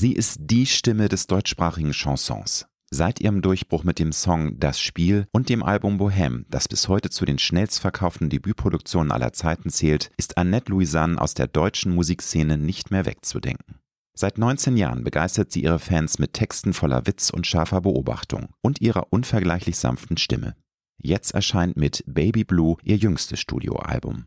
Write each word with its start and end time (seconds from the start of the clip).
Sie 0.00 0.14
ist 0.14 0.38
die 0.40 0.64
Stimme 0.64 1.10
des 1.10 1.26
deutschsprachigen 1.26 1.92
Chansons. 1.92 2.66
Seit 2.90 3.20
ihrem 3.20 3.42
Durchbruch 3.42 3.84
mit 3.84 3.98
dem 3.98 4.12
Song 4.12 4.58
Das 4.58 4.80
Spiel 4.80 5.26
und 5.30 5.50
dem 5.50 5.62
Album 5.62 6.00
Bohème, 6.00 6.46
das 6.48 6.68
bis 6.68 6.88
heute 6.88 7.10
zu 7.10 7.26
den 7.26 7.38
schnellstverkauften 7.38 8.30
Debütproduktionen 8.30 9.12
aller 9.12 9.34
Zeiten 9.34 9.68
zählt, 9.68 10.10
ist 10.16 10.38
Annette 10.38 10.72
Louisanne 10.72 11.20
aus 11.20 11.34
der 11.34 11.48
deutschen 11.48 11.94
Musikszene 11.94 12.56
nicht 12.56 12.90
mehr 12.90 13.04
wegzudenken. 13.04 13.74
Seit 14.16 14.38
19 14.38 14.78
Jahren 14.78 15.04
begeistert 15.04 15.52
sie 15.52 15.64
ihre 15.64 15.78
Fans 15.78 16.18
mit 16.18 16.32
Texten 16.32 16.72
voller 16.72 17.06
Witz 17.06 17.28
und 17.28 17.46
scharfer 17.46 17.82
Beobachtung 17.82 18.48
und 18.62 18.80
ihrer 18.80 19.12
unvergleichlich 19.12 19.76
sanften 19.76 20.16
Stimme. 20.16 20.56
Jetzt 20.96 21.34
erscheint 21.34 21.76
mit 21.76 22.04
Baby 22.06 22.44
Blue 22.44 22.78
ihr 22.84 22.96
jüngstes 22.96 23.38
Studioalbum. 23.38 24.24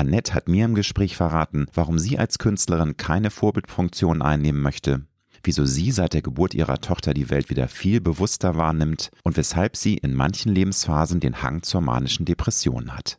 Annette 0.00 0.34
hat 0.34 0.48
mir 0.48 0.64
im 0.64 0.74
Gespräch 0.74 1.16
verraten, 1.16 1.66
warum 1.74 1.98
sie 1.98 2.18
als 2.18 2.38
Künstlerin 2.38 2.96
keine 2.96 3.30
Vorbildfunktion 3.30 4.22
einnehmen 4.22 4.60
möchte 4.60 5.04
wieso 5.42 5.64
sie 5.64 5.90
seit 5.90 6.14
der 6.14 6.22
Geburt 6.22 6.54
ihrer 6.54 6.80
Tochter 6.80 7.14
die 7.14 7.30
Welt 7.30 7.50
wieder 7.50 7.68
viel 7.68 8.00
bewusster 8.00 8.56
wahrnimmt 8.56 9.10
und 9.22 9.36
weshalb 9.36 9.76
sie 9.76 9.96
in 9.96 10.14
manchen 10.14 10.54
Lebensphasen 10.54 11.20
den 11.20 11.42
Hang 11.42 11.62
zur 11.62 11.80
manischen 11.80 12.24
Depression 12.24 12.94
hat. 12.96 13.18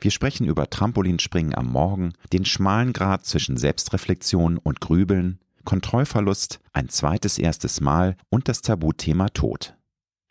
Wir 0.00 0.10
sprechen 0.10 0.46
über 0.46 0.70
Trampolinspringen 0.70 1.54
am 1.54 1.66
Morgen, 1.70 2.12
den 2.32 2.44
schmalen 2.44 2.92
Grad 2.92 3.26
zwischen 3.26 3.56
Selbstreflexion 3.56 4.56
und 4.58 4.80
Grübeln, 4.80 5.40
Kontrollverlust, 5.64 6.60
ein 6.72 6.88
zweites 6.88 7.38
erstes 7.38 7.80
Mal 7.80 8.16
und 8.30 8.48
das 8.48 8.62
Tabuthema 8.62 9.28
Tod. 9.30 9.74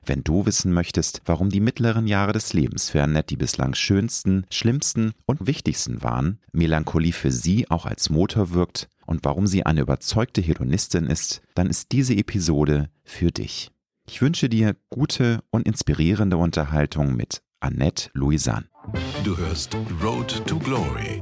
Wenn 0.08 0.24
du 0.24 0.46
wissen 0.46 0.72
möchtest, 0.72 1.22
warum 1.26 1.50
die 1.50 1.60
mittleren 1.60 2.08
Jahre 2.08 2.32
des 2.32 2.54
Lebens 2.54 2.90
für 2.90 3.04
Annette 3.04 3.28
die 3.28 3.36
bislang 3.36 3.76
schönsten, 3.76 4.46
schlimmsten 4.50 5.12
und 5.26 5.46
wichtigsten 5.46 6.02
waren, 6.02 6.40
Melancholie 6.54 7.12
für 7.12 7.30
sie 7.30 7.70
auch 7.70 7.86
als 7.86 8.10
Motor 8.10 8.54
wirkt 8.54 8.88
und 9.06 9.26
warum 9.26 9.48
sie 9.48 9.66
eine 9.66 9.82
überzeugte 9.82 10.40
Hedonistin 10.40 11.08
ist, 11.08 11.42
dann 11.56 11.70
ist 11.70 11.92
diese 11.92 12.16
Episode 12.16 12.90
für 13.04 13.32
dich. 13.32 13.70
Ich 14.08 14.22
wünsche 14.22 14.48
dir 14.48 14.78
gute 14.90 15.42
und 15.50 15.68
inspirierende 15.68 16.38
Unterhaltung 16.38 17.18
mit 17.18 17.42
Annette 17.59 18.09
Louisanne. 18.14 18.68
Du 19.26 19.38
hörst 19.38 19.76
Road 20.02 20.42
to 20.48 20.58
Glory. 20.58 21.22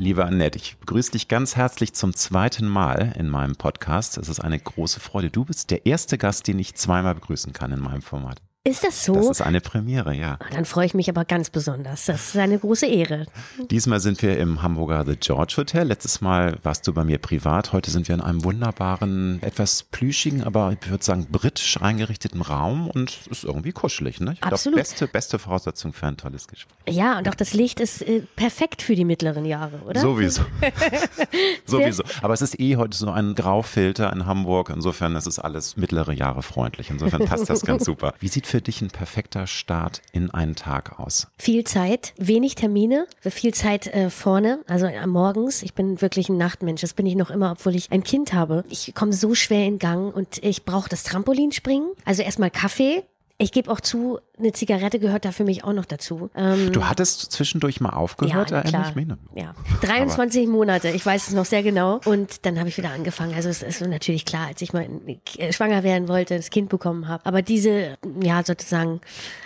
Liebe 0.00 0.24
Annette, 0.24 0.56
ich 0.56 0.76
begrüße 0.78 1.10
dich 1.10 1.26
ganz 1.26 1.56
herzlich 1.56 1.92
zum 1.92 2.14
zweiten 2.14 2.68
Mal 2.68 3.16
in 3.18 3.28
meinem 3.28 3.56
Podcast. 3.56 4.16
Es 4.16 4.28
ist 4.28 4.38
eine 4.38 4.60
große 4.60 5.00
Freude. 5.00 5.28
Du 5.28 5.44
bist 5.44 5.72
der 5.72 5.86
erste 5.86 6.18
Gast, 6.18 6.46
den 6.46 6.60
ich 6.60 6.76
zweimal 6.76 7.16
begrüßen 7.16 7.52
kann 7.52 7.72
in 7.72 7.80
meinem 7.80 8.02
Format. 8.02 8.40
Ist 8.64 8.84
das 8.84 9.04
so? 9.04 9.14
Das 9.14 9.30
ist 9.30 9.40
eine 9.40 9.60
Premiere, 9.60 10.14
ja. 10.14 10.36
Ah, 10.40 10.46
dann 10.52 10.66
freue 10.66 10.84
ich 10.84 10.92
mich 10.92 11.08
aber 11.08 11.24
ganz 11.24 11.48
besonders. 11.48 12.04
Das 12.04 12.28
ist 12.28 12.36
eine 12.36 12.58
große 12.58 12.86
Ehre. 12.86 13.24
Diesmal 13.70 14.00
sind 14.00 14.20
wir 14.20 14.36
im 14.38 14.60
Hamburger 14.60 15.06
The 15.06 15.16
George 15.16 15.54
Hotel. 15.56 15.86
Letztes 15.86 16.20
Mal 16.20 16.58
warst 16.64 16.86
du 16.86 16.92
bei 16.92 17.02
mir 17.04 17.18
privat. 17.18 17.72
Heute 17.72 17.90
sind 17.90 18.08
wir 18.08 18.14
in 18.14 18.20
einem 18.20 18.44
wunderbaren, 18.44 19.42
etwas 19.42 19.84
plüschigen, 19.84 20.42
aber 20.42 20.76
ich 20.78 20.90
würde 20.90 21.02
sagen 21.02 21.28
britisch 21.30 21.80
eingerichteten 21.80 22.42
Raum 22.42 22.88
und 22.90 23.10
es 23.10 23.26
ist 23.28 23.44
irgendwie 23.44 23.72
kuschelig. 23.72 24.20
Ne? 24.20 24.34
Ich 24.34 24.42
Absolut. 24.42 24.78
Beste, 24.78 25.06
beste 25.06 25.38
Voraussetzung 25.38 25.94
für 25.94 26.06
ein 26.06 26.18
tolles 26.18 26.46
Gespräch. 26.46 26.94
Ja, 26.94 27.18
und 27.18 27.28
auch 27.28 27.36
das 27.36 27.54
Licht 27.54 27.80
ist 27.80 28.02
äh, 28.02 28.22
perfekt 28.36 28.82
für 28.82 28.94
die 28.94 29.06
mittleren 29.06 29.46
Jahre, 29.46 29.78
oder? 29.86 30.00
Sowieso. 30.00 30.42
Sowieso. 31.64 32.02
Aber 32.20 32.34
es 32.34 32.42
ist 32.42 32.60
eh 32.60 32.76
heute 32.76 32.98
so 32.98 33.08
ein 33.10 33.34
Graufilter 33.34 34.12
in 34.12 34.26
Hamburg. 34.26 34.70
Insofern 34.74 35.16
ist 35.16 35.26
es 35.26 35.38
alles 35.38 35.76
mittlere 35.78 36.12
Jahre 36.12 36.42
freundlich. 36.42 36.90
Insofern 36.90 37.24
passt 37.24 37.48
das 37.48 37.62
ganz 37.62 37.84
super. 37.84 38.12
Wie 38.20 38.28
sieht 38.28 38.46
für 38.48 38.60
dich 38.62 38.80
ein 38.80 38.88
perfekter 38.88 39.46
Start 39.46 40.00
in 40.12 40.30
einen 40.30 40.56
Tag 40.56 40.98
aus? 40.98 41.28
Viel 41.38 41.64
Zeit, 41.64 42.14
wenig 42.16 42.54
Termine, 42.54 43.06
viel 43.20 43.52
Zeit 43.52 43.86
äh, 43.88 44.10
vorne, 44.10 44.60
also 44.66 44.86
äh, 44.86 45.06
morgens. 45.06 45.62
Ich 45.62 45.74
bin 45.74 46.00
wirklich 46.00 46.28
ein 46.30 46.38
Nachtmensch. 46.38 46.80
Das 46.80 46.94
bin 46.94 47.06
ich 47.06 47.14
noch 47.14 47.30
immer, 47.30 47.52
obwohl 47.52 47.74
ich 47.76 47.92
ein 47.92 48.02
Kind 48.02 48.32
habe. 48.32 48.64
Ich 48.70 48.94
komme 48.94 49.12
so 49.12 49.34
schwer 49.34 49.66
in 49.66 49.78
Gang 49.78 50.14
und 50.14 50.42
ich 50.42 50.64
brauche 50.64 50.88
das 50.88 51.02
Trampolinspringen. 51.02 51.90
Also 52.04 52.22
erstmal 52.22 52.50
Kaffee, 52.50 53.04
ich 53.40 53.52
gebe 53.52 53.70
auch 53.70 53.80
zu, 53.80 54.18
eine 54.36 54.52
Zigarette 54.52 54.98
gehört 54.98 55.24
da 55.24 55.30
für 55.30 55.44
mich 55.44 55.62
auch 55.62 55.72
noch 55.72 55.84
dazu. 55.84 56.28
Ähm, 56.34 56.72
du 56.72 56.88
hattest 56.88 57.30
zwischendurch 57.30 57.80
mal 57.80 57.90
aufgehört, 57.90 58.50
ja, 58.50 58.62
klar. 58.62 58.88
ich 58.88 58.96
mich. 58.96 59.06
Ja, 59.36 59.54
23 59.82 60.42
Aber 60.42 60.52
Monate, 60.52 60.88
ich 60.88 61.06
weiß 61.06 61.28
es 61.28 61.34
noch 61.34 61.44
sehr 61.44 61.62
genau. 61.62 62.00
Und 62.04 62.44
dann 62.46 62.58
habe 62.58 62.68
ich 62.68 62.76
wieder 62.76 62.90
angefangen. 62.90 63.34
Also 63.34 63.48
es 63.48 63.62
ist 63.62 63.80
natürlich 63.80 64.24
klar, 64.24 64.48
als 64.48 64.60
ich 64.60 64.72
mal 64.72 64.88
äh, 65.36 65.52
schwanger 65.52 65.84
werden 65.84 66.08
wollte, 66.08 66.36
das 66.36 66.50
Kind 66.50 66.68
bekommen 66.68 67.06
habe. 67.06 67.24
Aber 67.26 67.40
diese, 67.40 67.96
ja, 68.20 68.42
sozusagen, 68.42 69.00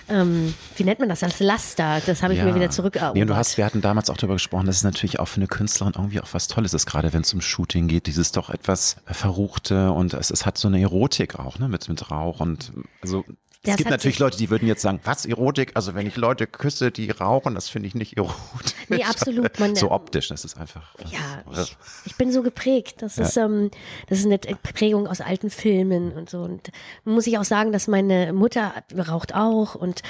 ähm, 0.08 0.54
wie 0.76 0.84
nennt 0.84 0.98
man 0.98 1.10
das, 1.10 1.22
als 1.22 1.40
Laster, 1.40 2.00
das 2.06 2.22
habe 2.22 2.32
ich 2.32 2.38
ja. 2.38 2.46
mir 2.46 2.54
wieder 2.54 2.70
zurückerobert. 2.70 3.14
Nee, 3.14 3.22
und 3.22 3.28
du 3.28 3.36
hast, 3.36 3.58
wir 3.58 3.66
hatten 3.66 3.82
damals 3.82 4.08
auch 4.08 4.16
darüber 4.16 4.36
gesprochen, 4.36 4.64
dass 4.64 4.76
es 4.76 4.84
natürlich 4.84 5.20
auch 5.20 5.28
für 5.28 5.36
eine 5.36 5.48
Künstlerin 5.48 5.92
irgendwie 5.94 6.20
auch 6.20 6.28
was 6.32 6.48
Tolles 6.48 6.72
ist, 6.72 6.86
gerade 6.86 7.12
wenn 7.12 7.20
es 7.20 7.34
um 7.34 7.42
Shooting 7.42 7.88
geht, 7.88 8.06
dieses 8.06 8.32
doch 8.32 8.48
etwas 8.48 8.96
Verruchte 9.04 9.92
und 9.92 10.14
es, 10.14 10.30
es 10.30 10.46
hat 10.46 10.56
so 10.56 10.68
eine 10.68 10.80
Erotik 10.80 11.38
auch, 11.38 11.58
ne, 11.58 11.68
mit, 11.68 11.90
mit 11.90 12.10
Rauch 12.10 12.40
und 12.40 12.72
also 13.02 13.26
es 13.64 13.76
gibt 13.76 13.90
natürlich 13.90 14.18
Leute, 14.18 14.36
die 14.36 14.50
würden 14.50 14.66
jetzt 14.66 14.82
sagen, 14.82 14.98
was 15.04 15.24
Erotik? 15.24 15.72
Also 15.74 15.94
wenn 15.94 16.04
ich 16.06 16.16
Leute 16.16 16.48
küsse, 16.48 16.90
die 16.90 17.10
rauchen, 17.10 17.54
das 17.54 17.68
finde 17.68 17.86
ich 17.86 17.94
nicht 17.94 18.16
erotisch. 18.16 18.74
Nee, 18.88 19.04
absolut. 19.04 19.58
Man, 19.60 19.76
so 19.76 19.92
optisch, 19.92 20.28
das 20.28 20.44
ist 20.44 20.56
einfach. 20.56 20.82
Ja, 21.10 21.62
ich, 21.62 21.76
ich 22.04 22.16
bin 22.16 22.32
so 22.32 22.42
geprägt. 22.42 22.96
Das 23.02 23.16
ja. 23.16 23.24
ist, 23.24 23.36
ähm, 23.36 23.70
das 24.08 24.18
ist 24.18 24.26
eine 24.26 24.38
Prägung 24.38 25.06
aus 25.06 25.20
alten 25.20 25.48
Filmen 25.48 26.12
und 26.12 26.28
so. 26.28 26.40
Und 26.42 26.72
muss 27.04 27.26
ich 27.28 27.38
auch 27.38 27.44
sagen, 27.44 27.70
dass 27.70 27.86
meine 27.86 28.32
Mutter 28.32 28.72
raucht 28.96 29.34
auch 29.34 29.76
und 29.76 30.02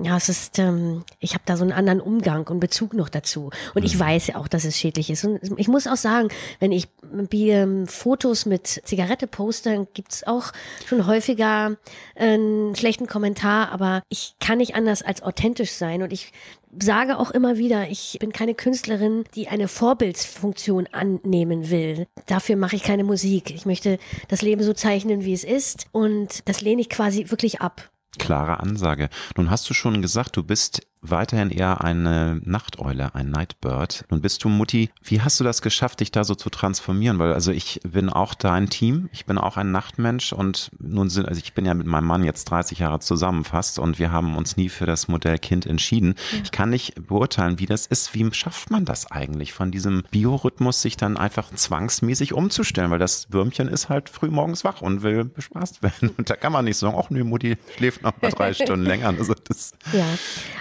ja, 0.00 0.16
es 0.16 0.28
ist, 0.28 0.60
ähm, 0.60 1.04
ich 1.18 1.34
habe 1.34 1.42
da 1.46 1.56
so 1.56 1.64
einen 1.64 1.72
anderen 1.72 2.00
Umgang 2.00 2.46
und 2.46 2.60
Bezug 2.60 2.94
noch 2.94 3.08
dazu. 3.08 3.50
Und 3.74 3.84
ich 3.84 3.96
mhm. 3.96 4.00
weiß 4.00 4.28
ja 4.28 4.36
auch, 4.36 4.46
dass 4.46 4.64
es 4.64 4.78
schädlich 4.78 5.10
ist. 5.10 5.24
Und 5.24 5.40
ich 5.58 5.68
muss 5.68 5.88
auch 5.88 5.96
sagen, 5.96 6.28
wenn 6.60 6.70
ich 6.70 6.86
ähm, 7.32 7.86
Fotos 7.88 8.46
mit 8.46 8.66
Zigarette 8.66 9.26
poste, 9.26 9.70
dann 9.70 9.88
gibt's 9.94 10.24
auch 10.26 10.52
schon 10.86 11.06
häufiger 11.06 11.76
äh, 12.14 12.34
einen 12.34 12.76
schlechten 12.76 12.99
Kommentar, 13.06 13.70
aber 13.72 14.02
ich 14.08 14.34
kann 14.40 14.58
nicht 14.58 14.74
anders 14.74 15.02
als 15.02 15.22
authentisch 15.22 15.72
sein 15.72 16.02
und 16.02 16.12
ich 16.12 16.32
sage 16.78 17.18
auch 17.18 17.30
immer 17.30 17.56
wieder, 17.56 17.88
ich 17.88 18.16
bin 18.20 18.32
keine 18.32 18.54
Künstlerin, 18.54 19.24
die 19.34 19.48
eine 19.48 19.68
Vorbildsfunktion 19.68 20.88
annehmen 20.92 21.70
will. 21.70 22.06
Dafür 22.26 22.56
mache 22.56 22.76
ich 22.76 22.82
keine 22.82 23.04
Musik. 23.04 23.50
Ich 23.50 23.66
möchte 23.66 23.98
das 24.28 24.42
Leben 24.42 24.62
so 24.62 24.72
zeichnen, 24.72 25.24
wie 25.24 25.32
es 25.32 25.44
ist 25.44 25.86
und 25.92 26.48
das 26.48 26.60
lehne 26.60 26.80
ich 26.80 26.88
quasi 26.88 27.30
wirklich 27.30 27.60
ab. 27.60 27.90
Klare 28.18 28.60
Ansage. 28.60 29.08
Nun 29.36 29.50
hast 29.50 29.70
du 29.70 29.74
schon 29.74 30.02
gesagt, 30.02 30.36
du 30.36 30.42
bist 30.42 30.82
weiterhin 31.02 31.50
eher 31.50 31.82
eine 31.82 32.40
Nachteule, 32.44 33.14
ein 33.14 33.30
Nightbird. 33.30 34.04
Nun 34.10 34.20
bist 34.20 34.44
du 34.44 34.48
Mutti. 34.48 34.90
Wie 35.02 35.20
hast 35.20 35.40
du 35.40 35.44
das 35.44 35.62
geschafft, 35.62 36.00
dich 36.00 36.12
da 36.12 36.24
so 36.24 36.34
zu 36.34 36.50
transformieren? 36.50 37.18
Weil 37.18 37.32
also 37.32 37.52
ich 37.52 37.80
bin 37.82 38.10
auch 38.10 38.34
da 38.34 38.52
ein 38.52 38.68
Team. 38.68 39.08
Ich 39.12 39.26
bin 39.26 39.38
auch 39.38 39.56
ein 39.56 39.72
Nachtmensch 39.72 40.32
und 40.32 40.70
nun 40.78 41.08
sind, 41.08 41.28
also 41.28 41.40
ich 41.42 41.54
bin 41.54 41.64
ja 41.64 41.74
mit 41.74 41.86
meinem 41.86 42.06
Mann 42.06 42.24
jetzt 42.24 42.44
30 42.44 42.78
Jahre 42.78 43.00
zusammen 43.00 43.44
fast 43.44 43.78
und 43.78 43.98
wir 43.98 44.12
haben 44.12 44.36
uns 44.36 44.56
nie 44.56 44.68
für 44.68 44.86
das 44.86 45.08
Modell 45.08 45.38
Kind 45.38 45.66
entschieden. 45.66 46.14
Ja. 46.32 46.40
Ich 46.44 46.52
kann 46.52 46.70
nicht 46.70 47.06
beurteilen, 47.06 47.58
wie 47.58 47.66
das 47.66 47.86
ist. 47.86 48.14
Wie 48.14 48.30
schafft 48.32 48.70
man 48.70 48.84
das 48.84 49.10
eigentlich, 49.10 49.52
von 49.52 49.70
diesem 49.70 50.04
Biorhythmus 50.10 50.82
sich 50.82 50.96
dann 50.96 51.16
einfach 51.16 51.50
zwangsmäßig 51.52 52.32
umzustellen? 52.32 52.90
Weil 52.90 52.98
das 52.98 53.32
Würmchen 53.32 53.68
ist 53.68 53.88
halt 53.88 54.08
früh 54.08 54.30
morgens 54.30 54.64
wach 54.64 54.82
und 54.82 55.02
will 55.02 55.24
bespaßt 55.24 55.82
werden. 55.82 56.10
Und 56.20 56.28
da 56.28 56.36
kann 56.36 56.52
man 56.52 56.64
nicht 56.64 56.76
sagen, 56.76 56.96
ach 56.98 57.08
nee, 57.10 57.22
Mutti 57.22 57.56
schläft 57.76 58.02
noch 58.02 58.12
mal 58.20 58.30
drei 58.30 58.52
Stunden 58.54 58.84
länger. 58.84 59.08
Also 59.08 59.34
das 59.44 59.72
ja, 59.92 60.04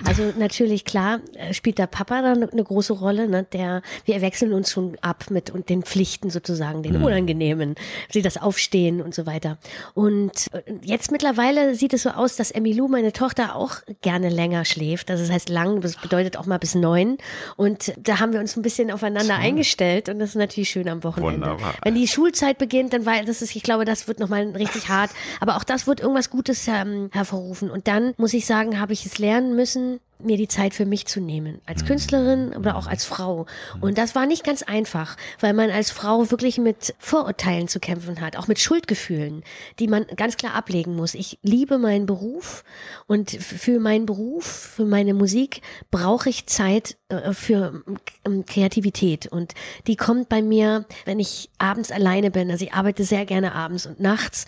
also 0.06 0.29
natürlich 0.38 0.86
klar 0.86 1.20
äh, 1.36 1.54
spielt 1.54 1.78
der 1.78 1.88
Papa 1.88 2.22
da 2.22 2.34
eine 2.34 2.64
große 2.64 2.94
Rolle. 2.94 3.28
Ne? 3.28 3.46
Der, 3.54 3.82
wir 4.06 4.22
wechseln 4.22 4.54
uns 4.54 4.72
schon 4.72 4.98
ab 5.02 5.26
mit 5.30 5.50
und 5.50 5.70
den 5.70 5.84
Pflichten 5.84 6.30
sozusagen, 6.30 6.84
den 6.84 7.00
mhm. 7.00 7.06
unangenehmen, 7.06 7.76
sie 8.10 8.22
das 8.22 8.38
Aufstehen 8.38 9.02
und 9.02 9.16
so 9.16 9.26
weiter. 9.26 9.58
Und 9.94 10.50
äh, 10.54 10.62
jetzt 10.84 11.12
mittlerweile 11.12 11.76
sieht 11.76 11.94
es 11.94 12.04
so 12.04 12.10
aus, 12.10 12.36
dass 12.36 12.52
Emilou, 12.52 12.88
meine 12.88 13.14
Tochter, 13.14 13.56
auch 13.56 13.78
gerne 14.02 14.30
länger 14.30 14.66
schläft. 14.66 15.10
Also 15.10 15.24
das 15.24 15.32
heißt 15.32 15.50
lang, 15.50 15.82
das 15.82 15.96
bedeutet 15.98 16.38
auch 16.38 16.46
mal 16.46 16.60
bis 16.60 16.76
neun. 16.76 17.18
Und 17.56 17.94
da 17.98 18.20
haben 18.20 18.34
wir 18.34 18.40
uns 18.40 18.56
ein 18.56 18.62
bisschen 18.62 18.92
aufeinander 18.92 19.36
so. 19.36 19.42
eingestellt 19.42 20.10
und 20.10 20.20
das 20.20 20.30
ist 20.30 20.36
natürlich 20.36 20.70
schön 20.70 20.90
am 20.90 21.04
Wochenende. 21.04 21.48
Wunderbar. 21.48 21.76
Wenn 21.84 21.96
die 21.96 22.08
Schulzeit 22.08 22.58
beginnt, 22.58 22.94
dann 22.94 23.06
war 23.06 23.24
das 23.24 23.42
ist, 23.42 23.56
ich 23.56 23.64
glaube, 23.64 23.86
das 23.86 24.08
wird 24.08 24.20
nochmal 24.20 24.48
richtig 24.50 24.90
hart. 24.90 25.12
Aber 25.40 25.58
auch 25.58 25.64
das 25.64 25.88
wird 25.88 26.00
irgendwas 26.00 26.30
Gutes 26.30 26.68
ähm, 26.68 27.10
hervorrufen. 27.12 27.70
Und 27.70 27.88
dann 27.88 28.14
muss 28.18 28.34
ich 28.34 28.46
sagen, 28.46 28.80
habe 28.80 28.94
ich 28.94 29.06
es 29.06 29.20
lernen 29.20 29.56
müssen, 29.56 30.00
mir 30.22 30.38
die 30.38 30.48
Zeit 30.48 30.74
für 30.74 30.86
mich 30.86 31.06
zu 31.08 31.22
nehmen. 31.22 31.62
Als 31.66 31.86
Künstlerin 31.86 32.56
oder 32.56 32.76
auch 32.76 32.88
als 32.88 33.06
Frau. 33.06 33.46
Und 33.80 33.98
das 33.98 34.16
war 34.16 34.26
nicht 34.26 34.44
ganz 34.44 34.64
einfach, 34.64 35.16
weil 35.40 35.54
man 35.54 35.70
als 35.70 35.92
Frau 35.92 36.30
wirklich 36.32 36.58
mit 36.58 36.94
Vorurteilen 37.00 37.68
zu 37.68 37.80
kämpfen 37.80 38.20
hat, 38.22 38.36
auch 38.38 38.48
mit 38.48 38.60
Schuldgefühlen, 38.60 39.44
die 39.80 39.88
man 39.88 40.06
ganz 40.16 40.38
klar 40.38 40.54
ablegen 40.56 40.96
muss. 40.96 41.14
Ich 41.14 41.40
liebe 41.42 41.78
meinen 41.78 42.06
Beruf 42.06 42.64
und 43.08 43.32
für 43.32 43.80
meinen 43.80 44.06
Beruf, 44.06 44.46
für 44.46 44.86
meine 44.86 45.14
Musik 45.14 45.62
brauche 45.92 46.30
ich 46.30 46.48
Zeit 46.48 46.98
äh, 47.10 47.34
für 47.34 47.84
ähm, 48.26 48.46
Kreativität. 48.46 49.28
Und 49.28 49.54
die 49.88 49.96
kommt 49.96 50.30
bei 50.30 50.42
mir, 50.42 50.86
wenn 51.06 51.20
ich 51.20 51.50
abends 51.58 51.92
alleine 51.92 52.32
bin. 52.32 52.52
Also 52.52 52.66
ich 52.66 52.74
arbeite 52.74 53.04
sehr 53.04 53.26
gerne 53.26 53.54
abends 53.56 53.86
und 53.86 54.00
nachts. 54.00 54.46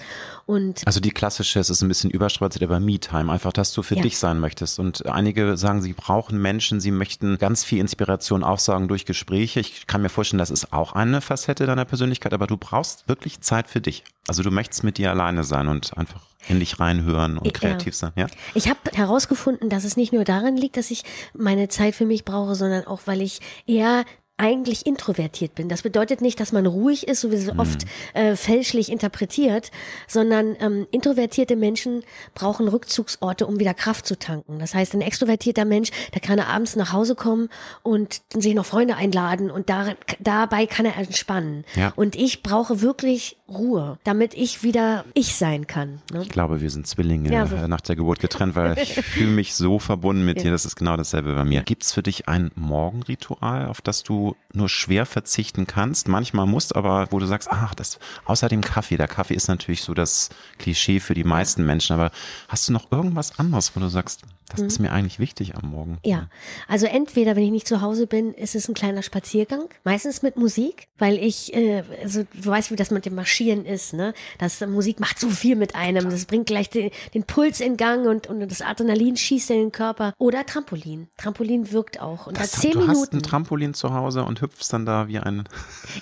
Und 0.51 0.86
also 0.86 1.00
die 1.00 1.12
klassische, 1.12 1.62
es 1.62 1.69
ist 1.69 1.81
ein 1.81 1.88
bisschen 1.88 2.09
überstrapaziert, 2.09 2.69
aber 2.69 2.81
Me-Time, 2.81 3.31
einfach, 3.31 3.53
dass 3.53 3.71
du 3.71 3.83
für 3.83 3.95
ja. 3.95 4.01
dich 4.01 4.18
sein 4.18 4.38
möchtest. 4.38 4.80
Und 4.80 5.06
einige 5.06 5.56
sagen, 5.56 5.81
sie 5.81 5.94
brauchen 5.94 6.42
Menschen, 6.42 6.81
sie 6.81 6.92
möchten 6.92 7.38
ganz 7.38 7.63
viel 7.63 7.80
Inspiration 7.80 8.44
aufsagen 8.44 8.89
durch 8.89 9.06
Gespräche. 9.06 9.62
Ich 9.62 9.88
kann 9.88 10.01
mir 10.01 10.09
vorstellen, 10.09 10.39
das 10.39 10.51
ist 10.51 10.74
auch 10.74 10.92
eine 10.92 11.21
Facette 11.21 11.68
deiner 11.68 11.86
Persönlichkeit, 11.86 12.33
aber 12.33 12.48
du 12.48 12.57
brauchst 12.57 13.07
wirklich 13.07 13.39
Zeit 13.39 13.69
für 13.69 13.80
dich. 13.80 14.03
Also 14.27 14.44
du 14.44 14.51
möchtest 14.51 14.83
mit 14.83 14.98
dir 14.98 15.12
alleine 15.12 15.45
sein 15.45 15.69
und 15.69 15.98
einfach 15.98 16.19
in 16.50 16.59
dich 16.59 16.81
reinhören 16.81 17.38
und 17.38 17.53
kreativ 17.53 17.95
sein, 17.95 18.12
ja? 18.18 18.27
Ich 18.53 18.68
habe 18.68 18.80
herausgefunden, 18.94 19.69
dass 19.69 19.86
es 19.86 19.95
nicht 19.95 20.12
nur 20.12 20.25
daran 20.25 20.57
liegt, 20.57 20.75
dass 20.75 20.92
ich 20.92 21.03
meine 21.33 21.69
Zeit 21.69 21.95
für 21.95 22.06
mich 22.06 22.25
brauche, 22.25 22.56
sondern 22.56 22.86
auch, 22.88 23.01
weil 23.06 23.21
ich 23.21 23.39
eher 23.68 24.03
eigentlich 24.42 24.88
introvertiert 24.88 25.54
bin. 25.54 25.70
Das 25.70 25.84
bedeutet 25.84 26.20
nicht, 26.20 26.40
dass 26.40 26.52
man 26.52 26.66
ruhig 26.66 27.08
ist, 27.08 27.22
so 27.22 27.32
wie 27.32 27.36
es 27.36 27.54
mhm. 27.54 27.60
oft 27.60 27.86
äh, 28.16 28.36
fälschlich 28.36 28.92
interpretiert, 28.92 29.70
sondern 30.08 30.56
ähm, 30.60 30.88
introvertierte 30.90 31.56
Menschen 31.56 32.04
brauchen 32.34 32.68
Rückzugsorte, 32.68 33.46
um 33.46 33.60
wieder 33.60 33.76
Kraft 33.76 34.08
zu 34.08 34.18
tanken. 34.18 34.58
Das 34.58 34.74
heißt, 34.74 34.96
ein 34.96 35.02
extrovertierter 35.02 35.64
Mensch, 35.64 35.92
der 36.16 36.22
kann 36.22 36.40
abends 36.40 36.76
nach 36.76 36.92
Hause 36.92 37.14
kommen 37.14 37.50
und 37.84 38.22
sich 38.34 38.56
noch 38.56 38.66
Freunde 38.66 38.96
einladen 38.96 39.52
und 39.52 39.70
da, 39.70 39.94
dabei 40.20 40.66
kann 40.66 40.88
er 40.88 40.98
entspannen. 40.98 41.64
Ja. 41.76 41.94
Und 41.96 42.16
ich 42.16 42.42
brauche 42.42 42.82
wirklich 42.82 43.38
Ruhe, 43.48 44.00
damit 44.04 44.34
ich 44.34 44.64
wieder 44.64 45.06
ich 45.14 45.36
sein 45.36 45.68
kann. 45.68 46.02
Ne? 46.12 46.24
Ich 46.24 46.30
glaube, 46.30 46.62
wir 46.62 46.70
sind 46.70 46.88
Zwillinge 46.88 47.32
ja, 47.32 47.46
so. 47.46 47.56
nach 47.68 47.82
der 47.82 47.96
Geburt 47.96 48.20
getrennt, 48.20 48.56
weil 48.56 48.78
ich 48.80 48.94
fühle 49.06 49.32
mich 49.32 49.54
so 49.54 49.78
verbunden 49.78 50.26
mit 50.26 50.38
ja. 50.38 50.44
dir. 50.44 50.52
Das 50.52 50.66
ist 50.66 50.76
genau 50.76 50.98
dasselbe 50.98 51.36
bei 51.36 51.44
mir. 51.44 51.62
Gibt 51.62 51.84
es 51.84 51.92
für 51.92 52.02
dich 52.02 52.28
ein 52.28 52.52
Morgenritual, 52.56 53.68
auf 53.68 53.82
das 53.82 54.04
du 54.04 54.31
nur 54.54 54.69
schwer 54.69 55.06
verzichten 55.06 55.68
kannst? 55.68 56.07
Manchmal 56.07 56.45
musst, 56.45 56.75
aber 56.75 57.07
wo 57.12 57.19
du 57.19 57.25
sagst, 57.25 57.50
ach, 57.51 57.75
das 57.75 58.00
außer 58.25 58.50
dem 58.50 58.62
Kaffee. 58.62 58.98
Der 58.98 59.07
Kaffee 59.07 59.36
ist 59.36 59.48
natürlich 59.48 59.83
so 59.83 59.94
das 59.94 60.30
Klischee 60.57 61.00
für 61.00 61.13
die 61.13 61.24
meisten 61.24 61.66
Menschen, 61.66 61.94
aber 61.94 62.12
hast 62.48 62.68
du 62.68 62.74
noch 62.74 62.92
irgendwas 62.92 63.39
anderes, 63.39 63.75
wo 63.75 63.80
du 63.80 63.88
sagst, 63.88 64.22
das 64.51 64.60
hm. 64.60 64.68
ist 64.68 64.80
mir 64.80 64.92
eigentlich 64.92 65.19
wichtig 65.19 65.56
am 65.56 65.69
Morgen. 65.72 65.98
Ja, 66.06 66.28
also 66.68 66.86
entweder, 66.86 67.36
wenn 67.36 67.44
ich 67.44 67.51
nicht 67.51 67.68
zu 67.68 67.81
Hause 67.81 68.06
bin, 68.07 68.33
ist 68.33 68.56
es 68.56 68.68
ein 68.68 68.74
kleiner 68.74 69.01
Spaziergang, 69.01 69.69
meistens 69.83 70.22
mit 70.22 70.36
Musik, 70.36 70.88
weil 70.98 71.18
ich, 71.18 71.54
äh, 71.54 71.84
also 72.01 72.24
du 72.24 72.50
weißt, 72.50 72.72
wie 72.72 72.75
das 72.75 72.92
mit 72.92 73.06
dem 73.06 73.16
Marschieren 73.16 73.66
ist, 73.66 73.94
ne? 73.94 74.13
Das 74.39 74.60
Musik 74.62 75.00
macht 75.00 75.19
so 75.19 75.30
viel 75.30 75.56
mit 75.56 75.75
einem, 75.75 76.10
das 76.10 76.25
bringt 76.25 76.48
gleich 76.48 76.69
den, 76.69 76.92
den 77.13 77.24
Puls 77.24 77.62
in 77.62 77.77
Gang 77.77 78.07
und, 78.07 78.27
und 78.27 78.39
das 78.51 78.62
Adrenalin 78.62 79.16
schießt 79.16 79.51
in 79.51 79.57
den 79.57 79.72
Körper. 79.72 80.13
Oder 80.18 80.45
Trampolin. 80.45 81.07
Trampolin 81.18 81.72
wirkt 81.72 82.01
auch. 82.01 82.27
Und 82.27 82.38
das, 82.38 82.51
da 82.51 82.62
zehn 82.62 82.72
du 82.72 82.80
Minuten. 82.80 83.00
hast 83.00 83.13
ein 83.13 83.24
Trampolin 83.24 83.74
zu 83.74 83.94
Hause 83.94 84.21
und 84.26 84.42
hüpfst 84.42 84.68
dann 84.72 84.86
da 84.86 85.08
wie 85.08 85.20
ein. 85.20 85.44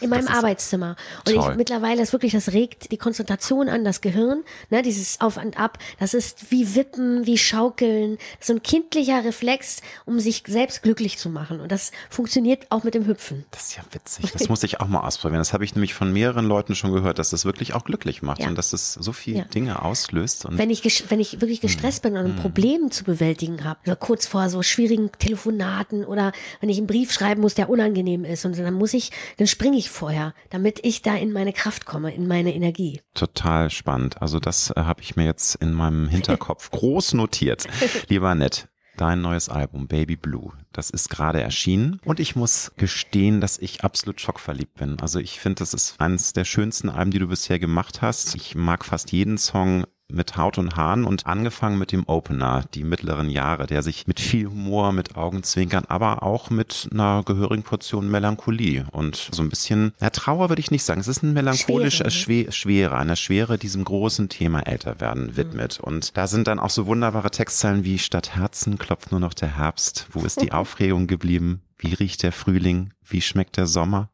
In 0.01 0.09
meinem 0.09 0.27
Arbeitszimmer. 0.39 0.95
Und 1.27 1.35
ich 1.35 1.55
mittlerweile 1.55 2.01
ist 2.01 2.13
wirklich, 2.13 2.33
das 2.33 2.51
regt 2.53 2.91
die 2.91 2.97
Konzentration 2.97 3.69
an 3.69 3.83
das 3.83 4.01
Gehirn, 4.01 4.43
ne? 4.69 4.81
Dieses 4.81 5.21
Auf 5.21 5.37
und 5.37 5.59
Ab. 5.59 5.77
Das 5.99 6.13
ist 6.13 6.51
wie 6.51 6.75
Wippen, 6.75 7.25
wie 7.25 7.37
Schaukeln 7.37 8.17
so 8.39 8.53
ein 8.53 8.63
kindlicher 8.63 9.23
Reflex, 9.23 9.81
um 10.05 10.19
sich 10.19 10.43
selbst 10.47 10.83
glücklich 10.83 11.17
zu 11.17 11.29
machen. 11.29 11.59
Und 11.59 11.71
das 11.71 11.91
funktioniert 12.09 12.67
auch 12.69 12.83
mit 12.83 12.93
dem 12.93 13.05
Hüpfen. 13.05 13.45
Das 13.51 13.69
ist 13.69 13.77
ja 13.77 13.83
witzig. 13.91 14.31
Das 14.31 14.49
muss 14.49 14.63
ich 14.63 14.79
auch 14.79 14.87
mal 14.87 15.01
ausprobieren. 15.01 15.39
Das 15.39 15.53
habe 15.53 15.63
ich 15.63 15.75
nämlich 15.75 15.93
von 15.93 16.11
mehreren 16.13 16.45
Leuten 16.45 16.75
schon 16.75 16.91
gehört, 16.91 17.19
dass 17.19 17.29
das 17.29 17.45
wirklich 17.45 17.73
auch 17.73 17.83
glücklich 17.83 18.21
macht 18.21 18.39
ja. 18.39 18.47
und 18.47 18.55
dass 18.55 18.73
es 18.73 18.93
so 18.93 19.11
viele 19.11 19.39
ja. 19.39 19.43
Dinge 19.45 19.81
auslöst. 19.81 20.45
wenn 20.49 20.69
ich, 20.69 21.09
wenn 21.09 21.19
ich 21.19 21.41
wirklich 21.41 21.61
gestresst 21.61 22.03
bin 22.03 22.17
und 22.17 22.25
ein 22.25 22.33
hm. 22.33 22.41
Problem 22.41 22.91
zu 22.91 23.03
bewältigen 23.03 23.63
habe, 23.63 23.79
oder 23.85 23.95
kurz 23.95 24.25
vor 24.25 24.49
so 24.49 24.61
schwierigen 24.61 25.11
Telefonaten 25.17 26.05
oder 26.05 26.31
wenn 26.61 26.69
ich 26.69 26.77
einen 26.77 26.87
Brief 26.87 27.11
schreiben 27.11 27.41
muss, 27.41 27.55
der 27.55 27.69
unangenehm 27.69 27.98
ist 28.07 28.45
und 28.45 28.57
dann 28.57 28.73
muss 28.73 28.93
ich, 28.93 29.11
dann 29.37 29.47
springe 29.47 29.77
ich 29.77 29.89
vorher, 29.89 30.33
damit 30.49 30.79
ich 30.83 31.01
da 31.01 31.15
in 31.15 31.31
meine 31.31 31.53
Kraft 31.53 31.85
komme, 31.85 32.13
in 32.13 32.27
meine 32.27 32.53
Energie. 32.53 33.01
Total 33.13 33.69
spannend. 33.69 34.21
Also 34.21 34.39
das 34.39 34.71
äh, 34.71 34.81
habe 34.81 35.01
ich 35.01 35.15
mir 35.15 35.25
jetzt 35.25 35.55
in 35.55 35.73
meinem 35.73 36.07
Hinterkopf 36.07 36.69
groß 36.71 37.13
notiert. 37.13 37.65
Lieber 38.07 38.35
Nett, 38.35 38.67
dein 38.97 39.21
neues 39.21 39.49
Album 39.49 39.87
Baby 39.87 40.15
Blue. 40.15 40.51
Das 40.71 40.89
ist 40.89 41.09
gerade 41.09 41.41
erschienen 41.41 41.99
und 42.05 42.19
ich 42.19 42.35
muss 42.35 42.71
gestehen, 42.77 43.41
dass 43.41 43.57
ich 43.57 43.83
absolut 43.83 44.21
schockverliebt 44.21 44.75
bin. 44.75 44.99
Also 44.99 45.19
ich 45.19 45.39
finde, 45.39 45.59
das 45.59 45.73
ist 45.73 45.99
eines 45.99 46.33
der 46.33 46.45
schönsten 46.45 46.89
Alben, 46.89 47.11
die 47.11 47.19
du 47.19 47.27
bisher 47.27 47.59
gemacht 47.59 48.01
hast. 48.01 48.35
Ich 48.35 48.55
mag 48.55 48.85
fast 48.85 49.11
jeden 49.11 49.37
Song 49.37 49.85
mit 50.11 50.37
Haut 50.37 50.57
und 50.57 50.75
Haaren 50.75 51.05
und 51.05 51.25
angefangen 51.25 51.77
mit 51.77 51.91
dem 51.91 52.07
Opener, 52.07 52.65
die 52.73 52.83
mittleren 52.83 53.29
Jahre, 53.29 53.67
der 53.67 53.83
sich 53.83 54.07
mit 54.07 54.19
viel 54.19 54.47
Humor, 54.47 54.91
mit 54.91 55.15
Augenzwinkern, 55.15 55.85
aber 55.87 56.23
auch 56.23 56.49
mit 56.49 56.89
einer 56.91 57.23
gehörigen 57.23 57.63
Portion 57.63 58.09
Melancholie 58.09 58.85
und 58.91 59.29
so 59.31 59.41
ein 59.41 59.49
bisschen, 59.49 59.93
ja, 60.01 60.09
Trauer 60.09 60.49
würde 60.49 60.59
ich 60.59 60.71
nicht 60.71 60.83
sagen, 60.83 60.99
es 60.99 61.07
ist 61.07 61.23
ein 61.23 61.33
melancholischer 61.33 62.09
Schwere, 62.09 62.47
ne? 62.47 62.51
Schwere 62.51 62.97
eine 62.97 63.15
Schwere 63.15 63.57
diesem 63.57 63.83
großen 63.83 64.29
Thema 64.29 64.61
älter 64.61 64.99
werden 64.99 65.37
widmet. 65.37 65.79
Mhm. 65.79 65.85
Und 65.85 66.17
da 66.17 66.27
sind 66.27 66.47
dann 66.47 66.59
auch 66.59 66.69
so 66.69 66.85
wunderbare 66.85 67.31
Textzeilen 67.31 67.83
wie 67.83 67.99
statt 67.99 68.35
Herzen 68.35 68.77
klopft 68.77 69.11
nur 69.11 69.19
noch 69.19 69.33
der 69.33 69.57
Herbst, 69.57 70.07
wo 70.11 70.21
ist 70.21 70.41
die 70.41 70.51
Aufregung 70.59 71.07
geblieben? 71.07 71.61
Wie 71.77 71.93
riecht 71.93 72.23
der 72.23 72.31
Frühling? 72.31 72.93
Wie 73.05 73.21
schmeckt 73.21 73.57
der 73.57 73.65
Sommer? 73.65 74.09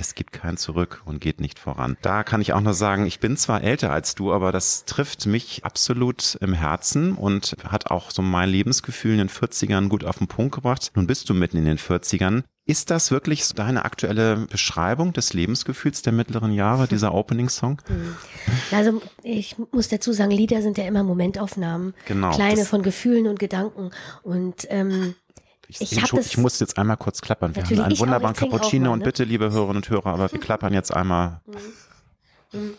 Es 0.00 0.14
gibt 0.14 0.32
kein 0.32 0.56
Zurück 0.56 1.02
und 1.04 1.20
geht 1.20 1.40
nicht 1.40 1.58
voran. 1.58 1.96
Da 2.00 2.24
kann 2.24 2.40
ich 2.40 2.54
auch 2.54 2.60
nur 2.60 2.72
sagen, 2.72 3.04
ich 3.06 3.20
bin 3.20 3.36
zwar 3.36 3.62
älter 3.62 3.92
als 3.92 4.14
du, 4.14 4.32
aber 4.32 4.50
das 4.50 4.86
trifft 4.86 5.26
mich 5.26 5.64
absolut 5.64 6.38
im 6.40 6.54
Herzen 6.54 7.14
und 7.14 7.56
hat 7.68 7.90
auch 7.90 8.10
so 8.10 8.22
mein 8.22 8.48
Lebensgefühl 8.48 9.12
in 9.12 9.18
den 9.18 9.28
40ern 9.28 9.88
gut 9.88 10.04
auf 10.04 10.18
den 10.18 10.26
Punkt 10.26 10.54
gebracht. 10.54 10.90
Nun 10.94 11.06
bist 11.06 11.28
du 11.28 11.34
mitten 11.34 11.58
in 11.58 11.66
den 11.66 11.78
40ern. 11.78 12.42
Ist 12.64 12.90
das 12.90 13.10
wirklich 13.10 13.46
deine 13.54 13.84
aktuelle 13.84 14.46
Beschreibung 14.48 15.12
des 15.12 15.34
Lebensgefühls 15.34 16.02
der 16.02 16.12
mittleren 16.12 16.52
Jahre, 16.52 16.86
dieser 16.90 17.12
Opening-Song? 17.12 17.82
Hm. 17.86 18.16
Also 18.70 19.02
ich 19.22 19.56
muss 19.72 19.88
dazu 19.88 20.12
sagen, 20.12 20.30
Lieder 20.30 20.62
sind 20.62 20.78
ja 20.78 20.84
immer 20.84 21.02
Momentaufnahmen, 21.02 21.94
genau, 22.06 22.30
kleine 22.30 22.64
von 22.64 22.82
Gefühlen 22.82 23.26
und 23.26 23.38
Gedanken. 23.38 23.90
Und 24.22 24.66
ähm, 24.70 25.14
ich, 25.70 25.80
ich, 25.80 25.92
ich, 25.92 26.12
ich 26.12 26.36
muss 26.38 26.58
jetzt 26.58 26.78
einmal 26.78 26.96
kurz 26.96 27.20
klappern. 27.20 27.54
Wir 27.54 27.64
haben 27.64 27.80
einen 27.80 27.98
wunderbaren 27.98 28.34
Cappuccino 28.34 28.84
mal, 28.84 28.88
ne? 28.88 28.92
und 28.94 29.04
bitte, 29.04 29.24
liebe 29.24 29.50
Hörerinnen 29.50 29.76
und 29.76 29.88
Hörer, 29.88 30.06
aber 30.06 30.32
wir 30.32 30.40
klappern 30.40 30.72
jetzt 30.72 30.92
einmal. 30.92 31.40
Mhm. 31.46 32.60
Mhm. 32.60 32.74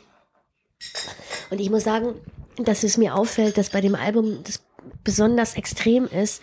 Und 1.49 1.59
ich 1.61 1.69
muss 1.69 1.83
sagen, 1.83 2.15
dass 2.57 2.83
es 2.83 2.97
mir 2.97 3.15
auffällt, 3.15 3.57
dass 3.57 3.69
bei 3.69 3.81
dem 3.81 3.95
Album 3.95 4.43
das 4.43 4.61
besonders 5.03 5.55
extrem 5.55 6.05
ist, 6.05 6.41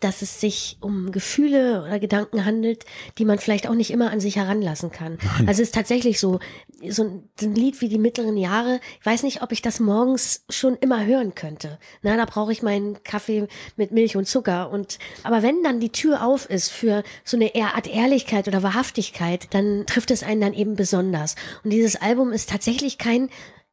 dass 0.00 0.22
es 0.22 0.40
sich 0.40 0.76
um 0.80 1.12
Gefühle 1.12 1.82
oder 1.82 1.98
Gedanken 1.98 2.44
handelt, 2.44 2.84
die 3.18 3.24
man 3.24 3.38
vielleicht 3.38 3.68
auch 3.68 3.74
nicht 3.74 3.90
immer 3.90 4.10
an 4.10 4.20
sich 4.20 4.36
heranlassen 4.36 4.90
kann. 4.90 5.18
Also 5.40 5.62
es 5.62 5.68
ist 5.68 5.74
tatsächlich 5.74 6.18
so, 6.18 6.40
so 6.88 7.04
ein, 7.04 7.28
so 7.38 7.46
ein, 7.46 7.54
Lied 7.54 7.80
wie 7.80 7.88
die 7.88 7.98
mittleren 7.98 8.36
Jahre, 8.36 8.80
ich 9.00 9.06
weiß 9.06 9.22
nicht, 9.22 9.42
ob 9.42 9.52
ich 9.52 9.62
das 9.62 9.80
morgens 9.80 10.44
schon 10.48 10.76
immer 10.76 11.04
hören 11.04 11.34
könnte. 11.34 11.78
Na, 12.02 12.16
da 12.16 12.24
brauche 12.24 12.52
ich 12.52 12.62
meinen 12.62 13.02
Kaffee 13.02 13.46
mit 13.76 13.92
Milch 13.92 14.16
und 14.16 14.26
Zucker 14.26 14.70
und, 14.70 14.98
aber 15.22 15.42
wenn 15.42 15.62
dann 15.62 15.80
die 15.80 15.92
Tür 15.92 16.24
auf 16.24 16.48
ist 16.48 16.70
für 16.70 17.02
so 17.24 17.36
eine 17.36 17.52
Art 17.54 17.86
Ehrlichkeit 17.86 18.48
oder 18.48 18.62
Wahrhaftigkeit, 18.62 19.48
dann 19.54 19.86
trifft 19.86 20.10
es 20.10 20.22
einen 20.22 20.40
dann 20.40 20.54
eben 20.54 20.74
besonders. 20.74 21.36
Und 21.64 21.70
dieses 21.70 21.96
Album 21.96 22.32
ist 22.32 22.50
tatsächlich 22.50 22.98
kein 22.98 23.28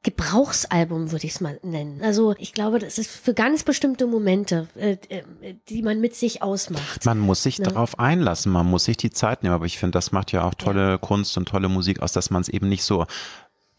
Gebrauchsalbum, 0.06 1.12
würde 1.12 1.26
ich 1.26 1.34
es 1.34 1.42
mal 1.42 1.60
nennen. 1.64 2.00
Also 2.04 2.36
ich 2.38 2.54
glaube, 2.54 2.78
das 2.78 3.00
ist 3.00 3.10
für 3.10 3.34
ganz 3.34 3.64
bestimmte 3.64 4.06
Momente, 4.06 4.68
äh, 4.76 4.98
äh 5.10 5.24
die 5.68 5.82
man 5.82 6.00
mit 6.00 6.16
sich 6.16 6.44
ausmacht. 6.44 7.04
Man 7.06 7.18
muss 7.18 7.42
sich 7.42 7.58
ne? 7.58 7.66
darauf 7.66 7.98
einlassen, 7.98 8.52
man 8.52 8.68
muss 8.68 8.84
sich 8.86 8.98
die 8.98 9.10
Zeit 9.10 9.42
nehmen. 9.42 9.56
Aber 9.56 9.66
ich 9.66 9.80
finde, 9.80 9.94
das 9.94 10.12
macht 10.12 10.32
ja 10.32 10.44
auch 10.44 10.54
tolle 10.54 10.92
ja. 10.92 10.98
Kunst 11.00 11.36
und 11.38 11.48
tolle 11.48 11.70
Musik 11.70 12.04
aus, 12.04 12.14
dass 12.14 12.30
man 12.30 12.44
es 12.44 12.50
eben 12.50 12.70
nicht 12.70 12.84
so 12.84 13.08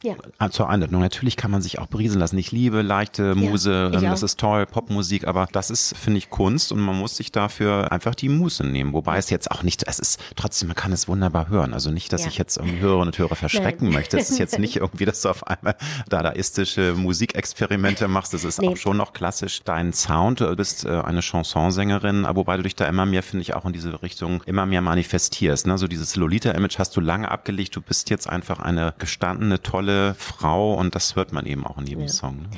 ja. 0.03 0.15
Ah, 0.39 0.51
zur 0.51 0.69
Einordnung. 0.69 1.01
Natürlich 1.01 1.37
kann 1.37 1.51
man 1.51 1.63
sich 1.63 1.79
auch 1.79 1.87
berieseln 1.87 2.21
lassen. 2.21 2.37
Ich 2.37 2.53
liebe 2.53 2.83
leichte 2.83 3.35
Muse, 3.35 3.91
ja, 3.93 3.99
ähm, 3.99 4.05
das 4.05 4.23
ist 4.23 4.39
toll, 4.39 4.67
Popmusik, 4.67 5.27
aber 5.27 5.49
das 5.53 5.71
ist, 5.71 5.97
finde 5.97 6.19
ich, 6.19 6.29
Kunst 6.29 6.71
und 6.71 6.81
man 6.81 6.99
muss 6.99 7.17
sich 7.17 7.33
dafür 7.33 7.91
einfach 7.91 8.15
die 8.15 8.29
Muße 8.29 8.63
nehmen. 8.63 8.93
Wobei 8.93 9.17
es 9.17 9.31
jetzt 9.31 9.51
auch 9.51 9.63
nicht, 9.63 9.85
es 9.89 9.99
ist 9.99 10.21
trotzdem, 10.37 10.69
man 10.69 10.77
kann 10.77 10.93
es 10.93 11.09
wunderbar 11.09 11.49
hören. 11.49 11.73
Also 11.73 11.91
nicht, 11.91 12.13
dass 12.13 12.23
ja. 12.23 12.29
ich 12.29 12.37
jetzt 12.37 12.59
irgendwie 12.59 12.79
Hörerinnen 12.81 13.09
und 13.09 13.19
Hörer 13.19 13.37
verschrecken 13.37 13.89
Nein. 13.89 13.95
möchte. 13.95 14.19
Es 14.19 14.29
ist 14.29 14.39
jetzt 14.39 14.59
nicht 14.59 14.77
irgendwie, 14.77 15.07
dass 15.07 15.23
du 15.23 15.31
auf 15.31 15.47
einmal 15.47 15.77
dadaistische 16.11 16.93
Musikexperimente 16.95 18.07
machst. 18.07 18.35
Das 18.35 18.45
ist 18.45 18.61
nee. 18.61 18.69
auch 18.69 18.77
schon 18.77 18.99
noch 18.99 19.15
klassisch 19.15 19.63
dein 19.65 19.95
Sound. 19.95 20.41
Du 20.41 20.57
bist 20.57 20.85
äh, 20.85 20.91
eine 20.91 21.23
Chansonsängerin, 21.23 22.27
wobei 22.33 22.59
du 22.59 22.65
dich 22.65 22.77
da 22.77 22.87
immer 22.87 23.07
mehr, 23.07 23.23
finde 23.23 23.43
ich, 23.43 23.55
auch 23.55 23.65
in 23.65 23.73
diese 23.73 24.03
Richtung 24.03 24.43
immer 24.45 24.67
mehr 24.67 24.83
manifestierst. 24.83 25.67
Ne? 25.67 25.79
So 25.79 25.89
dieses 25.89 26.17
Lolita-Image 26.17 26.79
hast 26.79 26.95
du 26.97 27.01
lange 27.01 27.31
abgelegt. 27.31 27.75
Du 27.75 27.81
bist 27.81 28.11
jetzt 28.11 28.29
einfach 28.29 28.59
eine 28.59 28.95
gestandene, 28.99 29.63
tolle 29.63 29.87
Frau 30.19 30.75
und 30.75 30.95
das 30.95 31.17
hört 31.17 31.33
man 31.33 31.47
eben 31.47 31.67
auch 31.67 31.79
in 31.79 31.87
jedem 31.87 32.03
ja. 32.03 32.09
Song. 32.09 32.43
Ne? 32.43 32.49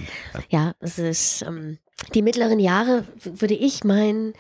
Ja, 0.50 0.75
es 0.80 0.99
ist 0.99 1.42
ähm, 1.42 1.78
die 2.14 2.23
mittleren 2.23 2.59
Jahre, 2.59 3.04
würde 3.23 3.54
ich 3.54 3.85
meinen, 3.85 4.35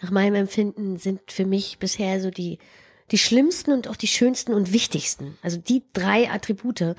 nach 0.00 0.10
meinem 0.10 0.34
Empfinden 0.34 0.96
sind 0.96 1.20
für 1.30 1.46
mich 1.46 1.78
bisher 1.78 2.20
so 2.20 2.30
die 2.30 2.58
die 3.10 3.18
schlimmsten 3.18 3.72
und 3.72 3.88
auch 3.88 3.96
die 3.96 4.06
schönsten 4.06 4.52
und 4.52 4.72
wichtigsten. 4.72 5.38
Also 5.42 5.58
die 5.58 5.82
drei 5.92 6.30
Attribute 6.30 6.94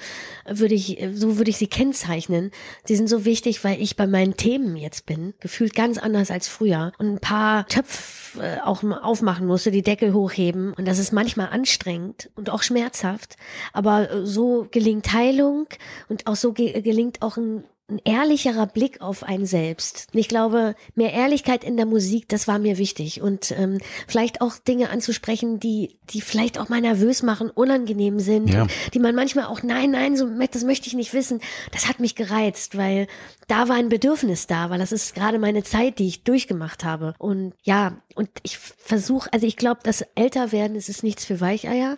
würde 0.48 0.76
ich, 0.76 0.98
so 1.14 1.38
würde 1.38 1.50
ich 1.50 1.58
sie 1.58 1.68
kennzeichnen. 1.68 2.52
Sie 2.86 2.96
sind 2.96 3.08
so 3.08 3.26
wichtig, 3.26 3.64
weil 3.64 3.82
ich 3.82 3.96
bei 3.96 4.08
meinen 4.08 4.38
Themen 4.38 4.76
jetzt 4.76 5.06
bin, 5.06 5.34
gefühlt 5.40 5.76
ganz 5.76 5.98
anders 5.98 6.32
als 6.32 6.48
früher 6.48 6.92
und 6.98 7.08
ein 7.08 7.20
paar 7.20 7.68
Töpfe 7.68 8.42
äh, 8.42 8.60
auch 8.64 8.84
aufmachen 8.84 9.48
musste, 9.48 9.72
die 9.72 9.82
Deckel 9.82 10.14
hochheben. 10.14 10.74
Und 10.74 10.88
das 10.88 11.00
ist 11.00 11.12
manchmal 11.12 11.50
anstrengend 11.50 12.30
und 12.36 12.50
auch 12.50 12.64
schmerzhaft. 12.64 13.38
Aber 13.74 14.26
so 14.26 14.68
gelingt 14.72 15.14
Heilung 15.14 15.68
und 16.08 16.28
auch 16.28 16.36
so 16.36 16.54
gelingt 16.54 17.22
auch 17.22 17.38
ein 17.38 17.64
ein 17.90 18.00
ehrlicherer 18.04 18.68
Blick 18.68 19.02
auf 19.02 19.24
einen 19.24 19.46
selbst. 19.46 20.08
Ich 20.14 20.28
glaube, 20.28 20.76
mehr 20.96 21.14
Ehrlichkeit 21.14 21.64
in 21.64 21.78
der 21.78 21.86
Musik, 21.86 22.30
das 22.30 22.48
war 22.48 22.60
mir 22.60 22.78
wichtig. 22.78 23.22
Und 23.22 23.52
ähm, 23.52 23.80
vielleicht 24.08 24.42
auch 24.42 24.58
Dinge 24.58 24.90
anzusprechen, 24.90 25.60
die, 25.60 25.98
die 26.10 26.22
vielleicht 26.22 26.60
auch 26.60 26.70
mal 26.70 26.82
nervös 26.82 27.24
machen, 27.24 27.50
unangenehm 27.50 28.20
sind, 28.20 28.50
ja. 28.50 28.68
die 28.94 29.00
man 29.00 29.16
manchmal 29.16 29.46
auch, 29.46 29.64
nein, 29.64 29.92
nein, 29.92 30.16
so, 30.16 30.28
das 30.52 30.64
möchte 30.64 30.88
ich 30.88 30.94
nicht 30.94 31.14
wissen. 31.14 31.42
Das 31.72 31.88
hat 31.88 32.00
mich 32.00 32.16
gereizt, 32.16 32.78
weil 32.78 33.08
da 33.48 33.68
war 33.68 33.76
ein 33.76 33.90
Bedürfnis 33.90 34.48
da, 34.48 34.70
weil 34.70 34.80
das 34.80 34.92
ist 34.92 35.16
gerade 35.16 35.40
meine 35.40 35.64
Zeit, 35.64 36.00
die 36.00 36.08
ich 36.08 36.24
durchgemacht 36.24 36.84
habe. 36.84 37.16
Und 37.18 37.54
ja, 37.64 37.98
und 38.16 38.30
ich 38.44 38.58
versuche, 38.58 39.32
also 39.32 39.48
ich 39.48 39.56
glaube, 39.56 39.80
das 39.84 40.02
Älterwerden 40.16 40.76
ist 40.76 40.90
es 40.90 41.04
nichts 41.04 41.24
für 41.24 41.40
Weicheier. 41.40 41.98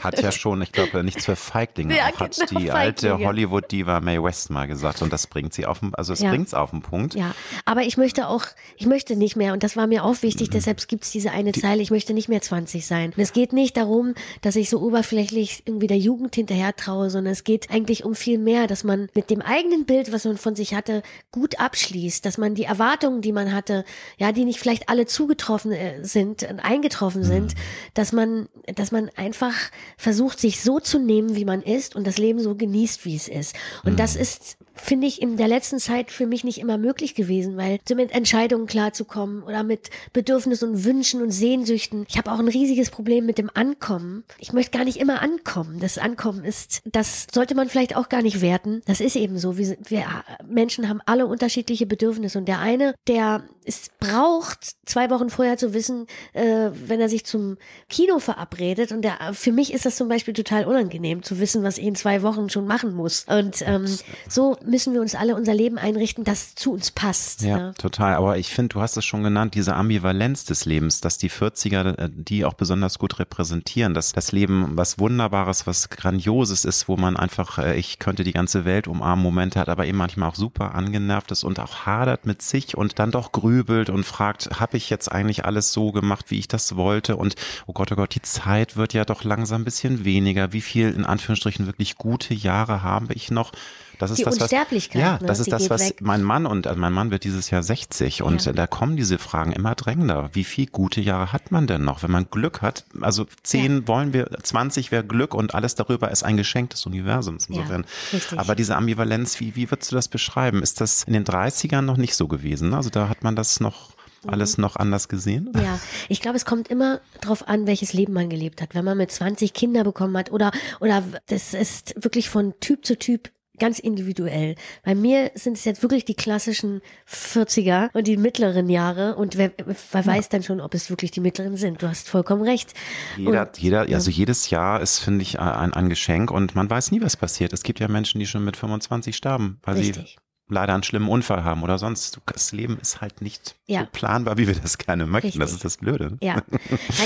Hat 0.00 0.22
ja 0.22 0.30
schon, 0.32 0.62
ich 0.62 0.72
glaube, 0.72 1.02
nichts 1.02 1.24
für 1.24 1.36
Feiglinge. 1.36 1.96
Ja, 1.96 2.04
auch, 2.04 2.20
hat 2.20 2.36
genau, 2.36 2.60
die 2.60 2.68
Feiglinge. 2.68 2.74
alte 2.74 3.18
Hollywood-Diva 3.18 4.00
Mae 4.00 4.22
West 4.22 4.50
mal 4.50 4.66
gesagt. 4.66 5.02
Und 5.02 5.12
das 5.12 5.25
bringt 5.28 5.52
sie 5.52 5.66
auf 5.66 5.80
den, 5.80 5.94
also 5.94 6.12
es 6.12 6.20
ja. 6.20 6.30
bringt's 6.30 6.54
auf 6.54 6.70
den 6.70 6.80
Punkt. 6.80 7.14
Ja, 7.14 7.34
aber 7.64 7.82
ich 7.82 7.96
möchte 7.96 8.28
auch, 8.28 8.44
ich 8.78 8.86
möchte 8.86 9.16
nicht 9.16 9.36
mehr, 9.36 9.52
und 9.52 9.62
das 9.62 9.76
war 9.76 9.86
mir 9.86 10.04
auch 10.04 10.22
wichtig, 10.22 10.48
mhm. 10.48 10.52
deshalb 10.52 10.88
gibt's 10.88 11.10
diese 11.10 11.30
eine 11.32 11.52
die, 11.52 11.60
Zeile, 11.60 11.82
ich 11.82 11.90
möchte 11.90 12.14
nicht 12.14 12.28
mehr 12.28 12.40
20 12.40 12.86
sein. 12.86 13.12
Und 13.14 13.22
es 13.22 13.34
geht 13.34 13.52
nicht 13.52 13.76
darum, 13.76 14.14
dass 14.40 14.56
ich 14.56 14.70
so 14.70 14.80
oberflächlich 14.80 15.62
irgendwie 15.66 15.88
der 15.88 15.98
Jugend 15.98 16.34
hinterher 16.34 16.74
traue, 16.74 17.10
sondern 17.10 17.32
es 17.32 17.44
geht 17.44 17.70
eigentlich 17.70 18.04
um 18.04 18.14
viel 18.14 18.38
mehr, 18.38 18.66
dass 18.66 18.82
man 18.82 19.08
mit 19.14 19.28
dem 19.28 19.42
eigenen 19.42 19.84
Bild, 19.84 20.12
was 20.12 20.24
man 20.24 20.38
von 20.38 20.56
sich 20.56 20.74
hat, 20.74 20.86
hatte, 20.86 21.02
gut 21.32 21.58
abschließt, 21.58 22.24
dass 22.24 22.38
man 22.38 22.54
die 22.54 22.64
Erwartungen, 22.64 23.20
die 23.20 23.32
man 23.32 23.52
hatte, 23.52 23.84
ja, 24.18 24.32
die 24.32 24.44
nicht 24.44 24.58
vielleicht 24.58 24.88
alle 24.88 25.06
zugetroffen 25.06 25.72
äh, 25.72 26.04
sind, 26.04 26.42
äh, 26.42 26.54
eingetroffen 26.62 27.24
sind, 27.24 27.54
mhm. 27.54 27.60
dass 27.94 28.12
man, 28.12 28.48
dass 28.74 28.92
man 28.92 29.10
einfach 29.16 29.54
versucht, 29.96 30.40
sich 30.40 30.62
so 30.62 30.80
zu 30.80 30.98
nehmen, 30.98 31.36
wie 31.36 31.44
man 31.44 31.62
ist 31.62 31.96
und 31.96 32.06
das 32.06 32.18
Leben 32.18 32.40
so 32.40 32.54
genießt, 32.54 33.04
wie 33.04 33.16
es 33.16 33.28
ist. 33.28 33.56
Und 33.84 33.92
mhm. 33.92 33.96
das 33.96 34.16
ist 34.16 34.56
finde 34.76 35.06
ich 35.06 35.20
in 35.20 35.36
der 35.36 35.48
letzten 35.48 35.78
Zeit 35.78 36.10
für 36.10 36.26
mich 36.26 36.44
nicht 36.44 36.58
immer 36.58 36.78
möglich 36.78 37.14
gewesen, 37.14 37.56
weil 37.56 37.78
so 37.88 37.94
mit 37.94 38.12
Entscheidungen 38.12 38.66
klarzukommen 38.66 39.42
oder 39.42 39.62
mit 39.62 39.90
Bedürfnissen 40.12 40.70
und 40.70 40.84
Wünschen 40.84 41.22
und 41.22 41.30
Sehnsüchten. 41.30 42.06
Ich 42.08 42.18
habe 42.18 42.30
auch 42.30 42.38
ein 42.38 42.48
riesiges 42.48 42.90
Problem 42.90 43.26
mit 43.26 43.38
dem 43.38 43.50
Ankommen. 43.52 44.24
Ich 44.38 44.52
möchte 44.52 44.76
gar 44.76 44.84
nicht 44.84 44.98
immer 44.98 45.22
ankommen. 45.22 45.80
Das 45.80 45.98
Ankommen 45.98 46.44
ist, 46.44 46.82
das 46.84 47.26
sollte 47.32 47.54
man 47.54 47.68
vielleicht 47.68 47.96
auch 47.96 48.08
gar 48.08 48.22
nicht 48.22 48.40
werten. 48.40 48.82
Das 48.86 49.00
ist 49.00 49.16
eben 49.16 49.38
so. 49.38 49.56
Wir, 49.56 49.76
wir 49.84 50.04
Menschen 50.46 50.88
haben 50.88 51.00
alle 51.06 51.26
unterschiedliche 51.26 51.86
Bedürfnisse 51.86 52.38
und 52.38 52.46
der 52.46 52.60
eine, 52.60 52.94
der 53.08 53.44
es 53.66 53.90
braucht, 53.98 54.76
zwei 54.84 55.10
Wochen 55.10 55.28
vorher 55.28 55.56
zu 55.56 55.74
wissen, 55.74 56.06
äh, 56.32 56.70
wenn 56.72 57.00
er 57.00 57.08
sich 57.08 57.24
zum 57.24 57.56
Kino 57.88 58.18
verabredet 58.20 58.92
und 58.92 59.02
der, 59.02 59.32
für 59.32 59.52
mich 59.52 59.72
ist 59.72 59.84
das 59.84 59.96
zum 59.96 60.08
Beispiel 60.08 60.34
total 60.34 60.64
unangenehm 60.64 61.22
zu 61.22 61.40
wissen, 61.40 61.62
was 61.64 61.78
ich 61.78 61.84
in 61.84 61.96
zwei 61.96 62.22
Wochen 62.22 62.48
schon 62.48 62.66
machen 62.66 62.94
muss. 62.94 63.26
Und 63.28 63.62
ähm, 63.66 63.86
so 64.28 64.56
müssen 64.64 64.94
wir 64.94 65.00
uns 65.00 65.14
alle 65.14 65.34
unser 65.34 65.54
Leben 65.54 65.78
einrichten, 65.78 66.24
das 66.24 66.54
zu 66.54 66.72
uns 66.72 66.92
passt. 66.92 67.42
Ja, 67.42 67.58
ja. 67.58 67.72
total. 67.72 68.14
Aber 68.14 68.38
ich 68.38 68.50
finde, 68.50 68.74
du 68.74 68.80
hast 68.80 68.96
es 68.96 69.04
schon 69.04 69.24
genannt, 69.24 69.54
diese 69.54 69.74
Ambivalenz 69.74 70.44
des 70.44 70.64
Lebens, 70.64 71.00
dass 71.00 71.18
die 71.18 71.30
40er 71.30 71.98
äh, 71.98 72.08
die 72.12 72.44
auch 72.44 72.54
besonders 72.54 72.98
gut 72.98 73.18
repräsentieren, 73.18 73.94
dass 73.94 74.12
das 74.12 74.32
Leben 74.32 74.76
was 74.76 74.98
Wunderbares, 74.98 75.66
was 75.66 75.90
Grandioses 75.90 76.64
ist, 76.64 76.88
wo 76.88 76.96
man 76.96 77.16
einfach, 77.16 77.58
äh, 77.58 77.76
ich 77.76 77.98
könnte 77.98 78.22
die 78.22 78.32
ganze 78.32 78.64
Welt 78.64 78.86
umarmen, 78.86 79.22
Momente 79.22 79.58
hat, 79.58 79.68
aber 79.68 79.86
eben 79.86 79.98
manchmal 79.98 80.28
auch 80.28 80.36
super 80.36 80.74
angenervt 80.74 81.32
ist 81.32 81.42
und 81.42 81.58
auch 81.58 81.86
hadert 81.86 82.26
mit 82.26 82.42
sich 82.42 82.76
und 82.76 82.98
dann 82.98 83.10
doch 83.10 83.32
grübelt 83.56 83.90
und 83.90 84.04
fragt, 84.04 84.60
habe 84.60 84.76
ich 84.76 84.90
jetzt 84.90 85.10
eigentlich 85.10 85.44
alles 85.44 85.72
so 85.72 85.92
gemacht, 85.92 86.26
wie 86.30 86.38
ich 86.38 86.48
das 86.48 86.76
wollte? 86.76 87.16
Und 87.16 87.36
oh 87.66 87.72
Gott, 87.72 87.90
oh 87.92 87.96
Gott, 87.96 88.14
die 88.14 88.22
Zeit 88.22 88.76
wird 88.76 88.92
ja 88.92 89.04
doch 89.04 89.24
langsam 89.24 89.62
ein 89.62 89.64
bisschen 89.64 90.04
weniger. 90.04 90.52
Wie 90.52 90.60
viel 90.60 90.90
in 90.90 91.04
Anführungsstrichen 91.04 91.66
wirklich 91.66 91.96
gute 91.96 92.34
Jahre 92.34 92.82
habe 92.82 93.14
ich 93.14 93.30
noch? 93.30 93.52
Das 93.98 94.10
ist 94.10 94.18
die 94.18 94.24
das, 94.24 94.36
was, 94.36 94.42
Unsterblichkeit. 94.42 95.00
Ja, 95.00 95.18
das 95.18 95.40
ist 95.40 95.52
das, 95.52 95.70
was 95.70 95.80
weg. 95.80 96.00
mein 96.00 96.22
Mann 96.22 96.46
und 96.46 96.66
also 96.66 96.78
mein 96.78 96.92
Mann 96.92 97.10
wird 97.10 97.24
dieses 97.24 97.50
Jahr 97.50 97.62
60 97.62 98.22
und 98.22 98.44
ja. 98.44 98.52
da 98.52 98.66
kommen 98.66 98.96
diese 98.96 99.18
Fragen 99.18 99.52
immer 99.52 99.74
drängender. 99.74 100.30
Wie 100.32 100.44
viel 100.44 100.66
gute 100.66 101.00
Jahre 101.00 101.32
hat 101.32 101.50
man 101.50 101.66
denn 101.66 101.84
noch, 101.84 102.02
wenn 102.02 102.10
man 102.10 102.28
Glück 102.30 102.62
hat? 102.62 102.84
Also 103.00 103.26
zehn 103.42 103.80
ja. 103.80 103.88
wollen 103.88 104.12
wir, 104.12 104.30
20 104.42 104.92
wäre 104.92 105.04
Glück 105.04 105.34
und 105.34 105.54
alles 105.54 105.74
darüber 105.74 106.10
ist 106.10 106.22
ein 106.22 106.36
Geschenk 106.36 106.70
des 106.70 106.84
Universums 106.86 107.46
insofern. 107.46 107.86
Ja, 108.12 108.38
Aber 108.38 108.54
diese 108.54 108.76
Ambivalenz, 108.76 109.40
wie, 109.40 109.56
wie 109.56 109.70
würdest 109.70 109.92
du 109.92 109.96
das 109.96 110.08
beschreiben? 110.08 110.62
Ist 110.62 110.80
das 110.80 111.02
in 111.04 111.12
den 111.12 111.24
30ern 111.24 111.82
noch 111.82 111.96
nicht 111.96 112.14
so 112.14 112.28
gewesen? 112.28 112.74
Also 112.74 112.90
da 112.90 113.08
hat 113.08 113.24
man 113.24 113.36
das 113.36 113.60
noch 113.60 113.96
alles 114.26 114.58
noch 114.58 114.76
anders 114.76 115.08
gesehen? 115.08 115.52
Ja, 115.54 115.78
ich 116.08 116.20
glaube, 116.20 116.36
es 116.36 116.44
kommt 116.44 116.68
immer 116.68 117.00
darauf 117.20 117.48
an, 117.48 117.66
welches 117.66 117.92
Leben 117.92 118.12
man 118.12 118.28
gelebt 118.28 118.60
hat. 118.60 118.74
Wenn 118.74 118.84
man 118.84 118.98
mit 118.98 119.10
20 119.10 119.52
Kinder 119.52 119.84
bekommen 119.84 120.16
hat 120.16 120.32
oder, 120.32 120.50
oder 120.80 121.02
das 121.26 121.54
ist 121.54 121.94
wirklich 122.02 122.28
von 122.28 122.54
Typ 122.60 122.84
zu 122.84 122.98
Typ 122.98 123.30
ganz 123.58 123.78
individuell. 123.78 124.54
Bei 124.84 124.94
mir 124.94 125.30
sind 125.34 125.56
es 125.56 125.64
jetzt 125.64 125.82
wirklich 125.82 126.04
die 126.04 126.14
klassischen 126.14 126.80
40er 127.08 127.90
und 127.92 128.06
die 128.06 128.16
mittleren 128.16 128.68
Jahre 128.68 129.16
und 129.16 129.36
wer, 129.36 129.52
wer 129.56 130.06
weiß 130.06 130.28
dann 130.28 130.42
schon, 130.42 130.60
ob 130.60 130.74
es 130.74 130.90
wirklich 130.90 131.10
die 131.10 131.20
mittleren 131.20 131.56
sind. 131.56 131.82
Du 131.82 131.88
hast 131.88 132.08
vollkommen 132.08 132.42
recht. 132.42 132.74
Jeder, 133.16 133.46
und, 133.46 133.58
jeder, 133.58 133.80
also 133.80 134.10
jedes 134.10 134.50
Jahr 134.50 134.80
ist, 134.80 134.98
finde 134.98 135.22
ich, 135.22 135.38
ein, 135.38 135.72
ein 135.72 135.88
Geschenk 135.88 136.30
und 136.30 136.54
man 136.54 136.68
weiß 136.68 136.90
nie, 136.92 137.00
was 137.00 137.16
passiert. 137.16 137.52
Es 137.52 137.62
gibt 137.62 137.80
ja 137.80 137.88
Menschen, 137.88 138.18
die 138.18 138.26
schon 138.26 138.44
mit 138.44 138.56
25 138.56 139.16
sterben, 139.16 139.58
weil 139.62 139.76
Richtig. 139.76 140.16
sie 140.18 140.25
leider 140.48 140.74
einen 140.74 140.82
schlimmen 140.82 141.08
Unfall 141.08 141.44
haben 141.44 141.62
oder 141.62 141.78
sonst. 141.78 142.20
Das 142.26 142.52
Leben 142.52 142.78
ist 142.80 143.00
halt 143.00 143.20
nicht 143.20 143.56
ja. 143.66 143.80
so 143.80 143.86
planbar, 143.92 144.38
wie 144.38 144.46
wir 144.46 144.54
das 144.54 144.78
gerne 144.78 145.06
möchten. 145.06 145.26
Richtig. 145.26 145.40
Das 145.40 145.52
ist 145.52 145.64
das 145.64 145.76
Blöde. 145.78 146.18
Ja. 146.22 146.42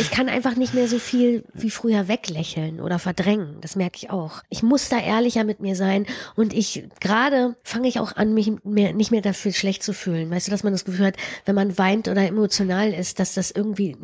Ich 0.00 0.10
kann 0.10 0.28
einfach 0.28 0.56
nicht 0.56 0.72
mehr 0.72 0.88
so 0.88 0.98
viel 0.98 1.44
wie 1.52 1.70
früher 1.70 2.08
weglächeln 2.08 2.80
oder 2.80 2.98
verdrängen. 2.98 3.58
Das 3.60 3.76
merke 3.76 3.96
ich 3.96 4.10
auch. 4.10 4.42
Ich 4.48 4.62
muss 4.62 4.88
da 4.88 4.98
ehrlicher 4.98 5.44
mit 5.44 5.60
mir 5.60 5.76
sein 5.76 6.06
und 6.36 6.52
ich 6.54 6.88
gerade 7.00 7.54
fange 7.62 7.88
ich 7.88 8.00
auch 8.00 8.16
an, 8.16 8.32
mich 8.32 8.50
mehr, 8.64 8.92
nicht 8.92 9.10
mehr 9.10 9.20
dafür 9.20 9.52
schlecht 9.52 9.82
zu 9.82 9.92
fühlen. 9.92 10.30
Weißt 10.30 10.46
du, 10.46 10.50
dass 10.50 10.64
man 10.64 10.72
das 10.72 10.84
Gefühl 10.84 11.06
hat, 11.06 11.16
wenn 11.44 11.54
man 11.54 11.76
weint 11.76 12.08
oder 12.08 12.26
emotional 12.26 12.92
ist, 12.92 13.18
dass 13.20 13.34
das 13.34 13.50
irgendwie 13.50 13.96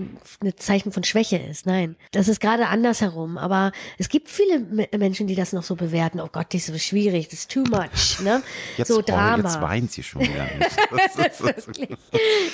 ein 0.42 0.52
Zeichen 0.56 0.92
von 0.92 1.04
Schwäche 1.04 1.38
ist. 1.38 1.66
Nein, 1.66 1.96
das 2.12 2.28
ist 2.28 2.40
gerade 2.40 2.68
andersherum. 2.68 3.38
Aber 3.38 3.72
es 3.98 4.08
gibt 4.08 4.28
viele 4.28 4.60
Menschen, 4.96 5.26
die 5.26 5.34
das 5.34 5.52
noch 5.52 5.62
so 5.62 5.76
bewerten. 5.76 6.20
Oh 6.20 6.28
Gott, 6.30 6.52
die 6.52 6.58
ist 6.58 6.66
so 6.66 6.78
schwierig, 6.78 7.28
das 7.28 7.40
ist 7.40 7.50
too 7.50 7.64
much. 7.64 8.20
Ne? 8.22 8.42
Jetzt 8.76 8.88
so 8.88 9.00
Drama. 9.02 9.25
Jetzt 9.36 9.60
weint 9.60 9.92
sie 9.92 10.02
schon 10.02 10.22
wieder. 10.22 10.48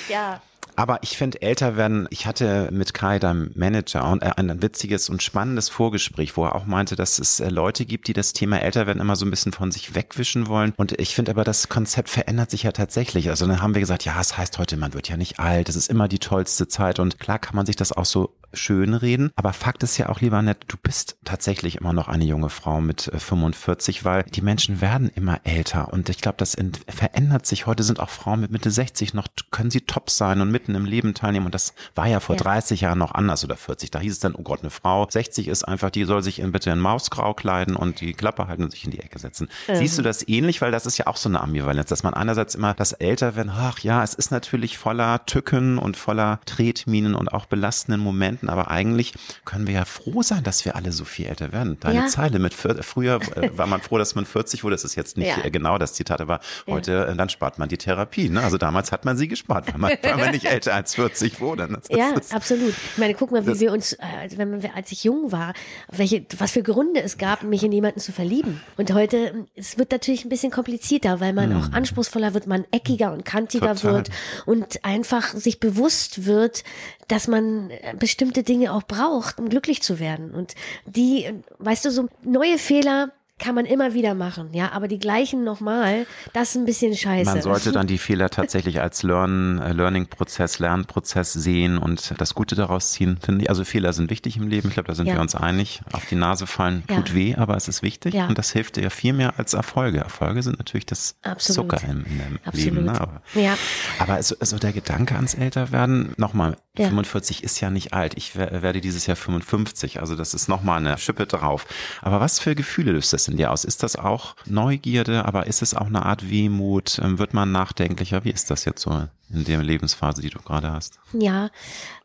Ja. 0.09 0.41
Aber 0.75 0.99
ich 1.03 1.17
finde 1.17 1.41
älter 1.41 1.77
werden, 1.77 2.07
ich 2.09 2.25
hatte 2.25 2.69
mit 2.71 2.93
Kai, 2.93 3.19
deinem 3.19 3.51
Manager, 3.55 4.17
äh, 4.21 4.31
ein 4.37 4.61
witziges 4.61 5.09
und 5.09 5.21
spannendes 5.21 5.69
Vorgespräch, 5.69 6.35
wo 6.35 6.45
er 6.45 6.55
auch 6.55 6.65
meinte, 6.65 6.95
dass 6.95 7.19
es 7.19 7.39
äh, 7.39 7.49
Leute 7.49 7.85
gibt, 7.85 8.07
die 8.07 8.13
das 8.13 8.33
Thema 8.33 8.59
älter 8.59 8.87
werden 8.87 8.99
immer 8.99 9.15
so 9.15 9.25
ein 9.25 9.29
bisschen 9.29 9.53
von 9.53 9.71
sich 9.71 9.93
wegwischen 9.93 10.47
wollen. 10.47 10.73
Und 10.75 10.99
ich 10.99 11.13
finde 11.13 11.31
aber, 11.31 11.43
das 11.43 11.69
Konzept 11.69 12.09
verändert 12.09 12.49
sich 12.49 12.63
ja 12.63 12.71
tatsächlich. 12.71 13.29
Also 13.29 13.45
dann 13.45 13.61
haben 13.61 13.75
wir 13.75 13.81
gesagt, 13.81 14.05
ja, 14.05 14.19
es 14.19 14.37
heißt 14.37 14.57
heute, 14.57 14.77
man 14.77 14.93
wird 14.93 15.09
ja 15.09 15.17
nicht 15.17 15.39
alt, 15.39 15.69
es 15.69 15.75
ist 15.75 15.89
immer 15.89 16.07
die 16.07 16.19
tollste 16.19 16.67
Zeit. 16.67 16.99
Und 16.99 17.19
klar 17.19 17.39
kann 17.39 17.55
man 17.55 17.65
sich 17.65 17.75
das 17.75 17.91
auch 17.91 18.05
so 18.05 18.33
schön 18.53 18.93
reden. 18.93 19.31
Aber 19.35 19.53
Fakt 19.53 19.83
ist 19.83 19.97
ja 19.97 20.09
auch, 20.09 20.21
lieber 20.21 20.41
Nett, 20.41 20.65
du 20.67 20.77
bist 20.81 21.17
tatsächlich 21.23 21.77
immer 21.77 21.93
noch 21.93 22.07
eine 22.07 22.25
junge 22.25 22.49
Frau 22.49 22.81
mit 22.81 23.11
45, 23.15 24.01
äh, 24.01 24.05
weil 24.05 24.23
die 24.23 24.41
Menschen 24.41 24.81
werden 24.81 25.09
immer 25.13 25.39
älter. 25.43 25.91
Und 25.91 26.09
ich 26.09 26.19
glaube, 26.19 26.37
das 26.37 26.55
verändert 26.87 27.45
sich. 27.45 27.65
Heute 27.65 27.83
sind 27.83 27.99
auch 27.99 28.09
Frauen 28.09 28.41
mit 28.41 28.51
Mitte 28.51 28.71
60 28.71 29.13
noch, 29.13 29.27
können 29.51 29.71
sie 29.71 29.81
top 29.81 30.09
sein 30.09 30.41
und 30.41 30.51
mitten 30.51 30.75
im 30.75 30.85
Leben 30.85 31.13
teilnehmen. 31.13 31.47
Und 31.47 31.55
das 31.55 31.73
war 31.95 32.07
ja 32.07 32.19
vor 32.19 32.35
ja. 32.35 32.43
30 32.43 32.81
Jahren 32.81 32.99
noch 32.99 33.13
anders 33.13 33.43
oder 33.43 33.57
40. 33.57 33.91
Da 33.91 33.99
hieß 33.99 34.13
es 34.13 34.19
dann, 34.19 34.35
oh 34.35 34.43
Gott, 34.43 34.61
eine 34.61 34.69
Frau. 34.69 35.07
60 35.09 35.47
ist 35.47 35.63
einfach, 35.63 35.89
die 35.89 36.05
soll 36.05 36.23
sich 36.23 36.39
in 36.39 36.51
bitte 36.51 36.69
in 36.69 36.79
Mausgrau 36.79 37.33
kleiden 37.33 37.75
und 37.75 38.01
die 38.01 38.13
Klappe 38.13 38.47
halten 38.47 38.63
und 38.63 38.71
sich 38.71 38.85
in 38.85 38.91
die 38.91 38.99
Ecke 38.99 39.19
setzen. 39.19 39.49
Mhm. 39.67 39.75
Siehst 39.75 39.97
du 39.97 40.01
das 40.01 40.27
ähnlich? 40.27 40.61
Weil 40.61 40.71
das 40.71 40.85
ist 40.85 40.97
ja 40.97 41.07
auch 41.07 41.17
so 41.17 41.29
eine 41.29 41.41
Ambivalenz, 41.41 41.89
dass 41.89 42.03
man 42.03 42.13
einerseits 42.13 42.55
immer 42.55 42.73
das 42.73 42.93
Älterwerden, 42.93 43.51
ach 43.55 43.79
ja, 43.79 44.03
es 44.03 44.13
ist 44.13 44.31
natürlich 44.31 44.77
voller 44.77 45.25
Tücken 45.25 45.77
und 45.77 45.97
voller 45.97 46.39
Tretminen 46.45 47.15
und 47.15 47.31
auch 47.33 47.45
belastenden 47.45 48.01
Momenten 48.01 48.42
finden, 48.43 48.49
aber 48.49 48.69
eigentlich 48.69 49.13
können 49.45 49.67
wir 49.67 49.73
ja 49.75 49.85
froh 49.85 50.21
sein, 50.21 50.43
dass 50.43 50.65
wir 50.65 50.75
alle 50.75 50.91
so 50.91 51.05
viel 51.05 51.25
älter 51.27 51.51
werden. 51.51 51.77
Deine 51.79 51.99
Ja. 52.01 52.07
Zeile 52.07 52.39
mit 52.39 52.53
vier- 52.53 52.83
früher 52.83 53.19
äh, 53.35 53.49
war 53.57 53.67
man 53.67 53.81
froh, 53.81 53.97
dass 53.97 54.15
man 54.15 54.25
40 54.25 54.63
wurde. 54.63 54.75
Das 54.75 54.83
ist 54.83 54.95
jetzt 54.95 55.17
nicht 55.17 55.27
Ja. 55.37 55.43
äh, 55.43 55.51
genau 55.51 55.77
das 55.77 55.93
Zitat, 55.93 56.21
aber 56.21 56.39
heute 56.67 57.07
äh, 57.07 57.15
dann 57.15 57.29
spart 57.29 57.59
man 57.59 57.69
die 57.69 57.77
Therapie. 57.77 58.29
Ne? 58.29 58.41
Also 58.41 58.57
damals 58.57 58.91
hat 58.91 59.05
man 59.05 59.17
sie 59.17 59.27
gespart, 59.27 59.71
weil 59.71 59.79
man, 59.79 59.91
weil 60.01 60.17
man 60.17 60.31
nicht 60.31 60.45
älter 60.45 60.73
als 60.73 60.95
40 60.95 61.39
wurde. 61.39 61.67
Das 61.67 61.87
Ja, 61.89 62.11
ist- 62.11 62.33
absolut. 62.33 62.69
Ich 62.91 62.97
meine, 62.97 63.13
guck 63.13 63.31
mal, 63.31 63.45
wie 63.47 63.59
wir 63.59 63.71
uns, 63.71 63.93
äh, 63.93 63.97
als- 64.21 64.37
wenn 64.37 64.61
wir, 64.61 64.75
als 64.75 64.91
ich 64.91 65.03
jung 65.03 65.31
war, 65.31 65.53
welche, 65.91 66.25
was 66.37 66.51
für 66.51 66.63
Gründe 66.63 67.01
es 67.01 67.17
gab, 67.17 67.43
mich 67.43 67.63
in 67.63 67.71
jemanden 67.71 67.99
zu 67.99 68.11
verlieben. 68.11 68.61
Und 68.77 68.93
heute, 68.93 69.45
es 69.55 69.77
wird 69.77 69.91
natürlich 69.91 70.25
ein 70.25 70.29
bisschen 70.29 70.51
komplizierter, 70.51 71.19
weil 71.19 71.33
man 71.33 71.53
auch 71.55 71.71
anspruchsvoller 71.71 72.33
wird, 72.33 72.47
man 72.47 72.65
eckiger 72.71 73.11
und 73.13 73.23
kantiger. 73.25 73.75
Total. 73.75 73.93
wird 73.93 74.09
und 74.45 74.83
einfach 74.83 75.33
sich 75.35 75.59
bewusst 75.59 76.25
wird, 76.25 76.63
dass 77.07 77.27
man 77.27 77.69
äh, 77.69 77.95
bestimmte 77.97 78.43
Dinge 78.43 78.73
auch 78.73 78.83
braucht, 78.83 79.39
um 79.39 79.49
glücklich 79.49 79.81
zu 79.81 79.99
werden. 79.99 80.33
Und 80.33 80.55
die, 80.85 81.25
äh, 81.25 81.33
weißt 81.59 81.85
du, 81.85 81.91
so 81.91 82.07
neue 82.23 82.57
Fehler 82.57 83.11
kann 83.39 83.55
man 83.55 83.65
immer 83.65 83.93
wieder 83.93 84.13
machen, 84.13 84.53
ja, 84.53 84.71
aber 84.71 84.87
die 84.87 84.99
gleichen 84.99 85.43
nochmal, 85.43 86.05
das 86.33 86.51
ist 86.51 86.55
ein 86.55 86.65
bisschen 86.65 86.95
scheiße. 86.95 87.29
Man 87.31 87.41
sollte 87.41 87.71
dann 87.71 87.87
die 87.87 87.97
Fehler 87.97 88.29
tatsächlich 88.29 88.79
als 88.79 89.01
Learn, 89.03 89.59
äh, 89.59 89.73
Learning-Prozess, 89.73 90.59
Lernprozess 90.59 91.33
sehen 91.33 91.77
und 91.79 92.13
das 92.19 92.35
Gute 92.35 92.55
daraus 92.55 92.91
ziehen, 92.91 93.17
finde 93.21 93.43
ich. 93.43 93.49
Also 93.49 93.65
Fehler 93.65 93.91
sind 93.91 94.09
wichtig 94.11 94.37
im 94.37 94.47
Leben. 94.47 94.67
Ich 94.69 94.75
glaube, 94.75 94.87
da 94.87 94.95
sind 94.95 95.07
Ja. 95.07 95.15
wir 95.15 95.21
uns 95.21 95.35
einig. 95.35 95.81
Auf 95.93 96.05
die 96.05 96.15
Nase 96.15 96.45
fallen 96.47 96.83
Ja. 96.89 96.97
tut 96.97 97.15
weh, 97.15 97.35
aber 97.35 97.57
es 97.57 97.67
ist 97.67 97.81
wichtig 97.81 98.13
Ja. 98.13 98.27
und 98.27 98.37
das 98.37 98.51
hilft 98.51 98.75
dir 98.77 98.89
viel 98.91 99.13
mehr 99.13 99.33
als 99.39 99.53
Erfolge. 99.53 99.97
Erfolge 99.99 100.43
sind 100.43 100.59
natürlich 100.59 100.85
das 100.85 101.15
Absolut. 101.23 101.71
Zucker 101.71 101.83
im, 101.89 102.03
dem 102.05 102.39
Absolut. 102.45 102.55
Leben. 102.75 102.85
Ne? 102.85 103.01
Aber, 103.01 103.21
Ja. 103.33 103.57
aber 103.97 104.21
so, 104.21 104.35
so 104.39 104.57
der 104.59 104.73
Gedanke 104.73 105.15
ans 105.15 105.33
Älterwerden, 105.33 106.13
nochmal, 106.17 106.55
Ja. 106.77 106.85
45 106.87 107.43
ist 107.43 107.59
ja 107.61 107.69
nicht 107.71 107.93
alt. 107.93 108.13
Ich 108.15 108.35
wer- 108.35 108.61
werde 108.61 108.79
dieses 108.79 109.05
Jahr 109.07 109.15
55, 109.17 109.99
also 109.99 110.15
das 110.15 110.33
ist 110.33 110.47
nochmal 110.47 110.77
eine 110.79 110.97
Schippe 110.99 111.25
drauf. 111.25 111.65
Aber 112.01 112.19
was 112.21 112.39
für 112.39 112.55
Gefühle 112.55 112.91
löst 112.93 113.11
das 113.13 113.27
in 113.27 113.32
dir 113.37 113.51
aus? 113.51 113.63
Ist 113.63 113.83
das 113.83 113.95
auch 113.95 114.35
Neugierde, 114.45 115.25
aber 115.25 115.47
ist 115.47 115.61
es 115.61 115.73
auch 115.73 115.87
eine 115.87 116.05
Art 116.05 116.29
Wehmut? 116.29 116.99
Ähm, 117.01 117.19
Wird 117.19 117.33
man 117.33 117.51
nachdenklicher? 117.51 118.23
Wie 118.23 118.31
ist 118.31 118.49
das 118.51 118.65
jetzt 118.65 118.81
so 118.81 119.07
in 119.29 119.45
der 119.45 119.61
Lebensphase, 119.63 120.21
die 120.21 120.29
du 120.29 120.39
gerade 120.39 120.71
hast? 120.71 120.99
Ja, 121.13 121.49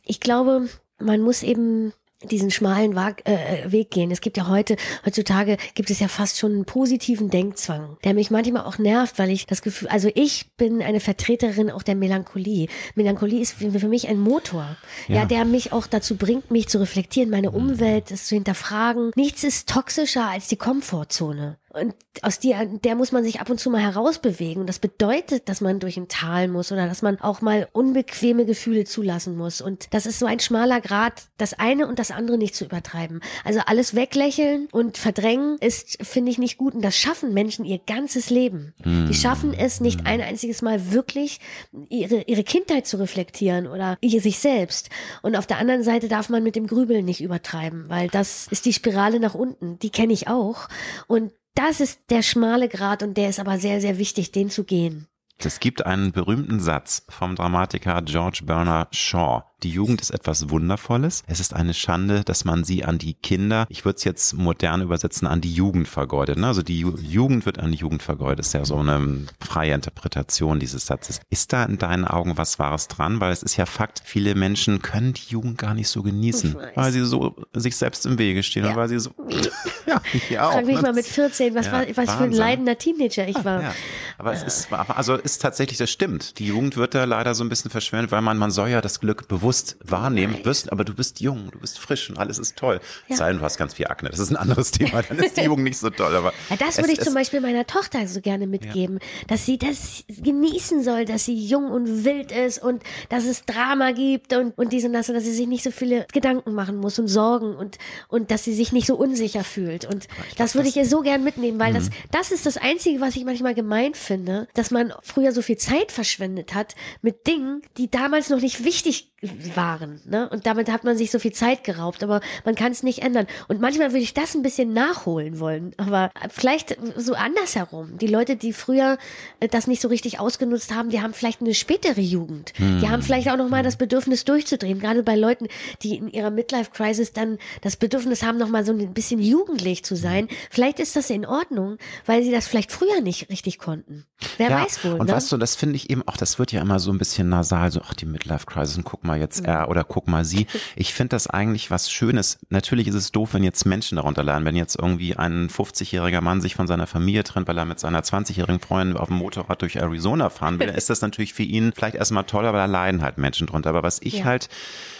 ich 0.04 0.20
glaube, 0.20 0.68
man 0.99 1.20
muss 1.20 1.42
eben 1.42 1.92
diesen 2.25 2.50
schmalen 2.50 2.96
Wag, 2.96 3.22
äh, 3.28 3.70
Weg 3.70 3.90
gehen. 3.90 4.10
Es 4.10 4.20
gibt 4.20 4.37
ja 4.37 4.48
heute, 4.48 4.76
heutzutage 5.06 5.56
gibt 5.75 5.90
es 5.90 6.00
ja 6.00 6.08
fast 6.08 6.38
schon 6.38 6.52
einen 6.52 6.64
positiven 6.64 7.30
Denkzwang, 7.30 7.96
der 8.02 8.14
mich 8.14 8.30
manchmal 8.30 8.64
auch 8.64 8.78
nervt, 8.78 9.18
weil 9.18 9.30
ich 9.30 9.46
das 9.46 9.62
Gefühl, 9.62 9.88
also 9.88 10.10
ich 10.14 10.50
bin 10.56 10.82
eine 10.82 11.00
Vertreterin 11.00 11.70
auch 11.70 11.82
der 11.82 11.94
Melancholie. 11.94 12.68
Melancholie 12.96 13.40
ist 13.40 13.52
für, 13.52 13.88
mich 13.88 14.08
ein 14.08 14.18
Motor, 14.18 14.76
ja. 15.06 15.16
Ja. 15.16 15.25
der 15.25 15.44
mich 15.44 15.72
auch 15.72 15.87
dazu 15.87 16.16
bringt, 16.16 16.50
mich 16.50 16.68
zu 16.68 16.78
reflektieren, 16.78 17.30
meine 17.30 17.52
Umwelt, 17.52 18.10
das 18.10 18.26
zu 18.26 18.34
hinterfragen. 18.34 19.12
Nichts 19.14 19.44
ist 19.44 19.68
toxischer 19.68 20.26
als 20.28 20.48
die 20.48 20.56
Komfortzone. 20.56 21.56
Und 21.78 21.94
aus 22.23 22.40
der, 22.40 22.66
der 22.66 22.94
muss 22.94 23.12
man 23.12 23.25
sich 23.25 23.40
ab 23.40 23.50
und 23.50 23.58
zu 23.58 23.70
mal 23.70 23.80
herausbewegen. 23.80 24.61
Und 24.61 24.66
das 24.66 24.78
bedeutet, 24.78 25.49
dass 25.49 25.61
man 25.61 25.80
durch 25.80 25.97
ein 25.97 26.08
Tal 26.08 26.49
muss 26.49 26.73
oder 26.73 26.87
dass 26.87 27.02
man 27.02 27.20
auch 27.20 27.40
mal 27.40 27.68
unbequeme 27.73 28.44
Gefühle 28.44 28.85
zulassen 28.85 29.37
muss. 29.37 29.61
Und 29.61 29.92
das 29.94 30.06
ist 30.06 30.18
so 30.18 30.26
ein 30.26 30.40
schmaler 30.40 30.80
Grad, 30.80 31.28
das 31.37 31.54
eine 31.54 31.87
und 31.87 31.99
das 31.99 32.11
andere 32.11 32.38
nicht 32.38 32.54
zu 32.54 32.64
übertreiben. 32.64 33.20
Also 33.44 33.61
alles 33.66 33.94
weglächeln 33.94 34.68
und 34.73 34.99
verdrängen 34.99 35.58
ist, 35.61 36.04
finde 36.04 36.30
ich, 36.30 36.38
nicht 36.38 36.58
gut. 36.58 36.75
Und 36.75 36.82
das 36.82 36.97
schaffen 36.97 37.32
Menschen 37.32 37.64
ihr 37.64 37.78
ganzes 37.78 38.30
Leben. 38.30 38.75
Die 38.85 39.14
schaffen 39.14 39.54
es 39.54 39.80
nicht 39.80 40.06
ein 40.06 40.20
einziges 40.20 40.62
Mal 40.62 40.92
wirklich, 40.92 41.40
ihre, 41.88 42.23
ihre 42.23 42.44
Kindheit 42.44 42.87
zu 42.87 42.99
reflektieren 42.99 43.66
oder 43.66 43.97
ihr 44.00 44.20
sich 44.20 44.38
selbst. 44.38 44.90
Und 45.23 45.37
auf 45.37 45.47
der 45.47 45.58
anderen 45.58 45.82
Seite 45.82 46.08
darf 46.08 46.28
man 46.28 46.42
mit 46.42 46.56
dem 46.56 46.66
Grübeln 46.66 47.04
nicht 47.04 47.20
übertreiben, 47.20 47.88
weil 47.88 48.08
das 48.08 48.49
ist 48.50 48.66
die 48.66 48.73
Spirale 48.73 49.20
nach 49.20 49.35
unten. 49.35 49.78
Die 49.78 49.90
kenne 49.90 50.12
ich 50.12 50.28
auch. 50.28 50.68
Und 51.06 51.32
das 51.58 51.80
ist 51.80 52.00
der 52.10 52.22
schmale 52.22 52.68
Grat 52.68 53.02
und 53.02 53.16
der 53.16 53.28
ist 53.28 53.40
aber 53.40 53.58
sehr, 53.58 53.80
sehr 53.80 53.98
wichtig, 53.98 54.30
den 54.30 54.48
zu 54.48 54.62
gehen. 54.64 55.08
Es 55.40 55.60
gibt 55.60 55.86
einen 55.86 56.10
berühmten 56.10 56.58
Satz 56.58 57.04
vom 57.08 57.36
Dramatiker 57.36 58.02
George 58.02 58.40
Bernard 58.44 58.94
Shaw. 58.96 59.42
Die 59.62 59.70
Jugend 59.70 60.00
ist 60.00 60.10
etwas 60.10 60.50
Wundervolles. 60.50 61.22
Es 61.26 61.38
ist 61.40 61.54
eine 61.54 61.74
Schande, 61.74 62.22
dass 62.24 62.44
man 62.44 62.64
sie 62.64 62.84
an 62.84 62.98
die 62.98 63.14
Kinder, 63.14 63.66
ich 63.68 63.84
würde 63.84 63.96
es 63.98 64.04
jetzt 64.04 64.34
modern 64.34 64.82
übersetzen, 64.82 65.26
an 65.28 65.40
die 65.40 65.52
Jugend 65.52 65.86
vergeudet. 65.88 66.38
Ne? 66.38 66.46
Also 66.48 66.62
die 66.62 66.80
Ju 66.80 66.96
Jugend 66.98 67.44
wird 67.46 67.58
an 67.60 67.70
die 67.72 67.78
Jugend 67.78 68.02
vergeudet. 68.02 68.40
Das 68.40 68.48
ist 68.48 68.52
ja 68.52 68.64
so 68.64 68.78
eine 68.78 69.26
freie 69.40 69.74
Interpretation 69.74 70.58
dieses 70.60 70.86
Satzes. 70.86 71.20
Ist 71.30 71.52
da 71.52 71.64
in 71.64 71.78
deinen 71.78 72.04
Augen 72.04 72.36
was 72.36 72.58
Wahres 72.58 72.86
dran? 72.88 73.20
Weil 73.20 73.32
es 73.32 73.42
ist 73.44 73.56
ja 73.56 73.66
Fakt, 73.66 74.02
viele 74.04 74.34
Menschen 74.34 74.80
können 74.82 75.12
die 75.12 75.28
Jugend 75.28 75.58
gar 75.58 75.74
nicht 75.74 75.88
so 75.88 76.02
genießen, 76.02 76.56
weil 76.74 76.90
sie 76.92 77.04
so 77.04 77.36
sich 77.52 77.76
selbst 77.76 78.06
im 78.06 78.18
Wege 78.18 78.42
stehen 78.44 78.64
Ja. 78.64 78.70
und 78.70 78.76
weil 78.76 78.88
sie 78.88 78.98
so, 78.98 79.10
ja, 79.88 80.00
ja 80.28 80.49
auch, 80.49 80.52
Frag 80.52 80.66
mich 80.66 80.76
ne? 80.76 80.83
mal 80.83 80.92
mit 80.92 81.07
14, 81.07 81.54
was, 81.54 81.66
Ja, 81.66 81.73
war, 81.73 81.87
was 81.95 82.14
für 82.14 82.25
ein 82.25 82.33
leidender 82.33 82.78
Teenager 82.78 83.26
ich 83.26 83.45
war. 83.45 83.62
Ja, 83.62 83.75
aber 84.18 84.32
es 84.32 84.42
ist, 84.42 84.68
also 84.72 85.14
ist 85.14 85.40
tatsächlich, 85.40 85.78
das 85.78 85.90
stimmt. 85.90 86.38
Die 86.38 86.46
Jugend 86.46 86.76
wird 86.76 86.94
da 86.94 87.04
leider 87.04 87.34
so 87.34 87.44
ein 87.44 87.48
bisschen 87.48 87.70
verschwendet, 87.70 88.10
weil 88.10 88.20
man, 88.20 88.37
man 88.37 88.50
soll 88.50 88.68
ja 88.68 88.80
das 88.80 89.00
Glück 89.00 89.28
bewusst 89.28 89.76
wahrnehmen. 89.83 90.44
Wirst, 90.44 90.70
aber 90.72 90.85
du 90.85 90.92
bist 90.94 91.20
jung, 91.20 91.50
du 91.52 91.59
bist 91.61 91.78
frisch 91.78 92.11
und 92.11 92.18
alles 92.18 92.38
ist 92.38 92.57
toll. 92.57 92.81
Ja. 93.09 93.16
Sei 93.16 93.28
denn, 93.31 93.38
du 93.38 93.44
hast 93.44 93.57
ganz 93.59 93.74
viel 93.74 93.87
Akne. 93.87 94.11
Das 94.11 94.18
ist 94.18 94.31
ein 94.31 94.37
anderes 94.37 94.70
Thema. 94.72 95.02
Dann 95.02 95.18
ist 95.18 95.37
die 95.37 95.42
Jugend 95.42 95.64
nicht 95.64 95.78
so 95.78 95.88
toll. 95.90 96.14
Aber 96.14 96.33
Ja, 96.50 96.57
das 96.57 96.70
es- 96.70 96.78
würde 96.78 96.92
ich 96.92 97.00
zum 97.00 97.14
Beispiel 97.14 97.40
meiner 97.40 97.66
Tochter 97.66 98.07
so 98.09 98.20
gerne 98.20 98.46
mitgeben, 98.46 98.98
dass 99.28 99.46
sie 99.46 99.57
das 99.57 100.04
genießen 100.09 100.83
soll, 100.83 101.04
dass 101.04 101.24
sie 101.24 101.35
jung 101.35 101.70
und 101.70 102.04
wild 102.04 102.33
ist 102.33 102.62
und 102.62 102.83
dass 103.09 103.24
es 103.24 103.44
Drama 103.44 103.92
gibt 103.92 104.33
und, 104.35 104.57
und 104.59 104.72
dies 104.72 104.85
und 104.85 104.92
das 104.92 105.09
und 105.09 105.14
dass 105.14 105.24
sie 105.24 105.33
sich 105.33 105.46
nicht 105.46 105.62
so 105.64 105.70
viele 105.70 106.07
Gedanken 106.12 106.54
machen 106.54 106.76
muss 106.78 106.98
und 106.98 107.09
Sorgen 107.09 107.54
und, 107.54 107.78
und 108.09 108.31
dass 108.31 108.44
sie 108.44 108.54
sich 108.54 108.72
nicht 108.72 108.87
so 108.87 108.96
unsicher 108.96 109.44
fühlt. 109.44 109.85
Und 109.85 110.09
das 110.37 110.54
würde 110.54 110.68
ich 110.68 110.76
ihr 110.76 110.87
so 110.87 111.02
gern 111.02 111.22
mitnehmen, 111.24 111.59
weil 111.59 111.68
Mhm. 111.72 111.76
das, 111.76 111.90
das 112.11 112.31
ist 112.33 112.46
das 112.46 112.57
Einzige, 112.57 113.00
was 113.00 113.14
ich 113.16 113.24
manchmal 113.24 113.54
gemein 113.54 113.94
finde, 114.09 114.49
dass 114.55 114.71
man 114.71 114.92
früher 115.03 115.33
so 115.33 115.42
viel 115.42 115.59
Zeit 115.59 115.92
verschwendet 115.92 116.55
hat 116.55 116.75
mit 117.03 117.27
Dingen, 117.27 117.61
die 117.77 117.90
damals 117.90 118.31
noch 118.31 118.40
nicht 118.40 118.64
wichtig 118.64 119.11
waren. 119.55 120.01
Ne? 120.05 120.29
Und 120.29 120.47
damit 120.47 120.71
hat 120.71 120.85
man 120.85 120.97
sich 120.97 121.11
so 121.11 121.18
viel 121.18 121.33
Zeit 121.33 121.64
geraubt, 121.64 122.05
aber 122.05 122.21
man 122.44 122.55
kann 122.55 122.71
es 122.71 122.85
nicht 122.85 123.03
ändern. 123.03 123.27
Und 123.49 123.61
manchmal 123.61 123.90
würde 123.90 124.03
ich 124.03 124.14
das 124.14 124.35
ein 124.35 124.42
bisschen 124.42 124.73
nachholen 124.73 125.40
wollen, 125.40 125.73
aber 125.77 126.12
vielleicht 126.31 126.77
so 126.97 127.14
andersherum. 127.14 127.99
Die 127.99 128.07
Leute, 128.07 128.37
die 128.37 128.53
früher 128.53 128.97
äh, 129.40 129.49
das 129.49 129.66
nicht 129.66 129.83
so 129.83 129.88
richtig 129.88 130.21
ausgenutzt 130.21 130.73
haben, 130.73 130.90
die 130.90 131.01
haben 131.01 131.14
vielleicht 131.14 131.40
eine 131.40 131.55
spätere 131.55 132.01
Jugend. 132.01 132.53
Die 132.59 132.88
haben 132.88 133.03
vielleicht 133.03 133.29
auch 133.29 133.37
noch 133.37 133.49
mal 133.49 133.62
das 133.62 133.77
Bedürfnis 133.77 134.25
durchzudrehen. 134.25 134.79
Gerade 134.79 135.03
bei 135.03 135.16
Leuten, 135.16 135.49
die 135.83 135.97
in 135.97 136.09
ihrer 136.09 136.31
Midlife-Crisis 136.31 137.12
dann 137.12 137.38
das 137.61 137.77
Bedürfnis 137.77 138.23
haben, 138.23 138.38
noch 138.38 138.49
mal 138.49 138.64
so 138.64 138.73
ein 138.73 138.94
bisschen 138.94 139.21
jugendlich 139.21 139.85
zu 139.85 139.97
sein. 139.97 140.29
Vielleicht 140.51 140.79
ist 140.79 140.97
das 140.97 141.11
in 141.11 141.27
Ordnung, 141.27 141.79
weil 142.07 142.23
sie 142.23 142.31
das 142.31 142.47
vielleicht 142.47 142.71
früher 142.71 143.01
nicht 143.01 143.29
richtig 143.31 143.59
konnten. 143.59 143.97
Wer 144.37 144.50
ja, 144.50 144.62
weiß 144.64 144.84
wohl. 144.84 144.94
Und 144.94 145.06
ne? 145.06 145.12
weißt 145.12 145.30
du, 145.30 145.37
das 145.37 145.54
finde 145.54 145.76
ich 145.76 145.90
eben 145.90 146.02
auch, 146.06 146.16
das 146.16 146.38
wird 146.38 146.50
ja 146.52 146.61
immer 146.61 146.80
so 146.80 146.90
ein 146.90 146.98
bisschen 146.98 147.28
nasal, 147.28 147.70
so, 147.70 147.80
ach, 147.84 147.94
die 147.94 148.06
Midlife 148.06 148.46
Crisis, 148.46 148.76
und 148.76 148.84
guck 148.84 149.04
mal 149.04 149.18
jetzt 149.18 149.44
er 149.44 149.68
oder 149.68 149.84
guck 149.84 150.08
mal 150.08 150.24
sie. 150.24 150.46
Ich 150.76 150.92
finde 150.94 151.11
das 151.11 151.28
eigentlich 151.28 151.70
was 151.70 151.90
Schönes. 151.90 152.38
Natürlich 152.50 152.88
ist 152.88 152.94
es 152.94 153.12
doof, 153.12 153.34
wenn 153.34 153.42
jetzt 153.42 153.64
Menschen 153.64 153.96
darunter 153.96 154.22
leiden, 154.22 154.44
wenn 154.44 154.56
jetzt 154.56 154.76
irgendwie 154.76 155.16
ein 155.16 155.48
50-jähriger 155.48 156.20
Mann 156.20 156.40
sich 156.40 156.54
von 156.56 156.66
seiner 156.66 156.87
Familie 156.87 157.24
trennt, 157.24 157.48
weil 157.48 157.58
er 157.58 157.64
mit 157.64 157.80
seiner 157.80 158.00
20-jährigen 158.00 158.61
Freundin 158.61 158.96
auf 158.96 159.08
dem 159.08 159.16
Motorrad 159.16 159.62
durch 159.62 159.76
Arizona 159.76 160.30
fahren 160.30 160.58
will, 160.58 160.66
dann 160.66 160.76
ist 160.76 160.90
das 160.90 161.00
natürlich 161.00 161.34
für 161.34 161.42
ihn 161.42 161.72
vielleicht 161.72 161.96
erstmal 161.96 162.24
toll, 162.24 162.46
aber 162.46 162.58
da 162.58 162.66
leiden 162.66 163.02
halt 163.02 163.18
Menschen 163.18 163.46
drunter. 163.46 163.70
Aber 163.70 163.82
was 163.82 164.00
ich 164.02 164.18
Ja. 164.18 164.24
halt 164.24 164.48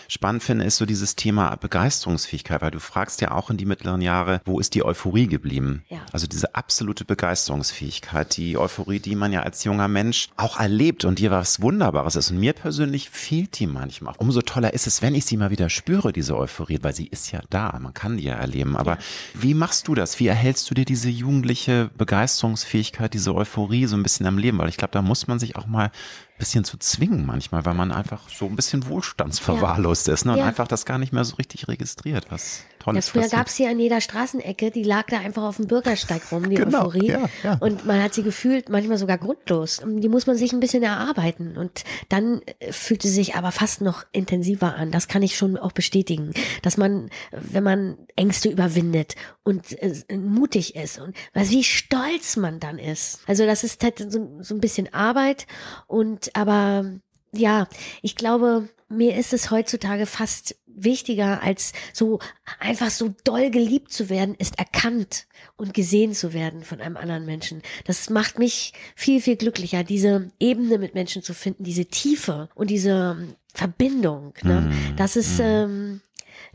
spannend 0.09 0.43
finde, 0.43 0.65
ist 0.65 0.79
so 0.79 0.87
dieses 0.87 1.15
Thema 1.15 1.55
Begeisterungsfähigkeit, 1.57 2.63
weil 2.63 2.71
du 2.71 2.81
fragst 2.81 3.21
ja 3.21 3.31
auch 3.31 3.51
in 3.51 3.57
die 3.59 3.67
mittleren 3.67 4.01
Jahre, 4.01 4.41
wo 4.45 4.59
ist 4.59 4.75
die 4.75 4.85
Euphorie 4.85 5.27
geblieben? 5.27 5.85
Ja. 5.89 6.01
Also 6.13 6.27
diese 6.27 6.55
absolute 6.55 7.05
Begeisterungsfähigkeit, 7.05 8.37
die 8.37 8.57
Euphorie, 8.57 8.99
die 8.99 9.15
man 9.15 9.33
ja 9.33 9.43
als 9.43 9.63
junger 9.65 9.87
Mensch 9.87 10.29
auch 10.37 10.59
erlebt 10.59 11.05
und 11.05 11.19
dir 11.19 11.31
was 11.31 11.61
Wunderbares 11.61 12.17
ist. 12.17 12.31
Und 12.31 12.39
mir 12.39 12.55
persönlich 12.55 13.11
fehlt 13.11 13.59
die 13.59 13.67
manchmal. 13.67 14.15
Umso 14.19 14.41
toller 14.41 14.73
ist 14.73 14.87
es, 14.87 15.03
wenn 15.03 15.15
ich 15.15 15.27
sie 15.27 15.37
mal 15.37 15.51
wieder 15.51 15.69
spüre, 15.69 16.13
diese 16.13 16.37
Euphorie, 16.37 16.79
weil 16.83 16.95
sie 16.95 17.07
ist 17.07 17.31
ja 17.31 17.41
da, 17.51 17.79
man 17.79 17.95
kann 17.95 18.17
die 18.17 18.25
ja 18.25 18.35
erleben. 18.35 18.77
Aber 18.77 18.99
wie 19.35 19.55
machst 19.55 19.89
du 19.89 19.95
das? 19.95 20.19
Wie 20.19 20.27
erhältst 20.27 20.71
du 20.71 20.75
dir 20.75 20.87
diese 20.87 21.11
jugendliche 21.11 21.91
Begeisterungsfähigkeit, 21.99 23.13
diese 23.13 23.35
Euphorie 23.35 23.87
so 23.87 23.97
ein 23.97 24.03
bisschen 24.03 24.27
am 24.27 24.39
Leben? 24.39 24.59
Weil 24.59 24.71
ich 24.71 24.79
glaube, 24.79 24.93
da 24.93 25.03
muss 25.03 25.27
man 25.27 25.39
sich 25.39 25.57
auch 25.57 25.67
mal 25.67 25.91
bisschen 26.39 26.65
zu 26.65 26.79
zwingen 26.79 27.27
manchmal, 27.27 27.65
weil 27.67 27.75
man 27.75 27.93
einfach 27.93 28.29
so 28.29 28.47
ein 28.47 28.57
bisschen 28.57 28.87
wohlstandsverwahrlost 28.87 30.09
ist 30.09 30.25
ne? 30.25 30.33
und 30.33 30.39
Ja. 30.39 30.47
einfach 30.47 30.69
das 30.69 30.85
gar 30.87 30.99
nicht 30.99 31.13
mehr 31.13 31.25
so 31.25 31.37
richtig 31.37 31.69
registriert, 31.69 32.27
was 32.31 32.63
Ja, 32.97 33.03
früher 33.03 33.29
gab 33.29 33.47
es 33.49 33.57
hier 33.57 33.71
an 33.71 33.79
jeder 33.79 34.01
Straßenecke, 34.01 34.71
die 34.71 34.83
lag 34.83 35.07
da 35.07 35.19
einfach 35.19 35.43
auf 35.43 35.57
dem 35.57 35.67
Bürgersteig 35.67 36.23
rum, 36.33 36.49
die 36.49 36.57
Genau, 36.69 36.87
Euphorie. 36.87 37.09
ja, 37.09 37.29
ja. 37.43 37.57
Und 37.61 37.85
man 37.87 38.03
hat 38.03 38.15
sie 38.15 38.23
gefühlt, 38.23 38.69
manchmal 38.69 38.99
sogar 38.99 39.19
grundlos. 39.19 39.81
Die 39.87 40.09
muss 40.09 40.27
man 40.27 40.37
sich 40.37 40.53
ein 40.53 40.61
bisschen 40.61 40.83
erarbeiten. 40.83 41.57
Und 41.57 41.85
dann 42.09 42.43
äh, 42.61 42.73
fühlt 42.73 43.03
sie 43.03 43.11
sich 43.11 43.35
aber 43.35 43.53
fast 43.53 43.81
noch 43.81 44.05
intensiver 44.13 44.75
an. 44.75 44.91
Das 44.91 45.09
kann 45.09 45.23
ich 45.23 45.37
schon 45.37 45.57
auch 45.57 45.73
bestätigen. 45.73 46.33
Dass 46.63 46.77
man, 46.77 47.11
wenn 47.33 47.65
man 47.65 47.99
Ängste 48.17 48.49
überwindet 48.49 49.15
und 49.43 49.81
äh, 49.83 50.17
mutig 50.17 50.77
ist 50.77 50.99
und 50.99 51.17
was, 51.35 51.51
wie 51.51 51.65
stolz 51.65 52.37
man 52.37 52.61
dann 52.61 52.79
ist. 52.79 53.21
Also 53.27 53.47
das 53.47 53.65
ist 53.65 53.83
halt 53.83 53.99
so, 54.11 54.39
so 54.41 54.55
ein 54.55 54.61
bisschen 54.61 54.93
Arbeit 54.93 55.47
und 55.87 56.35
aber 56.35 56.85
Ja, 57.33 57.69
ich 58.03 58.17
glaube, 58.17 58.69
mir 58.89 59.17
ist 59.17 59.33
es 59.33 59.51
heutzutage 59.51 60.07
fast 60.07 60.57
wichtiger, 60.67 61.43
als 61.43 61.73
so 61.93 62.21
einfach 62.59 62.91
so 62.91 63.15
doll 63.25 63.51
geliebt 63.51 63.93
zu 63.93 64.09
werden, 64.09 64.35
ist 64.37 64.59
erkannt 64.59 65.27
und 65.57 65.75
gesehen 65.75 66.15
zu 66.15 66.33
werden 66.33 66.63
von 66.63 66.81
einem 66.81 66.97
anderen 66.97 67.27
Menschen. 67.27 67.63
Das 67.85 68.11
macht 68.11 68.39
mich 68.39 68.73
viel, 68.95 69.21
viel 69.21 69.37
glücklicher, 69.37 69.85
diese 69.85 70.31
Ebene 70.39 70.79
mit 70.79 70.95
Menschen 70.95 71.23
zu 71.23 71.35
finden, 71.35 71.65
diese 71.65 71.87
Tiefe 71.87 72.49
und 72.55 72.71
diese 72.71 73.17
Verbindung. 73.55 74.35
Ne? 74.43 74.61
Mm, 74.61 74.97
das 74.97 75.17
ist, 75.17 75.39
mm. 75.39 75.43
ähm, 75.43 76.01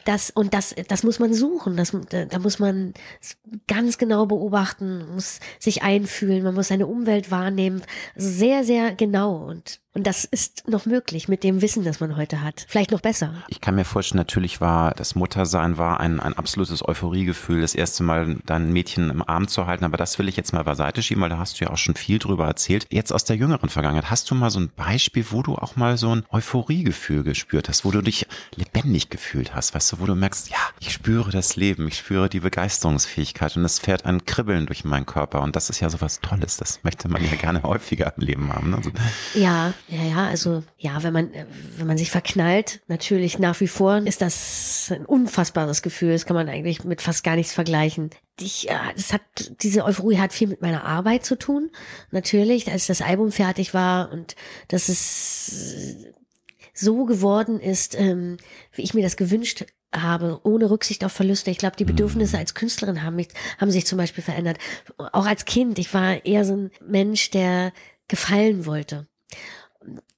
das, 0.05 0.29
und 0.29 0.53
das, 0.53 0.73
das 0.87 1.03
muss 1.03 1.19
man 1.19 1.33
suchen. 1.33 1.77
Das, 1.77 1.95
da 2.09 2.39
muss 2.39 2.59
man 2.59 2.93
ganz 3.67 3.97
genau 3.97 4.25
beobachten, 4.25 5.13
muss 5.13 5.39
sich 5.59 5.83
einfühlen, 5.83 6.43
man 6.43 6.55
muss 6.55 6.69
seine 6.69 6.87
Umwelt 6.87 7.31
wahrnehmen. 7.31 7.83
Also 8.15 8.29
sehr, 8.29 8.63
sehr 8.63 8.93
genau. 8.95 9.35
Und 9.35 9.81
und 9.95 10.07
das 10.07 10.25
ist 10.25 10.67
noch 10.67 10.87
möglich 10.87 11.27
mit 11.27 11.43
dem 11.43 11.61
Wissen, 11.61 11.83
das 11.83 11.99
man 11.99 12.17
heute 12.17 12.41
hat. 12.41 12.65
Vielleicht 12.67 12.89
noch 12.89 13.01
besser. 13.01 13.43
Ich 13.47 13.61
kann 13.61 13.75
mir 13.75 13.85
vorstellen, 13.85 14.17
natürlich 14.17 14.59
war 14.59 14.91
das 14.95 15.13
Muttersein 15.13 15.77
war 15.77 15.99
ein, 15.99 16.19
ein 16.19 16.33
absolutes 16.33 16.87
Euphoriegefühl, 16.87 17.61
das 17.61 17.75
erste 17.75 18.01
Mal 18.01 18.37
dein 18.45 18.73
Mädchen 18.73 19.11
im 19.11 19.27
Arm 19.27 19.47
zu 19.47 19.67
halten. 19.67 19.85
Aber 19.85 19.97
das 19.97 20.17
will 20.17 20.27
ich 20.27 20.35
jetzt 20.35 20.51
mal 20.51 20.63
beiseite 20.63 21.03
schieben, 21.03 21.21
weil 21.21 21.29
da 21.29 21.37
hast 21.37 21.59
du 21.59 21.65
ja 21.65 21.71
auch 21.71 21.77
schon 21.77 21.95
viel 21.95 22.17
drüber 22.17 22.47
erzählt. 22.47 22.87
Jetzt 22.89 23.13
aus 23.13 23.23
der 23.25 23.35
jüngeren 23.35 23.69
Vergangenheit, 23.69 24.09
hast 24.09 24.31
du 24.31 24.35
mal 24.35 24.49
so 24.49 24.59
ein 24.59 24.71
Beispiel, 24.75 25.25
wo 25.29 25.43
du 25.43 25.55
auch 25.55 25.75
mal 25.75 25.95
so 25.97 26.15
ein 26.15 26.25
Euphoriegefühl 26.31 27.23
gespürt 27.23 27.69
hast, 27.69 27.85
wo 27.85 27.91
du 27.91 28.01
dich 28.01 28.25
lebendig 28.55 29.09
gefühlt 29.09 29.53
hast, 29.53 29.75
weißt 29.75 29.91
du, 29.91 29.99
wo 29.99 30.07
du 30.07 30.15
merkst, 30.15 30.49
ja, 30.49 30.57
ich 30.79 30.91
spüre 30.91 31.29
das 31.29 31.55
Leben, 31.55 31.87
ich 31.87 31.97
spüre 31.99 32.29
die 32.29 32.39
Begeisterungsfähigkeit 32.39 33.55
und 33.57 33.65
es 33.65 33.77
fährt 33.77 34.05
ein 34.05 34.25
Kribbeln 34.25 34.65
durch 34.65 34.85
meinen 34.85 35.05
Körper. 35.05 35.41
Und 35.41 35.55
das 35.55 35.69
ist 35.69 35.81
ja 35.81 35.89
so 35.91 36.01
was 36.01 36.19
Tolles. 36.19 36.57
Das 36.57 36.79
möchte 36.83 37.09
man 37.09 37.23
ja 37.23 37.35
gerne 37.35 37.61
häufiger 37.61 38.11
im 38.17 38.23
Leben 38.23 38.51
haben. 38.51 38.71
Ne? 38.71 38.81
Ja, 39.35 39.73
ja, 39.87 40.03
ja, 40.03 40.27
also 40.27 40.63
ja, 40.77 41.03
wenn 41.03 41.13
man, 41.13 41.31
wenn 41.77 41.87
man 41.87 41.97
sich 41.97 42.09
verknallt, 42.09 42.81
natürlich 42.87 43.37
nach 43.37 43.59
wie 43.59 43.67
vor 43.67 43.97
ist 43.97 44.21
das 44.21 44.91
ein 44.91 45.05
unfassbares 45.05 45.81
Gefühl. 45.81 46.13
Das 46.13 46.25
kann 46.25 46.35
man 46.35 46.47
eigentlich 46.47 46.83
mit 46.83 47.01
fast 47.01 47.23
gar 47.23 47.35
nichts 47.35 47.53
vergleichen. 47.53 48.09
Ich, 48.39 48.69
das 48.95 49.11
hat, 49.11 49.21
diese 49.61 49.83
Euphorie 49.83 50.17
hat 50.17 50.33
viel 50.33 50.47
mit 50.47 50.61
meiner 50.61 50.85
Arbeit 50.85 51.25
zu 51.25 51.37
tun. 51.37 51.69
Natürlich, 52.11 52.71
als 52.71 52.87
das 52.87 53.01
Album 53.01 53.31
fertig 53.31 53.73
war 53.73 54.11
und 54.11 54.35
dass 54.69 54.89
es 54.89 55.97
so 56.73 57.05
geworden 57.05 57.59
ist, 57.59 57.99
ähm, 57.99 58.37
wie 58.71 58.81
ich 58.81 58.93
mir 58.93 59.03
das 59.03 59.17
gewünscht 59.17 59.65
habe, 59.93 60.39
ohne 60.43 60.71
Rücksicht 60.71 61.03
auf 61.03 61.11
Verluste. 61.11 61.51
Ich 61.51 61.59
glaube, 61.59 61.75
die 61.75 61.85
Bedürfnisse 61.85 62.37
als 62.37 62.55
Künstlerin 62.55 63.03
haben 63.03 63.17
mich, 63.17 63.27
haben 63.59 63.69
sich 63.69 63.85
zum 63.85 63.97
Beispiel 63.97 64.23
verändert. 64.23 64.57
Auch 64.97 65.27
als 65.27 65.45
Kind. 65.45 65.77
Ich 65.77 65.93
war 65.93 66.25
eher 66.25 66.45
so 66.45 66.53
ein 66.53 66.71
Mensch, 66.81 67.29
der 67.29 67.73
gefallen 68.07 68.65
wollte 68.65 69.07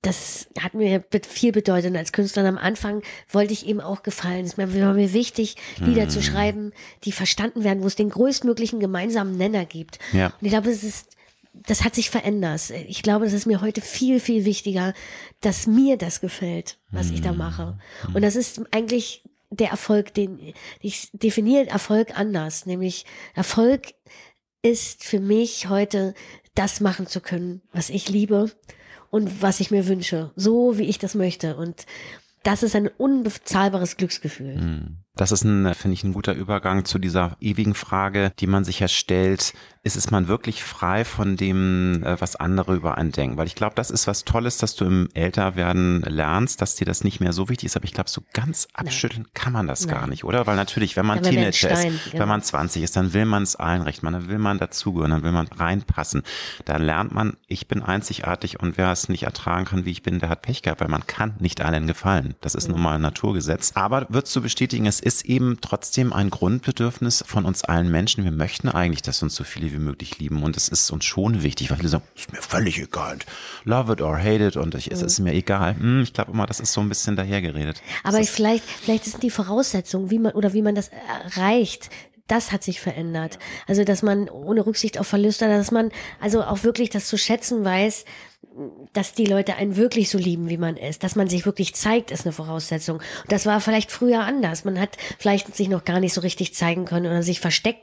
das 0.06 0.48
hat 0.60 0.76
mir 0.76 1.04
viel 1.28 1.52
bedeutet. 1.52 1.96
als 1.96 2.12
Künstlerin 2.12 2.50
am 2.50 2.58
Anfang 2.58 3.02
wollte 3.32 3.54
ich 3.54 3.66
eben 3.66 3.82
auch 3.82 4.04
gefallen. 4.04 4.46
Es 4.46 4.58
war 4.58 4.68
mir 4.68 5.14
wichtig, 5.14 5.56
Lieder 5.80 6.06
mm. 6.06 6.10
zu 6.10 6.22
schreiben, 6.22 6.74
die 7.04 7.12
verstanden 7.12 7.64
werden, 7.64 7.82
wo 7.82 7.88
es 7.88 7.96
den 7.96 8.10
größtmöglichen 8.10 8.80
gemeinsamen 8.80 9.36
Nenner 9.38 9.66
gibt. 9.66 9.98
Ja. 10.14 10.28
Und 10.28 10.46
ich 10.46 10.50
glaube, 10.50 10.70
es 10.70 10.84
ist, 10.84 11.16
das 11.54 11.84
hat 11.84 11.96
sich 11.96 12.10
verändert. 12.12 12.70
Ich 12.88 13.02
glaube, 13.02 13.26
es 13.26 13.34
ist 13.34 13.48
mir 13.48 13.62
heute 13.62 13.82
viel, 13.82 14.20
viel 14.20 14.46
wichtiger, 14.46 14.94
dass 15.42 15.66
mir 15.66 15.98
das 15.98 16.22
gefällt, 16.22 16.78
was 16.92 17.10
mm. 17.10 17.14
ich 17.16 17.22
da 17.22 17.32
mhm. 17.32 17.38
mache. 17.40 17.80
Und 18.14 18.22
das 18.22 18.36
ist 18.36 18.62
eigentlich 18.72 19.24
der 19.50 19.70
Erfolg, 19.70 20.14
den 20.14 20.54
ich 20.82 21.10
definiere 21.14 21.68
Erfolg 21.68 22.18
anders. 22.18 22.68
Nämlich 22.68 23.06
Erfolg 23.34 23.94
ist 24.62 25.04
für 25.04 25.20
mich 25.20 25.70
heute 25.70 26.14
das 26.54 26.80
machen 26.80 27.08
zu 27.08 27.22
können, 27.22 27.62
was 27.72 27.90
ich 27.90 28.08
liebe 28.10 28.52
und 29.16 29.42
was 29.42 29.62
ich 29.62 29.72
mir 29.72 29.88
wünsche, 29.88 30.32
so 30.36 30.78
wie 30.78 30.90
ich 30.90 31.00
das 31.00 31.16
möchte. 31.16 31.56
Und 31.56 31.86
das 32.44 32.64
ist 32.64 32.76
ein 32.76 32.90
unbezahlbares 32.90 33.96
Glücksgefühl. 33.96 34.58
Mhm. 34.58 34.98
Das 35.16 35.32
ist 35.32 35.44
ein, 35.44 35.74
finde 35.74 35.94
ich, 35.94 36.04
ein 36.04 36.14
guter 36.14 36.34
Übergang 36.34 36.86
zu 36.86 37.00
dieser 37.00 37.38
ewigen 37.40 37.74
Frage, 37.74 38.34
die 38.40 38.48
man 38.48 38.66
sich 38.66 38.80
ja 38.80 38.88
stellt. 38.88 39.54
Ist 39.84 39.96
es 39.96 40.10
man 40.10 40.28
wirklich 40.28 40.64
frei 40.64 41.06
von 41.06 41.38
dem, 41.38 42.04
äh, 42.04 42.20
was 42.20 42.36
andere 42.36 42.76
über 42.76 42.98
einen 42.98 43.12
denken? 43.12 43.38
Weil 43.38 43.46
ich 43.46 43.56
glaube, 43.56 43.76
das 43.76 43.92
ist 43.92 44.08
was 44.08 44.26
Tolles, 44.26 44.58
dass 44.58 44.76
du 44.76 44.86
im 44.86 45.10
Älterwerden 45.14 46.02
lernst, 46.02 46.62
dass 46.62 46.76
dir 46.76 46.86
das 46.86 47.04
nicht 47.04 47.20
mehr 47.20 47.34
so 47.34 47.50
wichtig 47.50 47.68
ist. 47.68 47.76
Aber 47.76 47.86
ich 47.86 47.94
glaube, 47.94 48.10
so 48.10 48.24
ganz 48.34 48.68
abschütteln 48.74 49.24
Nein. 49.24 49.32
kann 49.36 49.54
man 49.54 49.68
das 49.68 49.86
Nein. 49.86 49.96
gar 49.96 50.08
nicht, 50.08 50.24
oder? 50.24 50.48
Weil 50.48 50.56
natürlich, 50.56 50.98
wenn 50.98 51.06
man 51.06 51.24
ja, 51.24 51.30
Teenager 51.30 51.72
ist, 51.72 51.84
genau. 51.84 52.20
wenn 52.20 52.28
man 52.28 52.42
20 52.42 52.82
ist, 52.82 52.96
dann 52.96 53.14
will 53.14 53.26
man 53.26 53.44
es 53.44 53.56
einrichten, 53.56 54.12
dann 54.12 54.28
will 54.28 54.40
man 54.40 54.58
dazugehören, 54.58 55.12
dann 55.12 55.24
will 55.24 55.32
man 55.32 55.48
reinpassen. 55.48 56.24
Dann 56.66 56.82
lernt 56.82 57.14
man, 57.14 57.38
ich 57.48 57.68
bin 57.68 57.84
einzigartig 57.84 58.60
und 58.60 58.78
wer 58.78 58.92
es 58.92 59.08
nicht 59.08 59.24
ertragen 59.24 59.66
kann, 59.66 59.86
wie 59.86 59.92
ich 59.92 60.02
bin, 60.02 60.20
der 60.20 60.30
hat 60.30 60.42
Pech 60.42 60.64
gehabt, 60.64 60.82
weil 60.82 60.90
man 60.90 61.06
kann 61.06 61.36
nicht 61.40 61.62
allen 61.62 61.86
gefallen. 61.86 62.34
Das 62.42 62.56
ist 62.56 62.68
mhm. 62.68 62.74
nun 62.74 62.84
mal 62.84 62.96
ein 62.96 63.02
Naturgesetz. 63.02 63.74
Aber 63.76 64.08
würdest 64.10 64.36
du 64.36 64.42
bestätigen, 64.42 64.88
es 64.88 65.05
ist 65.06 65.26
eben 65.26 65.60
trotzdem 65.62 66.12
ein 66.14 66.32
Grundbedürfnis 66.32 67.24
von 67.28 67.46
uns 67.46 67.64
allen 67.64 67.92
Menschen. 67.92 68.24
Wir 68.24 68.32
möchten 68.32 68.70
eigentlich, 68.70 69.04
dass 69.04 69.22
uns 69.22 69.36
so 69.36 69.44
viele 69.44 69.72
wie 69.72 69.78
möglich 69.78 70.18
lieben 70.18 70.42
und 70.42 70.58
es 70.58 70.68
ist 70.68 70.90
uns 70.90 71.06
schon 71.06 71.44
wichtig, 71.44 71.70
weil 71.70 71.80
wir 71.80 71.90
sagen, 71.90 72.04
ist 72.16 72.34
mir 72.34 72.42
völlig 72.42 72.80
egal. 72.80 73.20
Love 73.66 73.94
it 73.94 74.02
or 74.02 74.18
hate 74.18 74.44
it 74.44 74.58
und 74.58 74.74
ich, 74.74 74.92
es 74.92 75.04
ist 75.04 75.20
mir 75.20 75.34
egal. 75.34 75.78
Hm, 75.78 76.02
ich 76.02 76.14
glaube 76.14 76.32
immer, 76.32 76.48
das 76.48 76.60
ist 76.60 76.74
so 76.74 76.82
ein 76.82 76.90
bisschen 76.90 77.16
dahergeredet. 77.16 77.84
Aber 78.04 78.20
ich 78.20 78.32
vielleicht, 78.32 78.64
vielleicht 78.64 79.06
sind 79.06 79.22
die 79.22 79.30
Voraussetzungen, 79.30 80.10
wie 80.10 80.18
man 80.18 80.32
oder 80.32 80.54
wie 80.54 80.64
man 80.64 80.74
das 80.74 80.90
erreicht, 81.36 81.92
das 82.28 82.52
hat 82.52 82.64
sich 82.64 82.82
verändert. 82.82 83.38
Also, 83.68 83.84
dass 83.84 84.02
man 84.02 84.28
ohne 84.30 84.66
Rücksicht 84.66 84.98
auf 84.98 85.06
Verluste, 85.06 85.48
dass 85.48 85.70
man 85.70 85.92
also 86.20 86.44
auch 86.44 86.64
wirklich 86.64 86.90
das 86.90 87.08
zu 87.08 87.18
schätzen 87.18 87.64
weiß, 87.64 88.06
dass 88.94 89.14
die 89.14 89.26
Leute 89.26 89.56
einen 89.56 89.76
wirklich 89.76 90.10
so 90.10 90.18
lieben, 90.18 90.50
wie 90.50 90.58
man 90.58 90.78
ist, 90.78 91.04
dass 91.04 91.16
man 91.16 91.28
sich 91.28 91.46
wirklich 91.46 91.76
zeigt, 91.76 92.12
ist 92.12 92.26
eine 92.26 92.32
Voraussetzung. 92.32 92.98
Und 92.98 93.32
das 93.32 93.46
war 93.46 93.60
vielleicht 93.60 93.92
früher 93.92 94.22
anders. 94.22 94.64
Man 94.64 94.80
hat 94.80 94.98
vielleicht 95.20 95.56
sich 95.56 95.68
noch 95.68 95.84
gar 95.84 96.00
nicht 96.00 96.14
so 96.14 96.22
richtig 96.22 96.54
zeigen 96.54 96.86
können 96.86 97.06
oder 97.06 97.22
sich 97.22 97.42
versteckt, 97.42 97.82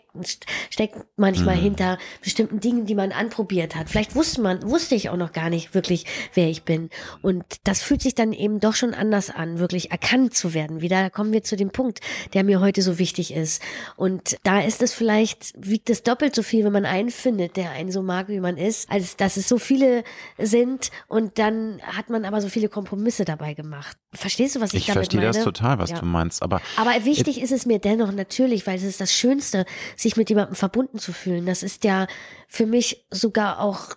steckt 0.70 0.96
manchmal 1.16 1.56
mhm. 1.56 1.62
hinter 1.62 1.98
bestimmten 2.22 2.60
Dingen, 2.60 2.86
die 2.86 2.94
man 2.94 3.12
anprobiert 3.12 3.76
hat. 3.76 3.90
Vielleicht 3.90 4.14
wusste 4.14 4.40
man, 4.40 4.62
wusste 4.62 4.94
ich 4.94 5.10
auch 5.10 5.16
noch 5.16 5.32
gar 5.32 5.50
nicht 5.50 5.74
wirklich, 5.74 6.06
wer 6.34 6.48
ich 6.48 6.62
bin. 6.62 6.88
Und 7.20 7.44
das 7.64 7.82
fühlt 7.82 8.00
sich 8.00 8.14
dann 8.14 8.32
eben 8.32 8.58
doch 8.58 8.74
schon 8.74 8.94
anders 8.94 9.28
an, 9.28 9.58
wirklich 9.58 9.90
erkannt 9.90 10.34
zu 10.34 10.54
werden. 10.54 10.80
Wieder 10.80 11.10
kommen 11.10 11.32
wir 11.32 11.42
zu 11.42 11.56
dem 11.56 11.70
Punkt, 11.70 12.00
der 12.32 12.44
mir 12.44 12.60
heute 12.60 12.80
so 12.80 12.98
wichtig 12.98 13.34
ist. 13.34 13.62
Und 13.96 14.38
da 14.42 14.60
ist 14.60 14.82
es 14.82 14.94
vielleicht, 14.94 15.52
wiegt 15.56 15.90
es 15.90 16.02
doppelt 16.02 16.34
so 16.34 16.42
viel, 16.42 16.64
wenn 16.64 16.72
man 16.72 16.86
einen 16.86 17.10
findet, 17.10 17.56
der 17.56 17.72
einen 17.72 17.92
so 17.92 18.02
mag, 18.02 18.28
wie 18.28 18.40
man 18.40 18.56
ist, 18.56 18.90
als 18.90 19.16
dass 19.16 19.36
es 19.36 19.48
so 19.48 19.58
viele 19.58 20.04
sind 20.52 20.92
und 21.08 21.40
dann 21.40 21.80
hat 21.82 22.10
man 22.10 22.24
aber 22.24 22.40
so 22.40 22.48
viele 22.48 22.68
Kompromisse 22.68 23.24
dabei 23.24 23.54
gemacht. 23.54 23.96
Verstehst 24.14 24.54
du, 24.54 24.60
was 24.60 24.72
ich, 24.72 24.82
ich 24.82 24.86
damit 24.86 25.12
meine? 25.12 25.26
Ich 25.26 25.32
verstehe 25.32 25.42
das 25.42 25.44
total, 25.44 25.78
was 25.80 25.90
ja. 25.90 25.98
du 25.98 26.06
meinst, 26.06 26.42
aber 26.42 26.62
aber 26.76 27.04
wichtig 27.04 27.42
ist 27.42 27.50
es 27.50 27.66
mir 27.66 27.80
dennoch 27.80 28.12
natürlich, 28.12 28.64
weil 28.68 28.76
es 28.76 28.84
ist 28.84 29.00
das 29.00 29.12
Schönste, 29.12 29.64
sich 29.96 30.16
mit 30.16 30.30
jemandem 30.30 30.54
verbunden 30.54 31.00
zu 31.00 31.12
fühlen. 31.12 31.44
Das 31.46 31.64
ist 31.64 31.82
ja 31.82 32.06
für 32.46 32.66
mich 32.66 33.04
sogar 33.10 33.58
auch 33.58 33.96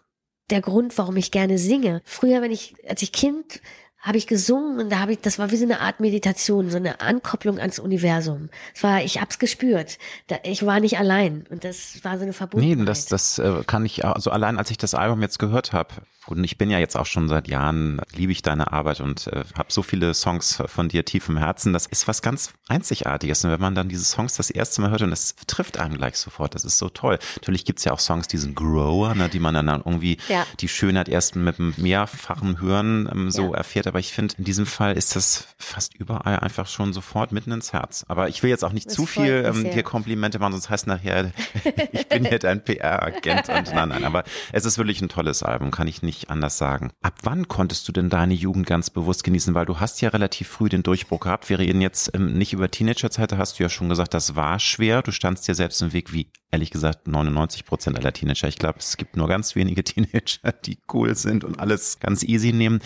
der 0.50 0.62
Grund, 0.62 0.98
warum 0.98 1.18
ich 1.18 1.32
gerne 1.32 1.58
singe. 1.58 2.02
Früher, 2.06 2.41
wenn 2.41 2.52
ich 2.52 2.76
als 2.88 3.02
ich 3.02 3.12
Kind 3.12 3.62
habe 4.06 4.18
ich 4.18 4.28
gesungen 4.28 4.80
und 4.80 4.91
da 4.91 5.00
habe 5.00 5.13
ich, 5.13 5.22
das 5.22 5.39
war 5.39 5.50
wie 5.50 5.58
so 5.58 5.65
eine 5.65 5.82
Art 5.82 6.00
Meditation, 6.00 6.70
so 6.70 6.78
eine 6.78 7.02
Ankopplung 7.02 7.60
ans 7.60 7.80
Universum. 7.80 8.50
Es 8.76 8.84
war, 8.84 9.04
ich 9.04 9.20
hab's 9.20 9.39
gespürt. 9.39 9.98
Da, 10.28 10.38
ich 10.44 10.63
war 10.63 10.80
nicht 10.80 11.00
allein 11.00 11.46
und 11.50 11.63
das 11.63 12.04
war 12.04 12.18
so 12.18 12.24
eine 12.24 12.34
Verbundenheit. 12.34 12.78
Nee, 12.78 12.86
das, 12.86 13.08
das 13.08 13.39
äh, 13.39 13.63
kann 13.65 13.84
ich, 13.84 14.06
also 14.06 14.30
allein 14.30 14.60
als 14.60 14.70
ich 14.70 14.78
das 14.78 14.94
Album 14.94 15.24
jetzt 15.24 15.39
gehört 15.39 15.74
habe, 15.74 15.96
und 16.28 16.44
ich 16.44 16.58
bin 16.58 16.72
ja 16.72 16.80
jetzt 16.80 16.96
auch 16.98 17.06
schon 17.06 17.28
seit 17.30 17.48
Jahren, 17.48 18.02
liebe 18.13 18.32
ich 18.32 18.41
deine 18.41 18.72
Arbeit 18.72 19.00
und 19.00 19.28
äh, 19.28 19.44
habe 19.58 19.72
so 19.72 19.84
viele 19.84 20.13
Songs 20.13 20.62
von 20.65 20.89
dir 20.89 21.06
tief 21.06 21.30
im 21.30 21.38
Herzen. 21.38 21.72
Das 21.74 21.86
ist 21.86 22.08
was 22.08 22.22
ganz 22.22 22.52
Einzigartiges. 22.68 23.46
Und 23.46 23.52
wenn 23.52 23.62
man 23.62 23.76
dann 23.76 23.89
diese 23.89 24.04
Songs 24.04 24.36
das 24.36 24.50
erste 24.50 24.82
Mal 24.82 24.89
hört 24.89 25.04
und 25.04 25.12
es 25.12 25.36
trifft 25.48 25.78
einen 25.78 25.98
gleich 25.98 26.18
sofort, 26.18 26.56
das 26.56 26.65
ist 26.65 26.78
so 26.78 26.89
toll. 26.89 27.20
Natürlich 27.36 27.65
gibt's 27.65 27.84
ja 27.84 27.91
auch 27.91 28.00
Songs, 28.00 28.28
die 28.28 28.38
sind 28.38 28.56
Grower, 28.56 29.13
ne, 29.13 29.30
die 29.30 29.39
man 29.39 29.54
dann 29.54 29.68
irgendwie 29.68 30.18
ja. 30.28 30.46
die 30.60 30.68
Schönheit 30.68 31.10
erst 31.10 31.36
mit 31.36 31.60
mehrfachen 31.78 32.60
Hören 32.60 33.08
ähm, 33.12 33.32
so 33.32 33.52
ja. 33.52 33.58
erfährt. 33.58 33.86
Aber 33.95 34.01
ich 34.01 34.12
finde, 34.12 34.36
in 34.38 34.43
diesem 34.43 34.65
Fall 34.65 34.97
ist 34.97 35.15
das 35.15 35.47
fast 35.58 35.95
überall 35.95 36.39
einfach 36.39 36.67
schon 36.67 36.91
sofort 36.91 37.31
mitten 37.31 37.53
ins 37.53 37.71
Herz. 37.71 38.03
Aber 38.10 38.27
ich 38.27 38.43
will 38.43 38.49
jetzt 38.49 38.65
auch 38.65 38.73
nicht 38.73 38.88
das 38.88 38.95
zu 38.95 39.05
viel 39.05 39.45
ähm, 39.45 39.71
dir 39.71 39.84
Komplimente 39.84 40.38
machen, 40.38 40.51
sonst 40.51 40.69
heißt 40.69 40.88
nachher, 40.88 41.31
ich 41.93 42.10
bin 42.10 42.25
hier 42.25 42.39
dein 42.39 42.62
PR-Agent 42.62 43.47
und 43.47 43.73
nein, 43.73 43.89
nein. 43.89 44.03
Aber 44.03 44.25
es 44.51 44.65
ist 44.65 44.77
wirklich 44.77 45.01
ein 45.01 45.08
tolles 45.08 45.43
Album, 45.43 45.71
kann 45.71 45.88
ich 45.88 46.01
nicht 46.01 46.15
nicht 46.15 46.29
anders 46.29 46.58
sagen. 46.58 46.91
Ab 47.01 47.13
wann 47.23 47.47
konntest 47.47 47.88
du 47.88 47.91
denn 47.91 48.10
deine 48.10 48.34
Jugend 48.34 48.65
ganz 48.65 48.89
bewusst 48.89 49.23
genießen? 49.23 49.53
Weil 49.53 49.65
du 49.65 49.79
hast 49.79 50.01
ja 50.01 50.10
relativ 50.10 50.47
früh 50.47 50.69
den 50.69 50.84
Durchbruch 50.84 51.19
gehabt. 51.19 51.49
Wir 51.49 51.60
reden 51.60 51.81
jetzt 51.81 52.12
ähm, 52.13 52.38
nicht 52.38 52.53
über 52.53 52.71
Teenagerzeit, 52.71 53.31
da 53.31 53.38
hast 53.38 53.60
du 53.60 53.63
ja 53.63 53.69
schon 53.69 53.89
gesagt, 53.89 54.13
das 54.13 54.36
war 54.36 54.60
schwer. 54.60 55.01
Du 55.01 55.12
standst 55.12 55.47
dir 55.47 55.55
selbst 55.55 55.81
im 55.81 55.93
Weg, 55.93 56.13
wie 56.13 56.27
ehrlich 56.51 56.71
gesagt 56.71 57.08
99 57.08 57.65
Prozent 57.65 57.97
aller 57.97 58.13
Teenager. 58.13 58.47
Ich 58.47 58.58
glaube, 58.58 58.79
es 58.79 58.95
gibt 58.97 59.17
nur 59.17 59.27
ganz 59.27 59.55
wenige 59.55 59.84
Teenager, 59.84 60.53
die 60.65 60.77
cool 60.93 61.15
sind 61.15 61.43
und 61.43 61.60
alles 61.60 61.99
ganz 61.99 62.23
easy 62.23 62.53
nehmen. 62.53 62.79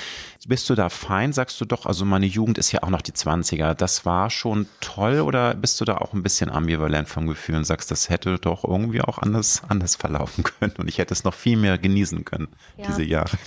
Bist 0.48 0.70
du 0.70 0.76
da 0.76 0.89
fein? 0.90 1.34
Sagst 1.34 1.60
du 1.62 1.66
doch, 1.66 1.86
also 1.86 2.06
meine 2.06 2.26
Jugend 2.26 2.58
ist 2.58 2.72
ja 2.72 2.84
auch 2.84 2.90
noch 2.90 3.02
die 3.02 3.12
20er. 3.12 3.74
Das 3.74 4.06
war 4.06 4.30
schon 4.30 4.68
toll 4.82 5.22
oder 5.22 5.54
bist 5.56 5.80
du 5.82 5.86
da 5.86 5.98
auch 5.98 6.14
ein 6.14 6.24
bisschen 6.24 6.50
ambivalent 6.50 7.10
vom 7.10 7.28
Gefühl 7.28 7.56
und 7.56 7.66
sagst, 7.66 7.92
das 7.92 8.10
hätte 8.10 8.38
doch 8.38 8.64
irgendwie 8.64 9.02
auch 9.02 9.18
anders, 9.18 9.62
anders 9.68 9.96
verlaufen 9.96 10.44
können 10.60 10.74
und 10.78 10.88
ich 10.88 10.98
hätte 10.98 11.14
es 11.14 11.24
noch 11.24 11.34
viel 11.34 11.58
mehr 11.58 11.78
genießen 11.78 12.26
können, 12.26 12.48
ja. 12.78 12.88
diese 12.88 13.04
Jahre? 13.04 13.38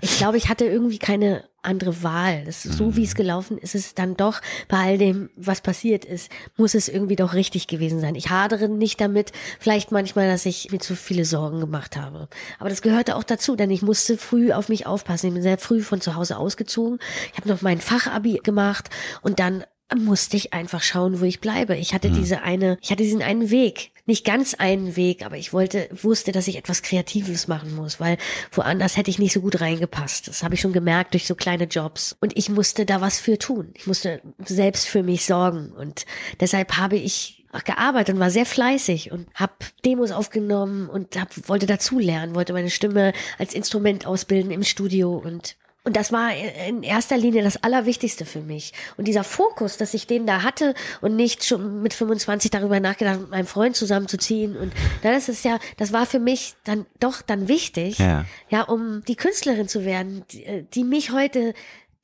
Ich 0.00 0.18
glaube, 0.18 0.36
ich 0.36 0.48
hatte 0.48 0.64
irgendwie 0.64 0.98
keine 0.98 1.47
andere 1.68 2.02
Wahl. 2.02 2.44
Das 2.44 2.64
ist 2.64 2.76
so, 2.76 2.96
wie 2.96 3.04
es 3.04 3.14
gelaufen 3.14 3.58
ist, 3.58 3.74
ist 3.74 3.86
es 3.86 3.94
dann 3.94 4.16
doch 4.16 4.40
bei 4.66 4.78
all 4.78 4.98
dem, 4.98 5.30
was 5.36 5.60
passiert 5.60 6.04
ist, 6.04 6.30
muss 6.56 6.74
es 6.74 6.88
irgendwie 6.88 7.16
doch 7.16 7.34
richtig 7.34 7.66
gewesen 7.66 8.00
sein. 8.00 8.14
Ich 8.14 8.30
hadere 8.30 8.68
nicht 8.68 9.00
damit, 9.00 9.32
vielleicht 9.60 9.92
manchmal, 9.92 10.28
dass 10.28 10.46
ich 10.46 10.72
mir 10.72 10.80
zu 10.80 10.96
viele 10.96 11.24
Sorgen 11.24 11.60
gemacht 11.60 11.96
habe. 11.96 12.28
Aber 12.58 12.68
das 12.68 12.82
gehörte 12.82 13.16
auch 13.16 13.24
dazu, 13.24 13.54
denn 13.56 13.70
ich 13.70 13.82
musste 13.82 14.16
früh 14.16 14.52
auf 14.52 14.68
mich 14.68 14.86
aufpassen. 14.86 15.28
Ich 15.28 15.34
bin 15.34 15.42
sehr 15.42 15.58
früh 15.58 15.82
von 15.82 16.00
zu 16.00 16.14
Hause 16.14 16.38
ausgezogen. 16.38 16.98
Ich 17.32 17.38
habe 17.38 17.48
noch 17.48 17.62
mein 17.62 17.80
Fachabi 17.80 18.40
gemacht 18.42 18.90
und 19.22 19.38
dann 19.38 19.64
musste 19.96 20.36
ich 20.36 20.52
einfach 20.52 20.82
schauen, 20.82 21.20
wo 21.20 21.24
ich 21.24 21.40
bleibe. 21.40 21.76
Ich 21.76 21.94
hatte 21.94 22.10
mhm. 22.10 22.14
diese 22.14 22.42
eine, 22.42 22.78
ich 22.82 22.90
hatte 22.90 23.02
diesen 23.02 23.22
einen 23.22 23.50
Weg, 23.50 23.92
nicht 24.08 24.24
ganz 24.24 24.54
einen 24.54 24.96
Weg, 24.96 25.24
aber 25.24 25.36
ich 25.36 25.52
wollte, 25.52 25.88
wusste, 25.92 26.32
dass 26.32 26.48
ich 26.48 26.56
etwas 26.56 26.82
Kreatives 26.82 27.46
machen 27.46 27.76
muss, 27.76 28.00
weil 28.00 28.16
woanders 28.52 28.96
hätte 28.96 29.10
ich 29.10 29.18
nicht 29.18 29.34
so 29.34 29.40
gut 29.40 29.60
reingepasst. 29.60 30.28
Das 30.28 30.42
habe 30.42 30.54
ich 30.54 30.60
schon 30.60 30.72
gemerkt 30.72 31.12
durch 31.12 31.26
so 31.26 31.34
kleine 31.34 31.64
Jobs. 31.64 32.16
Und 32.20 32.36
ich 32.36 32.48
musste 32.48 32.86
da 32.86 33.00
was 33.00 33.20
für 33.20 33.38
tun. 33.38 33.70
Ich 33.74 33.86
musste 33.86 34.22
selbst 34.44 34.88
für 34.88 35.02
mich 35.02 35.26
sorgen. 35.26 35.72
Und 35.72 36.06
deshalb 36.40 36.78
habe 36.78 36.96
ich 36.96 37.44
gearbeitet 37.64 38.14
und 38.14 38.20
war 38.20 38.30
sehr 38.30 38.46
fleißig 38.46 39.12
und 39.12 39.28
habe 39.34 39.52
Demos 39.84 40.10
aufgenommen 40.10 40.88
und 40.88 41.18
hab, 41.20 41.48
wollte 41.48 41.66
dazulernen, 41.66 42.34
wollte 42.34 42.52
meine 42.52 42.70
Stimme 42.70 43.12
als 43.38 43.54
Instrument 43.54 44.06
ausbilden 44.06 44.50
im 44.50 44.62
Studio 44.62 45.16
und 45.16 45.56
und 45.88 45.96
das 45.96 46.12
war 46.12 46.32
in 46.66 46.82
erster 46.82 47.16
Linie 47.16 47.42
das 47.42 47.62
Allerwichtigste 47.62 48.26
für 48.26 48.42
mich. 48.42 48.74
Und 48.98 49.08
dieser 49.08 49.24
Fokus, 49.24 49.78
dass 49.78 49.94
ich 49.94 50.06
den 50.06 50.26
da 50.26 50.42
hatte 50.42 50.74
und 51.00 51.16
nicht 51.16 51.46
schon 51.46 51.80
mit 51.80 51.94
25 51.94 52.50
darüber 52.50 52.78
nachgedacht, 52.78 53.20
mit 53.20 53.30
meinem 53.30 53.46
Freund 53.46 53.74
zusammenzuziehen. 53.74 54.54
Und 54.54 54.74
das 55.02 55.30
ist 55.30 55.46
ja, 55.46 55.58
das 55.78 55.94
war 55.94 56.04
für 56.04 56.18
mich 56.18 56.56
dann 56.64 56.84
doch 57.00 57.22
dann 57.22 57.48
wichtig, 57.48 57.98
ja, 58.00 58.26
ja 58.50 58.64
um 58.64 59.02
die 59.08 59.16
Künstlerin 59.16 59.66
zu 59.66 59.86
werden, 59.86 60.24
die, 60.30 60.66
die 60.74 60.84
mich 60.84 61.10
heute 61.10 61.54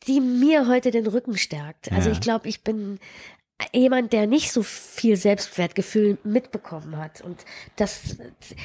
die 0.07 0.21
mir 0.21 0.67
heute 0.69 0.91
den 0.91 1.07
Rücken 1.07 1.37
stärkt. 1.39 1.91
Also 1.91 2.11
ja. 2.11 2.15
ich 2.15 2.21
glaube, 2.21 2.47
ich 2.47 2.63
bin 2.63 2.99
jemand, 3.73 4.13
der 4.13 4.27
nicht 4.27 4.53
so 4.53 4.63
viel 4.63 5.17
Selbstwertgefühl 5.17 6.19
mitbekommen 6.25 6.97
hat. 6.97 7.21
Und 7.21 7.45
das, 7.77 8.17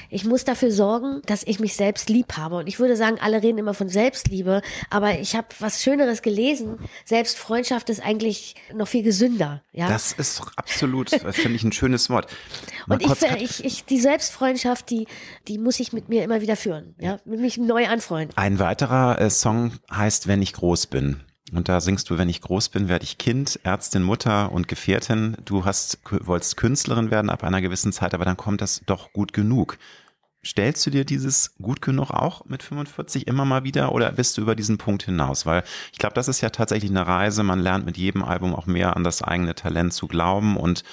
ich 0.10 0.26
muss 0.26 0.44
dafür 0.44 0.72
sorgen, 0.72 1.22
dass 1.26 1.44
ich 1.44 1.60
mich 1.60 1.76
selbst 1.76 2.10
lieb 2.10 2.38
habe. 2.38 2.58
Und 2.58 2.68
ich 2.68 2.80
würde 2.80 2.96
sagen, 2.96 3.18
alle 3.22 3.42
reden 3.42 3.58
immer 3.58 3.74
von 3.74 3.90
Selbstliebe, 3.90 4.62
aber 4.90 5.20
ich 5.20 5.36
habe 5.36 5.48
was 5.60 5.82
Schöneres 5.82 6.22
gelesen. 6.22 6.78
Selbstfreundschaft 7.06 7.90
ist 7.90 8.02
eigentlich 8.04 8.56
noch 8.74 8.88
viel 8.88 9.04
gesünder. 9.04 9.62
Ja? 9.72 9.88
Das 9.88 10.12
ist 10.14 10.42
absolut, 10.56 11.12
das 11.12 11.36
finde 11.36 11.56
ich 11.56 11.64
ein 11.64 11.72
schönes 11.72 12.10
Wort. 12.10 12.28
Mal 12.88 12.96
und 12.96 13.04
ich, 13.04 13.42
ich, 13.42 13.66
ich, 13.66 13.86
die 13.86 14.00
Selbstfreundschaft, 14.00 14.90
die, 14.90 15.08
die 15.48 15.58
muss 15.58 15.80
ich 15.80 15.94
mit 15.94 16.10
mir 16.10 16.24
immer 16.24 16.42
wieder 16.42 16.56
führen. 16.56 16.96
Ja, 17.00 17.20
mit 17.26 17.40
mich 17.40 17.58
neu 17.58 17.88
anfreunden. 17.88 18.36
Ein 18.38 18.60
weiterer 18.60 19.20
äh, 19.20 19.30
Song 19.30 19.74
heißt, 19.92 20.28
wenn 20.28 20.42
ich 20.42 20.54
groß 20.54 20.88
bin. 20.88 21.22
Und 21.54 21.70
da 21.70 21.82
singst 21.82 22.10
du, 22.10 22.18
wenn 22.18 22.30
ich 22.30 22.42
groß 22.42 22.70
bin, 22.70 22.90
werde 22.90 23.06
ich 23.06 23.18
Kind, 23.18 23.60
Ärztin, 23.64 24.04
Mutter 24.04 24.52
und 24.52 24.68
Gefährtin. 24.68 25.38
Du 25.46 25.66
hast, 25.66 26.00
wolltest 26.10 26.58
Künstlerin 26.58 27.12
werden 27.12 27.30
ab 27.30 27.44
einer 27.44 27.62
gewissen 27.62 27.92
Zeit, 27.92 28.14
aber 28.14 28.26
dann 28.26 28.38
kommt 28.38 28.62
das 28.62 28.82
doch 28.86 29.14
gut 29.14 29.34
genug. 29.34 29.78
Stellst 30.46 30.86
du 30.86 30.90
dir 30.90 31.04
dieses 31.04 31.56
gut 31.62 31.82
genug 31.82 32.12
auch 32.12 32.46
mit 32.46 32.64
45 32.64 33.28
immer 33.28 33.44
mal 33.44 33.66
wieder 33.66 33.92
oder 33.92 34.14
bist 34.14 34.38
du 34.38 34.42
über 34.42 34.56
diesen 34.56 34.78
Punkt 34.78 35.04
hinaus? 35.04 35.46
Weil 35.46 35.64
ich 35.92 35.98
glaube, 35.98 36.14
das 36.14 36.30
ist 36.30 36.40
ja 36.40 36.50
tatsächlich 36.50 36.92
eine 36.92 37.06
Reise. 37.06 37.44
Man 37.44 37.60
lernt 37.60 37.86
mit 37.86 37.98
jedem 37.98 38.24
Album 38.24 38.56
auch 38.56 38.66
mehr 38.66 38.96
an 38.96 39.04
das 39.04 39.22
eigene 39.22 39.54
Talent 39.54 39.92
zu 39.92 40.08
glauben 40.08 40.56
und 40.56 40.84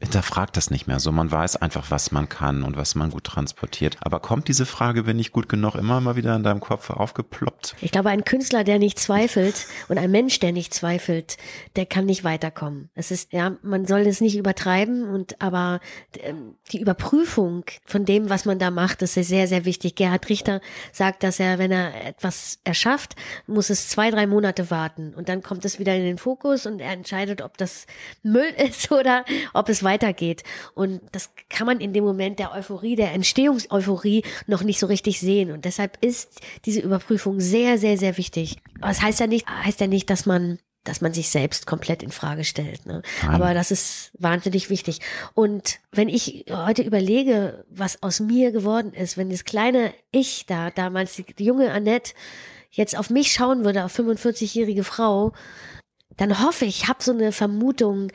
hinterfragt 0.00 0.56
das 0.56 0.70
nicht 0.70 0.86
mehr 0.86 1.00
so. 1.00 1.10
Man 1.10 1.30
weiß 1.30 1.56
einfach, 1.56 1.90
was 1.90 2.12
man 2.12 2.28
kann 2.28 2.62
und 2.62 2.76
was 2.76 2.94
man 2.94 3.10
gut 3.10 3.24
transportiert. 3.24 3.96
Aber 4.00 4.20
kommt 4.20 4.48
diese 4.48 4.66
Frage, 4.66 5.04
bin 5.04 5.18
ich 5.18 5.32
gut 5.32 5.48
genug, 5.48 5.74
immer 5.74 6.00
mal 6.00 6.16
wieder 6.16 6.36
in 6.36 6.42
deinem 6.42 6.60
Kopf 6.60 6.90
aufgeploppt? 6.90 7.76
Ich 7.80 7.92
glaube, 7.92 8.10
ein 8.10 8.24
Künstler, 8.24 8.62
der 8.62 8.78
nicht 8.78 8.98
zweifelt 8.98 9.66
und 9.88 9.96
ein 9.98 10.10
Mensch, 10.10 10.38
der 10.38 10.52
nicht 10.52 10.74
zweifelt, 10.74 11.38
der 11.76 11.86
kann 11.86 12.04
nicht 12.04 12.24
weiterkommen. 12.24 12.90
Es 12.94 13.10
ist, 13.10 13.32
ja, 13.32 13.56
man 13.62 13.86
soll 13.86 14.00
es 14.00 14.20
nicht 14.20 14.36
übertreiben 14.36 15.08
und, 15.08 15.40
aber 15.40 15.80
ähm, 16.20 16.56
die 16.72 16.80
Überprüfung 16.80 17.64
von 17.86 18.04
dem, 18.04 18.28
was 18.28 18.44
man 18.44 18.58
da 18.58 18.70
macht, 18.70 19.00
ist 19.00 19.14
sehr, 19.14 19.48
sehr 19.48 19.64
wichtig. 19.64 19.94
Gerhard 19.94 20.28
Richter 20.28 20.60
sagt, 20.92 21.22
dass 21.22 21.40
er, 21.40 21.58
wenn 21.58 21.72
er 21.72 22.06
etwas 22.06 22.58
erschafft, 22.64 23.16
muss 23.46 23.70
es 23.70 23.88
zwei, 23.88 24.10
drei 24.10 24.26
Monate 24.26 24.70
warten 24.70 25.14
und 25.14 25.30
dann 25.30 25.42
kommt 25.42 25.64
es 25.64 25.78
wieder 25.78 25.94
in 25.94 26.02
den 26.02 26.18
Fokus 26.18 26.66
und 26.66 26.80
er 26.80 26.92
entscheidet, 26.92 27.40
ob 27.40 27.56
das 27.56 27.86
Müll 28.22 28.52
ist 28.58 28.92
oder 28.92 29.24
ob 29.54 29.70
es 29.70 29.85
weitergeht. 29.86 30.42
Und 30.74 31.00
das 31.12 31.30
kann 31.48 31.66
man 31.66 31.80
in 31.80 31.94
dem 31.94 32.04
Moment 32.04 32.38
der 32.38 32.52
Euphorie, 32.52 32.94
der 32.94 33.14
Entstehungseuphorie 33.14 34.22
noch 34.46 34.62
nicht 34.62 34.78
so 34.78 34.86
richtig 34.86 35.18
sehen. 35.20 35.50
Und 35.50 35.64
deshalb 35.64 35.96
ist 36.04 36.40
diese 36.66 36.80
Überprüfung 36.80 37.40
sehr, 37.40 37.78
sehr, 37.78 37.96
sehr 37.96 38.18
wichtig. 38.18 38.58
Aber 38.82 38.90
es 38.90 39.00
heißt 39.00 39.20
ja 39.20 39.26
nicht, 39.26 39.46
heißt 39.48 39.80
ja 39.80 39.86
nicht, 39.86 40.10
dass 40.10 40.26
man 40.26 40.58
dass 40.86 41.00
man 41.00 41.12
sich 41.12 41.28
selbst 41.28 41.66
komplett 41.66 42.02
in 42.02 42.12
Frage 42.12 42.44
stellt. 42.44 42.86
Ne? 42.86 43.02
Aber 43.26 43.54
das 43.54 43.70
ist 43.70 44.12
wahnsinnig 44.18 44.70
wichtig. 44.70 45.00
Und 45.34 45.80
wenn 45.90 46.08
ich 46.08 46.46
heute 46.48 46.82
überlege, 46.82 47.64
was 47.68 48.02
aus 48.02 48.20
mir 48.20 48.52
geworden 48.52 48.92
ist, 48.92 49.16
wenn 49.16 49.28
das 49.28 49.44
kleine 49.44 49.92
Ich 50.12 50.46
da, 50.46 50.70
damals 50.70 51.16
die, 51.16 51.44
junge 51.44 51.72
Annette, 51.72 52.14
jetzt 52.70 52.96
auf 52.96 53.10
mich 53.10 53.32
schauen 53.32 53.64
würde, 53.64 53.84
auf 53.84 53.98
45-jährige 53.98 54.84
Frau, 54.84 55.32
dann 56.16 56.42
hoffe 56.42 56.64
ich, 56.64 56.82
ich 56.82 56.88
habe 56.88 57.02
so 57.02 57.12
eine 57.12 57.32
Vermutung, 57.32 58.12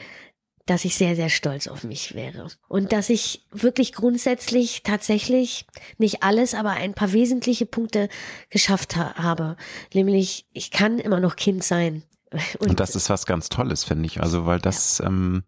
dass 0.71 0.85
ich 0.85 0.95
sehr, 0.95 1.17
sehr 1.17 1.27
stolz 1.27 1.67
auf 1.67 1.83
mich 1.83 2.15
wäre. 2.15 2.47
Und 2.69 2.93
dass 2.93 3.09
ich 3.09 3.45
wirklich 3.51 3.91
grundsätzlich 3.91 4.83
tatsächlich 4.83 5.67
nicht 5.97 6.23
alles, 6.23 6.53
aber 6.53 6.69
ein 6.69 6.93
paar 6.93 7.11
wesentliche 7.11 7.65
Punkte 7.65 8.07
geschafft 8.49 8.95
ha 8.95 9.15
habe. 9.15 9.57
Nämlich, 9.93 10.45
ich 10.53 10.71
kann 10.71 10.97
immer 10.97 11.19
noch 11.19 11.35
Kind 11.35 11.61
sein. 11.61 12.03
Und, 12.59 12.69
Und 12.69 12.79
das 12.79 12.95
ist 12.95 13.09
was 13.09 13.25
ganz 13.25 13.49
Tolles, 13.49 13.83
finde 13.83 14.05
ich. 14.05 14.21
Also, 14.21 14.45
weil 14.45 14.59
das, 14.59 14.99
ja. 14.99 15.07
ähm, 15.07 15.43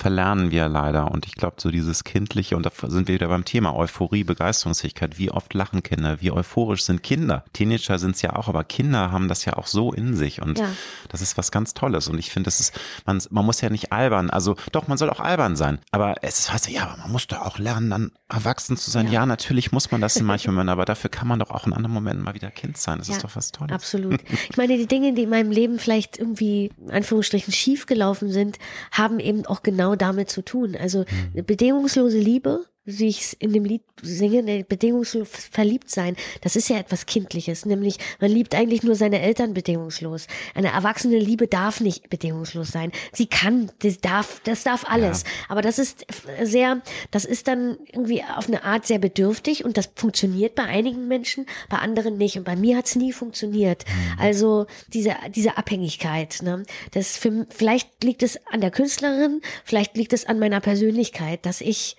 verlernen 0.00 0.50
wir 0.50 0.68
leider. 0.68 1.10
Und 1.10 1.26
ich 1.26 1.34
glaube, 1.34 1.56
so 1.58 1.70
dieses 1.70 2.04
Kindliche, 2.04 2.56
und 2.56 2.66
da 2.66 2.70
sind 2.88 3.08
wir 3.08 3.14
wieder 3.14 3.28
beim 3.28 3.44
Thema 3.44 3.74
Euphorie, 3.74 4.24
Begeisterungsfähigkeit. 4.24 5.18
Wie 5.18 5.30
oft 5.30 5.52
lachen 5.54 5.82
Kinder? 5.82 6.20
Wie 6.20 6.30
euphorisch 6.30 6.84
sind 6.84 7.02
Kinder? 7.02 7.44
Teenager 7.52 7.98
sind 7.98 8.16
es 8.16 8.22
ja 8.22 8.36
auch, 8.36 8.48
aber 8.48 8.64
Kinder 8.64 9.10
haben 9.10 9.28
das 9.28 9.44
ja 9.44 9.54
auch 9.54 9.66
so 9.66 9.92
in 9.92 10.16
sich. 10.16 10.42
Und 10.42 10.58
ja. 10.58 10.68
das 11.08 11.20
ist 11.20 11.36
was 11.36 11.50
ganz 11.50 11.74
Tolles. 11.74 12.08
Und 12.08 12.18
ich 12.18 12.30
finde, 12.30 12.46
das 12.46 12.60
ist, 12.60 12.78
man, 13.04 13.22
man 13.30 13.44
muss 13.44 13.60
ja 13.60 13.70
nicht 13.70 13.92
albern. 13.92 14.30
Also 14.30 14.56
doch, 14.72 14.88
man 14.88 14.98
soll 14.98 15.10
auch 15.10 15.20
albern 15.20 15.56
sein. 15.56 15.78
Aber 15.90 16.16
es 16.22 16.40
ist, 16.40 16.52
weißt 16.52 16.68
du, 16.68 16.72
ja, 16.72 16.84
aber 16.84 16.96
man 16.98 17.12
muss 17.12 17.26
doch 17.26 17.40
auch 17.40 17.58
lernen, 17.58 17.90
dann 17.90 18.12
erwachsen 18.28 18.76
zu 18.76 18.90
sein. 18.90 19.06
Ja, 19.06 19.12
ja 19.12 19.26
natürlich 19.26 19.72
muss 19.72 19.90
man 19.90 20.00
das 20.00 20.16
in 20.16 20.26
manchen 20.26 20.52
Momenten, 20.52 20.70
aber 20.70 20.84
dafür 20.84 21.10
kann 21.10 21.28
man 21.28 21.38
doch 21.38 21.50
auch 21.50 21.66
in 21.66 21.72
anderen 21.72 21.94
Momenten 21.94 22.24
mal 22.24 22.34
wieder 22.34 22.50
Kind 22.50 22.76
sein. 22.76 22.98
Das 22.98 23.08
ja, 23.08 23.16
ist 23.16 23.24
doch 23.24 23.36
was 23.36 23.52
Tolles. 23.52 23.72
Absolut. 23.72 24.20
Ich 24.48 24.56
meine, 24.56 24.76
die 24.76 24.86
Dinge, 24.86 25.12
die 25.12 25.22
in 25.22 25.30
meinem 25.30 25.50
Leben 25.50 25.78
vielleicht 25.78 26.18
irgendwie, 26.18 26.70
in 26.80 26.90
Anführungsstrichen, 26.90 27.52
schief 27.52 27.86
gelaufen 27.86 28.30
sind, 28.30 28.58
haben 28.92 29.18
eben 29.18 29.46
auch 29.46 29.62
genau 29.62 29.85
genau 29.86 29.96
damit 29.96 30.30
zu 30.30 30.42
tun. 30.42 30.76
Also 30.76 31.04
mhm. 31.34 31.44
bedingungslose 31.44 32.18
Liebe 32.18 32.66
wie 32.86 33.08
ich 33.08 33.20
es 33.20 33.32
in 33.34 33.52
dem 33.52 33.64
Lied 33.64 33.82
singe, 34.00 34.64
bedingungslos 34.64 35.28
verliebt 35.50 35.90
sein, 35.90 36.16
das 36.40 36.54
ist 36.54 36.68
ja 36.68 36.78
etwas 36.78 37.06
Kindliches, 37.06 37.66
nämlich 37.66 37.98
man 38.20 38.30
liebt 38.30 38.54
eigentlich 38.54 38.84
nur 38.84 38.94
seine 38.94 39.20
Eltern 39.20 39.54
bedingungslos. 39.54 40.28
Eine 40.54 40.68
erwachsene 40.68 41.18
Liebe 41.18 41.48
darf 41.48 41.80
nicht 41.80 42.08
bedingungslos 42.08 42.68
sein. 42.68 42.92
Sie 43.12 43.26
kann, 43.26 43.72
das 43.80 43.98
darf, 43.98 44.40
das 44.44 44.62
darf 44.62 44.84
alles. 44.88 45.22
Ja. 45.22 45.28
Aber 45.48 45.62
das 45.62 45.78
ist 45.78 46.06
sehr, 46.42 46.80
das 47.10 47.24
ist 47.24 47.48
dann 47.48 47.76
irgendwie 47.90 48.22
auf 48.22 48.46
eine 48.46 48.62
Art 48.62 48.86
sehr 48.86 48.98
bedürftig 48.98 49.64
und 49.64 49.76
das 49.76 49.90
funktioniert 49.96 50.54
bei 50.54 50.64
einigen 50.64 51.08
Menschen, 51.08 51.46
bei 51.68 51.78
anderen 51.78 52.16
nicht. 52.16 52.38
Und 52.38 52.44
bei 52.44 52.56
mir 52.56 52.76
hat 52.76 52.86
es 52.86 52.94
nie 52.94 53.12
funktioniert. 53.12 53.84
Mhm. 53.86 54.20
Also 54.20 54.66
diese, 54.92 55.16
diese 55.34 55.58
Abhängigkeit, 55.58 56.42
ne? 56.42 56.62
Das 56.92 57.16
für, 57.16 57.46
vielleicht 57.50 58.04
liegt 58.04 58.22
es 58.22 58.38
an 58.46 58.60
der 58.60 58.70
Künstlerin, 58.70 59.40
vielleicht 59.64 59.96
liegt 59.96 60.12
es 60.12 60.24
an 60.26 60.38
meiner 60.38 60.60
Persönlichkeit, 60.60 61.44
dass 61.44 61.60
ich 61.60 61.96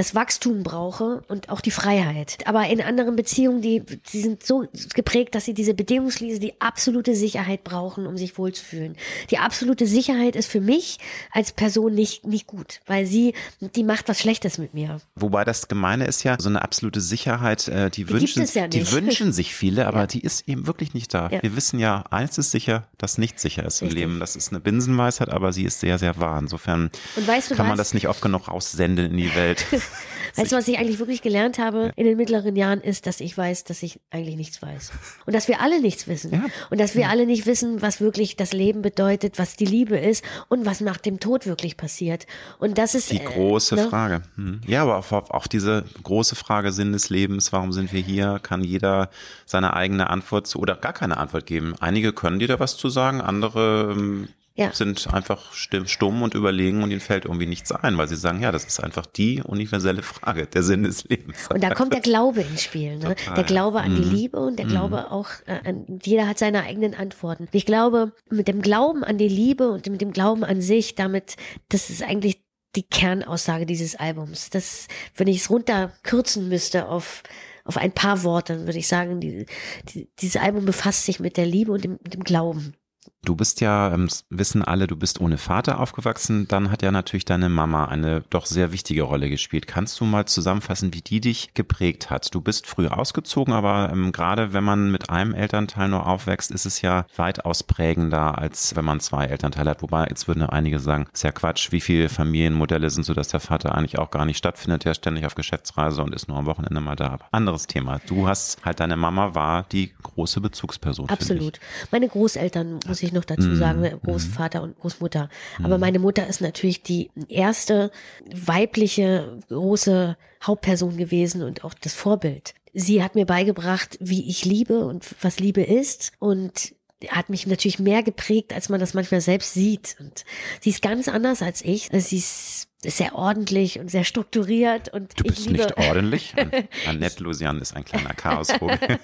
das 0.00 0.14
Wachstum 0.14 0.62
brauche 0.62 1.22
und 1.28 1.50
auch 1.50 1.60
die 1.60 1.70
Freiheit. 1.70 2.38
Aber 2.46 2.66
in 2.66 2.80
anderen 2.80 3.16
Beziehungen, 3.16 3.60
die, 3.60 3.82
die 3.82 4.20
sind 4.22 4.42
so 4.42 4.64
geprägt, 4.94 5.34
dass 5.34 5.44
sie 5.44 5.52
diese 5.52 5.74
Bedingungslese, 5.74 6.40
die 6.40 6.58
absolute 6.58 7.14
Sicherheit 7.14 7.64
brauchen, 7.64 8.06
um 8.06 8.16
sich 8.16 8.38
wohlzufühlen. 8.38 8.96
Die 9.28 9.36
absolute 9.36 9.86
Sicherheit 9.86 10.36
ist 10.36 10.50
für 10.50 10.62
mich 10.62 10.96
als 11.32 11.52
Person 11.52 11.94
nicht, 11.94 12.26
nicht 12.26 12.46
gut, 12.46 12.80
weil 12.86 13.04
sie, 13.04 13.34
die 13.60 13.84
macht 13.84 14.08
was 14.08 14.18
Schlechtes 14.18 14.56
mit 14.56 14.72
mir. 14.72 15.02
Wobei 15.16 15.44
das 15.44 15.68
Gemeine 15.68 16.06
ist 16.06 16.22
ja, 16.22 16.36
so 16.40 16.48
eine 16.48 16.62
absolute 16.62 17.02
Sicherheit, 17.02 17.68
äh, 17.68 17.90
die, 17.90 18.06
die 18.06 18.10
wünschen, 18.10 18.46
ja 18.54 18.68
die 18.68 18.90
wünschen 18.92 19.34
sich 19.34 19.54
viele, 19.54 19.86
aber 19.86 20.00
ja. 20.00 20.06
die 20.06 20.20
ist 20.20 20.48
eben 20.48 20.66
wirklich 20.66 20.94
nicht 20.94 21.12
da. 21.12 21.28
Ja. 21.28 21.42
Wir 21.42 21.54
wissen 21.56 21.78
ja, 21.78 22.04
eins 22.10 22.38
ist 22.38 22.52
sicher, 22.52 22.88
dass 22.96 23.18
nichts 23.18 23.42
sicher 23.42 23.66
ist 23.66 23.82
Richtig. 23.82 24.00
im 24.00 24.08
Leben. 24.08 24.20
Das 24.20 24.34
ist 24.34 24.50
eine 24.50 24.60
Binsenweisheit, 24.60 25.28
aber 25.28 25.52
sie 25.52 25.64
ist 25.64 25.80
sehr, 25.80 25.98
sehr 25.98 26.18
wahr. 26.18 26.38
Insofern 26.38 26.90
weißt 27.16 27.50
du 27.50 27.54
kann 27.54 27.66
was? 27.66 27.68
man 27.68 27.76
das 27.76 27.92
nicht 27.92 28.08
oft 28.08 28.22
genug 28.22 28.48
aussenden 28.48 29.10
in 29.10 29.16
die 29.18 29.34
Welt. 29.34 29.66
Weißt 30.36 30.52
du, 30.52 30.56
was 30.56 30.68
ich 30.68 30.78
eigentlich 30.78 30.98
wirklich 30.98 31.22
gelernt 31.22 31.58
habe 31.58 31.92
in 31.96 32.04
den 32.04 32.16
mittleren 32.16 32.56
Jahren, 32.56 32.80
ist, 32.80 33.06
dass 33.06 33.20
ich 33.20 33.36
weiß, 33.36 33.64
dass 33.64 33.82
ich 33.82 34.00
eigentlich 34.10 34.36
nichts 34.36 34.62
weiß. 34.62 34.92
Und 35.26 35.34
dass 35.34 35.48
wir 35.48 35.60
alle 35.60 35.80
nichts 35.80 36.06
wissen. 36.06 36.32
Ja. 36.32 36.44
Und 36.70 36.80
dass 36.80 36.94
wir 36.94 37.08
alle 37.08 37.26
nicht 37.26 37.46
wissen, 37.46 37.82
was 37.82 38.00
wirklich 38.00 38.36
das 38.36 38.52
Leben 38.52 38.82
bedeutet, 38.82 39.38
was 39.38 39.56
die 39.56 39.64
Liebe 39.64 39.98
ist 39.98 40.24
und 40.48 40.66
was 40.66 40.80
nach 40.80 40.98
dem 40.98 41.20
Tod 41.20 41.46
wirklich 41.46 41.76
passiert. 41.76 42.26
Und 42.58 42.78
das 42.78 42.94
ist 42.94 43.10
Die 43.10 43.16
äh, 43.16 43.24
große 43.24 43.74
ne? 43.74 43.88
Frage. 43.88 44.22
Hm. 44.36 44.60
Ja, 44.66 44.82
aber 44.82 44.98
auch, 44.98 45.12
auch 45.30 45.46
diese 45.46 45.84
große 46.02 46.36
Frage 46.36 46.72
Sinn 46.72 46.92
des 46.92 47.10
Lebens, 47.10 47.52
warum 47.52 47.72
sind 47.72 47.92
wir 47.92 48.00
hier, 48.00 48.38
kann 48.42 48.62
jeder 48.62 49.10
seine 49.46 49.74
eigene 49.74 50.10
Antwort 50.10 50.46
zu 50.46 50.60
oder 50.60 50.76
gar 50.76 50.92
keine 50.92 51.16
Antwort 51.16 51.46
geben. 51.46 51.74
Einige 51.80 52.12
können 52.12 52.38
dir 52.38 52.48
da 52.48 52.60
was 52.60 52.76
zu 52.76 52.88
sagen, 52.88 53.20
andere 53.20 53.94
ähm, 53.96 54.28
Ja. 54.56 54.72
sind 54.72 55.12
einfach 55.14 55.52
stumm 55.54 56.22
und 56.22 56.34
überlegen 56.34 56.82
und 56.82 56.90
ihnen 56.90 57.00
fällt 57.00 57.24
irgendwie 57.24 57.46
nichts 57.46 57.72
ein, 57.72 57.96
weil 57.96 58.08
sie 58.08 58.16
sagen, 58.16 58.42
ja, 58.42 58.52
das 58.52 58.64
ist 58.64 58.82
einfach 58.82 59.06
die 59.06 59.42
universelle 59.42 60.02
Frage, 60.02 60.46
der 60.46 60.62
Sinn 60.62 60.82
des 60.82 61.04
Lebens. 61.04 61.48
Und 61.48 61.62
da 61.62 61.70
kommt 61.72 61.92
der 61.94 62.00
Glaube 62.00 62.42
ins 62.42 62.64
Spiel. 62.64 62.96
Ne? 62.98 63.14
Total, 63.14 63.34
Der 63.36 63.44
Glaube 63.44 63.80
an 63.80 63.94
die 63.94 64.02
Mhm. 64.04 64.14
Liebe 64.14 64.40
und 64.40 64.58
der 64.58 64.66
Glaube 64.66 65.10
auch 65.10 65.28
äh, 65.46 65.60
an, 65.68 66.00
jeder 66.02 66.26
hat 66.28 66.38
seine 66.38 66.64
eigenen 66.64 66.94
Antworten. 66.94 67.48
Ich 67.52 67.64
glaube, 67.64 68.12
mit 68.28 68.48
dem 68.48 68.60
Glauben 68.60 69.02
an 69.04 69.18
die 69.18 69.28
Liebe 69.28 69.70
und 69.70 69.86
mit 69.86 70.00
dem 70.00 70.12
Glauben 70.12 70.44
an 70.44 70.60
sich, 70.60 70.94
damit, 70.94 71.36
das 71.68 71.88
ist 71.88 72.02
eigentlich 72.02 72.42
die 72.76 72.82
Kernaussage 72.82 73.66
dieses 73.66 73.96
Albums. 73.96 74.50
Das, 74.50 74.88
wenn 75.16 75.26
ich 75.28 75.38
es 75.38 75.50
runterkürzen 75.50 76.48
müsste 76.48 76.88
auf, 76.88 77.22
auf 77.64 77.76
ein 77.76 77.92
paar 77.92 78.22
Worte, 78.24 78.54
dann 78.56 78.66
würde 78.66 78.78
ich 78.78 78.88
sagen, 78.88 79.20
die, 79.20 79.46
die, 79.88 80.08
dieses 80.20 80.40
Album 80.40 80.64
befasst 80.66 81.04
sich 81.04 81.18
mit 81.20 81.36
der 81.36 81.46
Liebe 81.46 81.72
und 81.72 81.82
dem, 81.84 81.98
dem 82.04 82.24
Glauben. 82.24 82.74
Du 83.22 83.36
bist 83.36 83.60
ja, 83.60 83.92
ähm, 83.92 84.06
s- 84.06 84.24
wissen 84.30 84.64
alle, 84.64 84.86
du 84.86 84.96
bist 84.96 85.20
ohne 85.20 85.36
Vater 85.36 85.78
aufgewachsen. 85.78 86.48
Dann 86.48 86.70
hat 86.70 86.80
ja 86.80 86.90
natürlich 86.90 87.26
deine 87.26 87.50
Mama 87.50 87.84
eine 87.84 88.22
doch 88.30 88.46
sehr 88.46 88.72
wichtige 88.72 89.02
Rolle 89.02 89.28
gespielt. 89.28 89.66
Kannst 89.66 90.00
du 90.00 90.06
mal 90.06 90.24
zusammenfassen, 90.24 90.94
wie 90.94 91.02
die 91.02 91.20
dich 91.20 91.52
geprägt 91.52 92.08
hat? 92.08 92.34
Du 92.34 92.40
bist 92.40 92.66
früh 92.66 92.88
ausgezogen, 92.88 93.52
aber 93.52 93.90
ähm, 93.92 94.12
gerade 94.12 94.54
wenn 94.54 94.64
man 94.64 94.90
mit 94.90 95.10
einem 95.10 95.34
Elternteil 95.34 95.88
nur 95.90 96.06
aufwächst, 96.06 96.50
ist 96.50 96.64
es 96.64 96.80
ja 96.80 97.04
weitaus 97.14 97.62
prägender, 97.62 98.38
als 98.38 98.74
wenn 98.74 98.86
man 98.86 99.00
zwei 99.00 99.26
Elternteile 99.26 99.70
hat. 99.72 99.82
Wobei, 99.82 100.06
jetzt 100.08 100.26
würden 100.26 100.42
einige 100.44 100.78
sagen, 100.80 101.06
ist 101.12 101.22
ja 101.22 101.30
Quatsch, 101.30 101.72
wie 101.72 101.80
viele 101.82 102.08
Familienmodelle 102.08 102.88
sind 102.88 103.04
so, 103.04 103.12
dass 103.12 103.28
der 103.28 103.40
Vater 103.40 103.74
eigentlich 103.74 103.98
auch 103.98 104.10
gar 104.10 104.24
nicht 104.24 104.38
stattfindet, 104.38 104.86
der 104.86 104.94
ständig 104.94 105.26
auf 105.26 105.34
Geschäftsreise 105.34 106.02
und 106.02 106.14
ist 106.14 106.26
nur 106.28 106.38
am 106.38 106.46
Wochenende 106.46 106.80
mal 106.80 106.96
da. 106.96 107.08
Aber 107.08 107.26
anderes 107.32 107.66
Thema. 107.66 108.00
Du 108.06 108.26
hast 108.26 108.64
halt, 108.64 108.80
deine 108.80 108.96
Mama 108.96 109.34
war 109.34 109.64
die 109.64 109.92
große 110.02 110.40
Bezugsperson. 110.40 111.10
Absolut. 111.10 111.60
Meine 111.90 112.08
Großeltern, 112.08 112.80
muss 112.86 113.02
ich 113.02 113.09
noch 113.12 113.22
Mhm. 113.22 113.26
dazu 113.36 113.54
sagen, 113.56 113.80
ne, 113.80 113.98
Großvater 114.02 114.62
und 114.62 114.78
Großmutter. 114.78 115.28
Aber 115.62 115.78
meine 115.78 115.98
Mutter 115.98 116.26
ist 116.26 116.40
natürlich 116.40 116.82
die 116.82 117.10
erste 117.28 117.90
weibliche 118.34 119.38
große 119.48 120.16
Hauptperson 120.42 120.96
gewesen 120.96 121.42
und 121.42 121.64
auch 121.64 121.74
das 121.74 121.94
Vorbild. 121.94 122.54
Sie 122.72 123.02
hat 123.02 123.14
mir 123.14 123.26
beigebracht, 123.26 123.98
wie 124.00 124.28
ich 124.28 124.44
liebe 124.44 124.84
und 124.86 125.04
was 125.22 125.40
Liebe 125.40 125.62
ist 125.62 126.12
und 126.18 126.74
hat 127.08 127.30
mich 127.30 127.46
natürlich 127.46 127.78
mehr 127.78 128.02
geprägt, 128.02 128.52
als 128.52 128.68
man 128.68 128.78
das 128.78 128.94
manchmal 128.94 129.20
selbst 129.20 129.54
sieht. 129.54 129.96
Und 130.00 130.24
sie 130.60 130.70
ist 130.70 130.82
ganz 130.82 131.08
anders 131.08 131.42
als 131.42 131.62
ich. 131.62 131.88
Sie 131.92 132.18
ist 132.18 132.68
sehr 132.82 133.14
ordentlich 133.14 133.78
und 133.78 133.90
sehr 133.90 134.04
strukturiert 134.04 134.88
und 134.88 135.12
Du 135.18 135.24
bist 135.24 135.40
ich 135.40 135.46
liebe, 135.50 135.64
nicht 135.64 135.76
ordentlich. 135.76 136.34
An- 136.38 136.50
Annette 136.88 137.22
Lusian 137.22 137.60
ist 137.60 137.76
ein 137.76 137.84
kleiner 137.84 138.14
Chaosvogel. 138.14 138.78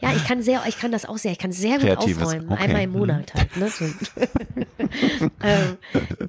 Ja, 0.00 0.12
ich 0.14 0.24
kann 0.24 0.40
sehr, 0.42 0.62
ich 0.68 0.78
kann 0.78 0.92
das 0.92 1.04
auch 1.04 1.16
sehr, 1.18 1.32
ich 1.32 1.38
kann 1.38 1.50
sehr 1.52 1.78
gut 1.78 1.86
Kreatives, 1.88 2.22
aufräumen. 2.22 2.52
okay. 2.52 2.62
Einmal 2.62 2.82
im 2.82 2.90
Monat 2.92 3.34
halt, 3.34 3.56
ne? 3.56 3.68
So. 3.70 3.84
ähm, 5.42 5.76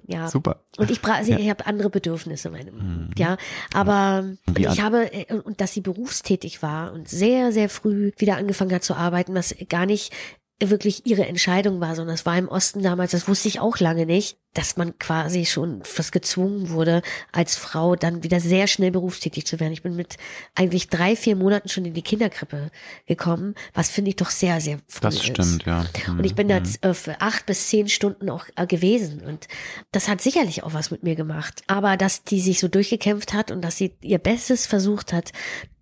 ja. 0.07 0.27
Super. 0.27 0.61
Und 0.77 0.89
ich 0.91 1.01
bra 1.01 1.21
ich 1.21 1.49
habe 1.49 1.65
andere 1.65 1.89
Bedürfnisse, 1.89 2.49
meine, 2.49 2.71
ja. 3.17 3.37
Aber 3.73 4.25
Wie 4.47 4.61
ich 4.63 4.69
an- 4.69 4.81
habe, 4.81 5.13
äh, 5.13 5.33
und 5.35 5.61
dass 5.61 5.73
sie 5.73 5.81
berufstätig 5.81 6.61
war 6.61 6.93
und 6.93 7.07
sehr, 7.09 7.51
sehr 7.51 7.69
früh 7.69 8.11
wieder 8.17 8.37
angefangen 8.37 8.73
hat 8.73 8.83
zu 8.83 8.95
arbeiten, 8.95 9.35
was 9.35 9.55
gar 9.69 9.85
nicht 9.85 10.13
wirklich 10.61 11.05
ihre 11.05 11.25
Entscheidung 11.25 11.79
war, 11.79 11.95
sondern 11.95 12.15
es 12.15 12.25
war 12.25 12.37
im 12.37 12.49
Osten 12.49 12.81
damals, 12.83 13.11
das 13.11 13.27
wusste 13.27 13.47
ich 13.47 13.59
auch 13.59 13.79
lange 13.79 14.05
nicht, 14.05 14.37
dass 14.53 14.77
man 14.77 14.97
quasi 14.97 15.45
schon 15.45 15.83
fast 15.83 16.11
gezwungen 16.11 16.69
wurde, 16.69 17.01
als 17.31 17.55
Frau 17.55 17.95
dann 17.95 18.23
wieder 18.23 18.39
sehr 18.39 18.67
schnell 18.67 18.91
berufstätig 18.91 19.45
zu 19.45 19.59
werden. 19.59 19.71
Ich 19.71 19.83
bin 19.83 19.95
mit 19.95 20.17
eigentlich 20.55 20.89
drei, 20.89 21.15
vier 21.15 21.35
Monaten 21.35 21.69
schon 21.69 21.85
in 21.85 21.93
die 21.93 22.01
Kinderkrippe 22.01 22.71
gekommen, 23.05 23.55
was 23.73 23.89
finde 23.89 24.09
ich 24.09 24.15
doch 24.17 24.31
sehr, 24.31 24.59
sehr 24.59 24.79
früh 24.87 25.01
Das 25.01 25.15
ist. 25.15 25.25
stimmt, 25.25 25.65
ja. 25.65 25.85
Und 26.07 26.25
ich 26.25 26.35
bin 26.35 26.47
da 26.49 26.61
äh, 26.81 26.93
für 26.93 27.21
acht 27.21 27.45
bis 27.45 27.67
zehn 27.67 27.87
Stunden 27.87 28.29
auch 28.29 28.45
äh, 28.55 28.65
gewesen. 28.67 29.21
Und 29.21 29.47
das 29.91 30.07
hat 30.07 30.19
sicherlich 30.19 30.63
auch 30.63 30.73
was 30.73 30.91
mit 30.91 31.03
mir 31.03 31.15
gemacht. 31.15 31.63
Aber 31.67 31.95
dass 31.95 32.23
die 32.23 32.41
sich 32.41 32.59
so 32.59 32.67
durchgekämpft 32.67 33.33
hat 33.33 33.51
und 33.51 33.61
dass 33.61 33.77
sie 33.77 33.93
ihr 34.01 34.19
Bestes 34.19 34.65
versucht 34.65 35.13
hat, 35.13 35.31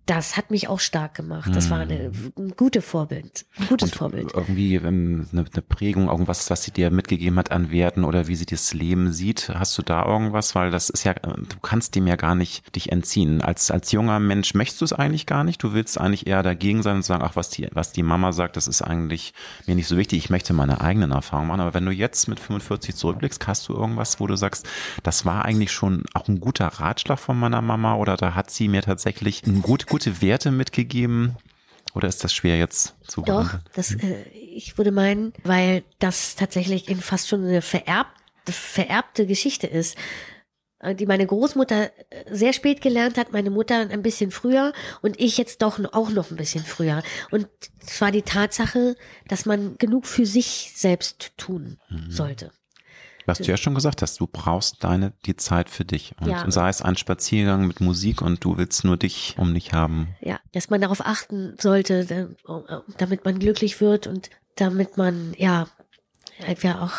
das 0.08 0.38
hat 0.38 0.50
mich 0.50 0.68
auch 0.68 0.80
stark 0.80 1.14
gemacht. 1.14 1.50
Das 1.54 1.68
war 1.68 1.80
eine, 1.80 2.10
ein 2.38 2.54
gutes 2.56 2.82
Vorbild. 2.82 3.44
Ein 3.58 3.66
gutes 3.66 3.90
Vorbild. 3.90 4.32
Irgendwie 4.32 4.76
ähm, 4.76 5.28
eine, 5.32 5.44
eine 5.52 5.62
Prägung, 5.62 6.08
irgendwas, 6.08 6.48
was 6.48 6.62
sie 6.62 6.70
dir 6.70 6.90
mitgegeben 6.90 7.38
hat 7.38 7.52
an 7.52 7.70
Werten 7.70 8.04
oder 8.04 8.26
wie 8.26 8.34
sie 8.34 8.46
das 8.46 8.72
Leben 8.72 9.12
sieht. 9.12 9.50
Hast 9.50 9.76
du 9.76 9.82
da 9.82 10.06
irgendwas? 10.06 10.54
Weil 10.54 10.70
das 10.70 10.88
ist 10.88 11.04
ja, 11.04 11.12
du 11.12 11.60
kannst 11.60 11.94
dem 11.94 12.06
ja 12.06 12.16
gar 12.16 12.34
nicht 12.34 12.74
dich 12.74 12.90
entziehen. 12.90 13.42
Als, 13.42 13.70
als 13.70 13.92
junger 13.92 14.18
Mensch 14.18 14.54
möchtest 14.54 14.80
du 14.80 14.86
es 14.86 14.94
eigentlich 14.94 15.26
gar 15.26 15.44
nicht. 15.44 15.62
Du 15.62 15.74
willst 15.74 16.00
eigentlich 16.00 16.26
eher 16.26 16.42
dagegen 16.42 16.82
sein 16.82 16.96
und 16.96 17.04
sagen, 17.04 17.22
ach, 17.22 17.36
was 17.36 17.50
die, 17.50 17.68
was 17.72 17.92
die 17.92 18.02
Mama 18.02 18.32
sagt, 18.32 18.56
das 18.56 18.66
ist 18.66 18.80
eigentlich 18.80 19.34
mir 19.66 19.74
nicht 19.74 19.88
so 19.88 19.98
wichtig. 19.98 20.20
Ich 20.20 20.30
möchte 20.30 20.54
meine 20.54 20.80
eigenen 20.80 21.10
Erfahrungen 21.10 21.48
machen. 21.48 21.60
Aber 21.60 21.74
wenn 21.74 21.84
du 21.84 21.92
jetzt 21.92 22.28
mit 22.28 22.40
45 22.40 22.96
zurückblickst, 22.96 23.46
hast 23.46 23.68
du 23.68 23.74
irgendwas, 23.74 24.20
wo 24.20 24.26
du 24.26 24.36
sagst, 24.36 24.66
das 25.02 25.26
war 25.26 25.44
eigentlich 25.44 25.70
schon 25.70 26.04
auch 26.14 26.28
ein 26.28 26.40
guter 26.40 26.66
Ratschlag 26.66 27.18
von 27.18 27.38
meiner 27.38 27.60
Mama 27.60 27.96
oder 27.96 28.16
da 28.16 28.34
hat 28.34 28.50
sie 28.50 28.68
mir 28.68 28.80
tatsächlich 28.80 29.46
ein 29.46 29.60
gut, 29.60 29.86
gute 29.98 30.22
Werte 30.22 30.50
mitgegeben? 30.52 31.36
Oder 31.94 32.06
ist 32.08 32.22
das 32.22 32.32
schwer 32.32 32.56
jetzt 32.58 32.94
zu 33.08 33.22
Doch, 33.22 33.34
beantworten? 33.50 33.64
das, 33.74 33.94
äh, 33.94 34.22
ich 34.30 34.78
würde 34.78 34.92
meinen, 34.92 35.32
weil 35.42 35.82
das 35.98 36.36
tatsächlich 36.36 36.88
in 36.88 37.00
fast 37.00 37.28
schon 37.28 37.44
eine 37.44 37.62
vererbte, 37.62 38.52
vererbte 38.52 39.26
Geschichte 39.26 39.66
ist, 39.66 39.96
äh, 40.78 40.94
die 40.94 41.06
meine 41.06 41.26
Großmutter 41.26 41.90
äh, 42.10 42.24
sehr 42.30 42.52
spät 42.52 42.80
gelernt 42.82 43.16
hat, 43.18 43.32
meine 43.32 43.50
Mutter 43.50 43.88
ein 43.90 44.02
bisschen 44.02 44.30
früher 44.30 44.72
und 45.02 45.18
ich 45.18 45.36
jetzt 45.38 45.62
doch 45.62 45.80
auch 45.92 46.10
noch 46.10 46.30
ein 46.30 46.36
bisschen 46.36 46.64
früher. 46.64 47.02
Und 47.32 47.48
zwar 47.80 48.12
die 48.12 48.22
Tatsache, 48.22 48.94
dass 49.26 49.46
man 49.46 49.76
genug 49.78 50.06
für 50.06 50.26
sich 50.26 50.72
selbst 50.76 51.32
tun 51.38 51.78
Mhm. 51.88 52.10
sollte. 52.12 52.52
Was 53.28 53.38
du 53.38 53.44
ja 53.50 53.56
schon 53.58 53.74
gesagt 53.74 54.00
hast, 54.02 54.18
du 54.20 54.26
brauchst 54.26 54.82
deine, 54.82 55.12
die 55.26 55.36
Zeit 55.36 55.68
für 55.68 55.84
dich. 55.84 56.14
Und 56.20 56.28
Ja. 56.28 56.50
sei 56.50 56.68
es 56.70 56.80
ein 56.82 56.96
Spaziergang 56.96 57.66
mit 57.66 57.80
Musik 57.80 58.22
und 58.22 58.42
du 58.42 58.56
willst 58.56 58.84
nur 58.84 58.96
dich 58.96 59.34
um 59.38 59.52
dich 59.52 59.72
haben. 59.74 60.08
Ja, 60.20 60.40
dass 60.52 60.70
man 60.70 60.80
darauf 60.80 61.04
achten 61.04 61.54
sollte, 61.60 62.04
da- 62.06 62.82
damit 62.96 63.24
man 63.26 63.38
glücklich 63.38 63.80
wird 63.82 64.06
und 64.06 64.30
damit 64.56 64.96
man 64.96 65.34
ja 65.36 65.68
einfach 66.46 66.80
auch 66.80 66.92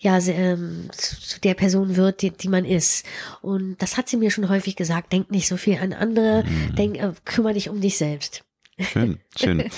ja 0.00 0.16
ähm, 0.18 0.88
zu 0.92 1.40
der 1.40 1.54
Person 1.54 1.96
wird, 1.96 2.22
die, 2.22 2.30
die 2.30 2.48
man 2.48 2.64
ist. 2.64 3.04
Und 3.42 3.76
das 3.82 3.96
hat 3.96 4.08
sie 4.08 4.16
mir 4.16 4.30
schon 4.30 4.48
häufig 4.48 4.76
gesagt. 4.76 5.12
Denk 5.12 5.30
nicht 5.30 5.46
so 5.48 5.56
viel 5.56 5.76
an 5.78 5.92
andere, 5.92 6.44
denk, 6.78 6.96
äh, 6.98 7.12
kümmere 7.24 7.54
dich 7.54 7.68
um 7.68 7.80
dich 7.80 7.98
selbst. 7.98 8.44
Schön, 8.80 9.20
schön. 9.36 9.64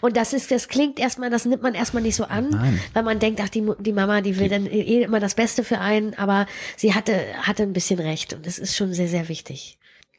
Und 0.00 0.16
das 0.16 0.32
ist, 0.32 0.50
das 0.50 0.68
klingt 0.68 0.98
erstmal, 0.98 1.30
das 1.30 1.44
nimmt 1.44 1.62
man 1.62 1.74
erstmal 1.74 2.02
nicht 2.02 2.16
so 2.16 2.24
an, 2.24 2.50
Nein. 2.50 2.80
weil 2.92 3.02
man 3.02 3.18
denkt, 3.18 3.40
ach, 3.42 3.48
die, 3.48 3.66
die 3.78 3.92
Mama, 3.92 4.20
die 4.20 4.38
will 4.38 4.48
dann 4.48 4.66
eh 4.66 5.02
immer 5.02 5.20
das 5.20 5.34
Beste 5.34 5.64
für 5.64 5.78
einen, 5.78 6.14
aber 6.14 6.46
sie 6.76 6.94
hatte, 6.94 7.14
hatte 7.42 7.62
ein 7.62 7.72
bisschen 7.72 7.98
recht 7.98 8.32
und 8.32 8.46
das 8.46 8.58
ist 8.58 8.76
schon 8.76 8.92
sehr, 8.92 9.08
sehr 9.08 9.28
wichtig. 9.28 9.78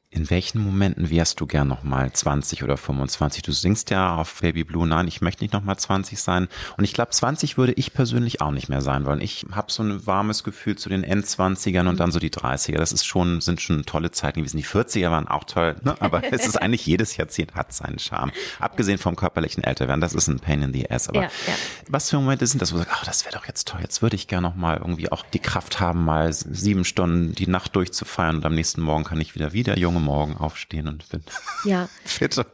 In 0.09 0.29
welchen 0.29 0.63
Momenten 0.63 1.09
wärst 1.09 1.41
du 1.41 1.45
gern 1.45 1.67
nochmal 1.67 2.13
20 2.13 2.63
oder 2.63 2.77
25? 2.77 3.43
Du 3.43 3.51
singst 3.51 3.89
ja 3.89 4.15
auf 4.15 4.39
Baby 4.39 4.63
Blue, 4.63 4.87
nein, 4.87 5.05
ich 5.05 5.19
möchte 5.19 5.43
nicht 5.43 5.51
nochmal 5.53 5.77
20 5.77 6.17
sein. 6.17 6.47
Und 6.77 6.85
ich 6.85 6.93
glaube, 6.93 7.11
20 7.11 7.57
würde 7.57 7.73
ich 7.73 7.93
persönlich 7.93 8.39
auch 8.39 8.51
nicht 8.51 8.69
mehr 8.69 8.79
sein 8.79 9.05
wollen. 9.05 9.19
Ich 9.19 9.45
habe 9.51 9.69
so 9.69 9.83
ein 9.83 10.07
warmes 10.07 10.45
Gefühl 10.45 10.77
zu 10.77 10.87
den 10.87 11.03
Endzwanzigern 11.03 11.87
und 11.87 11.99
dann 11.99 12.13
so 12.13 12.19
die 12.19 12.29
30er. 12.29 12.77
Das 12.77 12.93
ist 12.93 13.05
schon, 13.05 13.41
sind 13.41 13.59
schon 13.59 13.83
tolle 13.83 14.09
Zeiten 14.11 14.39
gewesen. 14.39 14.55
Die 14.55 14.65
40er 14.65 15.11
waren 15.11 15.27
auch 15.27 15.43
toll, 15.43 15.75
ne? 15.83 15.97
aber 15.99 16.23
es 16.31 16.47
ist 16.47 16.55
eigentlich 16.55 16.85
jedes 16.85 17.17
Jahrzehnt 17.17 17.55
hat 17.55 17.73
seinen 17.73 17.99
Charme. 17.99 18.31
Abgesehen 18.59 18.99
vom 18.99 19.17
körperlichen 19.17 19.61
Älterwerden, 19.61 19.99
das 19.99 20.13
ist 20.13 20.29
ein 20.29 20.39
Pain 20.39 20.61
in 20.61 20.71
the 20.71 20.89
ass. 20.89 21.09
Aber 21.09 21.23
Ja, 21.23 21.27
ja. 21.47 21.53
was 21.89 22.09
für 22.09 22.15
Momente 22.15 22.47
sind 22.47 22.61
das, 22.61 22.71
wo 22.71 22.77
du 22.77 22.83
sagst, 22.83 22.95
ach, 22.97 23.05
das 23.05 23.25
wäre 23.25 23.35
doch 23.35 23.45
jetzt 23.45 23.67
toll, 23.67 23.81
jetzt 23.81 24.01
würde 24.01 24.15
ich 24.15 24.27
gerne 24.27 24.47
nochmal 24.47 24.77
irgendwie 24.77 25.11
auch 25.11 25.25
die 25.25 25.39
Kraft 25.39 25.81
haben, 25.81 26.05
mal 26.05 26.31
sieben 26.31 26.85
Stunden 26.85 27.35
die 27.35 27.47
Nacht 27.47 27.75
durchzufeiern 27.75 28.37
und 28.37 28.45
am 28.45 28.55
nächsten 28.55 28.81
Morgen 28.81 29.03
kann 29.03 29.19
ich 29.19 29.35
wieder 29.35 29.51
wieder 29.51 29.77
junge 29.97 30.05
Morgen 30.05 30.37
aufstehen 30.37 30.87
und 30.87 31.07
bin 31.09 31.21
Ja. 31.63 31.89
fit. 32.05 32.35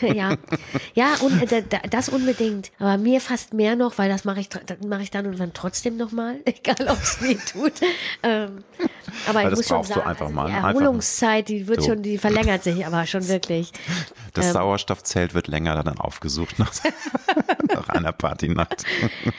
Ja, 0.02 0.36
ja, 0.94 1.14
und 1.20 1.50
äh, 1.52 1.62
da- 1.68 1.78
das 1.90 2.08
unbedingt. 2.08 2.70
Aber 2.78 2.96
mir 2.98 3.20
fast 3.20 3.52
mehr 3.54 3.74
noch, 3.76 3.98
weil 3.98 4.08
das 4.08 4.24
mache 4.24 4.40
ich, 4.40 4.48
mache 4.86 5.02
ich 5.02 5.10
dann 5.10 5.26
und 5.26 5.38
dann 5.38 5.52
trotzdem 5.54 5.96
nochmal, 5.96 6.36
egal 6.44 6.88
ob 6.88 7.02
es 7.02 7.20
weh 7.22 7.34
tut. 7.34 7.72
Ähm, 8.22 8.64
aber 9.26 9.42
ich 9.44 9.50
das 9.50 9.58
muss 9.58 9.68
schon 9.68 9.84
sagen, 9.84 10.00
einfach 10.02 10.26
also 10.26 10.46
die 10.46 10.52
ne? 10.52 10.58
Erholungszeit, 10.58 11.48
die 11.48 11.66
wird 11.66 11.82
So. 11.82 11.88
schon, 11.90 12.02
die 12.02 12.18
verlängert 12.18 12.62
sich 12.62 12.86
aber 12.86 13.06
schon 13.06 13.26
wirklich. 13.28 13.72
das 14.34 14.46
Ähm. 14.46 14.52
Sauerstoffzelt 14.52 15.34
wird 15.34 15.48
länger 15.48 15.82
dann 15.82 15.98
aufgesucht 15.98 16.58
nach, 16.58 16.72
nach 17.74 17.88
einer 17.88 18.12
Partynacht. 18.12 18.84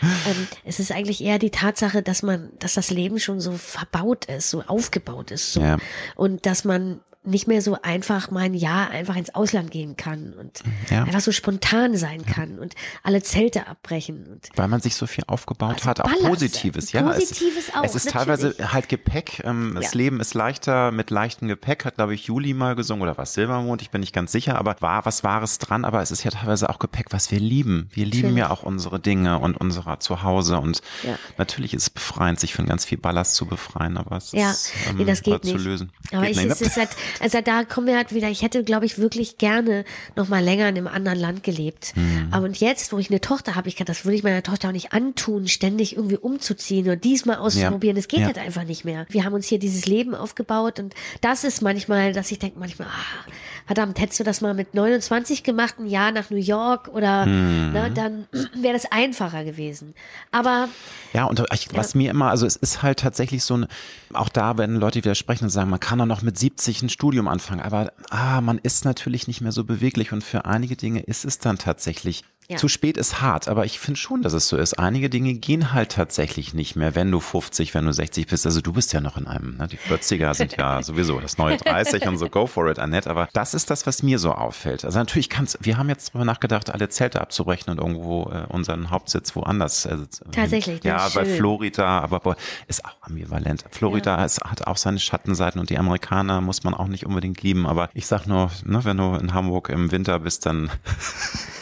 ähm, 0.04 0.48
es 0.66 0.80
ist 0.80 0.92
eigentlich 0.92 1.24
eher 1.24 1.40
die 1.40 1.52
Tatsache, 1.52 2.02
dass 2.02 2.22
man, 2.24 2.50
dass 2.60 2.74
das 2.74 2.90
Leben 2.90 3.20
schon 3.20 3.40
so 3.40 3.54
verbaut 3.54 4.26
ist, 4.26 4.50
so 4.50 4.64
aufgebaut 4.68 5.32
ist, 5.32 5.54
so. 5.54 5.62
Ja. 5.62 5.78
Und 6.16 6.46
dass 6.46 6.64
man 6.66 7.00
nicht 7.30 7.48
mehr 7.48 7.62
so 7.62 7.78
einfach 7.82 8.32
mal 8.32 8.42
ein 8.44 8.54
Jahr 8.54 8.90
einfach 8.90 9.16
ins 9.16 9.34
Ausland 9.36 9.72
gehen 9.72 9.96
kann 9.98 10.34
und 10.34 10.62
Ja. 10.90 11.04
einfach 11.04 11.22
so 11.22 11.32
spontan 11.32 11.96
sein 11.96 12.26
kann 12.26 12.60
und 12.60 12.76
alle 13.04 13.22
Zelte 13.24 13.68
abbrechen 13.68 14.26
und 14.28 14.50
Weil 14.56 14.68
man 14.68 14.82
sich 14.82 14.96
so 14.96 15.08
viel 15.08 15.24
aufgebaut 15.28 15.76
Also 15.76 15.86
hat, 15.90 16.02
auch 16.02 16.06
Ballast. 16.06 16.24
Positives, 16.26 16.92
ja. 16.92 17.02
Positives 17.04 17.70
es, 17.70 17.74
auch, 17.76 17.84
Es 17.84 17.96
ist 17.96 18.14
natürlich. 18.14 18.40
teilweise 18.54 18.74
halt 18.74 18.90
Gepäck. 18.90 19.42
Ähm, 19.46 19.74
das 19.76 19.86
Ja. 19.86 19.98
Leben 19.98 20.20
ist 20.20 20.34
leichter 20.34 20.92
mit 20.92 21.10
leichtem 21.10 21.48
Gepäck, 21.48 21.86
hat, 21.86 21.96
glaube 21.96 22.14
ich, 22.14 22.26
Juli 22.26 22.54
mal 22.54 22.76
gesungen 22.76 23.02
oder 23.04 23.18
was 23.18 23.34
Silbermond, 23.34 23.82
ich 23.82 23.90
bin 23.92 24.02
nicht 24.02 24.14
ganz 24.14 24.32
sicher, 24.32 24.58
aber 24.58 24.76
war 24.82 25.06
was 25.06 25.24
Wahres 25.24 25.58
dran, 25.60 25.86
aber 25.86 26.02
es 26.02 26.12
ist 26.12 26.24
ja 26.24 26.32
teilweise 26.32 26.70
auch 26.70 26.80
Gepäck, 26.80 27.08
was 27.12 27.32
wir 27.32 27.40
lieben. 27.40 27.90
Wir 27.92 28.06
lieben 28.06 28.30
Natürlich. 28.30 28.38
ja 28.40 28.50
auch 28.52 28.64
unsere 28.64 29.00
Dinge 29.00 29.40
und 29.40 29.56
unser 29.58 30.00
Zuhause 30.00 30.60
und 30.60 30.82
Ja. 31.04 31.18
natürlich 31.38 31.74
ist 31.74 31.84
es 31.84 31.90
befreiend, 31.90 32.40
sich 32.40 32.54
von 32.54 32.66
ganz 32.66 32.86
viel 32.86 32.98
Ballast 32.98 33.36
zu 33.36 33.46
befreien, 33.46 33.98
aber 33.98 34.18
es 34.18 34.32
Ja, 34.32 34.52
ist 34.52 34.72
ähm, 34.90 34.98
nee, 34.98 35.06
das 35.06 35.22
geht 35.22 35.44
zu 35.46 35.54
nicht. 35.54 35.66
lösen. 35.66 35.92
Aber 36.12 36.22
geht 36.24 36.32
ich, 36.32 36.38
nicht, 36.38 36.52
es 36.52 36.62
ne? 36.62 36.68
ist 36.68 36.78
halt, 36.78 36.90
also 37.20 37.40
da 37.42 37.64
kommen 37.64 37.88
wir 37.88 37.96
halt 37.98 38.14
wieder, 38.14 38.30
ich 38.30 38.42
hätte, 38.42 38.64
glaube 38.64 38.86
ich, 38.86 38.98
wirklich 38.98 39.38
gerne 39.38 39.86
noch 40.16 40.28
mal 40.30 40.44
länger 40.44 40.68
in 40.70 40.78
einem 40.78 40.88
anderen 40.88 41.20
Land 41.20 41.44
gelebt. 41.44 41.94
Mhm. 41.96 42.28
Aber 42.32 42.46
und 42.46 42.58
jetzt, 42.60 42.92
wo 42.94 42.98
ich 42.98 43.10
eine 43.10 43.22
Tochter 43.22 43.56
habe, 43.56 43.68
ich 43.70 43.76
kann, 43.76 43.86
das 43.86 44.06
würde 44.06 44.16
ich 44.16 44.24
meiner 44.24 44.44
Tochter 44.44 44.70
auch 44.70 44.74
nicht 44.74 44.94
antun, 44.94 45.48
ständig 45.48 45.96
irgendwie 45.96 46.18
umzuziehen 46.18 46.86
oder 46.86 46.96
diesmal 46.96 47.38
auszuprobieren. 47.38 47.96
Das 47.96 48.08
geht 48.08 48.20
Ja. 48.22 48.26
halt 48.28 48.38
einfach 48.38 48.64
nicht 48.64 48.86
mehr. 48.86 49.06
Wir 49.10 49.24
haben 49.26 49.34
uns 49.34 49.48
hier 49.48 49.60
dieses 49.60 49.86
Leben 49.86 50.16
aufgebaut 50.16 50.80
und 50.80 50.94
das 51.22 51.44
ist 51.44 51.62
manchmal, 51.62 52.14
dass 52.14 52.32
ich 52.32 52.40
denke 52.40 52.60
manchmal, 52.60 52.88
ah, 52.88 53.32
verdammt, 53.66 54.00
hättest 54.00 54.20
du 54.20 54.24
das 54.24 54.42
mal 54.42 54.54
mit 54.54 54.74
29 54.74 55.44
gemacht, 55.44 55.76
ein 55.80 55.88
Jahr 55.88 56.12
nach 56.12 56.30
New 56.30 56.38
York 56.38 56.88
oder, 56.90 57.26
Mhm. 57.26 57.72
ne, 57.74 57.92
dann 57.94 58.28
wäre 58.56 58.74
das 58.74 58.92
einfacher 58.92 59.44
gewesen. 59.44 59.94
Aber 60.32 60.70
Ja, 61.14 61.26
und 61.26 61.44
ich, 61.54 61.68
was 61.74 61.96
mir 61.96 62.12
immer, 62.12 62.30
also 62.30 62.46
es 62.46 62.56
ist 62.56 62.82
halt 62.84 63.00
tatsächlich 63.00 63.44
so 63.44 63.58
ein, 63.58 63.68
auch 64.14 64.30
da 64.30 64.58
werden 64.58 64.76
Leute 64.78 64.98
widersprechen 65.00 65.46
und 65.46 65.50
sagen, 65.50 65.70
man 65.70 65.80
kann 65.80 66.00
doch 66.00 66.06
noch 66.06 66.22
mit 66.22 66.38
70 66.38 66.82
ein 66.82 66.90
Studium 67.00 67.30
anfangen, 67.30 67.62
aber 67.62 67.94
ah, 68.10 68.42
man 68.42 68.58
ist 68.58 68.84
natürlich 68.84 69.26
nicht 69.30 69.40
mehr 69.40 69.54
so 69.54 69.64
beweglich 69.64 70.12
und 70.12 70.22
für 70.22 70.44
einige 70.44 70.76
Dinge 70.76 71.00
ist 71.00 71.24
es 71.24 71.40
dann 71.40 71.58
tatsächlich 71.58 72.26
Ja. 72.52 72.58
zu 72.58 72.68
spät 72.68 72.98
ist 72.98 73.22
hart, 73.22 73.48
aber 73.48 73.66
ich 73.66 73.80
finde 73.80 74.00
schon, 74.00 74.24
dass 74.24 74.34
es 74.34 74.48
so 74.48 74.58
ist. 74.58 74.80
Einige 74.80 75.08
Dinge 75.12 75.36
gehen 75.36 75.72
halt 75.72 75.92
tatsächlich 75.92 76.56
nicht 76.56 76.76
mehr, 76.76 76.96
wenn 76.96 77.12
du 77.12 77.20
50, 77.20 77.76
wenn 77.76 77.86
du 77.86 77.94
60 77.94 78.26
bist. 78.26 78.44
Also 78.48 78.60
du 78.62 78.74
bist 78.74 78.92
ja 78.92 79.02
noch 79.02 79.18
in 79.18 79.28
einem, 79.28 79.58
ne? 79.58 79.68
die 79.68 79.78
40er 79.78 80.34
sind 80.34 80.58
ja 80.58 80.82
sowieso 80.90 81.20
das 81.20 81.38
neue 81.38 81.58
30 81.58 82.08
und 82.08 82.18
so, 82.18 82.28
go 82.28 82.48
for 82.48 82.68
it, 82.68 82.80
Annette. 82.80 83.08
Aber 83.08 83.30
das 83.34 83.54
ist 83.54 83.70
das, 83.70 83.86
was 83.86 84.02
mir 84.02 84.18
so 84.18 84.34
auffällt. 84.34 84.84
Also 84.84 84.98
natürlich 84.98 85.30
kann's, 85.30 85.60
wir 85.62 85.78
haben 85.78 85.90
jetzt 85.90 86.10
darüber 86.10 86.26
nachgedacht, 86.26 86.72
alle 86.72 86.90
Zelte 86.90 87.22
abzubrechen 87.22 87.70
und 87.72 87.78
irgendwo 87.78 88.32
äh, 88.32 88.46
unseren 88.48 88.90
Hauptsitz 88.90 89.36
woanders. 89.36 89.86
Äh, 89.86 89.98
Tatsächlich, 90.32 90.84
Ja, 90.84 91.08
schön. 91.08 91.26
Florida, 91.28 92.00
aber 92.00 92.20
boah, 92.20 92.36
ist 92.68 92.84
auch 92.84 92.96
ambivalent. 93.02 93.66
Florida 93.70 94.26
ist, 94.26 94.42
hat 94.44 94.66
auch 94.66 94.78
seine 94.78 94.98
Schattenseiten 95.00 95.60
und 95.62 95.70
die 95.70 95.78
Amerikaner 95.78 96.42
muss 96.42 96.64
man 96.64 96.74
auch 96.74 96.88
nicht 96.88 97.06
unbedingt 97.06 97.44
lieben. 97.44 97.68
Aber 97.68 97.92
ich 97.94 98.08
sag 98.08 98.26
nur, 98.26 98.50
ne, 98.66 98.84
wenn 98.86 98.98
du 98.98 99.14
in 99.14 99.36
Hamburg 99.36 99.70
im 99.70 99.92
Winter 99.92 100.18
bist, 100.18 100.48
dann 100.48 100.72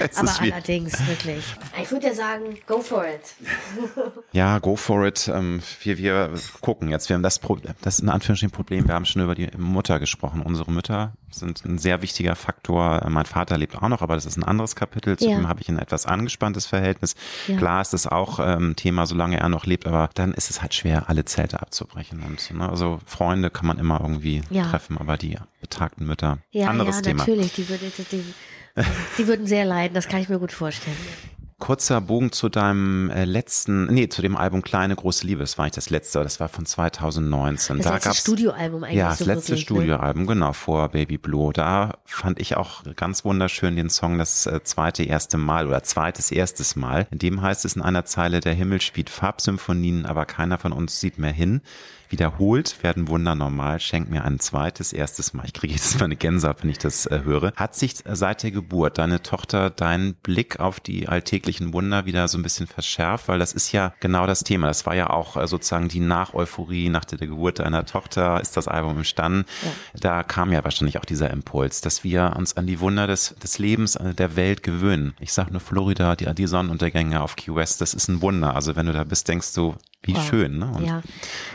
aber 0.00 0.24
ist 0.28 0.36
schwierig. 0.36 0.54
allerdings, 0.54 1.06
wirklich. 1.06 1.44
Ich 1.82 1.90
würde 1.90 2.06
ja 2.08 2.14
sagen, 2.14 2.56
go 2.66 2.80
for 2.80 3.04
it. 3.04 3.34
Ja, 4.32 4.58
go 4.58 4.76
for 4.76 5.06
it. 5.06 5.28
Ähm, 5.28 5.60
wir, 5.82 5.98
wir 5.98 6.30
gucken 6.60 6.88
jetzt. 6.90 7.08
Wir 7.08 7.14
haben 7.14 7.22
das, 7.22 7.38
Pro 7.38 7.56
das 7.82 7.94
ist 7.96 8.00
in 8.00 8.08
Anführungsstrichen 8.08 8.50
Problem. 8.54 8.86
Wir 8.86 8.94
haben 8.94 9.04
schon 9.04 9.22
über 9.22 9.34
die 9.34 9.48
Mutter 9.56 9.98
gesprochen. 9.98 10.42
Unsere 10.42 10.70
Mütter 10.70 11.12
sind 11.30 11.64
ein 11.64 11.78
sehr 11.78 12.02
wichtiger 12.02 12.34
Faktor. 12.36 13.04
Mein 13.08 13.26
Vater 13.26 13.58
lebt 13.58 13.76
auch 13.76 13.88
noch, 13.88 14.02
aber 14.02 14.14
das 14.14 14.26
ist 14.26 14.36
ein 14.36 14.44
anderes 14.44 14.76
Kapitel. 14.76 15.16
Zu 15.18 15.28
Ja. 15.28 15.46
habe 15.48 15.60
ich 15.60 15.68
ein 15.68 15.78
etwas 15.78 16.06
angespanntes 16.06 16.66
Verhältnis. 16.66 17.14
Ja. 17.46 17.56
Klar 17.56 17.80
ist 17.82 17.94
es 17.94 18.06
auch 18.06 18.38
ähm, 18.40 18.76
Thema, 18.76 19.06
solange 19.06 19.38
er 19.38 19.48
noch 19.48 19.66
lebt, 19.66 19.86
aber 19.86 20.10
dann 20.14 20.32
ist 20.32 20.50
es 20.50 20.62
halt 20.62 20.74
schwer, 20.74 21.08
alle 21.08 21.24
Zelte 21.24 21.60
abzubrechen. 21.60 22.22
Und 22.22 22.50
ne, 22.54 22.68
also 22.68 23.00
Freunde 23.06 23.50
kann 23.50 23.66
man 23.66 23.78
immer 23.78 24.00
irgendwie 24.00 24.42
Ja. 24.50 24.64
treffen, 24.70 24.98
aber 24.98 25.16
die 25.16 25.36
betagten 25.60 26.06
Mütter, 26.06 26.38
Ja, 26.50 26.68
anderes 26.68 26.96
ja, 26.96 27.02
Thema. 27.02 27.18
natürlich. 27.18 27.52
Die, 27.54 27.68
würde, 27.68 27.90
die, 27.96 28.04
die 28.04 28.24
würden 29.18 29.46
sehr 29.46 29.64
leiden, 29.64 29.94
das 29.94 30.08
kann 30.08 30.20
ich 30.20 30.28
mir 30.28 30.38
gut 30.38 30.52
vorstellen. 30.52 30.96
Kurzer 31.58 32.00
Bogen 32.00 32.30
zu 32.30 32.48
deinem 32.48 33.10
äh, 33.10 33.24
letzten, 33.24 33.86
nee, 33.86 34.08
zu 34.08 34.22
dem 34.22 34.36
Album 34.36 34.62
Kleine 34.62 34.94
große 34.94 35.26
Liebe. 35.26 35.40
Das 35.40 35.58
war 35.58 35.64
nicht 35.64 35.76
das 35.76 35.90
letzte, 35.90 36.22
das 36.22 36.38
war 36.38 36.48
von 36.48 36.64
2019. 36.64 37.78
Das 37.78 37.86
da 37.86 37.94
letzte 37.94 38.14
Studioalbum 38.14 38.84
eigentlich 38.84 38.96
Ja, 38.96 39.08
das 39.08 39.18
so 39.18 39.24
letzte 39.24 39.48
wirklich, 39.50 39.68
ne? 39.68 39.76
Studioalbum, 39.76 40.26
genau, 40.28 40.52
vor 40.52 40.88
Baby 40.90 41.18
Blue. 41.18 41.52
Da 41.52 41.98
fand 42.04 42.38
ich 42.38 42.56
auch 42.56 42.84
ganz 42.94 43.24
wunderschön 43.24 43.74
den 43.74 43.90
Song 43.90 44.18
Das 44.18 44.46
äh, 44.46 44.62
zweite 44.62 45.02
erste 45.02 45.36
Mal 45.36 45.66
oder 45.66 45.82
zweites 45.82 46.30
erstes 46.30 46.76
Mal. 46.76 47.08
In 47.10 47.18
dem 47.18 47.42
heißt 47.42 47.64
es 47.64 47.74
in 47.74 47.82
einer 47.82 48.04
Zeile, 48.04 48.38
der 48.38 48.54
Himmel 48.54 48.80
spielt 48.80 49.10
Farbsymphonien, 49.10 50.06
aber 50.06 50.26
keiner 50.26 50.58
von 50.58 50.72
uns 50.72 51.00
sieht 51.00 51.18
mehr 51.18 51.32
hin. 51.32 51.62
Wiederholt 52.08 52.82
werden 52.82 53.08
Wunder 53.08 53.34
normal, 53.34 53.80
schenk 53.80 54.10
mir 54.10 54.24
ein 54.24 54.40
zweites, 54.40 54.92
erstes 54.92 55.34
Mal. 55.34 55.44
Ich 55.46 55.52
kriege 55.52 55.74
jetzt 55.74 55.98
mal 55.98 56.06
eine 56.06 56.16
Gänsehaut, 56.16 56.62
wenn 56.62 56.70
ich 56.70 56.78
das 56.78 57.06
äh, 57.06 57.20
höre. 57.24 57.52
Hat 57.56 57.74
sich 57.74 58.04
äh, 58.06 58.16
seit 58.16 58.42
der 58.42 58.50
Geburt 58.50 58.98
deine 58.98 59.22
Tochter 59.22 59.70
deinen 59.70 60.14
Blick 60.14 60.60
auf 60.60 60.80
die 60.80 61.08
alltäglichen 61.08 61.72
Wunder 61.72 62.06
wieder 62.06 62.28
so 62.28 62.38
ein 62.38 62.42
bisschen 62.42 62.66
verschärft? 62.66 63.28
Weil 63.28 63.38
das 63.38 63.52
ist 63.52 63.72
ja 63.72 63.92
genau 64.00 64.26
das 64.26 64.44
Thema. 64.44 64.68
Das 64.68 64.86
war 64.86 64.94
ja 64.94 65.10
auch 65.10 65.36
äh, 65.36 65.46
sozusagen 65.46 65.88
die 65.88 66.00
Nach-Euphorie 66.00 66.88
nach 66.88 67.04
der 67.04 67.18
Geburt 67.18 67.58
deiner 67.58 67.84
Tochter, 67.84 68.40
ist 68.40 68.56
das 68.56 68.68
Album 68.68 68.98
entstanden. 68.98 69.44
Da 69.94 70.22
kam 70.22 70.52
ja 70.52 70.64
wahrscheinlich 70.64 70.98
auch 70.98 71.04
dieser 71.04 71.30
Impuls, 71.30 71.80
dass 71.80 72.04
wir 72.04 72.34
uns 72.36 72.56
an 72.56 72.66
die 72.66 72.80
Wunder 72.80 73.06
des, 73.06 73.34
des 73.42 73.58
Lebens, 73.58 73.96
äh, 73.96 74.14
der 74.14 74.36
Welt 74.36 74.62
gewöhnen. 74.62 75.14
Ich 75.20 75.32
sag 75.32 75.50
nur 75.50 75.60
Florida, 75.60 76.16
die, 76.16 76.32
die 76.34 76.46
Sonnenuntergänge 76.46 77.20
auf 77.20 77.36
Key 77.36 77.54
West, 77.54 77.80
das 77.80 77.94
ist 77.94 78.08
ein 78.08 78.22
Wunder. 78.22 78.54
Also 78.54 78.76
wenn 78.76 78.86
du 78.86 78.92
da 78.92 79.04
bist, 79.04 79.28
denkst 79.28 79.54
du, 79.54 79.74
wie 80.02 80.14
Wow. 80.14 80.28
schön. 80.28 80.58
Ne? 80.58 80.72
Und, 80.74 80.84
Ja. 80.86 81.02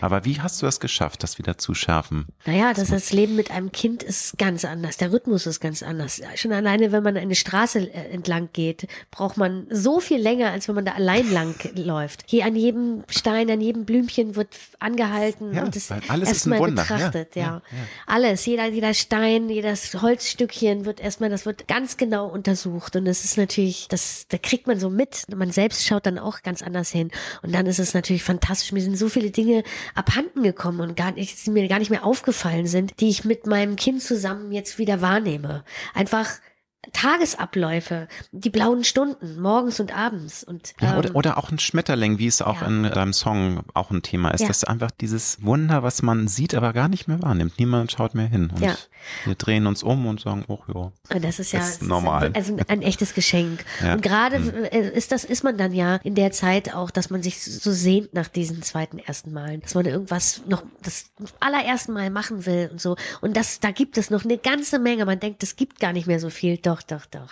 Aber 0.02 0.26
wie 0.26 0.41
hast 0.41 0.62
du 0.62 0.66
es 0.68 0.80
geschafft, 0.80 1.24
das 1.24 1.38
wieder 1.38 1.58
zu 1.58 1.74
schärfen? 1.74 2.26
Naja, 2.46 2.74
das, 2.74 2.89
das 2.89 3.14
Leben 3.14 3.36
mit 3.36 3.52
einem 3.52 3.72
Kind 3.72 4.04
ist 4.04 4.38
ganz 4.38 4.66
anders. 4.66 4.98
Der 4.98 5.12
Rhythmus 5.14 5.46
ist 5.48 5.62
ganz 5.62 5.82
anders. 5.82 6.22
Schon 6.36 6.52
alleine, 6.52 6.91
wenn 6.91 7.04
man 7.04 7.16
eine 7.16 7.36
Straße 7.36 7.80
äh, 7.80 8.10
entlang 8.12 8.50
geht, 8.52 8.88
braucht 9.12 9.38
man 9.38 9.66
so 9.70 10.00
viel 10.02 10.20
länger, 10.20 10.52
als 10.52 10.68
wenn 10.68 10.76
man 10.76 10.84
da 10.86 10.91
allein 10.91 11.32
lang 11.32 11.56
läuft. 11.76 12.24
Hier 12.28 12.46
an 12.46 12.56
jedem 12.56 13.04
Stein, 13.10 13.50
an 13.50 13.62
jedem 13.62 13.86
Blümchen 13.86 14.36
wird 14.36 14.50
angehalten 14.80 15.54
Ja, 15.54 15.64
und 15.64 15.89
weil 15.89 16.02
alles 16.10 16.32
ist 16.32 16.46
ein 16.46 16.52
erstmal 16.54 16.72
betrachtet. 16.72 17.36
Ja, 17.36 17.41
ja, 17.41 17.54
ja. 17.72 17.78
Alles, 18.08 18.46
jeder, 18.46 18.68
jeder 18.68 18.94
Stein, 18.94 19.50
jedes 19.50 20.02
Holzstückchen 20.02 20.86
wird 20.86 21.00
erstmal, 21.00 21.30
das 21.30 21.46
wird 21.46 21.68
ganz 21.70 21.96
genau 21.98 22.28
untersucht. 22.28 22.96
Und 22.98 23.06
das 23.06 23.24
ist 23.24 23.38
natürlich, 23.38 23.88
das, 23.88 24.26
da 24.28 24.38
kriegt 24.38 24.68
man 24.68 24.80
so 24.80 24.89
mit. 24.89 25.24
Man 25.34 25.52
selbst 25.52 25.86
schaut 25.86 26.06
dann 26.06 26.20
auch 26.20 26.41
ganz 26.44 26.62
anders 26.62 26.91
hin. 26.91 27.10
Und 27.41 27.54
dann 27.56 27.66
ist 27.68 27.80
es 27.80 27.94
natürlich 27.94 28.24
fantastisch. 28.34 28.71
Mir 28.71 28.81
sind 28.81 28.97
so 28.97 29.09
viele 29.09 29.31
Dinge 29.31 29.63
abhanden 29.95 30.43
gekommen 30.43 30.81
und 30.81 30.95
gar 30.95 31.11
nicht, 31.11 31.45
die 31.45 31.51
mir 31.51 31.67
gar 31.67 31.79
nicht 31.79 31.91
mehr 31.91 32.05
aufgefallen 32.05 32.67
sind, 32.67 32.99
die 32.99 33.09
ich 33.09 33.23
mit 33.25 33.45
meinem 33.47 33.75
Kind 33.75 34.01
zusammen 34.01 34.51
jetzt 34.51 34.77
wieder 34.77 35.01
wahrnehme. 35.01 35.63
Einfach 35.93 36.29
Tagesabläufe, 36.91 38.07
die 38.31 38.49
blauen 38.49 38.84
Stunden, 38.84 39.41
morgens 39.41 39.79
und 39.79 39.95
abends. 39.95 40.43
Und, 40.43 40.73
Ja, 40.81 40.93
ähm, 40.93 40.99
oder, 40.99 41.15
oder 41.15 41.38
auch 41.38 41.49
ein 41.51 41.59
Schmetterling, 41.59 42.17
wie 42.19 42.27
es 42.27 42.41
auch 42.41 42.61
ja. 42.61 42.67
in 42.67 42.84
deinem 42.84 43.13
Song 43.13 43.61
auch 43.73 43.91
ein 43.91 44.01
Thema 44.01 44.31
ist. 44.31 44.41
Ja. 44.41 44.47
Das 44.47 44.57
ist 44.57 44.63
einfach 44.65 44.91
dieses 44.91 45.41
Wunder, 45.43 45.84
was 45.84 46.01
man 46.01 46.27
sieht, 46.27 46.53
aber 46.55 46.73
gar 46.73 46.89
nicht 46.89 47.07
mehr 47.07 47.21
wahrnimmt. 47.21 47.57
Niemand 47.57 47.91
schaut 47.91 48.15
mehr 48.15 48.27
hin. 48.27 48.51
Und 48.53 48.61
Ja. 48.61 48.75
wir 49.25 49.36
drehen 49.36 49.65
uns 49.65 49.81
um 49.81 50.05
und 50.05 50.19
sagen, 50.19 50.43
oh 50.47 50.59
ja. 50.73 50.91
Und 51.15 51.23
das 51.23 51.39
ist 51.39 51.53
ja 51.53 51.61
ist 51.61 51.81
normal. 51.81 52.27
Ist 52.27 52.36
also 52.36 52.57
ein 52.67 52.81
echtes 52.81 53.13
Geschenk. 53.13 53.63
Und 53.81 54.01
gerade 54.01 54.38
äh, 54.71 54.89
ist 54.89 55.11
das 55.11 55.23
ist 55.23 55.43
man 55.43 55.57
dann 55.57 55.73
ja 55.73 55.95
in 56.03 56.15
der 56.15 56.31
Zeit 56.31 56.73
auch, 56.73 56.91
dass 56.91 57.09
man 57.09 57.23
sich 57.23 57.41
so 57.43 57.71
sehnt 57.71 58.13
nach 58.13 58.27
diesen 58.27 58.61
zweiten 58.61 58.99
ersten 58.99 59.31
Malen, 59.31 59.61
dass 59.61 59.75
man 59.75 59.86
irgendwas 59.86 60.41
noch 60.47 60.63
das 60.81 61.05
allerersten 61.39 61.93
Mal 61.93 62.09
machen 62.09 62.45
will 62.45 62.69
und 62.71 62.81
so. 62.81 62.97
Und 63.21 63.38
das 63.38 63.59
da 63.61 63.71
gibt 63.71 63.97
es 63.97 64.09
noch 64.09 64.25
eine 64.25 64.38
ganze 64.38 64.79
Menge. 64.79 65.05
Man 65.05 65.19
denkt, 65.19 65.43
es 65.43 65.55
gibt 65.55 65.79
gar 65.79 65.93
nicht 65.93 66.07
mehr 66.07 66.19
so 66.19 66.29
viel. 66.29 66.57
Doch, 66.74 66.82
doch, 66.82 67.05
doch. 67.05 67.30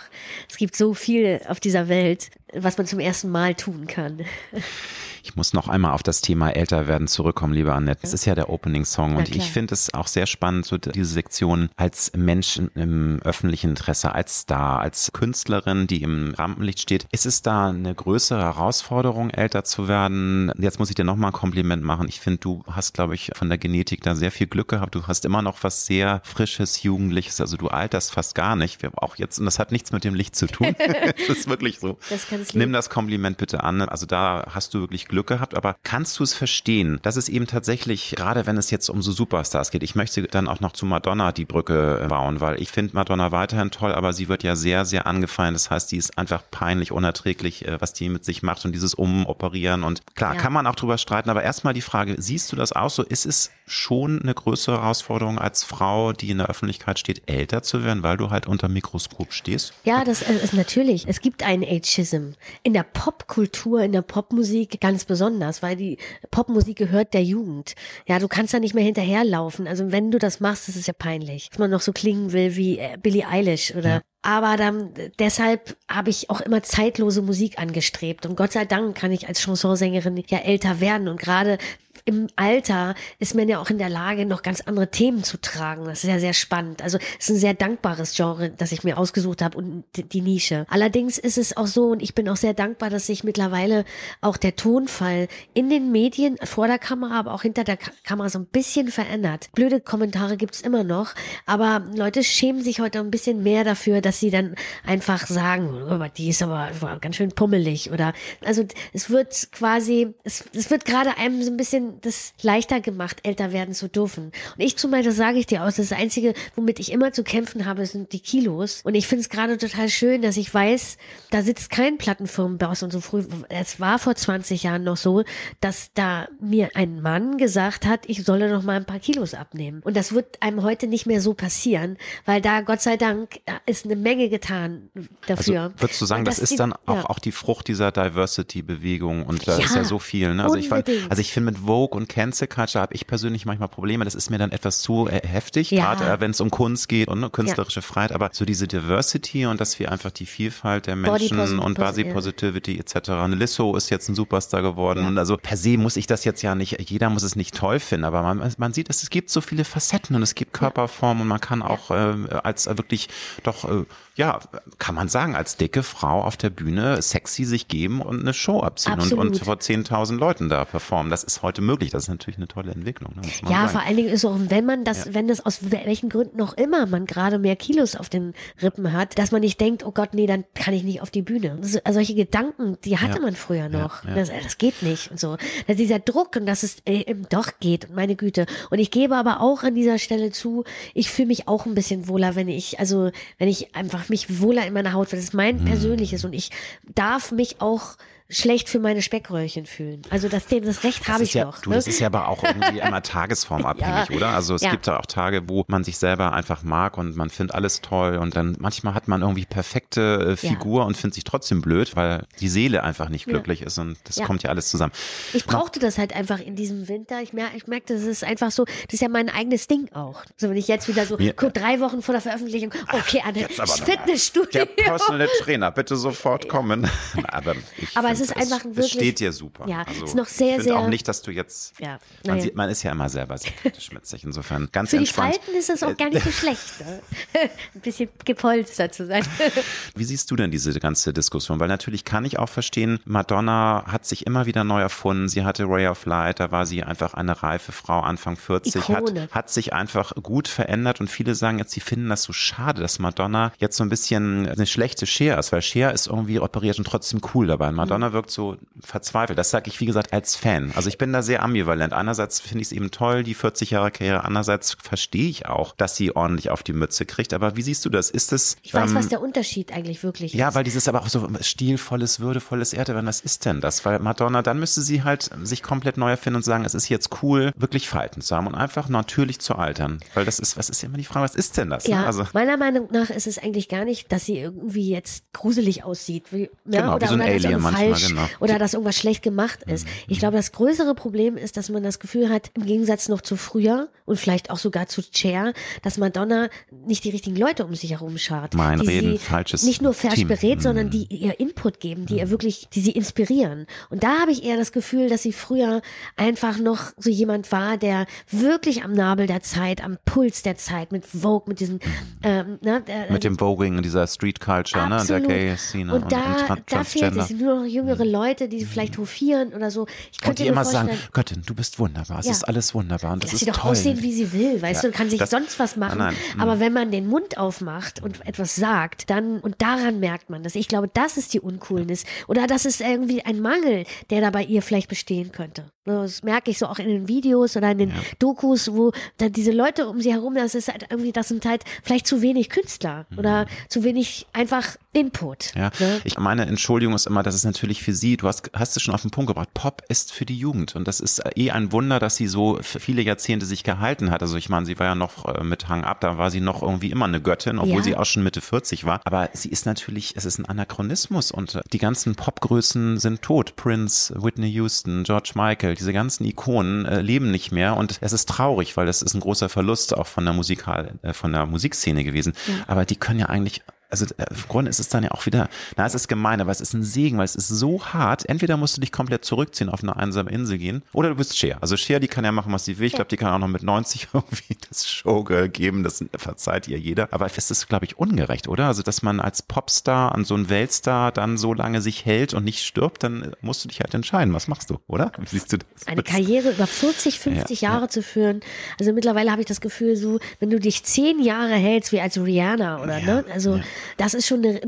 Es 0.48 0.56
gibt 0.56 0.76
so 0.76 0.94
viel 0.94 1.40
auf 1.48 1.58
dieser 1.58 1.88
Welt, 1.88 2.30
was 2.52 2.78
man 2.78 2.86
zum 2.86 3.00
ersten 3.00 3.28
Mal 3.28 3.56
tun 3.56 3.88
kann. 3.88 4.24
Ich 5.24 5.36
muss 5.36 5.52
noch 5.52 5.68
einmal 5.68 5.92
auf 5.92 6.02
das 6.02 6.20
Thema 6.20 6.50
älter 6.50 6.88
werden 6.88 7.06
zurückkommen, 7.06 7.54
liebe 7.54 7.72
Annette. 7.72 8.02
Das 8.02 8.12
ist 8.12 8.24
ja 8.24 8.34
der 8.34 8.50
Opening-Song 8.50 9.14
und 9.16 9.34
ich 9.34 9.50
finde 9.52 9.72
es 9.72 9.94
auch 9.94 10.08
sehr 10.08 10.26
spannend, 10.26 10.66
so 10.66 10.78
diese 10.78 11.12
Sektion 11.12 11.70
als 11.76 12.12
Mensch 12.16 12.60
im 12.74 13.20
öffentlichen 13.22 13.70
Interesse, 13.70 14.14
als 14.14 14.40
Star, 14.40 14.80
als 14.80 15.12
Künstlerin, 15.12 15.86
die 15.86 16.02
im 16.02 16.34
Rampenlicht 16.34 16.80
steht. 16.80 17.06
Ist 17.12 17.26
es 17.26 17.40
da 17.40 17.68
eine 17.68 17.94
größere 17.94 18.42
Herausforderung, 18.42 19.30
älter 19.30 19.62
zu 19.62 19.86
werden? 19.86 20.52
Jetzt 20.58 20.78
muss 20.78 20.88
ich 20.88 20.96
dir 20.96 21.04
nochmal 21.04 21.30
ein 21.30 21.34
Kompliment 21.34 21.84
machen. 21.84 22.08
Ich 22.08 22.20
finde, 22.20 22.38
du 22.38 22.64
hast, 22.68 22.94
glaube 22.94 23.14
ich, 23.14 23.30
von 23.34 23.48
der 23.48 23.58
Genetik 23.58 24.02
da 24.02 24.16
sehr 24.16 24.32
viel 24.32 24.48
Glück 24.48 24.68
gehabt. 24.68 24.94
Du 24.94 25.06
hast 25.06 25.24
immer 25.24 25.42
noch 25.42 25.62
was 25.62 25.86
sehr 25.86 26.20
Frisches, 26.24 26.82
Jugendliches. 26.82 27.40
Also 27.40 27.56
du 27.56 27.68
alterst 27.68 28.12
fast 28.12 28.34
gar 28.34 28.56
nicht. 28.56 28.82
Wir 28.82 28.90
auch 28.96 29.16
jetzt, 29.16 29.38
und 29.38 29.44
das 29.44 29.60
hat 29.60 29.70
nichts 29.70 29.92
mit 29.92 30.02
dem 30.02 30.14
Licht 30.14 30.34
zu 30.34 30.48
tun. 30.48 30.74
es 31.16 31.28
ist 31.28 31.48
wirklich 31.48 31.78
so. 31.78 31.96
Das. 32.10 32.26
Nimm 32.54 32.72
das 32.72 32.90
Kompliment 32.90 33.36
bitte 33.38 33.62
an. 33.62 33.82
Also 33.82 34.06
da 34.06 34.46
hast 34.50 34.74
du 34.74 34.80
wirklich 34.80 35.06
Glück 35.08 35.11
gehabt, 35.12 35.54
aber 35.54 35.76
kannst 35.82 36.18
du 36.18 36.24
es 36.24 36.34
verstehen, 36.34 36.98
dass 37.02 37.16
es 37.16 37.28
eben 37.28 37.46
tatsächlich, 37.46 38.14
gerade 38.16 38.46
wenn 38.46 38.56
es 38.56 38.70
jetzt 38.70 38.88
um 38.88 39.02
so 39.02 39.12
Superstars 39.12 39.70
geht, 39.70 39.82
ich 39.82 39.94
möchte 39.94 40.22
dann 40.22 40.48
auch 40.48 40.60
noch 40.60 40.72
zu 40.72 40.86
Madonna 40.86 41.32
die 41.32 41.44
Brücke 41.44 42.06
bauen, 42.08 42.40
weil 42.40 42.60
ich 42.60 42.70
finde 42.70 42.94
Madonna 42.94 43.30
weiterhin 43.32 43.70
toll, 43.70 43.92
aber 43.92 44.12
sie 44.12 44.28
wird 44.28 44.42
ja 44.42 44.56
sehr, 44.56 44.84
sehr 44.84 45.06
angefallen. 45.06 45.54
Das 45.54 45.70
heißt, 45.70 45.92
die 45.92 45.98
ist 45.98 46.16
einfach 46.16 46.42
peinlich, 46.50 46.92
unerträglich, 46.92 47.68
äh, 47.68 47.80
was 47.80 47.92
die 47.92 48.08
mit 48.08 48.24
sich 48.24 48.42
macht 48.42 48.64
und 48.64 48.72
dieses 48.72 48.94
Umoperieren. 48.94 49.84
Und 49.84 50.02
klar, 50.14 50.34
ja. 50.34 50.40
kann 50.40 50.52
man 50.52 50.66
auch 50.66 50.74
drüber 50.74 50.98
streiten, 50.98 51.30
aber 51.30 51.42
erstmal 51.42 51.74
die 51.74 51.82
Frage, 51.82 52.16
siehst 52.18 52.50
du 52.52 52.56
das 52.56 52.72
auch 52.72 52.90
so? 52.90 53.02
Ist 53.02 53.26
es 53.26 53.50
schon 53.72 54.20
eine 54.22 54.34
größere 54.34 54.80
Herausforderung 54.80 55.38
als 55.38 55.64
Frau, 55.64 56.12
die 56.12 56.30
in 56.30 56.38
der 56.38 56.48
Öffentlichkeit 56.48 56.98
steht, 56.98 57.22
älter 57.26 57.62
zu 57.62 57.84
werden, 57.84 58.02
weil 58.02 58.16
du 58.16 58.30
halt 58.30 58.46
unter 58.46 58.68
Mikroskop 58.68 59.32
stehst? 59.32 59.72
Ja, 59.84 60.04
das 60.04 60.22
äh, 60.22 60.34
ist 60.34 60.54
natürlich. 60.54 61.06
Es 61.08 61.20
gibt 61.20 61.42
einen 61.42 61.64
Ageism. 61.64 62.32
In 62.62 62.74
der 62.74 62.84
Popkultur, 62.84 63.82
in 63.82 63.92
der 63.92 64.02
Popmusik 64.02 64.80
ganz 64.80 65.04
besonders, 65.04 65.62
weil 65.62 65.76
die 65.76 65.98
Popmusik 66.30 66.76
gehört 66.76 67.14
der 67.14 67.24
Jugend. 67.24 67.74
Ja, 68.06 68.18
du 68.18 68.28
kannst 68.28 68.54
da 68.54 68.60
nicht 68.60 68.74
mehr 68.74 68.84
hinterherlaufen. 68.84 69.66
Also 69.66 69.90
wenn 69.90 70.10
du 70.10 70.18
das 70.18 70.40
machst, 70.40 70.68
ist 70.68 70.76
es 70.76 70.86
ja 70.86 70.92
peinlich. 70.92 71.48
Dass 71.48 71.58
man 71.58 71.70
noch 71.70 71.80
so 71.80 71.92
klingen 71.92 72.32
will 72.32 72.56
wie 72.56 72.78
äh, 72.78 72.98
Billie 73.02 73.26
Eilish 73.26 73.74
oder 73.74 73.88
ja. 73.88 74.00
Aber 74.22 74.56
dann, 74.56 74.90
deshalb 75.18 75.76
habe 75.88 76.10
ich 76.10 76.30
auch 76.30 76.40
immer 76.40 76.62
zeitlose 76.62 77.22
Musik 77.22 77.58
angestrebt. 77.58 78.24
Und 78.24 78.36
Gott 78.36 78.52
sei 78.52 78.64
Dank 78.64 78.96
kann 78.96 79.10
ich 79.10 79.26
als 79.26 79.42
Chansonsängerin 79.42 80.22
ja 80.28 80.38
älter 80.38 80.78
werden. 80.80 81.08
Und 81.08 81.18
gerade 81.18 81.58
im 82.04 82.28
Alter 82.36 82.94
ist 83.18 83.34
man 83.34 83.48
ja 83.48 83.60
auch 83.60 83.70
in 83.70 83.78
der 83.78 83.88
Lage, 83.88 84.26
noch 84.26 84.42
ganz 84.42 84.60
andere 84.62 84.90
Themen 84.90 85.22
zu 85.22 85.40
tragen. 85.40 85.84
Das 85.84 86.04
ist 86.04 86.10
ja 86.10 86.18
sehr 86.18 86.32
spannend. 86.32 86.82
Also 86.82 86.98
es 87.18 87.28
ist 87.28 87.36
ein 87.36 87.40
sehr 87.40 87.54
dankbares 87.54 88.14
Genre, 88.14 88.50
das 88.50 88.72
ich 88.72 88.84
mir 88.84 88.98
ausgesucht 88.98 89.42
habe 89.42 89.56
und 89.58 89.84
die 89.96 90.20
Nische. 90.20 90.66
Allerdings 90.68 91.18
ist 91.18 91.38
es 91.38 91.56
auch 91.56 91.66
so, 91.66 91.90
und 91.90 92.02
ich 92.02 92.14
bin 92.14 92.28
auch 92.28 92.36
sehr 92.36 92.54
dankbar, 92.54 92.90
dass 92.90 93.06
sich 93.06 93.24
mittlerweile 93.24 93.84
auch 94.20 94.36
der 94.36 94.56
Tonfall 94.56 95.28
in 95.54 95.70
den 95.70 95.92
Medien, 95.92 96.36
vor 96.42 96.66
der 96.66 96.78
Kamera, 96.78 97.18
aber 97.18 97.34
auch 97.34 97.42
hinter 97.42 97.64
der 97.64 97.76
Kamera 97.76 98.28
so 98.28 98.38
ein 98.38 98.46
bisschen 98.46 98.88
verändert. 98.88 99.50
Blöde 99.54 99.80
Kommentare 99.80 100.36
gibt's 100.36 100.60
immer 100.60 100.84
noch, 100.84 101.14
aber 101.46 101.84
Leute 101.94 102.24
schämen 102.24 102.62
sich 102.62 102.80
heute 102.80 103.00
ein 103.00 103.10
bisschen 103.10 103.42
mehr 103.42 103.64
dafür, 103.64 104.00
dass 104.00 104.20
sie 104.20 104.30
dann 104.30 104.54
einfach 104.84 105.26
sagen, 105.26 106.10
die 106.16 106.28
ist 106.28 106.42
aber 106.42 106.70
ganz 107.00 107.16
schön 107.16 107.30
pummelig 107.30 107.90
oder 107.90 108.12
also 108.44 108.64
es 108.92 109.10
wird 109.10 109.48
quasi, 109.52 110.14
es, 110.24 110.44
es 110.54 110.70
wird 110.70 110.84
gerade 110.84 111.16
einem 111.16 111.42
so 111.42 111.50
ein 111.50 111.56
bisschen 111.56 111.91
das 112.00 112.34
leichter 112.42 112.80
gemacht, 112.80 113.18
älter 113.22 113.52
werden 113.52 113.74
zu 113.74 113.88
dürfen. 113.88 114.32
Und 114.56 114.60
ich 114.60 114.76
zum 114.76 114.90
Beispiel, 114.90 115.10
das 115.10 115.16
sage 115.16 115.38
ich 115.38 115.46
dir 115.46 115.64
aus, 115.64 115.76
das 115.76 115.92
Einzige, 115.92 116.34
womit 116.56 116.80
ich 116.80 116.92
immer 116.92 117.12
zu 117.12 117.24
kämpfen 117.24 117.66
habe, 117.66 117.86
sind 117.86 118.12
die 118.12 118.20
Kilos. 118.20 118.80
Und 118.84 118.94
ich 118.94 119.06
finde 119.06 119.22
es 119.22 119.28
gerade 119.28 119.58
total 119.58 119.88
schön, 119.88 120.22
dass 120.22 120.36
ich 120.36 120.52
weiß, 120.52 120.96
da 121.30 121.42
sitzt 121.42 121.70
kein 121.70 121.98
Plattenfirmenboss 121.98 122.82
und 122.82 122.92
so 122.92 123.00
früh. 123.00 123.24
Es 123.48 123.80
war 123.80 123.98
vor 123.98 124.14
20 124.14 124.62
Jahren 124.62 124.84
noch 124.84 124.96
so, 124.96 125.24
dass 125.60 125.90
da 125.94 126.28
mir 126.40 126.70
ein 126.74 127.00
Mann 127.00 127.38
gesagt 127.38 127.86
hat, 127.86 128.00
ich 128.06 128.24
solle 128.24 128.50
noch 128.50 128.62
mal 128.62 128.76
ein 128.76 128.84
paar 128.84 128.98
Kilos 128.98 129.34
abnehmen. 129.34 129.80
Und 129.84 129.96
das 129.96 130.12
wird 130.12 130.42
einem 130.42 130.62
heute 130.62 130.86
nicht 130.86 131.06
mehr 131.06 131.20
so 131.20 131.34
passieren, 131.34 131.96
weil 132.24 132.40
da 132.40 132.60
Gott 132.60 132.80
sei 132.80 132.96
Dank 132.96 133.40
ist 133.66 133.84
eine 133.84 133.96
Menge 133.96 134.28
getan 134.28 134.90
dafür. 135.26 135.62
Also, 135.62 135.80
würdest 135.80 136.00
du 136.00 136.06
sagen, 136.06 136.24
das, 136.24 136.36
das, 136.36 136.50
ist 136.50 136.60
dann 136.60 136.72
auch, 136.72 136.96
ja. 136.96 137.10
auch 137.10 137.18
die 137.18 137.32
Frucht 137.32 137.68
dieser 137.68 137.92
Diversity-Bewegung 137.92 139.26
und 139.26 139.46
da 139.46 139.58
ja, 139.58 139.64
ist 139.64 139.74
ja 139.74 139.84
so 139.84 139.98
viel. 139.98 140.34
Ne? 140.34 140.42
Also 140.42 140.56
unbedingt. 140.56 140.88
ich, 140.88 141.10
also 141.10 141.20
ich 141.20 141.32
finde 141.32 141.52
mit 141.52 141.60
Vogue 141.60 141.81
Vogue 141.82 141.98
und 141.98 142.08
Cancel 142.08 142.46
Culture 142.46 142.80
habe 142.80 142.94
ich 142.94 143.06
persönlich 143.06 143.44
manchmal 143.44 143.68
Probleme. 143.68 144.04
Das 144.04 144.14
ist 144.14 144.30
mir 144.30 144.38
dann 144.38 144.52
etwas 144.52 144.82
zu 144.82 145.08
äh, 145.08 145.26
heftig, 145.26 145.70
ja. 145.70 145.94
gerade 145.94 146.12
äh, 146.12 146.20
wenn 146.20 146.30
es 146.30 146.40
um 146.40 146.50
Kunst 146.50 146.88
geht 146.88 147.08
und 147.08 147.20
ne, 147.20 147.28
künstlerische 147.28 147.80
ja. 147.80 147.82
Freiheit. 147.82 148.12
Aber 148.12 148.30
so 148.32 148.44
diese 148.44 148.68
Diversity 148.68 149.46
und 149.46 149.60
dass 149.60 149.78
wir 149.80 149.90
einfach 149.90 150.12
die 150.12 150.26
Vielfalt 150.26 150.86
der 150.86 150.94
Menschen 150.94 151.36
Body 151.36 151.54
und 151.54 151.78
Body 151.78 152.04
Positivity 152.04 152.78
etc. 152.78 153.10
Und 153.10 153.32
Lizzo 153.32 153.76
ist 153.76 153.90
jetzt 153.90 154.08
ein 154.08 154.14
Superstar 154.14 154.62
geworden. 154.62 155.02
Ja. 155.02 155.08
Und 155.08 155.18
also 155.18 155.36
per 155.36 155.56
se 155.56 155.76
muss 155.76 155.96
ich 155.96 156.06
das 156.06 156.24
jetzt 156.24 156.42
ja 156.42 156.54
nicht, 156.54 156.88
jeder 156.88 157.10
muss 157.10 157.24
es 157.24 157.34
nicht 157.34 157.54
toll 157.56 157.80
finden, 157.80 158.04
aber 158.04 158.22
man, 158.22 158.52
man 158.58 158.72
sieht, 158.72 158.88
dass 158.88 159.02
es 159.02 159.10
gibt 159.10 159.30
so 159.30 159.40
viele 159.40 159.64
Facetten 159.64 160.14
und 160.14 160.22
es 160.22 160.36
gibt 160.36 160.52
Körperformen 160.52 161.22
und 161.22 161.28
man 161.28 161.40
kann 161.40 161.62
auch 161.62 161.90
äh, 161.90 162.14
als 162.44 162.66
wirklich 162.66 163.08
doch 163.42 163.64
äh, 163.64 163.84
ja, 164.14 164.40
kann 164.78 164.94
man 164.94 165.08
sagen, 165.08 165.34
als 165.34 165.56
dicke 165.56 165.82
Frau 165.82 166.22
auf 166.22 166.36
der 166.36 166.50
Bühne 166.50 167.00
sexy 167.00 167.44
sich 167.44 167.68
geben 167.68 168.02
und 168.02 168.20
eine 168.20 168.34
Show 168.34 168.60
abziehen 168.60 169.00
und, 169.00 169.12
und 169.12 169.38
vor 169.38 169.54
10.000 169.54 170.16
Leuten 170.16 170.48
da 170.48 170.64
performen. 170.64 171.10
Das 171.10 171.24
ist 171.24 171.42
heute 171.42 171.62
möglich. 171.62 171.90
Das 171.90 172.04
ist 172.04 172.08
natürlich 172.08 172.36
eine 172.36 172.48
tolle 172.48 172.72
Entwicklung. 172.72 173.14
Ne, 173.16 173.22
ja, 173.44 173.48
sagen. 173.48 173.68
vor 173.70 173.82
allen 173.82 173.96
Dingen 173.96 174.10
ist 174.10 174.24
auch, 174.24 174.36
wenn 174.38 174.66
man 174.66 174.84
das, 174.84 175.06
ja. 175.06 175.14
wenn 175.14 175.28
das 175.28 175.44
aus 175.44 175.70
welchen 175.70 176.08
Gründen 176.08 176.36
noch 176.36 176.54
immer 176.54 176.86
man 176.86 177.06
gerade 177.06 177.38
mehr 177.38 177.56
Kilos 177.56 177.96
auf 177.96 178.08
den 178.08 178.34
Rippen 178.60 178.92
hat, 178.92 179.18
dass 179.18 179.32
man 179.32 179.40
nicht 179.40 179.60
denkt, 179.60 179.84
oh 179.84 179.92
Gott, 179.92 180.10
nee, 180.12 180.26
dann 180.26 180.44
kann 180.54 180.74
ich 180.74 180.82
nicht 180.82 181.00
auf 181.00 181.10
die 181.10 181.22
Bühne. 181.22 181.58
Das, 181.60 181.76
also 181.76 182.02
solche 182.02 182.14
Gedanken, 182.14 182.76
die 182.84 182.98
hatte 182.98 183.16
ja. 183.16 183.20
man 183.20 183.34
früher 183.34 183.68
noch. 183.68 184.04
Ja, 184.04 184.14
das, 184.14 184.28
das, 184.28 184.58
geht 184.58 184.82
nicht 184.82 185.10
und 185.10 185.20
so. 185.20 185.36
Das 185.66 185.76
dieser 185.76 185.98
Druck 185.98 186.36
und 186.36 186.46
dass 186.46 186.62
es 186.62 186.78
äh, 186.84 187.04
eben 187.08 187.26
doch 187.28 187.52
geht 187.60 187.88
und 187.88 187.94
meine 187.94 188.16
Güte. 188.16 188.46
Und 188.70 188.78
ich 188.78 188.90
gebe 188.90 189.16
aber 189.16 189.40
auch 189.40 189.62
an 189.62 189.74
dieser 189.74 189.98
Stelle 189.98 190.32
zu, 190.32 190.64
ich 190.94 191.10
fühle 191.10 191.28
mich 191.28 191.48
auch 191.48 191.66
ein 191.66 191.74
bisschen 191.74 192.08
wohler, 192.08 192.34
wenn 192.34 192.48
ich, 192.48 192.78
also 192.78 193.10
wenn 193.38 193.48
ich 193.48 193.74
einfach 193.74 194.01
einfach 194.02 194.10
mich 194.10 194.40
wohler 194.40 194.66
in 194.66 194.74
meiner 194.74 194.92
Haut, 194.92 195.12
weil 195.12 195.18
das 195.18 195.28
ist 195.28 195.34
mein 195.34 195.60
mhm. 195.60 195.64
persönliches 195.64 196.24
und 196.24 196.32
ich 196.32 196.50
darf 196.94 197.32
mich 197.32 197.60
auch 197.60 197.96
schlecht 198.32 198.68
für 198.68 198.78
meine 198.78 199.02
Speckröllchen 199.02 199.66
fühlen. 199.66 200.02
Also 200.10 200.28
das, 200.28 200.46
das 200.46 200.84
Recht 200.84 201.06
habe 201.08 201.24
ich 201.24 201.34
ja, 201.34 201.44
noch. 201.44 201.60
Du, 201.60 201.70
ne? 201.70 201.76
Das 201.76 201.86
ist 201.86 202.00
ja 202.00 202.06
aber 202.06 202.28
auch 202.28 202.42
irgendwie 202.42 202.78
immer 202.78 203.02
tagesformabhängig, 203.02 204.08
ja. 204.10 204.16
oder? 204.16 204.28
Also 204.30 204.54
es 204.54 204.62
ja. 204.62 204.70
gibt 204.70 204.86
ja 204.86 204.98
auch 204.98 205.06
Tage, 205.06 205.48
wo 205.48 205.64
man 205.68 205.84
sich 205.84 205.98
selber 205.98 206.32
einfach 206.32 206.62
mag 206.62 206.98
und 206.98 207.16
man 207.16 207.30
findet 207.30 207.54
alles 207.54 207.80
toll 207.82 208.16
und 208.16 208.34
dann 208.34 208.56
manchmal 208.58 208.94
hat 208.94 209.08
man 209.08 209.20
irgendwie 209.20 209.44
perfekte 209.44 210.32
äh, 210.32 210.36
Figur 210.36 210.86
und 210.86 210.96
findet 210.96 211.14
sich 211.14 211.24
trotzdem 211.24 211.60
blöd, 211.60 211.94
weil 211.94 212.26
die 212.40 212.48
Seele 212.48 212.82
einfach 212.82 213.08
nicht 213.08 213.26
glücklich 213.26 213.62
ist 213.62 213.78
und 213.78 213.98
das 214.04 214.16
kommt 214.22 214.42
ja 214.42 214.50
alles 214.50 214.68
zusammen. 214.68 214.92
Ich 215.32 215.44
brauchte 215.44 215.78
das 215.78 215.98
halt 215.98 216.14
einfach 216.14 216.40
in 216.40 216.56
diesem 216.56 216.88
Winter. 216.88 217.20
Ich, 217.22 217.32
mer 217.32 217.48
ich 217.54 217.66
merkte, 217.66 217.94
das 217.94 218.04
ist 218.04 218.24
einfach 218.24 218.50
so, 218.50 218.64
das 218.64 218.94
ist 218.94 219.02
ja 219.02 219.08
mein 219.08 219.28
eigenes 219.28 219.68
Ding 219.68 219.90
auch. 219.92 220.22
So 220.36 220.48
wenn 220.48 220.56
ich 220.56 220.68
jetzt 220.68 220.88
wieder 220.88 221.06
so 221.06 221.16
Mir, 221.16 221.34
drei 221.34 221.80
Wochen 221.80 222.02
vor 222.02 222.12
der 222.14 222.22
Veröffentlichung, 222.22 222.72
okay, 222.92 223.22
Anne, 223.24 223.46
Fitnessstudio. 223.48 224.50
Der 224.52 224.66
Personal 224.66 225.28
Trainer, 225.42 225.70
bitte 225.70 225.96
sofort 225.96 226.48
kommen. 226.48 226.88
aber, 227.28 227.54
aber 227.94 228.14
es 228.22 228.30
ist 228.30 228.36
einfach 228.36 228.64
wirklich. 228.64 228.86
Es 228.86 228.90
steht 228.90 229.20
dir 229.20 229.32
super. 229.32 229.66
Ja, 229.68 229.82
also, 229.82 230.04
ist 230.04 230.14
noch 230.14 230.26
sehr, 230.26 230.58
ich 230.58 230.64
sehr. 230.64 230.76
auch 230.76 230.88
nicht, 230.88 231.06
dass 231.08 231.22
du 231.22 231.30
jetzt. 231.30 231.78
Ja, 231.80 231.98
man, 232.26 232.40
sieht, 232.40 232.54
man 232.54 232.70
ist 232.70 232.82
ja 232.82 232.92
immer 232.92 233.08
selber 233.08 233.36
sehr 233.38 233.52
kritisch 233.52 233.92
mit 233.92 234.06
sich. 234.06 234.24
Insofern 234.24 234.68
ganz 234.72 234.90
Für 234.90 234.96
entspannt. 234.96 235.34
die 235.34 235.38
Falten 235.38 235.58
ist 235.58 235.70
es 235.70 235.82
auch 235.82 235.96
gar 235.96 236.10
nicht 236.10 236.24
so 236.24 236.30
schlecht. 236.30 236.80
Ne? 236.80 237.00
Ein 237.74 237.80
bisschen 237.80 238.08
gepolstert 238.24 238.94
zu 238.94 239.06
sein. 239.06 239.24
Wie 239.94 240.04
siehst 240.04 240.30
du 240.30 240.36
denn 240.36 240.50
diese 240.50 240.78
ganze 240.80 241.12
Diskussion? 241.12 241.60
Weil 241.60 241.68
natürlich 241.68 242.04
kann 242.04 242.24
ich 242.24 242.38
auch 242.38 242.48
verstehen, 242.48 243.00
Madonna 243.04 243.84
hat 243.86 244.06
sich 244.06 244.26
immer 244.26 244.46
wieder 244.46 244.64
neu 244.64 244.80
erfunden. 244.80 245.28
Sie 245.28 245.44
hatte 245.44 245.64
Ray 245.64 245.86
of 245.88 246.04
Light, 246.06 246.40
da 246.40 246.50
war 246.50 246.66
sie 246.66 246.82
einfach 246.82 247.14
eine 247.14 247.42
reife 247.42 247.72
Frau, 247.72 248.00
Anfang 248.00 248.36
40, 248.36 248.88
hat, 248.88 249.30
hat 249.30 249.50
sich 249.50 249.72
einfach 249.72 250.12
gut 250.22 250.48
verändert 250.48 251.00
und 251.00 251.08
viele 251.08 251.34
sagen 251.34 251.58
jetzt, 251.58 251.72
sie 251.72 251.80
finden 251.80 252.08
das 252.08 252.22
so 252.22 252.32
schade, 252.32 252.80
dass 252.80 252.98
Madonna 252.98 253.52
jetzt 253.58 253.76
so 253.76 253.84
ein 253.84 253.88
bisschen 253.88 254.48
eine 254.48 254.66
schlechte 254.66 255.06
Cher 255.06 255.38
ist, 255.38 255.52
weil 255.52 255.62
Cher 255.62 255.92
ist 255.92 256.06
irgendwie 256.06 256.40
operiert 256.40 256.78
und 256.78 256.86
trotzdem 256.86 257.20
cool 257.34 257.46
dabei. 257.46 257.72
Madonna 257.72 258.11
mhm. 258.12 258.14
wirkt 258.14 258.30
so 258.30 258.56
verzweifelt. 258.80 259.38
Das 259.38 259.50
sage 259.50 259.68
ich, 259.68 259.80
wie 259.80 259.86
gesagt, 259.86 260.12
als 260.12 260.36
Fan. 260.36 260.72
Also 260.74 260.88
ich 260.88 260.98
bin 260.98 261.12
da 261.12 261.22
sehr 261.22 261.42
ambivalent. 261.42 261.92
Einerseits 261.92 262.40
finde 262.40 262.62
ich 262.62 262.68
es 262.68 262.72
eben 262.72 262.90
toll, 262.90 263.22
die 263.22 263.34
40 263.34 263.70
Jahre 263.70 263.90
Karriere. 263.90 264.24
Andererseits 264.24 264.76
verstehe 264.82 265.28
ich 265.28 265.46
auch, 265.46 265.74
dass 265.74 265.96
sie 265.96 266.14
ordentlich 266.14 266.50
auf 266.50 266.62
die 266.62 266.72
Mütze 266.72 267.06
kriegt. 267.06 267.32
Aber 267.34 267.56
wie 267.56 267.62
siehst 267.62 267.84
du 267.84 267.90
das? 267.90 268.10
Ist 268.10 268.32
es? 268.32 268.56
Ich 268.62 268.74
weiß, 268.74 268.90
ähm, 268.90 268.96
was 268.96 269.08
der 269.08 269.20
Unterschied 269.20 269.72
eigentlich 269.72 270.02
wirklich 270.02 270.34
ist. 270.34 270.38
Ja, 270.38 270.54
weil 270.54 270.64
dieses 270.64 270.88
aber 270.88 271.02
auch 271.02 271.08
so 271.08 271.28
stilvolles, 271.40 272.20
würdevolles 272.20 272.72
Erdewerden, 272.72 273.06
was 273.06 273.20
ist 273.20 273.44
denn 273.44 273.60
das? 273.60 273.84
Weil 273.84 273.98
Madonna, 273.98 274.42
dann 274.42 274.58
müsste 274.58 274.82
sie 274.82 275.02
halt 275.02 275.30
sich 275.42 275.62
komplett 275.62 275.96
neu 275.96 276.10
erfinden 276.10 276.36
und 276.36 276.44
sagen, 276.44 276.64
es 276.64 276.74
ist 276.74 276.88
jetzt 276.88 277.22
cool, 277.22 277.52
wirklich 277.56 277.88
Falten 277.88 278.20
zu 278.20 278.36
haben 278.36 278.46
und 278.46 278.54
einfach 278.54 278.88
natürlich 278.88 279.40
zu 279.40 279.56
altern. 279.56 280.00
Weil 280.14 280.24
das 280.24 280.38
ist, 280.38 280.56
was 280.56 280.70
ist 280.70 280.82
ja 280.82 280.88
immer 280.88 280.98
die 280.98 281.04
Frage, 281.04 281.24
was 281.24 281.34
ist 281.34 281.56
denn 281.56 281.70
das? 281.70 281.84
Ne? 281.84 281.90
Ja, 281.90 282.00
ne? 282.02 282.06
also, 282.06 282.26
meiner 282.32 282.56
Meinung 282.56 282.88
nach 282.90 283.10
ist 283.10 283.26
es 283.26 283.38
eigentlich 283.38 283.68
gar 283.68 283.84
nicht, 283.84 284.12
dass 284.12 284.26
sie 284.26 284.38
irgendwie 284.38 284.88
jetzt 284.88 285.24
gruselig 285.32 285.84
aussieht. 285.84 286.24
Wie, 286.30 286.50
ja, 286.66 286.80
genau, 286.82 286.94
oder, 286.96 287.06
wie 287.06 287.08
so 287.08 287.14
ein 287.14 287.20
Alien 287.20 287.60
manchmal, 287.60 287.91
genau 288.00 288.22
genau. 288.22 288.28
oder 288.40 288.58
dass 288.58 288.74
irgendwas 288.74 288.96
schlecht 288.96 289.22
gemacht 289.22 289.62
ist. 289.64 289.86
Mhm. 289.86 289.92
Ich 290.08 290.18
glaube, 290.18 290.36
das 290.36 290.52
größere 290.52 290.94
Problem 290.94 291.36
ist, 291.36 291.56
dass 291.56 291.68
man 291.68 291.82
das 291.82 291.98
Gefühl 291.98 292.28
hat, 292.28 292.50
im 292.54 292.66
Gegensatz 292.66 293.08
noch 293.08 293.20
zu 293.20 293.36
früher 293.36 293.88
und 294.04 294.18
vielleicht 294.18 294.50
auch 294.50 294.58
sogar 294.58 294.88
zu 294.88 295.02
Cher, 295.02 295.52
dass 295.82 295.98
Madonna 295.98 296.48
nicht 296.86 297.04
die 297.04 297.10
richtigen 297.10 297.36
Leute 297.36 297.64
um 297.64 297.74
sich 297.74 297.90
herum 297.90 298.18
schart. 298.18 298.54
Mein 298.54 298.80
die 298.80 298.86
Reden, 298.86 299.18
falsches 299.18 299.62
Nicht 299.62 299.82
nur 299.82 299.94
falsch 299.94 300.16
Team. 300.16 300.28
berät, 300.28 300.62
sondern 300.62 300.86
mhm. 300.86 300.90
die 300.90 301.06
ihr 301.06 301.40
Input 301.40 301.80
geben, 301.80 302.06
die 302.06 302.18
ihr 302.18 302.26
mhm. 302.26 302.30
wirklich, 302.30 302.68
die 302.72 302.80
sie 302.80 302.92
inspirieren. 302.92 303.66
Und 303.90 304.02
da 304.02 304.20
habe 304.20 304.32
ich 304.32 304.44
eher 304.44 304.56
das 304.56 304.72
Gefühl, 304.72 305.08
dass 305.08 305.22
sie 305.22 305.32
früher 305.32 305.82
einfach 306.16 306.58
noch 306.58 306.92
so 306.96 307.10
jemand 307.10 307.50
war, 307.52 307.76
der 307.76 308.06
wirklich 308.30 308.82
am 308.82 308.92
Nabel 308.92 309.26
der 309.26 309.42
Zeit, 309.42 309.82
am 309.82 309.98
Puls 310.04 310.42
der 310.42 310.56
Zeit, 310.56 310.92
mit 310.92 311.06
Vogue, 311.06 311.44
mit 311.46 311.60
diesem, 311.60 311.78
ähm, 312.22 312.58
ne, 312.62 312.82
der, 312.86 313.10
mit 313.10 313.24
dem 313.24 313.38
Voging, 313.38 313.82
dieser 313.82 314.06
Street 314.06 314.40
Culture, 314.40 314.88
ne, 314.88 315.04
der 315.08 315.20
Gay-Szene 315.20 315.94
und, 315.94 316.02
und, 316.04 316.12
da, 316.12 316.46
und 316.48 316.62
da 316.66 316.84
fehlt 316.84 317.16
es, 317.16 317.30
nur 317.30 317.60
noch 317.60 317.64
jüngere 317.88 318.04
Leute, 318.04 318.48
die 318.48 318.64
vielleicht 318.64 318.98
hofieren 318.98 319.52
oder 319.54 319.70
so. 319.70 319.86
Ich 320.12 320.18
Und 320.18 320.24
könnte 320.24 320.42
die 320.42 320.48
mir 320.48 320.52
immer 320.52 320.64
sagen, 320.64 320.90
Göttin, 321.12 321.42
du 321.44 321.54
bist 321.54 321.78
wunderbar, 321.78 322.20
es 322.20 322.26
Ja. 322.26 322.32
ist 322.32 322.44
alles 322.48 322.74
wunderbar 322.74 323.12
und 323.12 323.24
das 323.24 323.32
Lass 323.32 323.42
ist 323.42 323.46
sie 323.46 323.50
doch 323.52 323.60
toll. 323.60 323.70
aussehen, 323.72 324.02
wie 324.02 324.12
sie 324.12 324.32
will, 324.32 324.60
weißt 324.62 324.84
Ja, 324.84 324.90
du, 324.90 324.96
kann 324.96 325.10
sich 325.10 325.18
das- 325.18 325.30
sonst 325.30 325.58
was 325.58 325.76
machen. 325.76 325.98
Nein, 325.98 326.14
nein, 326.36 326.40
Aber 326.40 326.56
mm. 326.56 326.60
wenn 326.60 326.72
man 326.72 326.90
den 326.90 327.06
Mund 327.08 327.38
aufmacht 327.38 328.02
und 328.02 328.24
etwas 328.26 328.54
sagt, 328.56 329.10
dann, 329.10 329.40
und 329.40 329.60
daran 329.60 330.00
merkt 330.00 330.30
man 330.30 330.42
das. 330.42 330.54
Ich 330.54 330.68
glaube, 330.68 330.88
das 330.92 331.16
ist 331.16 331.34
die 331.34 331.40
Uncoolness. 331.40 332.04
Oder 332.28 332.46
das 332.46 332.64
ist 332.64 332.80
irgendwie 332.80 333.24
ein 333.24 333.40
Mangel, 333.40 333.84
der 334.10 334.20
da 334.20 334.30
bei 334.30 334.44
ihr 334.44 334.62
vielleicht 334.62 334.88
bestehen 334.88 335.32
könnte. 335.32 335.64
Das 335.84 336.22
merke 336.22 336.50
ich 336.50 336.58
so 336.58 336.66
auch 336.66 336.78
in 336.78 336.86
den 336.86 337.08
Videos 337.08 337.56
oder 337.56 337.72
in 337.72 337.78
den 337.78 337.92
Dokus, 338.20 338.72
wo 338.72 338.92
da 339.18 339.28
diese 339.28 339.50
Leute 339.50 339.88
um 339.88 340.00
sie 340.00 340.12
herum, 340.12 340.34
das 340.36 340.54
ist 340.54 340.68
halt 340.68 340.86
irgendwie, 340.90 341.10
das 341.12 341.28
sind 341.28 341.44
halt 341.44 341.64
vielleicht 341.82 342.06
zu 342.06 342.22
wenig 342.22 342.50
Künstler 342.50 343.06
oder 343.16 343.46
zu 343.68 343.82
wenig 343.82 344.26
einfach 344.32 344.76
Input. 344.94 345.54
Ja, 345.54 345.70
ne? 345.80 346.00
ich 346.04 346.18
meine 346.18 346.44
Entschuldigung 346.44 346.94
ist 346.94 347.06
immer, 347.06 347.22
das 347.22 347.34
ist 347.34 347.44
natürlich 347.44 347.82
für 347.82 347.94
sie, 347.94 348.18
du 348.18 348.28
hast, 348.28 348.50
hast 348.52 348.76
es 348.76 348.82
schon 348.82 348.94
auf 348.94 349.00
den 349.00 349.10
Punkt 349.10 349.28
gebracht, 349.28 349.48
Pop 349.54 349.82
ist 349.88 350.12
für 350.12 350.26
die 350.26 350.36
Jugend 350.36 350.76
und 350.76 350.86
das 350.86 351.00
ist 351.00 351.22
eh 351.34 351.50
ein 351.50 351.72
Wunder, 351.72 351.98
dass 351.98 352.16
sie 352.16 352.26
so 352.26 352.58
viele 352.62 353.00
Jahrzehnte 353.00 353.46
sich 353.46 353.64
gehalten 353.64 354.10
hat. 354.10 354.20
Also 354.20 354.36
ich 354.36 354.50
meine, 354.50 354.66
sie 354.66 354.78
war 354.78 354.86
ja 354.86 354.94
noch 354.94 355.24
äh, 355.34 355.42
mit 355.44 355.68
Hang 355.68 355.84
Up, 355.84 356.00
da 356.00 356.18
war 356.18 356.30
sie 356.30 356.42
noch 356.42 356.62
irgendwie 356.62 356.90
immer 356.90 357.06
eine 357.06 357.22
Göttin, 357.22 357.58
obwohl 357.58 357.76
Ja. 357.78 357.82
sie 357.82 357.96
auch 357.96 358.04
schon 358.04 358.22
Mitte 358.22 358.42
40 358.42 358.84
war. 358.84 359.00
Aber 359.04 359.30
sie 359.32 359.48
ist 359.48 359.64
natürlich, 359.64 360.12
es 360.16 360.26
ist 360.26 360.38
ein 360.38 360.44
Anachronismus 360.46 361.30
und 361.30 361.54
äh, 361.54 361.62
die 361.72 361.78
ganzen 361.78 362.14
Popgrößen 362.14 362.98
sind 362.98 363.22
tot. 363.22 363.56
Prince, 363.56 364.14
Whitney 364.22 364.50
Houston, 364.50 365.04
George 365.04 365.32
Michael, 365.34 365.74
diese 365.74 365.94
ganzen 365.94 366.24
Ikonen 366.26 366.84
äh, 366.84 367.00
leben 367.00 367.30
nicht 367.30 367.50
mehr 367.50 367.78
und 367.78 367.96
es 368.02 368.12
ist 368.12 368.28
traurig, 368.28 368.76
weil 368.76 368.84
das 368.84 369.00
ist 369.00 369.14
ein 369.14 369.20
großer 369.20 369.48
Verlust 369.48 369.96
auch 369.96 370.06
von 370.06 370.24
der 370.24 370.34
Musikal, 370.34 370.98
äh, 371.00 371.14
von 371.14 371.32
der 371.32 371.46
Musikszene 371.46 372.04
gewesen. 372.04 372.34
Aber 372.66 372.84
die 372.84 372.96
können 372.96 373.20
ja 373.20 373.26
eigentlich 373.26 373.62
also 373.92 374.06
äh, 374.16 374.24
im 374.30 374.48
Grunde 374.48 374.70
ist 374.70 374.80
es 374.80 374.88
dann 374.88 375.04
ja 375.04 375.10
auch 375.12 375.26
wieder, 375.26 375.48
na, 375.76 375.86
es 375.86 375.94
ist 375.94 376.08
gemein, 376.08 376.40
aber 376.40 376.50
es 376.50 376.60
ist 376.60 376.72
ein 376.72 376.82
Segen, 376.82 377.18
weil 377.18 377.26
es 377.26 377.36
ist 377.36 377.48
so 377.48 377.84
hart. 377.84 378.28
Entweder 378.28 378.56
musst 378.56 378.76
du 378.76 378.80
dich 378.80 378.90
komplett 378.90 379.24
zurückziehen, 379.24 379.68
auf 379.68 379.82
eine 379.82 379.94
einsame 379.96 380.30
Insel 380.30 380.58
gehen, 380.58 380.82
oder 380.92 381.10
du 381.10 381.16
bist 381.16 381.36
Cher. 381.36 381.58
Also 381.60 381.76
Cher, 381.76 382.00
die 382.00 382.08
kann 382.08 382.24
ja 382.24 382.32
machen, 382.32 382.52
was 382.52 382.64
sie 382.64 382.78
will. 382.78 382.86
Ich 382.86 382.94
glaube, 382.94 383.08
die 383.08 383.16
kann 383.16 383.32
auch 383.32 383.38
noch 383.38 383.48
mit 383.48 383.62
90 383.62 384.08
irgendwie 384.14 384.56
das 384.68 384.88
Showgirl 384.90 385.48
geben. 385.48 385.82
Das 385.82 386.04
verzeiht 386.16 386.68
ihr 386.68 386.78
jeder. 386.78 387.08
Aber 387.12 387.26
es 387.26 387.50
ist, 387.50 387.68
glaube 387.68 387.84
ich, 387.84 387.98
ungerecht, 387.98 388.48
oder? 388.48 388.66
Also, 388.66 388.82
dass 388.82 389.02
man 389.02 389.20
als 389.20 389.42
Popstar 389.42 390.14
an 390.14 390.24
so 390.24 390.34
einen 390.34 390.48
Weltstar 390.48 391.12
dann 391.12 391.36
so 391.36 391.52
lange 391.52 391.82
sich 391.82 392.06
hält 392.06 392.32
und 392.34 392.44
nicht 392.44 392.64
stirbt, 392.64 393.02
dann 393.02 393.34
musst 393.42 393.64
du 393.64 393.68
dich 393.68 393.80
halt 393.80 393.92
entscheiden. 393.94 394.32
Was 394.32 394.48
machst 394.48 394.70
du, 394.70 394.78
oder? 394.86 395.12
Wie 395.18 395.26
siehst 395.26 395.52
du 395.52 395.58
das? 395.58 395.86
eine 395.86 396.02
Karriere 396.02 396.50
über 396.50 396.66
40, 396.66 397.18
50 397.18 397.60
Ja, 397.60 397.70
Jahre 397.70 397.88
zu 397.88 398.02
führen. 398.02 398.40
Also 398.78 398.92
mittlerweile 398.92 399.30
habe 399.30 399.42
ich 399.42 399.46
das 399.46 399.60
Gefühl, 399.60 399.96
so, 399.96 400.18
wenn 400.40 400.50
du 400.50 400.58
dich 400.58 400.84
zehn 400.84 401.22
Jahre 401.22 401.54
hältst, 401.54 401.92
wie 401.92 402.00
als 402.00 402.16
Rihanna 402.18 402.82
oder, 402.82 403.00
ne? 403.00 403.24
Also, 403.32 403.60
das 403.96 404.14
ist 404.14 404.26
schon 404.26 404.44
eine, 404.44 404.60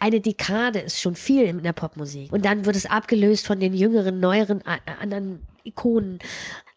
eine, 0.00 0.20
Dekade, 0.20 0.80
ist 0.80 1.00
schon 1.00 1.14
viel 1.14 1.44
in 1.44 1.62
der 1.62 1.72
Popmusik. 1.72 2.32
Und 2.32 2.44
dann 2.44 2.66
wird 2.66 2.76
es 2.76 2.86
abgelöst 2.86 3.46
von 3.46 3.60
den 3.60 3.74
jüngeren, 3.74 4.20
neueren, 4.20 4.62
anderen 5.00 5.46
Ikonen. 5.64 6.18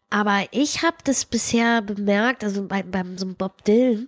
Aber 0.10 0.44
ich 0.52 0.84
habe 0.84 0.98
das 1.04 1.26
bisher 1.26 1.82
bemerkt, 1.82 2.44
also 2.44 2.68
bei, 2.68 2.84
beim 2.84 3.18
so 3.18 3.26
einem 3.26 3.36
Bob 3.36 3.64
Dylan, 3.64 4.08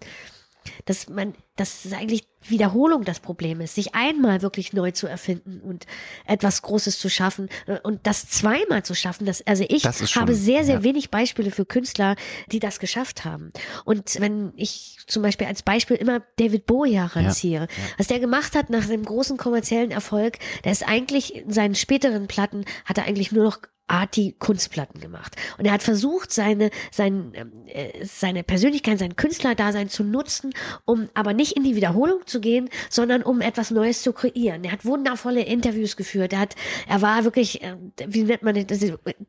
dass 0.86 1.10
man, 1.10 1.34
dass 1.56 1.86
es 1.86 1.94
eigentlich 1.94 2.28
Wiederholung 2.48 3.04
das 3.06 3.20
Problem 3.20 3.60
ist, 3.62 3.76
sich 3.76 3.96
einmal 3.96 4.42
wirklich 4.44 4.72
neu 4.74 4.92
zu 4.92 5.08
erfinden 5.08 5.62
und 5.62 5.86
etwas 6.26 6.62
Großes 6.62 7.00
zu 7.00 7.10
schaffen 7.10 7.50
äh, 7.66 7.80
und 7.82 8.06
das 8.06 8.30
zweimal 8.30 8.84
zu 8.84 8.94
schaffen. 8.94 9.26
Das, 9.26 9.42
also 9.48 9.66
ich 9.68 9.82
Das 9.84 10.10
schon- 10.10 10.22
habe 10.22 10.36
sehr, 10.36 10.64
sehr 10.64 10.76
ja. 10.76 10.84
wenig 10.84 11.10
Beispiele 11.10 11.50
für 11.52 11.66
Künstler, 11.66 12.16
die 12.52 12.60
das 12.60 12.80
geschafft 12.80 13.26
haben. 13.26 13.50
Und 13.84 14.20
wenn 14.20 14.54
ich 14.56 14.98
zum 15.08 15.24
Beispiel 15.24 15.48
als 15.48 15.64
Beispiel 15.64 15.98
immer 15.98 16.22
David 16.38 16.66
Bowie 16.68 16.96
heranziehe, 16.98 17.68
was 17.98 18.08
der 18.08 18.20
gemacht 18.20 18.56
hat 18.56 18.70
nach 18.70 18.86
dem 18.86 19.04
großen 19.04 19.38
kommerziellen 19.38 19.92
Erfolg, 19.92 20.38
der 20.64 20.72
ist 20.72 20.88
eigentlich 20.88 21.36
in 21.36 21.52
seinen 21.52 21.76
späteren 21.76 22.28
Platten, 22.28 22.66
hat 22.86 22.98
er 22.98 23.06
eigentlich 23.06 23.32
nur 23.32 23.44
noch 23.44 23.60
arty 23.88 24.36
Kunstplatten 24.40 25.00
gemacht. 25.00 25.36
Und 25.58 25.66
er 25.66 25.74
hat 25.74 25.84
versucht, 25.84 26.32
seine, 26.32 26.72
sein, 26.92 27.32
ähm, 27.36 27.52
äh, 27.68 28.06
seine 28.06 28.44
Persönlichkeit, 28.44 29.00
sein 29.00 29.16
Künstlerdasein 29.16 29.90
zu 29.90 30.04
nutzen, 30.04 30.54
um 30.86 31.08
aber 31.14 31.34
nicht 31.34 31.56
in 31.56 31.64
die 31.64 31.76
Wiederholung 31.76 32.22
zu 32.26 32.42
gehen, 32.42 32.70
sondern 32.90 33.22
um 33.22 33.42
etwas 33.42 33.72
Neues 33.72 34.02
zu 34.02 34.14
kreieren. 34.14 34.64
Er 34.64 34.72
hat 34.72 34.86
wundervolle 34.86 35.44
Interviews 35.44 35.96
geführt. 35.96 36.34
Er 36.34 36.40
hat, 36.40 36.56
er 36.88 37.02
war 37.02 37.24
wirklich, 37.24 37.62
äh, 37.62 37.76
wie 38.08 38.24
nennt 38.24 38.44
man 38.44 38.66
das, 38.66 38.80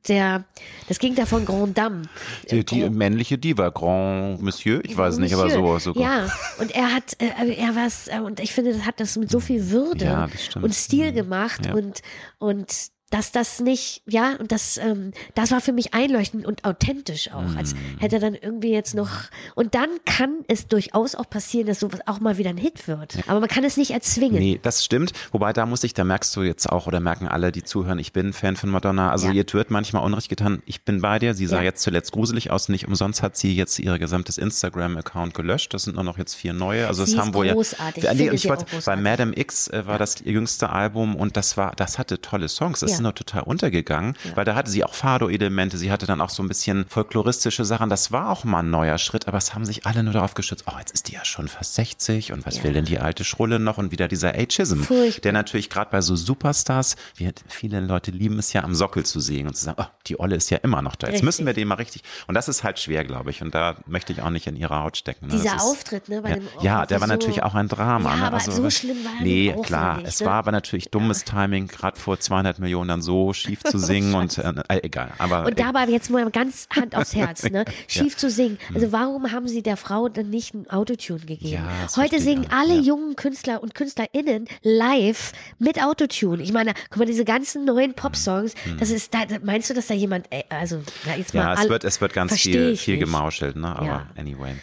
der, 0.08 0.44
das 0.88 0.98
Gegenteil 0.98 1.26
von 1.26 1.44
Grand 1.44 1.76
Dame. 1.76 2.02
Die, 2.50 2.64
die 2.64 2.88
männliche 2.88 3.38
Diva, 3.38 3.68
Grand 3.70 4.40
Monsieur, 4.40 4.80
ich 4.84 4.96
weiß 4.96 5.18
nicht, 5.18 5.34
aber 5.34 5.50
so, 5.50 5.60
Monsieur. 5.62 5.94
so 5.94 6.00
Ja, 6.00 6.30
und 6.58 6.74
er 6.74 6.94
hat, 6.94 7.16
äh, 7.18 7.30
also 7.38 7.52
er 7.52 7.76
was, 7.76 8.08
äh, 8.08 8.20
und 8.20 8.40
ich 8.40 8.52
finde, 8.52 8.72
das 8.72 8.86
hat 8.86 9.00
das 9.00 9.16
mit 9.16 9.30
so 9.30 9.40
viel 9.40 9.70
Würde 9.70 10.04
Ja, 10.06 10.28
und 10.60 10.74
Stil 10.74 11.12
gemacht 11.12 11.66
Ja. 11.66 11.74
und, 11.74 12.00
und 12.38 12.95
dass 13.16 13.32
das 13.32 13.60
nicht, 13.60 14.02
ja, 14.06 14.34
und 14.38 14.52
das, 14.52 14.76
ähm, 14.76 15.12
das 15.34 15.50
war 15.50 15.60
für 15.62 15.72
mich 15.72 15.94
einleuchtend 15.94 16.44
und 16.44 16.64
authentisch 16.64 17.30
auch, 17.32 17.56
als 17.56 17.74
Mhm. 17.74 17.98
hätte 17.98 18.16
er 18.16 18.20
dann 18.20 18.34
irgendwie 18.34 18.70
jetzt 18.72 18.94
noch, 18.94 19.08
und 19.54 19.74
dann 19.74 19.88
kann 20.04 20.44
es 20.48 20.66
durchaus 20.68 21.14
auch 21.14 21.28
passieren, 21.30 21.66
dass 21.66 21.80
sowas 21.80 22.00
auch 22.06 22.20
mal 22.20 22.36
wieder 22.36 22.50
ein 22.50 22.58
Hit 22.58 22.86
wird. 22.88 23.18
Aber 23.26 23.40
man 23.40 23.48
kann 23.48 23.64
es 23.64 23.76
nicht 23.78 23.92
erzwingen. 23.92 24.38
Nee, 24.38 24.60
das 24.62 24.84
stimmt. 24.84 25.12
Wobei 25.32 25.52
da 25.54 25.64
muss 25.64 25.82
ich, 25.84 25.94
da 25.94 26.04
merkst 26.04 26.36
du 26.36 26.42
jetzt 26.42 26.68
auch 26.68 26.86
oder 26.86 27.00
merken 27.00 27.26
alle, 27.26 27.52
die 27.52 27.62
zuhören, 27.62 27.98
ich 27.98 28.12
bin 28.12 28.34
Fan 28.34 28.56
von 28.56 28.68
Madonna. 28.70 29.10
Also 29.10 29.28
Ja. 29.28 29.32
ihr 29.32 29.46
wird 29.50 29.70
manchmal 29.70 30.02
Unrecht 30.04 30.28
getan. 30.28 30.62
Ich 30.66 30.82
bin 30.82 31.00
bei 31.00 31.18
dir. 31.18 31.32
Sie 31.34 31.46
sah 31.46 31.58
Ja. 31.58 31.62
jetzt 31.62 31.82
zuletzt 31.82 32.12
gruselig 32.12 32.50
aus. 32.50 32.68
Nicht 32.68 32.86
umsonst 32.86 33.22
hat 33.22 33.36
sie 33.36 33.54
jetzt 33.56 33.78
ihr 33.78 33.98
gesamtes 33.98 34.36
Instagram-Account 34.36 35.32
gelöscht. 35.34 35.72
Das 35.72 35.84
sind 35.84 35.94
nur 35.94 36.04
noch 36.04 36.18
jetzt 36.18 36.34
vier 36.34 36.52
neue. 36.52 36.86
Also 36.86 37.04
Sie 37.04 37.12
es 37.12 37.14
ist 37.16 37.20
haben 37.20 37.32
wohl 37.34 37.48
großartig. 37.48 38.04
ja. 38.04 38.12
Ich 38.12 38.20
ich 38.44 38.48
wollte, 38.48 38.66
bei. 38.84 38.96
Madame 38.96 39.32
X 39.38 39.68
äh, 39.68 39.86
war 39.86 39.98
das 39.98 40.20
ihr 40.20 40.32
jüngste 40.32 40.68
Album 40.70 41.16
und 41.16 41.36
das 41.36 41.56
war, 41.56 41.72
das 41.76 41.98
hatte 41.98 42.20
tolle 42.20 42.48
Songs. 42.48 42.80
Das 42.80 42.90
Ja. 42.92 42.96
Nur 43.06 43.14
total 43.14 43.42
untergegangen, 43.42 44.14
weil 44.34 44.44
da 44.44 44.54
hatte 44.54 44.70
sie 44.70 44.84
auch 44.84 44.94
Fado-Elemente. 44.94 45.78
Sie 45.78 45.90
hatte 45.90 46.06
dann 46.06 46.20
auch 46.20 46.30
so 46.30 46.42
ein 46.42 46.48
bisschen 46.48 46.86
folkloristische 46.88 47.64
Sachen. 47.64 47.88
Das 47.88 48.12
war 48.12 48.30
auch 48.30 48.44
mal 48.44 48.60
ein 48.60 48.70
neuer 48.70 48.98
Schritt, 48.98 49.28
aber 49.28 49.38
es 49.38 49.54
haben 49.54 49.64
sich 49.64 49.86
alle 49.86 50.02
nur 50.02 50.12
darauf 50.12 50.34
gestützt. 50.34 50.64
Oh, 50.66 50.78
jetzt 50.78 50.92
ist 50.92 51.08
die 51.08 51.12
ja 51.12 51.24
schon 51.24 51.48
fast 51.48 51.74
60 51.74 52.32
und 52.32 52.44
was 52.46 52.58
Ja. 52.58 52.64
will 52.64 52.72
denn 52.72 52.84
die 52.84 52.98
alte 52.98 53.24
Schrulle 53.24 53.58
noch? 53.58 53.78
Und 53.78 53.92
wieder 53.92 54.08
dieser 54.08 54.34
Ageism, 54.34 54.82
Furchtbar. 54.82 55.20
der 55.22 55.32
natürlich 55.32 55.70
gerade 55.70 55.90
bei 55.90 56.00
so 56.00 56.16
Superstars, 56.16 56.96
wir, 57.16 57.32
viele 57.48 57.80
Leute 57.80 58.10
lieben 58.10 58.38
es 58.38 58.52
ja 58.52 58.64
am 58.64 58.74
Sockel 58.74 59.04
zu 59.04 59.20
sehen 59.20 59.46
und 59.46 59.56
zu 59.56 59.64
sagen, 59.64 59.78
oh, 59.80 59.86
die 60.06 60.18
Olle 60.20 60.36
ist 60.36 60.50
ja 60.50 60.58
immer 60.58 60.82
noch 60.82 60.96
da. 60.96 61.06
Jetzt 61.06 61.14
Richtig. 61.14 61.24
müssen 61.24 61.46
wir 61.46 61.52
den 61.54 61.68
mal 61.68 61.74
richtig. 61.76 62.02
Und 62.26 62.34
das 62.34 62.48
ist 62.48 62.64
halt 62.64 62.78
schwer, 62.78 63.04
glaube 63.04 63.30
ich. 63.30 63.42
Und 63.42 63.54
da 63.54 63.76
möchte 63.86 64.12
ich 64.12 64.22
auch 64.22 64.30
nicht 64.30 64.46
in 64.46 64.56
ihrer 64.56 64.82
Haut 64.82 64.96
stecken. 64.96 65.26
Ne? 65.26 65.32
Dieser 65.32 65.56
ist, 65.56 65.62
Auftritt, 65.62 66.08
ne, 66.08 66.22
bei 66.22 66.30
ja, 66.30 66.34
dem 66.36 66.48
ja, 66.60 66.86
der 66.86 67.00
war 67.00 67.06
so- 67.08 67.12
natürlich 67.14 67.42
auch 67.42 67.54
ein 67.54 67.68
Drama. 67.68 68.10
Ja, 68.10 68.16
ne? 68.16 68.26
aber 68.26 68.40
so 68.40 68.68
schlimm 68.70 69.04
war 69.04 69.12
er 69.18 69.22
Nee, 69.22 69.54
klar. 69.62 69.96
nicht, 69.98 70.08
es 70.08 70.20
ne? 70.20 70.26
war 70.26 70.34
aber 70.34 70.52
natürlich 70.52 70.90
dummes 70.90 71.24
Timing, 71.24 71.68
gerade 71.68 71.98
vor 71.98 72.18
200 72.18 72.58
Millionen 72.58 72.85
dann 72.88 73.02
so 73.02 73.32
schief 73.32 73.62
zu 73.64 73.78
singen 73.78 74.14
und 74.14 74.38
äh, 74.38 74.52
äh, 74.68 74.80
egal. 74.84 75.12
Aber 75.18 75.46
Und 75.46 75.58
dabei 75.58 75.84
jetzt 75.86 76.10
mal 76.10 76.28
ganz 76.30 76.66
Hand 76.74 76.94
aufs 76.96 77.14
Herz, 77.14 77.44
ne? 77.50 77.64
Schief 77.88 78.16
zu 78.16 78.30
singen. 78.30 78.58
Hm. 78.68 78.76
Also 78.76 78.92
warum 78.92 79.32
haben 79.32 79.48
sie 79.48 79.62
der 79.62 79.76
Frau 79.76 80.08
dann 80.08 80.30
nicht 80.30 80.54
ein 80.54 80.68
Autotune 80.70 81.20
gegeben? 81.20 81.48
Ja, 81.54 81.86
Heute 81.96 82.20
singen 82.20 82.46
alle 82.50 82.74
Ja. 82.74 82.80
jungen 82.80 83.16
Künstler 83.16 83.62
und 83.62 83.74
KünstlerInnen 83.74 84.46
live 84.62 85.32
mit 85.58 85.82
Autotune. 85.82 86.42
Ich 86.42 86.52
meine, 86.52 86.74
guck 86.90 86.98
mal, 86.98 87.04
diese 87.06 87.24
ganzen 87.24 87.64
neuen 87.64 87.94
Popsongs, 87.94 88.54
das 88.78 88.90
ist 88.90 89.12
da, 89.14 89.20
meinst 89.42 89.70
du, 89.70 89.74
dass 89.74 89.86
da 89.86 89.94
jemand, 89.94 90.26
ey, 90.30 90.44
also, 90.48 90.82
na, 91.06 91.16
jetzt 91.16 91.34
mal 91.34 91.42
Hm. 91.42 91.56
ja, 91.56 91.62
es 91.62 91.68
wird, 91.68 91.84
es 91.84 92.00
wird 92.00 92.12
ganz 92.12 92.34
viel, 92.40 92.76
viel 92.76 92.94
nicht. 92.96 93.04
gemauschelt, 93.04 93.56
ne? 93.56 93.74
Aber 93.76 93.86
Ja. 93.86 94.06
anyway. 94.16 94.54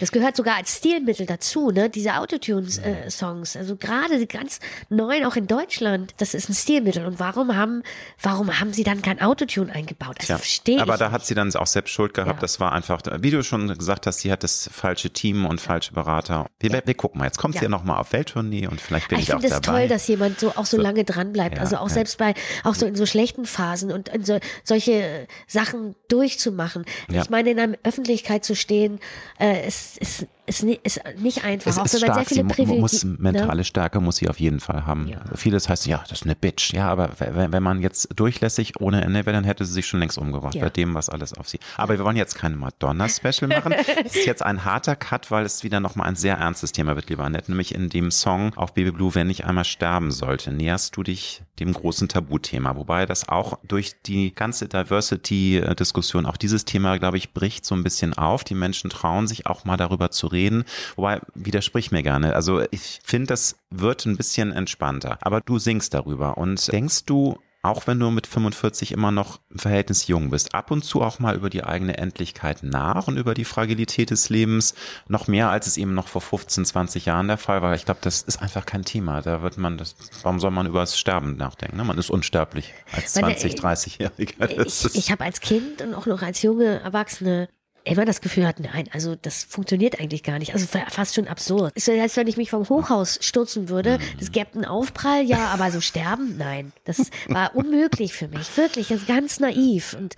Das 0.00 0.12
gehört 0.12 0.36
sogar 0.36 0.56
als 0.56 0.76
Stilmittel 0.76 1.26
dazu, 1.26 1.70
ne? 1.70 1.88
Diese 1.90 2.14
Autotune-Songs. 2.16 3.56
also 3.56 3.76
gerade 3.76 4.18
die 4.18 4.26
ganz 4.26 4.60
neuen, 4.88 5.24
auch 5.24 5.36
in 5.36 5.46
Deutschland, 5.46 6.14
das 6.18 6.34
ist 6.34 6.48
ein 6.48 6.54
Stilmittel. 6.54 7.06
Und 7.06 7.18
warum 7.20 7.56
haben, 7.56 7.82
warum 8.20 8.58
haben 8.60 8.72
sie 8.72 8.84
dann 8.84 9.02
kein 9.02 9.20
Autotune 9.20 9.72
eingebaut? 9.72 10.16
Das 10.18 10.26
Tja, 10.26 10.38
verstehe 10.38 10.76
ich. 10.76 10.82
aber 10.82 10.96
da 10.96 11.06
nicht. 11.06 11.12
hat 11.14 11.26
sie 11.26 11.34
dann 11.34 11.54
auch 11.54 11.66
selbst 11.66 11.90
Schuld 11.92 12.14
gehabt. 12.14 12.34
Ja. 12.36 12.40
Das 12.40 12.60
war 12.60 12.72
einfach, 12.72 13.00
wie 13.20 13.30
du 13.30 13.42
schon 13.42 13.68
gesagt 13.76 14.06
hast, 14.06 14.20
sie 14.20 14.32
hat 14.32 14.42
das 14.42 14.68
falsche 14.72 15.10
Team 15.10 15.46
und 15.46 15.60
falsche 15.60 15.92
Berater. 15.92 16.46
Wir, 16.60 16.82
wir 16.84 16.94
gucken 16.94 17.18
mal, 17.18 17.24
jetzt 17.26 17.38
kommt 17.38 17.54
sie 17.54 17.58
Ja. 17.58 17.62
ja 17.64 17.68
nochmal 17.68 17.98
auf 18.00 18.12
Welttournee 18.12 18.66
und 18.66 18.80
vielleicht 18.80 19.08
bin 19.08 19.18
ich 19.18 19.28
ich, 19.28 19.34
auch 19.34 19.40
finde 19.40 19.54
es 19.54 19.60
dabei. 19.60 19.80
toll, 19.80 19.88
dass 19.88 20.06
jemand 20.08 20.40
so 20.40 20.50
auch 20.50 20.66
so, 20.66 20.76
So. 20.76 20.82
lange 20.82 21.04
dran 21.04 21.32
bleibt. 21.32 21.56
Ja, 21.56 21.62
also 21.62 21.76
auch 21.78 21.88
ja. 21.88 21.94
selbst 21.94 22.18
bei 22.18 22.34
auch 22.64 22.74
so 22.74 22.86
in 22.86 22.94
so 22.96 23.06
schlechten 23.06 23.46
Phasen 23.46 23.90
und 23.92 24.08
in 24.08 24.24
so, 24.24 24.38
solche 24.64 25.26
Sachen 25.46 25.94
durchzumachen. 26.08 26.84
Ja. 27.10 27.22
Ich 27.22 27.30
meine, 27.30 27.50
in 27.50 27.58
einer 27.58 27.76
Öffentlichkeit 27.82 28.44
zu 28.44 28.54
stehen, 28.54 28.98
äh, 29.40 29.66
ist, 29.66 29.85
ist, 29.96 30.26
ist, 30.46 30.62
ist 30.62 31.00
nicht 31.18 31.44
einfach. 31.44 31.70
es 31.70 31.78
auch 31.78 31.84
ist 31.84 31.92
sehr 31.92 32.00
stark, 32.00 32.28
sie 32.28 32.34
viele 32.36 32.44
Privilegien. 32.48 32.80
muss 32.80 33.04
mentale 33.04 33.64
Stärke 33.64 34.00
muss 34.00 34.16
sie 34.16 34.28
auf 34.28 34.38
jeden 34.40 34.60
Fall 34.60 34.86
haben. 34.86 35.08
Ja. 35.08 35.20
Vieles 35.34 35.68
heißt, 35.68 35.86
ja, 35.86 36.02
das 36.08 36.20
ist 36.20 36.24
eine 36.24 36.36
Bitch. 36.36 36.72
Ja, 36.72 36.88
aber 36.88 37.10
wenn, 37.18 37.52
wenn 37.52 37.62
man 37.62 37.80
jetzt 37.82 38.08
durchlässig 38.16 38.80
ohne 38.80 39.02
Ende 39.02 39.26
wäre, 39.26 39.34
dann 39.34 39.44
hätte 39.44 39.64
sie 39.64 39.72
sich 39.72 39.86
schon 39.86 40.00
längst 40.00 40.18
umgebracht 40.18 40.54
Ja. 40.54 40.62
bei 40.64 40.70
dem, 40.70 40.94
was 40.94 41.08
alles 41.08 41.34
auf 41.34 41.48
sie. 41.48 41.58
Aber 41.76 41.98
wir 41.98 42.04
wollen 42.04 42.16
jetzt 42.16 42.34
kein 42.34 42.56
Madonna-Special 42.56 43.48
machen. 43.48 43.74
Es 44.04 44.14
ist 44.16 44.26
jetzt 44.26 44.42
ein 44.42 44.64
harter 44.64 44.94
Cut, 44.96 45.30
weil 45.30 45.44
es 45.44 45.64
wieder 45.64 45.80
nochmal 45.80 46.08
ein 46.08 46.16
sehr 46.16 46.36
ernstes 46.36 46.72
Thema 46.72 46.96
wird, 46.96 47.08
lieber 47.08 47.24
Annette. 47.24 47.50
Nämlich 47.50 47.74
in 47.74 47.88
dem 47.88 48.10
Song 48.10 48.52
auf 48.56 48.74
Baby 48.74 48.92
Blue, 48.92 49.14
wenn 49.14 49.30
ich 49.30 49.44
einmal 49.44 49.64
sterben 49.64 50.10
sollte, 50.12 50.52
näherst 50.52 50.96
du 50.96 51.02
dich 51.02 51.42
dem 51.58 51.72
großen 51.72 52.08
Tabuthema. 52.08 52.76
Wobei 52.76 53.06
das 53.06 53.28
auch 53.28 53.58
durch 53.66 53.94
die 54.02 54.34
ganze 54.34 54.68
Diversity-Diskussion, 54.68 56.26
auch 56.26 56.36
dieses 56.36 56.64
Thema, 56.64 56.98
glaube 56.98 57.16
ich, 57.16 57.32
bricht 57.32 57.64
so 57.64 57.74
ein 57.74 57.82
bisschen 57.82 58.14
auf. 58.14 58.44
Die 58.44 58.54
Menschen 58.54 58.90
trauen 58.90 59.26
sich 59.26 59.46
auch 59.46 59.64
mal 59.64 59.76
darüber 59.76 60.10
zu 60.10 60.26
reden. 60.36 60.64
Wobei, 60.94 61.20
widersprich 61.34 61.90
mir 61.90 62.02
gerne. 62.02 62.34
Also 62.34 62.62
ich 62.70 63.00
finde, 63.02 63.28
das 63.28 63.56
wird 63.70 64.06
ein 64.06 64.16
bisschen 64.16 64.52
entspannter. 64.52 65.18
Aber 65.22 65.40
du 65.40 65.58
singst 65.58 65.94
darüber 65.94 66.38
und 66.38 66.70
denkst 66.70 67.04
du, 67.06 67.38
auch 67.66 67.86
wenn 67.86 67.98
du 67.98 68.10
mit 68.10 68.26
45 68.26 68.92
immer 68.92 69.10
noch 69.10 69.40
im 69.50 69.58
Verhältnis 69.58 70.06
jung 70.06 70.30
bist, 70.30 70.54
ab 70.54 70.70
und 70.70 70.84
zu 70.84 71.02
auch 71.02 71.18
mal 71.18 71.34
über 71.34 71.50
die 71.50 71.64
eigene 71.64 71.98
Endlichkeit 71.98 72.62
nach 72.62 73.08
und 73.08 73.16
über 73.16 73.34
die 73.34 73.44
Fragilität 73.44 74.10
des 74.10 74.28
Lebens, 74.28 74.74
noch 75.08 75.26
mehr 75.26 75.50
als 75.50 75.66
es 75.66 75.76
eben 75.76 75.94
noch 75.94 76.08
vor 76.08 76.20
15, 76.20 76.64
20 76.64 77.06
Jahren 77.06 77.26
der 77.26 77.38
Fall 77.38 77.62
war. 77.62 77.74
Ich 77.74 77.84
glaube, 77.84 78.00
das 78.02 78.22
ist 78.22 78.40
einfach 78.40 78.66
kein 78.66 78.84
Thema. 78.84 79.20
Da 79.20 79.42
wird 79.42 79.58
man 79.58 79.78
das, 79.78 79.96
warum 80.22 80.38
soll 80.38 80.52
man 80.52 80.66
über 80.66 80.80
das 80.80 80.98
Sterben 80.98 81.36
nachdenken? 81.36 81.76
Ne? 81.76 81.84
Man 81.84 81.98
ist 81.98 82.10
unsterblich 82.10 82.72
als 82.92 83.14
20, 83.14 83.54
30-Jähriger. 83.54 84.66
Ich, 84.66 84.94
ich 84.94 85.10
habe 85.10 85.24
als 85.24 85.40
Kind 85.40 85.82
und 85.82 85.94
auch 85.94 86.06
noch 86.06 86.22
als 86.22 86.42
junge 86.42 86.80
Erwachsene 86.80 87.48
immer 87.86 88.04
das 88.04 88.20
Gefühl 88.20 88.46
hat, 88.46 88.60
nein, 88.60 88.88
also 88.92 89.14
das 89.14 89.44
funktioniert 89.44 90.00
eigentlich 90.00 90.22
gar 90.22 90.38
nicht. 90.38 90.52
Also 90.52 90.66
fast 90.88 91.14
schon 91.14 91.28
absurd. 91.28 91.72
Ist 91.76 91.86
so, 91.86 91.92
als 91.92 92.16
wenn 92.16 92.26
ich 92.26 92.36
mich 92.36 92.50
vom 92.50 92.68
Hochhaus 92.68 93.18
stürzen 93.22 93.68
würde. 93.68 93.98
Das 94.18 94.32
gäbe 94.32 94.54
einen 94.54 94.64
Aufprall, 94.64 95.22
ja, 95.22 95.46
aber 95.48 95.70
so 95.70 95.80
sterben, 95.80 96.36
nein. 96.36 96.72
Das 96.84 97.10
war 97.28 97.54
unmöglich 97.54 98.12
für 98.12 98.28
mich. 98.28 98.56
Wirklich, 98.56 98.88
das 98.88 99.00
ist 99.02 99.06
ganz 99.06 99.40
naiv. 99.40 99.94
Und, 99.94 100.16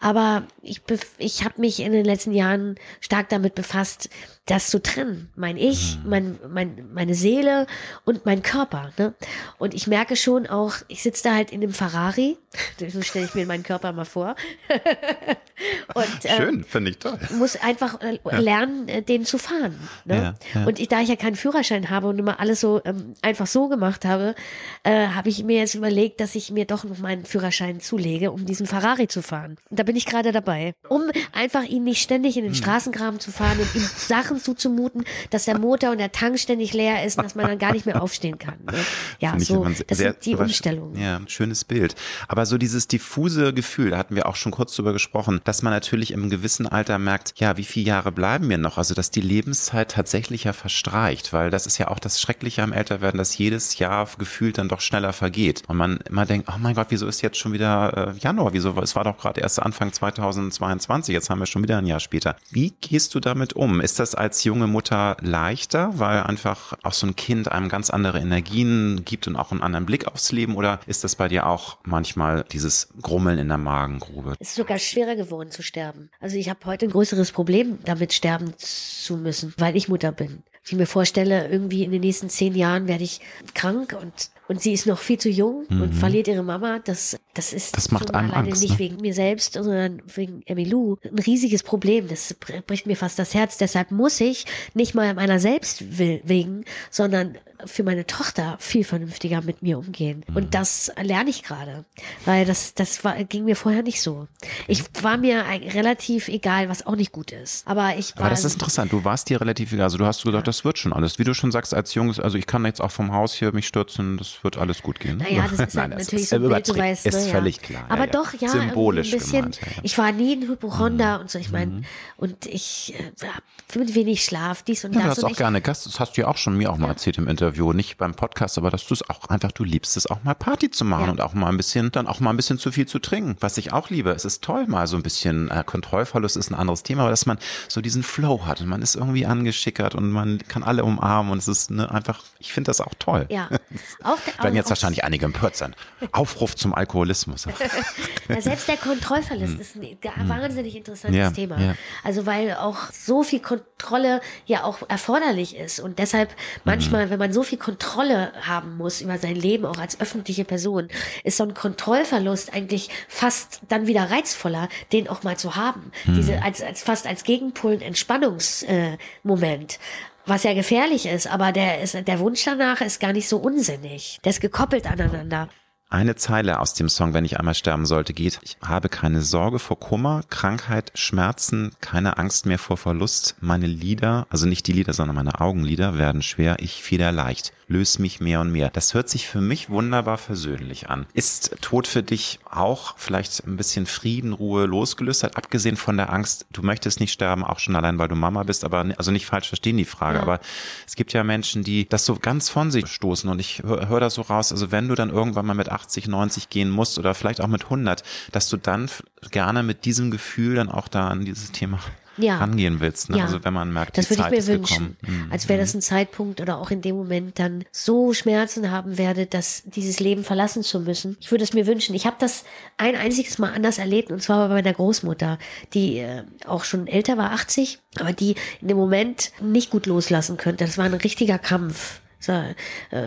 aber 0.00 0.44
ich, 0.62 0.80
ich 1.18 1.44
habe 1.44 1.60
mich 1.60 1.80
in 1.80 1.92
den 1.92 2.04
letzten 2.04 2.32
Jahren 2.32 2.76
stark 3.00 3.28
damit 3.28 3.54
befasst, 3.54 4.08
das 4.50 4.68
zu 4.68 4.82
trennen. 4.82 5.30
Mein 5.36 5.56
Ich, 5.56 5.98
mhm. 6.02 6.10
mein, 6.10 6.38
mein, 6.48 6.88
meine 6.92 7.14
Seele 7.14 7.66
und 8.04 8.26
mein 8.26 8.42
Körper. 8.42 8.92
Ne? 8.98 9.14
Und 9.58 9.74
ich 9.74 9.86
merke 9.86 10.16
schon 10.16 10.48
auch, 10.48 10.74
ich 10.88 11.02
sitze 11.02 11.22
da 11.24 11.34
halt 11.34 11.52
in 11.52 11.60
dem 11.60 11.72
Ferrari. 11.72 12.36
So 12.88 13.02
stelle 13.02 13.26
ich 13.26 13.34
mir 13.34 13.46
meinen 13.46 13.62
Körper 13.62 13.92
mal 13.92 14.04
vor. 14.04 14.34
und, 15.94 16.24
äh, 16.24 16.36
Schön, 16.36 16.64
finde 16.64 16.90
ich 16.90 16.98
toll. 16.98 17.16
Muss 17.38 17.54
einfach 17.56 18.00
äh, 18.00 18.18
lernen, 18.24 18.88
äh, 18.88 19.02
den 19.02 19.24
zu 19.24 19.38
fahren. 19.38 19.78
Ne? 20.04 20.34
Ja, 20.54 20.60
ja. 20.60 20.66
Und 20.66 20.80
ich, 20.80 20.88
da 20.88 21.00
ich 21.00 21.08
ja 21.08 21.14
keinen 21.14 21.36
Führerschein 21.36 21.90
habe 21.90 22.08
und 22.08 22.18
immer 22.18 22.40
alles 22.40 22.60
so 22.60 22.80
ähm, 22.84 23.14
einfach 23.22 23.46
so 23.46 23.68
gemacht 23.68 24.04
habe, 24.04 24.34
äh, 24.82 25.08
habe 25.08 25.28
ich 25.28 25.44
mir 25.44 25.58
jetzt 25.58 25.76
überlegt, 25.76 26.20
dass 26.20 26.34
ich 26.34 26.50
mir 26.50 26.64
doch 26.64 26.82
noch 26.82 26.98
meinen 26.98 27.24
Führerschein 27.24 27.80
zulege, 27.80 28.32
um 28.32 28.46
diesen 28.46 28.66
Ferrari 28.66 29.06
zu 29.06 29.22
fahren. 29.22 29.56
Und 29.68 29.78
da 29.78 29.84
bin 29.84 29.94
ich 29.94 30.06
gerade 30.06 30.32
dabei. 30.32 30.74
Um 30.88 31.02
einfach 31.32 31.62
ihn 31.62 31.84
nicht 31.84 32.02
ständig 32.02 32.36
in 32.36 32.42
den 32.42 32.52
hm. 32.52 32.58
Straßengraben 32.58 33.20
zu 33.20 33.30
fahren 33.30 33.60
und 33.60 33.74
ihm 33.76 33.88
Sachen 33.96 34.39
zuzumuten, 34.42 35.04
dass 35.30 35.44
der 35.44 35.58
Motor 35.58 35.90
und 35.90 35.98
der 35.98 36.12
Tank 36.12 36.38
ständig 36.38 36.72
leer 36.72 37.04
ist 37.04 37.18
und 37.18 37.24
dass 37.24 37.34
man 37.34 37.46
dann 37.46 37.58
gar 37.58 37.72
nicht 37.72 37.86
mehr 37.86 38.02
aufstehen 38.02 38.38
kann. 38.38 38.58
Ne? 38.64 38.78
Ja, 39.18 39.38
so, 39.38 39.64
das 39.64 39.98
sehr, 39.98 40.12
sind 40.12 40.26
die 40.26 40.34
Umstellungen. 40.36 41.00
Ja, 41.00 41.20
schönes 41.26 41.64
Bild. 41.64 41.94
Aber 42.26 42.46
so 42.46 42.58
dieses 42.58 42.88
diffuse 42.88 43.52
Gefühl, 43.52 43.90
da 43.90 43.98
hatten 43.98 44.14
wir 44.14 44.26
auch 44.26 44.36
schon 44.36 44.52
kurz 44.52 44.74
drüber 44.74 44.92
gesprochen, 44.92 45.40
dass 45.44 45.62
man 45.62 45.72
natürlich 45.72 46.12
im 46.12 46.30
gewissen 46.30 46.66
Alter 46.66 46.98
merkt, 46.98 47.34
ja, 47.36 47.56
wie 47.56 47.64
viele 47.64 47.86
Jahre 47.86 48.12
bleiben 48.12 48.46
mir 48.46 48.58
noch? 48.58 48.78
Also, 48.78 48.94
dass 48.94 49.10
die 49.10 49.20
Lebenszeit 49.20 49.90
tatsächlich 49.90 50.44
ja 50.44 50.52
verstreicht, 50.52 51.32
weil 51.32 51.50
das 51.50 51.66
ist 51.66 51.78
ja 51.78 51.88
auch 51.88 51.98
das 51.98 52.20
Schreckliche 52.20 52.62
am 52.62 52.72
Älterwerden, 52.72 53.18
dass 53.18 53.36
jedes 53.36 53.78
Jahr 53.78 54.08
gefühlt 54.18 54.58
dann 54.58 54.68
doch 54.68 54.80
schneller 54.80 55.12
vergeht. 55.12 55.62
Und 55.68 55.76
man 55.76 55.98
immer 56.08 56.26
denkt, 56.26 56.48
oh 56.48 56.58
mein 56.58 56.74
Gott, 56.74 56.86
wieso 56.90 57.06
ist 57.06 57.20
jetzt 57.22 57.38
schon 57.38 57.52
wieder 57.52 58.14
äh, 58.14 58.18
Januar? 58.18 58.52
Wieso? 58.52 58.78
Es 58.80 58.96
war 58.96 59.04
doch 59.04 59.18
gerade 59.18 59.40
erst 59.40 59.60
Anfang 59.60 59.92
2022, 59.92 61.12
jetzt 61.12 61.30
haben 61.30 61.40
wir 61.40 61.46
schon 61.46 61.62
wieder 61.62 61.78
ein 61.78 61.86
Jahr 61.86 62.00
später. 62.00 62.36
Wie 62.50 62.72
gehst 62.80 63.14
du 63.14 63.20
damit 63.20 63.54
um? 63.54 63.80
Ist 63.80 63.98
das 63.98 64.14
als 64.20 64.44
junge 64.44 64.66
Mutter 64.66 65.16
leichter, 65.20 65.98
weil 65.98 66.22
einfach 66.22 66.74
auch 66.82 66.92
so 66.92 67.06
ein 67.06 67.16
Kind 67.16 67.50
einem 67.50 67.68
ganz 67.68 67.90
andere 67.90 68.18
Energien 68.18 69.02
gibt 69.04 69.26
und 69.26 69.34
auch 69.34 69.50
einen 69.50 69.62
anderen 69.62 69.86
Blick 69.86 70.06
aufs 70.06 70.30
Leben? 70.30 70.56
Oder 70.56 70.78
ist 70.86 71.02
das 71.04 71.16
bei 71.16 71.26
dir 71.26 71.46
auch 71.46 71.78
manchmal 71.84 72.44
dieses 72.52 72.90
Grummeln 73.00 73.38
in 73.38 73.48
der 73.48 73.58
Magengrube? 73.58 74.34
Es 74.38 74.50
ist 74.50 74.56
sogar 74.56 74.78
schwerer 74.78 75.16
geworden 75.16 75.50
zu 75.50 75.62
sterben. 75.62 76.10
Also 76.20 76.36
ich 76.36 76.50
habe 76.50 76.60
heute 76.66 76.86
ein 76.86 76.90
größeres 76.92 77.32
Problem 77.32 77.78
damit 77.84 78.12
sterben 78.12 78.52
zu 78.58 79.16
müssen, 79.16 79.54
weil 79.56 79.74
ich 79.74 79.88
Mutter 79.88 80.12
bin. 80.12 80.42
Ich 80.64 80.72
mir 80.74 80.86
vorstelle, 80.86 81.48
irgendwie 81.48 81.84
in 81.84 81.90
den 81.90 82.02
nächsten 82.02 82.28
zehn 82.28 82.54
Jahren 82.54 82.86
werde 82.86 83.04
ich 83.04 83.20
krank 83.54 83.96
und 84.00 84.30
und 84.50 84.60
sie 84.60 84.72
ist 84.72 84.84
noch 84.84 84.98
viel 84.98 85.16
zu 85.16 85.28
jung 85.28 85.64
mhm. 85.68 85.82
und 85.82 85.94
verliert 85.94 86.26
ihre 86.26 86.42
Mama. 86.42 86.80
Das, 86.80 87.16
das 87.34 87.52
ist 87.52 87.76
das 87.76 87.92
macht 87.92 88.12
einem 88.12 88.32
alleine 88.32 88.48
Angst, 88.48 88.62
nicht 88.62 88.72
ne? 88.72 88.78
wegen 88.80 88.96
mir 88.96 89.14
selbst, 89.14 89.52
sondern 89.52 90.02
wegen 90.12 90.42
Emilou 90.44 90.96
ein 91.04 91.20
riesiges 91.20 91.62
Problem. 91.62 92.08
Das 92.08 92.34
bricht 92.66 92.84
mir 92.84 92.96
fast 92.96 93.20
das 93.20 93.32
Herz. 93.32 93.58
Deshalb 93.58 93.92
muss 93.92 94.20
ich 94.20 94.46
nicht 94.74 94.96
mal 94.96 95.14
meiner 95.14 95.38
selbst 95.38 95.96
wegen, 95.96 96.64
sondern 96.90 97.38
für 97.66 97.82
meine 97.82 98.06
Tochter 98.06 98.56
viel 98.58 98.84
vernünftiger 98.84 99.42
mit 99.42 99.62
mir 99.62 99.78
umgehen. 99.78 100.24
Mhm. 100.26 100.36
Und 100.36 100.54
das 100.54 100.90
lerne 101.00 101.30
ich 101.30 101.42
gerade, 101.42 101.84
weil 102.24 102.44
das, 102.44 102.74
das 102.74 103.04
war, 103.04 103.22
ging 103.24 103.44
mir 103.44 103.56
vorher 103.56 103.82
nicht 103.82 104.02
so. 104.02 104.26
Ich 104.66 104.82
war 105.02 105.16
mir 105.16 105.44
relativ 105.74 106.28
egal, 106.28 106.68
was 106.68 106.86
auch 106.86 106.96
nicht 106.96 107.12
gut 107.12 107.32
ist. 107.32 107.66
Aber 107.66 107.96
ich 107.96 108.16
war. 108.16 108.22
Aber 108.22 108.30
das 108.30 108.44
ist 108.44 108.54
interessant. 108.54 108.92
Du 108.92 109.04
warst 109.04 109.28
dir 109.28 109.40
relativ 109.40 109.72
egal. 109.72 109.84
Also 109.84 109.98
du 109.98 110.06
hast 110.06 110.22
gesagt, 110.22 110.48
das 110.48 110.64
wird 110.64 110.78
schon 110.78 110.92
alles. 110.92 111.18
Wie 111.18 111.24
du 111.24 111.34
schon 111.34 111.52
sagst, 111.52 111.74
als 111.74 111.94
Junges, 111.94 112.18
also 112.18 112.38
ich 112.38 112.46
kann 112.46 112.64
jetzt 112.64 112.80
auch 112.80 112.90
vom 112.90 113.12
Haus 113.12 113.34
hier 113.34 113.52
mich 113.52 113.66
stürzen, 113.66 114.16
das 114.16 114.39
wird 114.44 114.58
alles 114.58 114.82
gut 114.82 115.00
gehen. 115.00 115.18
Naja, 115.18 115.46
das 115.50 115.60
ist 115.68 115.74
Nein, 115.74 115.90
natürlich 115.90 116.24
ist 116.24 116.30
so 116.30 116.36
ein 116.36 116.48
Bild, 116.48 116.68
du 116.68 116.76
weißt. 116.76 117.06
Ist 117.06 117.26
ne, 117.26 117.32
völlig 117.32 117.62
klar. 117.62 117.84
Aber 117.88 118.06
ja, 118.06 118.06
doch, 118.06 118.34
ja, 118.34 118.48
symbolisch 118.48 119.12
ein 119.12 119.18
bisschen. 119.18 119.50
Gemeint, 119.50 119.60
ja. 119.60 119.82
Ich 119.82 119.98
war 119.98 120.12
nie 120.12 120.36
ein 120.36 120.48
Hypochonder 120.48 121.16
mhm. 121.16 121.20
und 121.22 121.30
so. 121.30 121.38
Ich 121.38 121.50
meine, 121.50 121.70
mhm. 121.72 121.84
und 122.16 122.46
ich 122.46 122.94
äh, 122.98 123.78
mit 123.78 123.94
wenig 123.94 124.24
Schlaf, 124.24 124.62
dies 124.62 124.84
und 124.84 124.94
ja, 124.94 125.06
das. 125.06 125.18
Du 125.18 125.26
hast 125.26 125.32
auch 125.32 125.36
gerne 125.36 125.60
Gast, 125.60 125.86
das 125.86 126.00
hast 126.00 126.16
du 126.16 126.22
ja 126.22 126.28
auch 126.28 126.36
schon 126.36 126.56
mir 126.56 126.70
auch 126.72 126.76
mal 126.76 126.88
erzählt 126.88 127.18
im 127.18 127.28
Interview, 127.28 127.72
nicht 127.72 127.98
beim 127.98 128.14
Podcast, 128.14 128.58
aber 128.58 128.70
dass 128.70 128.86
du 128.86 128.94
es 128.94 129.08
auch 129.08 129.26
einfach, 129.28 129.52
du 129.52 129.64
liebst 129.64 129.96
es 129.96 130.06
auch 130.06 130.22
mal 130.24 130.34
Party 130.34 130.70
zu 130.70 130.84
machen 130.84 131.10
und 131.10 131.20
auch 131.20 131.34
mal 131.34 131.48
ein 131.48 131.56
bisschen, 131.56 131.92
dann 131.92 132.06
auch 132.06 132.20
mal 132.20 132.30
ein 132.30 132.36
bisschen 132.36 132.58
zu 132.58 132.72
viel 132.72 132.86
zu 132.86 132.98
trinken, 132.98 133.36
was 133.40 133.58
ich 133.58 133.72
auch 133.72 133.90
liebe. 133.90 134.10
Es 134.10 134.24
ist 134.24 134.42
toll, 134.42 134.66
mal 134.66 134.86
so 134.86 134.96
ein 134.96 135.02
bisschen 135.02 135.50
äh, 135.50 135.62
Kontrollverlust 135.64 136.36
ist 136.36 136.50
ein 136.50 136.54
anderes 136.54 136.82
Thema, 136.82 137.02
aber 137.02 137.10
dass 137.10 137.26
man 137.26 137.38
so 137.68 137.80
diesen 137.80 138.02
Flow 138.02 138.46
hat 138.46 138.60
und 138.60 138.68
man 138.68 138.82
ist 138.82 138.96
irgendwie 138.96 139.26
angeschickert 139.26 139.94
und 139.94 140.10
man 140.10 140.38
kann 140.48 140.62
alle 140.62 140.84
umarmen 140.84 141.32
und 141.32 141.38
es 141.38 141.48
ist 141.48 141.70
ne, 141.70 141.90
einfach, 141.90 142.22
ich 142.38 142.52
finde 142.52 142.68
das 142.68 142.80
auch 142.80 142.94
toll. 142.98 143.26
Ja. 143.30 143.48
Auch, 144.02 144.18
Werden 144.38 144.56
jetzt 144.56 144.68
wahrscheinlich 144.68 145.04
einige 145.04 145.26
empört 145.26 145.56
sein. 145.56 145.74
Aufruf 146.12 146.54
zum 146.56 146.74
Alkoholismus. 146.74 147.46
ja, 148.28 148.40
selbst 148.40 148.68
der 148.68 148.76
Kontrollverlust 148.76 149.54
hm. 149.54 149.60
ist 149.60 149.76
ein 149.76 150.28
wahnsinnig 150.28 150.76
interessantes 150.76 151.18
ja, 151.18 151.30
Thema. 151.30 151.60
Ja. 151.60 151.74
Also 152.04 152.26
weil 152.26 152.54
auch 152.54 152.90
so 152.92 153.22
viel 153.22 153.40
Kontrolle 153.40 154.20
ja 154.46 154.64
auch 154.64 154.88
erforderlich 154.88 155.56
ist 155.56 155.80
und 155.80 155.98
deshalb 155.98 156.34
manchmal, 156.64 157.06
mhm. 157.06 157.10
wenn 157.10 157.18
man 157.18 157.32
so 157.32 157.42
viel 157.42 157.58
Kontrolle 157.58 158.32
haben 158.42 158.76
muss 158.76 159.00
über 159.00 159.18
sein 159.18 159.36
Leben, 159.36 159.64
auch 159.64 159.78
als 159.78 160.00
öffentliche 160.00 160.44
Person, 160.44 160.88
ist 161.24 161.36
so 161.36 161.44
ein 161.44 161.54
Kontrollverlust 161.54 162.52
eigentlich 162.52 162.90
fast 163.08 163.60
dann 163.68 163.86
wieder 163.86 164.10
reizvoller, 164.10 164.68
den 164.92 165.08
auch 165.08 165.22
mal 165.22 165.36
zu 165.36 165.56
haben. 165.56 165.92
Mhm. 166.06 166.14
Diese 166.16 166.42
als, 166.42 166.62
als 166.62 166.82
fast 166.82 167.06
als 167.06 167.24
Gegenpol 167.24 167.72
ein 167.72 167.82
Entspannungsmoment. 167.82 169.74
Äh, 169.74 169.78
was 170.26 170.42
ja 170.42 170.54
gefährlich 170.54 171.06
ist, 171.06 171.26
aber 171.26 171.52
der 171.52 171.80
ist, 171.80 171.96
der 172.06 172.18
Wunsch 172.20 172.44
danach 172.44 172.80
ist 172.80 173.00
gar 173.00 173.12
nicht 173.12 173.28
so 173.28 173.38
unsinnig. 173.38 174.18
Der 174.24 174.30
ist 174.30 174.40
gekoppelt 174.40 174.86
aneinander. 174.86 175.48
Eine 175.92 176.14
Zeile 176.14 176.60
aus 176.60 176.74
dem 176.74 176.88
Song, 176.88 177.14
wenn 177.14 177.24
ich 177.24 177.40
einmal 177.40 177.54
sterben 177.54 177.84
sollte, 177.84 178.12
geht, 178.12 178.38
ich 178.42 178.56
habe 178.62 178.88
keine 178.88 179.22
Sorge 179.22 179.58
vor 179.58 179.80
Kummer, 179.80 180.22
Krankheit, 180.30 180.92
Schmerzen, 180.94 181.72
keine 181.80 182.16
Angst 182.16 182.46
mehr 182.46 182.60
vor 182.60 182.76
Verlust. 182.76 183.34
Meine 183.40 183.66
Lieder, 183.66 184.28
also 184.30 184.46
nicht 184.46 184.68
die 184.68 184.72
Lieder, 184.72 184.92
sondern 184.92 185.16
meine 185.16 185.40
Augenlider 185.40 185.98
werden 185.98 186.22
schwer, 186.22 186.58
ich 186.60 186.84
fieder 186.84 187.10
leicht 187.10 187.52
löse 187.70 188.02
mich 188.02 188.20
mehr 188.20 188.40
und 188.40 188.50
mehr. 188.50 188.68
Das 188.70 188.94
hört 188.94 189.08
sich 189.08 189.28
für 189.28 189.40
mich 189.40 189.70
wunderbar 189.70 190.18
versöhnlich 190.18 190.90
an. 190.90 191.06
Ist 191.14 191.56
Tod 191.60 191.86
für 191.86 192.02
dich 192.02 192.40
auch 192.50 192.94
vielleicht 192.98 193.46
ein 193.46 193.56
bisschen 193.56 193.86
Frieden, 193.86 194.32
Ruhe, 194.32 194.66
losgelöst 194.66 195.22
hat, 195.22 195.36
abgesehen 195.36 195.76
von 195.76 195.96
der 195.96 196.12
Angst, 196.12 196.46
du 196.52 196.62
möchtest 196.62 196.98
nicht 196.98 197.12
sterben, 197.12 197.44
auch 197.44 197.60
schon 197.60 197.76
allein, 197.76 197.96
weil 197.98 198.08
du 198.08 198.16
Mama 198.16 198.42
bist, 198.42 198.64
aber 198.64 198.84
also 198.98 199.12
nicht 199.12 199.26
falsch 199.26 199.48
verstehen 199.48 199.76
die 199.76 199.84
Frage, 199.84 200.16
ja. 200.16 200.22
aber 200.22 200.40
es 200.84 200.96
gibt 200.96 201.12
ja 201.12 201.22
Menschen, 201.22 201.62
die 201.62 201.88
das 201.88 202.04
so 202.04 202.16
ganz 202.16 202.48
von 202.48 202.72
sich 202.72 202.88
stoßen 202.88 203.30
und 203.30 203.38
ich 203.38 203.62
höre 203.62 203.88
hör 203.88 204.00
das 204.00 204.14
so 204.14 204.22
raus, 204.22 204.50
also 204.50 204.72
wenn 204.72 204.88
du 204.88 204.96
dann 204.96 205.10
irgendwann 205.10 205.46
mal 205.46 205.54
mit 205.54 205.68
80, 205.68 206.08
90 206.08 206.48
gehen 206.48 206.70
musst 206.70 206.98
oder 206.98 207.14
vielleicht 207.14 207.40
auch 207.40 207.46
mit 207.46 207.64
100, 207.64 208.02
dass 208.32 208.48
du 208.48 208.56
dann 208.56 208.90
gerne 209.30 209.62
mit 209.62 209.84
diesem 209.84 210.10
Gefühl 210.10 210.56
dann 210.56 210.68
auch 210.68 210.88
da 210.88 211.06
an 211.06 211.24
dieses 211.24 211.52
Thema 211.52 211.78
ja. 212.16 212.38
rangehen 212.38 212.80
willst. 212.80 213.10
Ne? 213.10 213.18
Ja. 213.18 213.24
Also 213.24 213.42
wenn 213.44 213.54
man 213.54 213.72
merkt, 213.72 213.98
das 213.98 214.08
die 214.08 214.18
würde 214.18 214.36
ich 214.36 214.46
mir 214.46 214.54
wünschen, 214.54 214.96
mhm. 215.00 215.26
als 215.30 215.48
wäre 215.48 215.60
das 215.60 215.74
ein 215.74 215.82
Zeitpunkt 215.82 216.40
oder 216.40 216.58
auch 216.58 216.70
in 216.70 216.82
dem 216.82 216.96
Moment 216.96 217.38
dann 217.38 217.64
so 217.72 218.12
Schmerzen 218.12 218.70
haben 218.70 218.98
werde, 218.98 219.26
dass 219.26 219.62
dieses 219.66 220.00
Leben 220.00 220.24
verlassen 220.24 220.62
zu 220.62 220.80
müssen. 220.80 221.16
Ich 221.20 221.30
würde 221.30 221.44
es 221.44 221.52
mir 221.52 221.66
wünschen. 221.66 221.94
Ich 221.94 222.06
habe 222.06 222.16
das 222.18 222.44
ein 222.76 222.96
einziges 222.96 223.38
Mal 223.38 223.52
anders 223.52 223.78
erlebt 223.78 224.10
und 224.10 224.22
zwar 224.22 224.48
bei 224.48 224.54
meiner 224.54 224.72
Großmutter, 224.72 225.38
die 225.74 225.98
äh, 225.98 226.24
auch 226.46 226.64
schon 226.64 226.86
älter 226.86 227.16
war, 227.16 227.32
80, 227.32 227.78
aber 227.98 228.12
die 228.12 228.34
in 228.60 228.68
dem 228.68 228.76
Moment 228.76 229.32
nicht 229.40 229.70
gut 229.70 229.86
loslassen 229.86 230.36
könnte. 230.36 230.64
Das 230.64 230.78
war 230.78 230.84
ein 230.84 230.94
richtiger 230.94 231.38
Kampf 231.38 232.00
äh, 232.26 232.54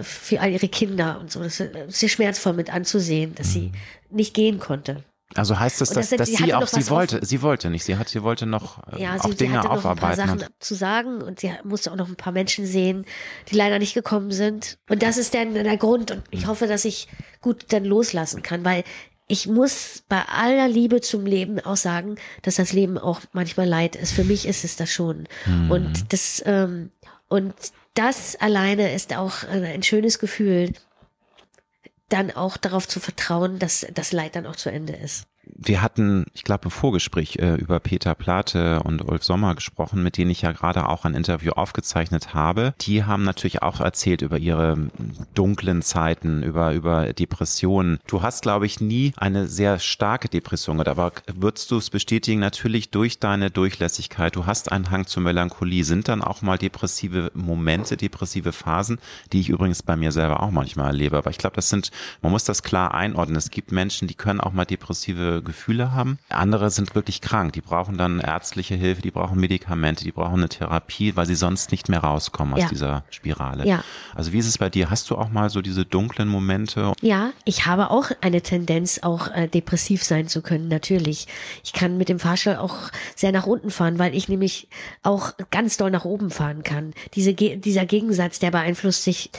für 0.02 0.42
all 0.42 0.52
ihre 0.52 0.68
Kinder 0.68 1.20
und 1.20 1.32
so. 1.32 1.42
Das 1.44 1.60
ist 1.60 2.00
sehr 2.00 2.10
schmerzvoll 2.10 2.54
mit 2.54 2.74
anzusehen, 2.74 3.36
dass 3.36 3.54
sie 3.54 3.68
mhm. 3.68 4.18
nicht 4.18 4.34
gehen 4.34 4.60
konnte. 4.60 5.04
Also 5.36 5.60
heißt 5.60 5.82
das, 5.82 5.90
dass, 5.90 6.10
das, 6.10 6.18
dass 6.18 6.30
sie 6.30 6.54
auch, 6.54 6.68
sie 6.68 6.90
wollte, 6.90 7.22
auf, 7.22 7.28
sie 7.28 7.42
wollte 7.42 7.70
nicht, 7.70 7.84
sie 7.84 7.98
hat, 7.98 8.10
sie 8.10 8.24
wollte 8.24 8.46
noch 8.46 8.80
äh, 8.92 9.02
ja, 9.02 9.16
auch 9.16 9.30
sie, 9.30 9.36
Dinge 9.36 9.54
sie 9.54 9.58
hatte 9.58 9.68
noch 9.68 9.78
aufarbeiten. 9.78 10.22
Ein 10.22 10.28
paar 10.28 10.38
Sachen 10.40 10.54
zu 10.60 10.76
sagen 10.76 11.22
und 11.22 11.40
sie 11.40 11.52
musste 11.64 11.92
auch 11.92 11.96
noch 11.96 12.08
ein 12.08 12.16
paar 12.16 12.34
Menschen 12.34 12.66
sehen, 12.66 13.06
die 13.50 13.56
leider 13.56 13.80
nicht 13.80 13.94
gekommen 13.94 14.32
sind. 14.32 14.78
Und 14.90 15.02
das 15.04 15.18
ist 15.18 15.34
dann 15.34 15.54
der 15.54 15.78
Grund 15.78 16.12
und 16.12 16.24
ich 16.32 16.48
hoffe, 16.48 16.68
dass 16.68 16.86
ich 16.86 17.08
gut 17.42 17.66
dann 17.70 17.86
loslassen 17.86 18.44
kann, 18.44 18.64
weil 18.64 18.84
ich 19.28 19.48
muss 19.48 20.04
bei 20.10 20.22
aller 20.28 20.68
Liebe 20.68 21.02
zum 21.02 21.26
Leben 21.26 21.60
auch 21.60 21.78
sagen, 21.78 22.16
dass 22.42 22.56
das 22.56 22.74
Leben 22.74 22.98
auch 22.98 23.22
manchmal 23.32 23.68
leid 23.68 23.96
ist. 23.96 24.12
Für 24.12 24.24
mich 24.24 24.48
ist 24.48 24.64
es 24.64 24.76
das 24.76 24.92
schon. 24.92 25.28
Mhm. 25.46 25.72
Und 25.72 26.14
das, 26.14 26.44
ähm, 26.46 26.92
und 27.30 27.54
das 27.94 28.36
alleine 28.36 28.94
ist 28.94 29.16
auch 29.16 29.44
ein 29.48 29.84
schönes 29.84 30.20
Gefühl, 30.20 30.74
dann 32.14 32.32
auch 32.32 32.58
darauf 32.58 32.88
zu 32.88 33.00
vertrauen, 33.00 33.60
dass 33.60 33.86
das 33.94 34.12
Leid 34.12 34.36
dann 34.36 34.46
auch 34.46 34.56
zu 34.56 34.72
Ende 34.72 34.94
ist 34.94 35.26
wir 35.46 35.82
hatten, 35.82 36.26
ich 36.34 36.44
glaube, 36.44 36.66
im 36.66 36.72
Vorgespräch 36.72 37.38
äh, 37.38 37.56
über 37.56 37.80
Peter 37.80 38.16
Plate 38.16 38.82
und 38.84 39.08
Ulf 39.08 39.24
Sommer 39.24 39.56
gesprochen, 39.56 40.04
mit 40.04 40.18
denen 40.18 40.32
ich 40.32 40.42
ja 40.42 40.52
gerade 40.52 40.88
auch 40.88 41.06
ein 41.06 41.16
Interview 41.16 41.52
aufgezeichnet 41.52 42.34
habe. 42.34 42.74
Die 42.82 43.04
haben 43.04 43.24
natürlich 43.24 43.62
auch 43.62 43.80
erzählt 43.80 44.22
über 44.22 44.38
ihre 44.38 44.90
dunklen 45.34 45.82
Zeiten, 45.82 46.44
über, 46.44 46.74
über 46.74 47.14
Depressionen. 47.14 48.00
Du 48.08 48.22
hast, 48.22 48.42
glaube 48.42 48.66
ich, 48.66 48.80
nie 48.80 49.14
eine 49.18 49.48
sehr 49.48 49.80
starke 49.80 50.30
Depression 50.30 50.78
gehabt, 50.78 50.90
aber 50.90 51.12
würdest 51.34 51.72
du 51.72 51.78
es 51.78 51.90
bestätigen, 51.90 52.40
natürlich 52.40 52.90
durch 52.90 53.20
deine 53.20 53.52
Durchlässigkeit. 53.52 54.36
Du 54.36 54.46
hast 54.46 54.72
einen 54.72 54.92
Hang 54.92 55.08
zur 55.08 55.24
Melancholie. 55.24 55.84
Sind 55.84 56.08
dann 56.08 56.22
auch 56.22 56.42
mal 56.42 56.58
depressive 56.58 57.32
Momente, 57.34 57.98
depressive 57.98 58.52
Phasen, 58.52 59.00
die 59.32 59.42
ich 59.42 59.50
übrigens 59.50 59.84
bei 59.84 59.96
mir 59.96 60.12
selber 60.12 60.42
auch 60.42 60.52
manchmal 60.52 60.88
erlebe. 60.88 61.18
Aber 61.18 61.30
ich 61.30 61.38
glaube, 61.38 61.56
das 61.56 61.70
sind, 61.70 61.92
man 62.22 62.32
muss 62.32 62.46
das 62.46 62.64
klar 62.64 62.94
einordnen. 62.94 63.38
Es 63.38 63.52
gibt 63.52 63.72
Menschen, 63.72 64.08
die 64.08 64.16
können 64.16 64.40
auch 64.40 64.54
mal 64.54 64.66
depressive 64.66 65.43
Gefühle 65.44 65.92
haben. 65.92 66.20
Andere 66.30 66.70
sind 66.70 66.96
wirklich 66.96 67.22
krank, 67.22 67.54
die 67.54 67.62
brauchen 67.62 67.98
dann 67.98 68.20
ärztliche 68.20 68.76
Hilfe, 68.76 69.02
die 69.02 69.12
brauchen 69.12 69.40
Medikamente, 69.40 70.04
die 70.04 70.12
brauchen 70.12 70.36
eine 70.36 70.50
Therapie, 70.50 71.16
weil 71.16 71.26
sie 71.26 71.36
sonst 71.36 71.72
nicht 71.72 71.90
mehr 71.90 72.00
rauskommen 72.00 72.54
aus 72.54 72.62
ja. 72.62 72.68
dieser 72.68 73.04
Spirale. 73.10 73.68
Ja. 73.68 73.84
Also 74.16 74.34
wie 74.34 74.40
ist 74.40 74.48
es 74.48 74.58
bei 74.58 74.70
dir? 74.70 74.90
Hast 74.90 75.10
du 75.10 75.16
auch 75.18 75.30
mal 75.30 75.50
so 75.50 75.62
diese 75.62 75.86
dunklen 75.86 76.28
Momente? 76.28 76.94
Ja, 77.02 77.32
ich 77.46 77.66
habe 77.66 77.92
auch 77.92 78.12
eine 78.22 78.42
Tendenz, 78.42 79.00
auch 79.04 79.28
äh, 79.30 79.48
depressiv 79.48 80.04
sein 80.04 80.28
zu 80.28 80.42
können, 80.42 80.68
natürlich. 80.68 81.28
Ich 81.64 81.74
kann 81.74 81.98
mit 81.98 82.10
dem 82.10 82.20
Fahrstuhl 82.20 82.56
auch 82.56 82.76
sehr 83.16 83.32
nach 83.32 83.46
unten 83.46 83.70
fahren, 83.70 84.00
weil 84.00 84.16
ich 84.16 84.30
nämlich 84.30 84.68
auch 85.04 85.34
ganz 85.52 85.78
doll 85.78 85.92
nach 85.92 86.06
oben 86.06 86.30
fahren 86.30 86.64
kann. 86.64 86.94
Diese, 87.14 87.34
dieser 87.34 87.86
Gegensatz, 87.86 88.40
der 88.40 88.52
beeinflusst 88.52 89.04
sich. 89.04 89.32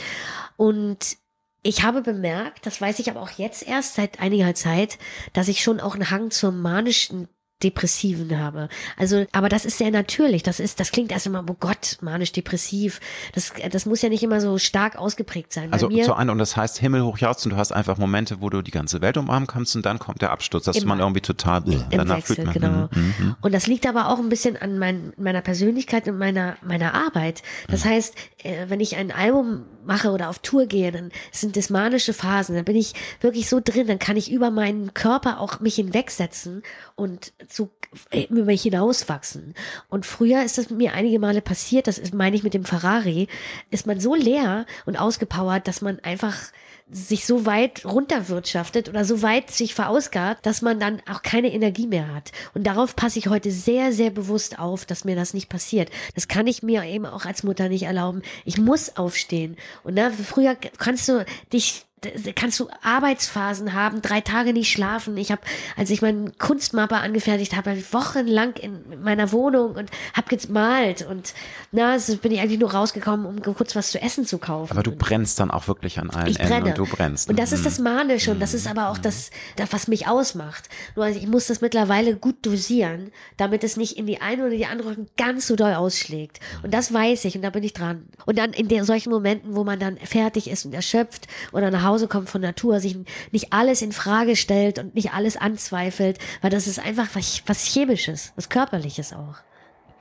Und 0.57 1.17
ich 1.65 1.83
habe 1.83 2.03
bemerkt, 2.03 2.67
das 2.67 2.81
weiß 2.81 2.99
ich 2.99 3.11
aber 3.11 3.23
auch 3.23 3.31
jetzt 3.31 3.67
erst 3.67 3.95
seit 3.95 4.21
einiger 4.21 4.55
Zeit, 4.55 4.99
dass 5.33 5.49
ich 5.49 5.63
schon 5.63 5.81
auch 5.81 5.95
einen 5.95 6.11
Hang 6.11 6.31
zur 6.31 6.53
manischen 6.53 7.27
Depressiven 7.65 8.39
habe. 8.39 8.69
Also, 8.97 9.25
aber 9.33 9.49
das 9.49 9.65
ist 9.65 9.79
sehr 9.79 9.91
natürlich. 9.91 10.43
Das 10.43 10.61
ist, 10.61 10.79
das 10.79 10.93
klingt 10.93 11.11
erst 11.11 11.27
immer, 11.27 11.45
oh 11.49 11.57
Gott, 11.59 11.99
manisch-depressiv. 12.03 13.01
Das, 13.35 13.53
das 13.71 13.87
muss 13.87 14.03
ja 14.03 14.09
nicht 14.09 14.23
immer 14.23 14.41
so 14.41 14.59
stark 14.59 14.97
ausgeprägt 14.97 15.53
sein. 15.53 15.73
Also 15.73 15.89
zu 15.89 16.15
einem, 16.15 16.31
und 16.31 16.39
das 16.39 16.57
heißt 16.57 16.79
himmelhoch 16.79 17.19
jauchzen, 17.19 17.51
du 17.51 17.57
hast 17.57 17.73
einfach 17.73 17.97
Momente, 17.97 18.41
wo 18.41 18.51
du 18.51 18.63
die 18.63 18.71
ganze 18.71 19.01
Welt 19.01 19.17
umarmen 19.17 19.47
kannst 19.47 19.75
und 19.77 19.87
dann 19.87 19.99
kommt 19.99 20.23
der 20.23 20.31
Absturz, 20.31 20.65
dass 20.65 20.85
man 20.85 21.01
irgendwie 21.01 21.23
total 21.23 21.63
im 21.67 21.85
danach 21.91 22.19
Wechsel, 22.19 22.37
fühlt 22.37 22.47
man. 22.47 22.55
Genau. 22.55 22.89
Mhm, 22.93 23.15
mhm. 23.19 23.37
Und 23.41 23.55
das 23.55 23.67
liegt 23.67 23.87
aber 23.87 24.09
auch 24.09 24.19
ein 24.19 24.29
bisschen 24.29 24.57
an 24.57 24.79
mein, 24.79 25.13
meiner 25.17 25.41
Persönlichkeit 25.41 26.07
und 26.07 26.19
meiner, 26.19 26.57
meiner 26.63 26.95
Arbeit. 26.95 27.43
Das 27.69 27.85
mhm. 27.85 27.89
heißt, 27.91 28.15
äh, 28.43 28.67
wenn 28.69 28.81
ich 28.81 28.97
ein 28.97 29.11
Album 29.11 29.65
mache 29.87 30.11
oder 30.11 30.29
auf 30.29 30.39
Tour 30.39 30.67
gehe, 30.67 30.93
dann 30.93 31.11
sind 31.31 31.57
das 31.57 31.71
manische 31.71 32.13
Phasen, 32.13 32.55
dann 32.55 32.65
bin 32.65 32.77
ich 32.77 32.95
wirklich 33.21 33.49
so 33.49 33.61
drin, 33.63 33.87
dann 33.87 33.99
kann 33.99 34.17
ich 34.17 34.31
über 34.31 34.51
meinen 34.51 34.95
Körper 34.95 35.41
auch 35.41 35.61
mich 35.61 35.77
hinwegsetzen 35.77 36.63
und 36.97 37.33
so 37.55 37.71
über 38.13 38.45
mich 38.45 38.63
hinauswachsen. 38.63 39.55
Und 39.89 40.07
früher 40.07 40.43
ist 40.43 40.59
das 40.59 40.71
mir 40.71 40.95
einige 40.95 41.19
Male 41.19 41.41
passiert, 41.41 41.87
das 41.87 41.99
ist, 41.99 42.13
meine 42.13 42.35
ich 42.35 42.43
mit 42.43 42.55
dem 42.55 42.65
Ferrari, 42.65 43.29
ist 43.71 43.87
man 43.87 44.01
so 44.01 44.15
leer 44.15 44.67
und 44.87 44.97
ausgepowert, 44.97 45.69
dass 45.69 45.81
man 45.81 46.01
einfach 46.01 46.37
sich 46.91 47.25
so 47.25 47.47
weit 47.47 47.87
runterwirtschaftet 47.87 48.89
oder 48.89 49.05
so 49.05 49.23
weit 49.23 49.51
sich 49.51 49.75
verausgabt, 49.75 50.45
dass 50.45 50.61
man 50.61 50.79
dann 50.79 51.01
auch 51.11 51.23
keine 51.23 51.53
Energie 51.53 51.87
mehr 51.87 52.13
hat. 52.13 52.33
Und 52.53 52.67
darauf 52.67 52.95
passe 52.95 53.19
ich 53.19 53.29
heute 53.29 53.51
sehr, 53.51 53.93
sehr 53.93 54.11
bewusst 54.11 54.59
auf, 54.59 54.85
dass 54.85 55.05
mir 55.05 55.17
das 55.17 55.33
nicht 55.33 55.49
passiert. 55.49 55.91
Das 56.15 56.29
kann 56.29 56.47
ich 56.47 56.63
mir 56.63 56.85
eben 56.85 57.07
auch 57.07 57.25
als 57.25 57.43
Mutter 57.43 57.69
nicht 57.69 57.85
erlauben. 57.85 58.23
Ich 58.45 58.59
muss 58.59 58.97
aufstehen. 58.97 59.57
Und 59.83 59.95
ne, 59.95 60.13
früher 60.13 60.57
kannst 60.57 61.09
du 61.09 61.25
dich 61.53 61.87
kannst 62.35 62.61
du 62.61 62.69
Arbeitsphasen 62.83 63.73
haben, 63.73 64.01
drei 64.01 64.21
Tage 64.21 64.53
nicht 64.53 64.71
schlafen. 64.71 65.17
Ich 65.17 65.33
habe, 65.33 65.43
als 65.77 65.91
ich 65.91 66.01
meinen 66.01 66.39
Kunstmapper 66.39 67.01
angefertigt 67.01 67.57
habe, 67.57 67.77
wochenlang 67.93 68.55
in 68.55 69.03
meiner 69.03 69.33
Wohnung 69.33 69.73
und 69.73 69.91
habe 70.15 70.37
gemalt 70.37 71.03
und 71.03 71.35
na, 71.73 71.99
so 71.99 72.17
bin 72.17 72.33
ich 72.33 72.41
eigentlich 72.41 72.61
nur 72.61 72.73
rausgekommen, 72.73 73.27
um 73.27 73.43
kurz 73.55 73.75
was 73.75 73.91
zu 73.91 74.01
essen 74.01 74.25
zu 74.25 74.39
kaufen. 74.39 74.73
Aber 74.73 74.83
du 74.83 74.93
brennst 74.93 75.41
dann 75.41 75.51
auch 75.51 75.67
wirklich 75.67 75.99
an 75.99 76.11
allen 76.11 76.29
ich 76.29 76.39
Enden 76.39 76.51
brenne. 76.51 76.69
und 76.71 76.79
du 76.79 76.87
brennst. 76.87 77.29
Und 77.29 77.39
das 77.39 77.53
ist 77.53 77.67
das 77.67 77.79
mhm. 77.79 77.85
Manische 77.85 78.31
und 78.31 78.41
das 78.41 78.55
ist 78.55 78.69
aber 78.69 78.91
auch 78.91 78.99
das, 78.99 79.31
das 79.57 79.73
was 79.73 79.89
mich 79.89 80.07
ausmacht. 80.07 80.69
Nur 80.95 81.09
ich 81.09 81.27
muss 81.27 81.49
das 81.49 81.61
mittlerweile 81.61 82.17
gut 82.17 82.47
dosieren, 82.47 83.11
damit 83.37 83.65
es 83.65 83.77
nicht 83.77 83.97
in 83.97 84.07
die 84.07 84.21
eine 84.21 84.47
oder 84.47 84.57
die 84.57 84.67
andere 84.67 84.97
ganz 85.17 85.47
so 85.47 85.57
doll 85.57 85.75
ausschlägt. 85.75 86.41
Und 86.63 86.73
das 86.73 86.93
weiß 86.93 87.25
ich 87.25 87.35
und 87.37 87.43
da 87.43 87.51
bin 87.51 87.65
ich 87.65 87.73
dran. 87.73 88.05
Und 88.25 88.39
dann 88.39 88.53
in 88.53 88.69
der, 88.69 88.85
solchen 88.85 89.11
Momenten, 89.11 89.57
wo 89.57 89.65
man 89.65 89.79
dann 89.79 89.97
fertig 89.99 90.49
ist 90.49 90.65
und 90.65 90.75
erschöpft 90.75 91.27
oder 91.53 91.71
nach 91.71 91.85
Hause 91.85 91.94
Hause 91.95 92.09
kommt 92.09 92.29
von 92.29 92.41
Natur, 92.41 92.81
sich 92.81 92.97
nicht 93.31 93.53
alles 93.53 93.81
in 93.81 93.93
Frage 93.93 94.35
stellt 94.35 94.81
und 94.81 94.95
nicht 94.95 95.13
alles 95.13 95.37
anzweifelt, 95.37 96.19
weil 96.43 96.51
das 96.51 96.67
ist 96.67 96.81
einfach 96.81 97.09
was, 97.15 97.43
was 97.47 97.63
Chemisches, 97.65 98.33
was 98.35 98.49
Körperliches 98.49 99.13
auch. 99.13 99.37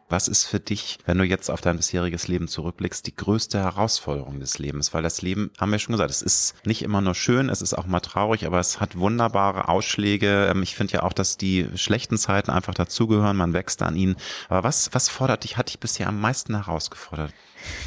Was 0.09 0.27
ist 0.27 0.45
für 0.45 0.59
dich, 0.59 0.99
wenn 1.05 1.17
du 1.17 1.23
jetzt 1.23 1.49
auf 1.49 1.61
dein 1.61 1.77
bisheriges 1.77 2.27
Leben 2.27 2.47
zurückblickst, 2.47 3.07
die 3.07 3.15
größte 3.15 3.59
Herausforderung 3.59 4.39
des 4.39 4.59
Lebens? 4.59 4.93
Weil 4.93 5.01
das 5.01 5.21
Leben, 5.21 5.49
haben 5.59 5.71
wir 5.71 5.79
schon 5.79 5.93
gesagt, 5.93 6.11
es 6.11 6.21
ist 6.21 6.55
nicht 6.65 6.81
immer 6.81 7.01
nur 7.01 7.15
schön, 7.15 7.49
es 7.49 7.61
ist 7.61 7.73
auch 7.73 7.85
mal 7.85 7.99
traurig, 7.99 8.45
aber 8.45 8.59
es 8.59 8.79
hat 8.79 8.97
wunderbare 8.97 9.69
Ausschläge. 9.69 10.47
Ähm, 10.51 10.61
ich 10.61 10.75
finde 10.75 10.93
ja 10.93 11.03
auch, 11.03 11.13
dass 11.13 11.37
die 11.37 11.67
schlechten 11.75 12.17
Zeiten 12.17 12.51
einfach 12.51 12.73
dazugehören, 12.73 13.37
man 13.37 13.53
wächst 13.53 13.81
an 13.81 13.95
ihnen. 13.95 14.15
Aber 14.49 14.63
was, 14.63 14.89
was 14.93 15.09
fordert 15.09 15.45
dich, 15.45 15.57
hat 15.57 15.69
dich 15.69 15.79
bisher 15.79 16.09
am 16.09 16.19
meisten 16.19 16.55
herausgefordert? 16.55 17.33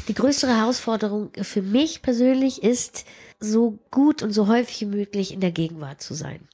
Die 0.07 0.13
größte 0.13 0.47
Herausforderung 0.47 1.31
für 1.41 1.61
mich 1.61 2.01
persönlich 2.01 2.63
ist, 2.63 3.05
so 3.39 3.79
gut 3.91 4.23
und 4.23 4.31
so 4.31 4.47
häufig 4.47 4.81
wie 4.81 4.97
möglich 4.97 5.33
in 5.33 5.39
der 5.39 5.51
Gegenwart 5.51 6.01
zu 6.01 6.13
sein. 6.13 6.47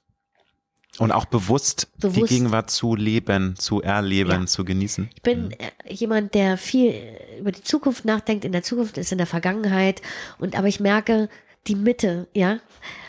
Und 1.00 1.12
auch 1.12 1.26
bewusst, 1.26 1.88
bewusst, 1.98 2.18
die 2.18 2.36
Gegenwart 2.36 2.70
zu 2.70 2.96
leben, 2.96 3.56
zu 3.58 3.82
erleben, 3.82 4.42
ja. 4.42 4.46
zu 4.46 4.64
genießen. 4.64 5.10
Ich 5.16 5.22
bin 5.24 5.46
mhm. 5.46 5.54
jemand, 5.90 6.36
der 6.36 6.58
viel 6.58 6.94
über 7.40 7.52
die 7.52 7.64
Zukunft 7.64 8.06
nachdenkt. 8.06 8.46
In 8.46 8.52
der 8.52 8.62
Zukunft 8.62 9.00
ist 9.00 9.12
in 9.12 9.18
der 9.18 9.26
Vergangenheit. 9.26 10.04
Und 10.38 10.56
aber 10.56 10.68
ich 10.68 10.80
merke 10.80 11.30
die 11.66 11.76
Mitte, 11.76 12.28
ja, 12.34 12.60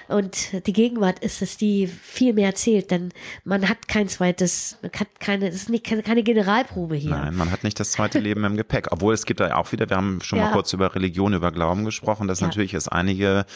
und 0.08 0.66
die 0.66 0.72
Gegenwart 0.72 1.18
ist 1.20 1.42
es, 1.42 1.56
die 1.56 1.86
viel 1.86 2.32
mehr 2.32 2.54
zählt, 2.54 2.90
denn 2.90 3.10
man 3.44 3.68
hat 3.68 3.88
kein 3.88 4.08
zweites, 4.08 4.78
man 4.82 4.90
hat 4.92 5.08
keine, 5.20 5.48
es 5.48 5.54
ist 5.54 5.70
nicht 5.70 5.84
keine 5.84 6.22
Generalprobe 6.22 6.96
hier. 6.96 7.10
Nein, 7.10 7.36
man 7.36 7.50
hat 7.50 7.64
nicht 7.64 7.78
das 7.80 7.92
zweite 7.92 8.18
Leben 8.18 8.44
im 8.44 8.56
Gepäck. 8.56 8.88
Obwohl 8.90 9.14
es 9.14 9.24
gibt 9.24 9.40
da 9.40 9.56
auch 9.56 9.72
wieder, 9.72 9.88
wir 9.88 9.96
haben 9.96 10.20
schon 10.22 10.38
ja. 10.38 10.46
mal 10.46 10.52
kurz 10.52 10.72
über 10.72 10.94
Religion, 10.94 11.32
über 11.32 11.52
Glauben 11.52 11.84
gesprochen, 11.84 12.28
dass 12.28 12.40
ja. 12.40 12.46
natürlich 12.46 12.74
es 12.74 12.88
einige 12.88 13.46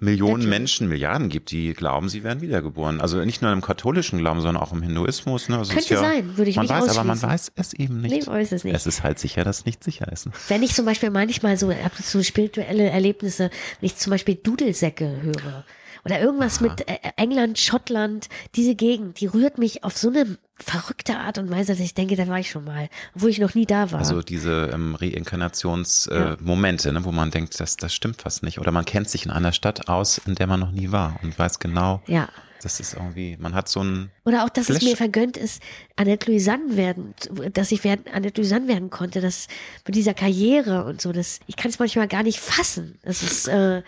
Millionen 0.00 0.32
natürlich. 0.32 0.50
Menschen, 0.50 0.88
Milliarden 0.88 1.28
gibt, 1.28 1.50
die 1.50 1.72
glauben, 1.72 2.08
sie 2.08 2.24
werden 2.24 2.40
wiedergeboren. 2.40 3.00
Also 3.00 3.24
nicht 3.24 3.42
nur 3.42 3.52
im 3.52 3.60
katholischen 3.60 4.18
Glauben, 4.18 4.40
sondern 4.40 4.62
auch 4.62 4.72
im 4.72 4.82
Hinduismus. 4.82 5.48
Ne? 5.48 5.58
Also 5.58 5.72
Könnte 5.72 5.94
ja, 5.94 6.00
sein, 6.00 6.36
würde 6.36 6.50
ich 6.50 6.56
man 6.56 6.68
weiß, 6.68 6.96
aber 6.96 7.04
man 7.04 7.22
weiß 7.22 7.52
es 7.54 7.72
eben 7.74 8.00
nicht. 8.00 8.12
Nee, 8.12 8.26
weiß 8.26 8.52
es 8.52 8.64
nicht. 8.64 8.74
Es 8.74 8.86
ist 8.86 9.02
halt 9.02 9.18
sicher, 9.18 9.44
dass 9.44 9.64
nicht 9.64 9.84
sicher 9.84 10.10
ist. 10.10 10.28
Wenn 10.48 10.62
ich 10.62 10.74
zum 10.74 10.84
Beispiel 10.84 11.10
manchmal 11.10 11.56
so, 11.56 11.72
so 12.02 12.22
spirituelle 12.22 12.90
Erlebnisse, 12.90 13.50
wenn 13.80 13.86
ich 13.86 13.96
zum 13.96 14.10
Beispiel 14.10 14.34
Dudelsäcke 14.34 15.22
höre, 15.22 15.64
oder 16.04 16.20
irgendwas 16.20 16.58
Aha. 16.58 16.64
mit 16.64 16.88
äh, 16.88 16.98
England, 17.16 17.58
Schottland, 17.58 18.28
diese 18.54 18.74
Gegend, 18.74 19.20
die 19.20 19.26
rührt 19.26 19.58
mich 19.58 19.84
auf 19.84 19.96
so 19.96 20.08
eine 20.08 20.38
verrückte 20.54 21.18
Art 21.18 21.38
und 21.38 21.50
Weise, 21.50 21.72
dass 21.72 21.80
ich 21.80 21.94
denke, 21.94 22.16
da 22.16 22.28
war 22.28 22.38
ich 22.38 22.50
schon 22.50 22.64
mal, 22.64 22.88
wo 23.14 23.26
ich 23.26 23.38
noch 23.38 23.54
nie 23.54 23.66
da 23.66 23.90
war. 23.90 23.98
Also 23.98 24.22
diese 24.22 24.70
ähm, 24.72 24.94
Reinkarnationsmomente, 24.94 26.88
äh, 26.88 26.92
ja. 26.92 26.98
ne, 26.98 27.04
wo 27.04 27.12
man 27.12 27.30
denkt, 27.30 27.58
das, 27.60 27.76
das 27.76 27.94
stimmt 27.94 28.22
fast 28.22 28.42
nicht. 28.42 28.58
Oder 28.58 28.72
man 28.72 28.84
kennt 28.84 29.08
sich 29.08 29.24
in 29.24 29.30
einer 29.30 29.52
Stadt 29.52 29.88
aus, 29.88 30.18
in 30.18 30.34
der 30.34 30.46
man 30.46 30.60
noch 30.60 30.72
nie 30.72 30.92
war 30.92 31.18
und 31.22 31.38
weiß 31.38 31.58
genau, 31.58 32.02
ja. 32.06 32.28
Das 32.62 32.78
ist 32.78 32.94
irgendwie, 32.94 33.36
man 33.40 33.54
hat 33.54 33.68
so 33.68 33.82
ein. 33.82 34.12
Oder 34.24 34.44
auch, 34.44 34.48
dass 34.48 34.66
Flash. 34.66 34.78
es 34.78 34.84
mir 34.84 34.96
vergönnt 34.96 35.36
ist, 35.36 35.60
Annette 35.96 36.30
Louisanne 36.30 36.76
werden, 36.76 37.12
dass 37.52 37.72
ich 37.72 37.82
werden, 37.82 38.04
Annette 38.12 38.40
Louisanne 38.40 38.68
werden 38.68 38.88
konnte, 38.88 39.20
das 39.20 39.48
mit 39.84 39.96
dieser 39.96 40.14
Karriere 40.14 40.84
und 40.84 41.00
so, 41.00 41.10
das, 41.10 41.40
ich 41.48 41.56
kann 41.56 41.70
es 41.70 41.80
manchmal 41.80 42.06
gar 42.06 42.22
nicht 42.22 42.38
fassen. 42.38 43.00
Das 43.02 43.24
ist, 43.24 43.48
äh, 43.48 43.82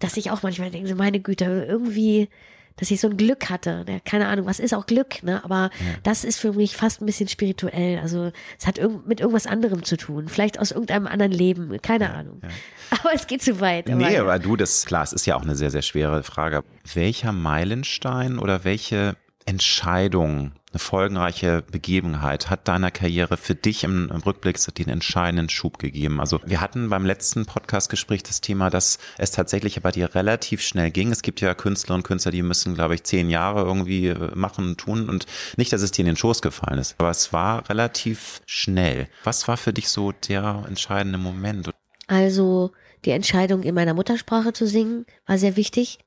dass 0.00 0.16
ich 0.16 0.30
auch 0.30 0.42
manchmal 0.42 0.70
denke, 0.70 0.94
meine 0.96 1.20
Güte, 1.20 1.66
irgendwie, 1.68 2.28
dass 2.76 2.90
ich 2.90 3.00
so 3.00 3.08
ein 3.08 3.16
Glück 3.16 3.50
hatte. 3.50 3.84
Ja, 3.88 4.00
keine 4.00 4.26
Ahnung, 4.26 4.46
was 4.46 4.58
ist 4.58 4.74
auch 4.74 4.86
Glück, 4.86 5.22
ne? 5.22 5.44
Aber 5.44 5.70
ja. 5.78 5.94
das 6.02 6.24
ist 6.24 6.38
für 6.38 6.52
mich 6.54 6.76
fast 6.76 7.00
ein 7.00 7.06
bisschen 7.06 7.28
spirituell. 7.28 7.98
Also 8.00 8.32
es 8.58 8.66
hat 8.66 8.78
irg 8.78 9.06
mit 9.06 9.20
irgendwas 9.20 9.46
anderem 9.46 9.84
zu 9.84 9.96
tun. 9.96 10.28
Vielleicht 10.28 10.58
aus 10.58 10.72
irgendeinem 10.72 11.06
anderen 11.06 11.32
Leben. 11.32 11.76
Keine 11.82 12.06
ja, 12.06 12.14
Ahnung. 12.14 12.40
Aber 12.90 13.14
es 13.14 13.26
geht 13.26 13.42
zu 13.42 13.60
weit. 13.60 13.88
Aber 13.88 13.96
nee, 13.96 14.18
aber 14.18 14.40
du, 14.40 14.56
das 14.56 14.84
klar, 14.84 15.04
es 15.04 15.12
ist 15.12 15.24
ja 15.24 15.36
auch 15.36 15.42
eine 15.42 15.54
sehr, 15.54 15.70
sehr 15.70 15.82
schwere 15.82 16.24
Frage. 16.24 16.64
Welcher 16.92 17.30
Meilenstein 17.30 18.36
oder 18.36 18.64
welche 18.64 19.14
Entscheidung, 19.50 20.52
eine 20.70 20.78
folgenreiche 20.78 21.64
Begebenheit 21.68 22.50
hat 22.50 22.68
deiner 22.68 22.92
Karriere 22.92 23.36
für 23.36 23.56
dich 23.56 23.82
im, 23.82 24.08
im 24.08 24.20
Rückblick 24.20 24.58
den 24.74 24.88
entscheidenden 24.88 25.48
Schub 25.48 25.80
gegeben? 25.80 26.20
Also 26.20 26.40
wir 26.46 26.60
hatten 26.60 26.88
beim 26.88 27.04
letzten 27.04 27.46
Podcastgespräch 27.46 28.22
das 28.22 28.40
Thema, 28.40 28.70
dass 28.70 29.00
es 29.18 29.32
tatsächlich 29.32 29.82
bei 29.82 29.90
dir 29.90 30.14
relativ 30.14 30.62
schnell 30.62 30.92
ging. 30.92 31.10
Es 31.10 31.22
gibt 31.22 31.40
ja 31.40 31.52
Künstler 31.54 31.96
und 31.96 32.04
Künstler, 32.04 32.30
die 32.30 32.42
müssen, 32.42 32.76
glaube 32.76 32.94
ich, 32.94 33.02
zehn 33.02 33.28
Jahre 33.28 33.62
irgendwie 33.64 34.06
äh, 34.06 34.36
machen 34.36 34.68
und 34.68 34.78
tun 34.78 35.08
und 35.08 35.26
nicht, 35.56 35.72
dass 35.72 35.82
es 35.82 35.90
dir 35.90 36.02
in 36.02 36.06
den 36.06 36.16
Schoß 36.16 36.42
gefallen 36.42 36.78
ist, 36.78 36.94
aber 36.98 37.10
es 37.10 37.32
war 37.32 37.68
relativ 37.68 38.42
schnell. 38.46 39.08
Was 39.24 39.48
war 39.48 39.56
für 39.56 39.72
dich 39.72 39.88
so 39.88 40.12
der 40.12 40.64
entscheidende 40.68 41.18
Moment? 41.18 41.70
Also 42.06 42.70
die 43.04 43.10
Entscheidung 43.10 43.64
in 43.64 43.74
meiner 43.74 43.94
Muttersprache 43.94 44.52
zu 44.52 44.68
singen 44.68 45.06
war 45.26 45.38
sehr 45.38 45.56
wichtig. 45.56 45.98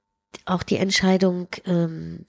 Auch 0.45 0.63
die 0.63 0.77
Entscheidung, 0.77 1.49
ähm, 1.65 2.25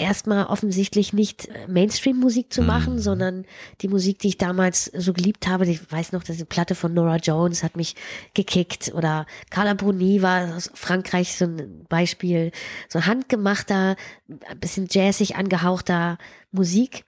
erstmal 0.00 0.46
offensichtlich 0.46 1.12
nicht 1.12 1.48
äh, 1.48 1.68
Mainstream-Musik 1.68 2.52
zu 2.52 2.62
machen, 2.62 2.94
mhm. 2.94 2.98
sondern 2.98 3.44
die 3.80 3.88
Musik, 3.88 4.18
die 4.18 4.28
ich 4.28 4.38
damals 4.38 4.86
so 4.86 5.12
geliebt 5.12 5.46
habe, 5.46 5.66
ich 5.66 5.92
weiß 5.92 6.12
noch, 6.12 6.24
dass 6.24 6.38
die 6.38 6.44
Platte 6.44 6.74
von 6.74 6.94
Nora 6.94 7.16
Jones 7.16 7.62
hat 7.62 7.76
mich 7.76 7.94
gekickt 8.34 8.92
oder 8.94 9.26
Carla 9.50 9.74
Bruni 9.74 10.22
war 10.22 10.56
aus 10.56 10.70
Frankreich 10.74 11.36
so 11.36 11.44
ein 11.44 11.84
Beispiel, 11.88 12.50
so 12.88 13.06
handgemachter, 13.06 13.96
ein 14.28 14.58
bisschen 14.58 14.88
jazzig 14.90 15.36
angehauchter 15.36 16.18
Musik 16.50 17.04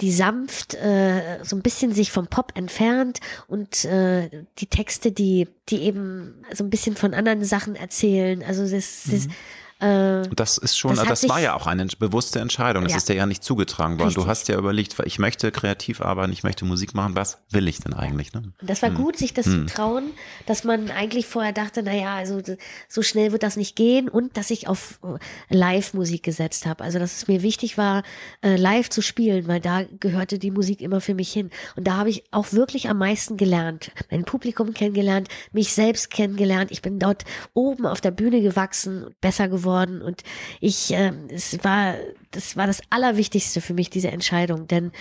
die 0.00 0.12
sanft 0.12 0.74
äh, 0.74 1.40
so 1.42 1.56
ein 1.56 1.62
bisschen 1.62 1.92
sich 1.92 2.12
vom 2.12 2.28
Pop 2.28 2.52
entfernt 2.54 3.20
und 3.48 3.84
äh, 3.84 4.30
die 4.58 4.66
Texte, 4.66 5.12
die 5.12 5.48
die 5.68 5.82
eben 5.82 6.34
so 6.52 6.62
ein 6.62 6.70
bisschen 6.70 6.94
von 6.96 7.14
anderen 7.14 7.44
Sachen 7.44 7.74
erzählen. 7.74 8.44
Also 8.46 8.62
das, 8.62 9.04
das 9.10 9.26
mhm. 9.26 9.32
Äh, 9.78 10.22
das 10.34 10.56
ist 10.56 10.78
schon, 10.78 10.96
das, 10.96 11.06
das 11.06 11.28
war 11.28 11.38
ja 11.38 11.54
auch 11.54 11.66
eine 11.66 11.86
bewusste 11.98 12.40
Entscheidung. 12.40 12.84
Das 12.84 12.92
ja. 12.92 12.96
ist 12.96 13.08
dir 13.10 13.14
ja 13.14 13.26
nicht 13.26 13.44
zugetragen 13.44 13.98
worden. 13.98 14.08
Richtig. 14.08 14.24
Du 14.24 14.28
hast 14.28 14.48
ja 14.48 14.56
überlegt, 14.56 14.96
ich 15.04 15.18
möchte 15.18 15.52
kreativ 15.52 16.00
arbeiten, 16.00 16.32
ich 16.32 16.42
möchte 16.42 16.64
Musik 16.64 16.94
machen. 16.94 17.14
Was 17.14 17.42
will 17.50 17.68
ich 17.68 17.80
denn 17.80 17.92
eigentlich? 17.92 18.32
Ne? 18.32 18.54
Das 18.62 18.80
war 18.80 18.88
hm. 18.88 18.96
gut, 18.96 19.18
sich 19.18 19.34
das 19.34 19.46
hm. 19.46 19.68
zu 19.68 19.74
trauen, 19.74 20.04
dass 20.46 20.64
man 20.64 20.90
eigentlich 20.90 21.26
vorher 21.26 21.52
dachte, 21.52 21.82
naja, 21.82 22.14
also 22.14 22.40
so 22.88 23.02
schnell 23.02 23.32
wird 23.32 23.42
das 23.42 23.56
nicht 23.56 23.76
gehen 23.76 24.08
und 24.08 24.38
dass 24.38 24.50
ich 24.50 24.66
auf 24.66 24.98
äh, 25.02 25.54
Live-Musik 25.54 26.22
gesetzt 26.22 26.64
habe. 26.64 26.82
Also 26.82 26.98
dass 26.98 27.14
es 27.14 27.28
mir 27.28 27.42
wichtig 27.42 27.76
war, 27.76 28.02
äh, 28.40 28.56
live 28.56 28.88
zu 28.88 29.02
spielen, 29.02 29.46
weil 29.46 29.60
da 29.60 29.82
gehörte 30.00 30.38
die 30.38 30.50
Musik 30.50 30.80
immer 30.80 31.02
für 31.02 31.14
mich 31.14 31.30
hin. 31.30 31.50
Und 31.76 31.86
da 31.86 31.96
habe 31.96 32.08
ich 32.08 32.24
auch 32.30 32.52
wirklich 32.52 32.88
am 32.88 32.96
meisten 32.96 33.36
gelernt. 33.36 33.90
Mein 34.10 34.24
Publikum 34.24 34.72
kennengelernt, 34.72 35.28
mich 35.52 35.74
selbst 35.74 36.10
kennengelernt. 36.10 36.70
Ich 36.70 36.80
bin 36.80 36.98
dort 36.98 37.24
oben 37.52 37.84
auf 37.84 38.00
der 38.00 38.10
Bühne 38.10 38.40
gewachsen, 38.40 39.14
besser 39.20 39.48
geworden 39.48 39.65
geworden 39.66 40.00
und 40.00 40.22
ich, 40.60 40.92
äh, 40.92 41.12
es 41.28 41.62
war, 41.64 41.94
das 42.30 42.56
war 42.56 42.66
das 42.66 42.80
Allerwichtigste 42.90 43.60
für 43.60 43.74
mich, 43.74 43.90
diese 43.90 44.10
Entscheidung, 44.10 44.68
denn 44.68 44.92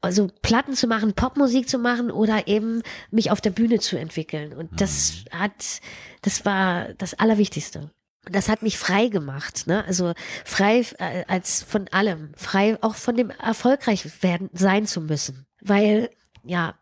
also 0.00 0.30
Platten 0.42 0.74
zu 0.74 0.86
machen, 0.86 1.12
Popmusik 1.12 1.68
zu 1.68 1.78
machen 1.78 2.10
oder 2.10 2.48
eben 2.48 2.82
mich 3.10 3.30
auf 3.30 3.40
der 3.40 3.50
Bühne 3.50 3.78
zu 3.80 3.96
entwickeln 3.96 4.52
und 4.54 4.80
das 4.80 5.24
mhm. 5.32 5.38
hat, 5.38 5.80
das 6.22 6.44
war 6.44 6.94
das 6.94 7.14
Allerwichtigste. 7.14 7.90
Und 8.26 8.34
das 8.34 8.48
hat 8.48 8.62
mich 8.62 8.78
frei 8.78 9.08
gemacht, 9.08 9.66
ne? 9.66 9.84
Also 9.84 10.14
frei 10.46 10.82
äh, 10.98 11.24
als 11.28 11.62
von 11.62 11.88
allem, 11.88 12.32
frei 12.36 12.78
auch 12.80 12.94
von 12.94 13.16
dem 13.16 13.28
erfolgreich 13.28 14.22
werden 14.22 14.48
sein 14.54 14.86
zu 14.86 15.02
müssen, 15.02 15.44
weil 15.60 16.08
ja 16.42 16.74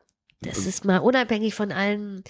das 0.43 0.67
ist 0.67 0.85
mal 0.85 0.99
unabhängig 0.99 1.55
von 1.55 1.73
allen, 1.73 2.25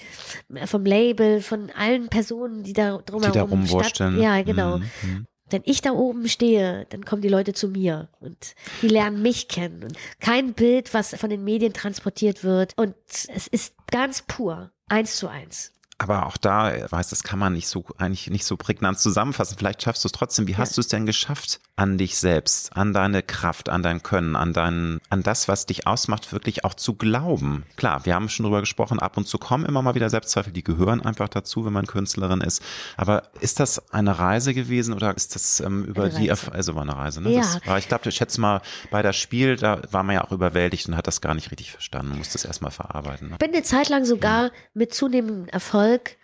vom 0.67 0.85
Label, 0.85 1.41
von 1.41 1.71
allen 1.71 2.09
Personen, 2.09 2.63
die 2.63 2.73
da 2.73 2.99
drumherum 2.99 3.33
die 3.33 3.39
da 3.39 3.45
rumwurschteln. 3.45 4.21
Ja, 4.21 4.43
genau. 4.43 4.79
Mhm. 4.79 5.27
Wenn 5.51 5.63
ich 5.65 5.83
da 5.83 5.93
oben 5.93 6.29
stehe, 6.29 6.87
dann 6.91 7.05
kommen 7.05 7.21
die 7.21 7.29
Leute 7.29 7.53
zu 7.53 7.69
mir 7.69 8.09
und 8.21 8.55
die 8.81 8.89
lernen 8.89 9.21
mich 9.21 9.49
kennen. 9.49 9.85
Und 9.85 9.99
kein 10.19 10.55
Bild, 10.55 10.95
was 10.95 11.15
von 11.15 11.29
den 11.29 11.45
Medien 11.45 11.75
transportiert 11.75 12.43
wird. 12.43 12.73
Und 12.77 12.95
es 13.07 13.49
ist 13.49 13.75
ganz 13.91 14.23
pur, 14.23 14.71
eins 14.89 15.17
zu 15.17 15.29
eins 15.29 15.73
aber 16.03 16.27
auch 16.27 16.37
da, 16.37 16.75
ich 16.75 16.91
weiß, 16.91 17.11
das 17.11 17.23
kann 17.23 17.39
man 17.39 17.53
nicht 17.53 17.69
so, 17.69 17.85
eigentlich 17.97 18.29
nicht 18.29 18.45
so 18.45 18.57
prägnant 18.57 18.99
zusammenfassen. 18.99 19.57
Vielleicht 19.57 19.83
schaffst 19.83 20.03
du 20.03 20.09
es 20.09 20.13
trotzdem. 20.13 20.49
Wie 20.49 20.53
ja. 20.53 20.59
hast 20.59 20.77
du 20.77 20.81
es 20.81 20.89
denn 20.89 21.07
geschafft, 21.07 21.61
an 21.75 21.97
dich 21.97 22.18
selbst, 22.18 22.77
an 22.77 22.93
deine 22.93 23.23
Kraft, 23.23 23.70
an 23.70 23.83
dein 23.83 24.03
Können, 24.03 24.37
an 24.37 24.53
dein, 24.53 25.01
an 25.09 25.23
das, 25.23 25.49
was 25.49 25.64
dich 25.64 25.87
ausmacht, 25.87 26.31
wirklich 26.33 26.64
auch 26.64 26.75
zu 26.75 26.95
glauben? 26.95 27.64
Klar, 27.77 28.05
wir 28.05 28.14
haben 28.14 28.29
schon 28.29 28.45
drüber 28.45 28.61
gesprochen, 28.61 28.99
ab 28.99 29.16
und 29.16 29.27
zu 29.27 29.39
kommen 29.39 29.64
immer 29.64 29.81
mal 29.81 29.95
wieder 29.95 30.11
Selbstzweifel, 30.11 30.53
die 30.53 30.62
gehören 30.62 31.01
einfach 31.01 31.29
dazu, 31.29 31.64
wenn 31.64 31.73
man 31.73 31.87
Künstlerin 31.87 32.43
ist. 32.43 32.62
Aber 32.99 33.23
ist 33.41 33.59
das 33.59 33.91
eine 33.91 34.18
Reise 34.18 34.53
gewesen 34.53 34.93
oder 34.93 35.16
ist 35.16 35.35
das 35.35 35.61
ähm, 35.61 35.85
über 35.85 36.11
die, 36.11 36.31
also 36.31 36.75
war 36.75 36.83
eine 36.83 36.97
Reise, 36.97 37.23
ne? 37.23 37.31
Ja. 37.31 37.41
Das 37.41 37.66
war, 37.66 37.79
ich 37.79 37.89
glaube, 37.89 38.09
ich 38.09 38.14
schätze 38.16 38.41
mal, 38.41 38.61
bei 38.91 39.01
das 39.01 39.16
Spiel, 39.16 39.57
da 39.57 39.81
war 39.91 40.03
man 40.03 40.14
ja 40.14 40.25
auch 40.25 40.33
überwältigt 40.33 40.89
und 40.89 40.97
hat 40.97 41.07
das 41.07 41.23
gar 41.23 41.35
nicht 41.35 41.51
richtig 41.51 41.73
verstanden. 41.73 42.11
Man 42.11 42.18
musste 42.18 42.37
es 42.37 42.45
erstmal 42.45 42.70
verarbeiten. 42.70 43.29
Ne? 43.29 43.35
Ich 43.35 43.39
bin 43.39 43.55
eine 43.55 43.62
Zeit 43.62 43.89
lang 43.89 44.05
sogar 44.05 44.45
ja. 44.45 44.51
mit 44.75 44.93
zunehmendem 44.93 45.49
Erfolg 45.49 46.18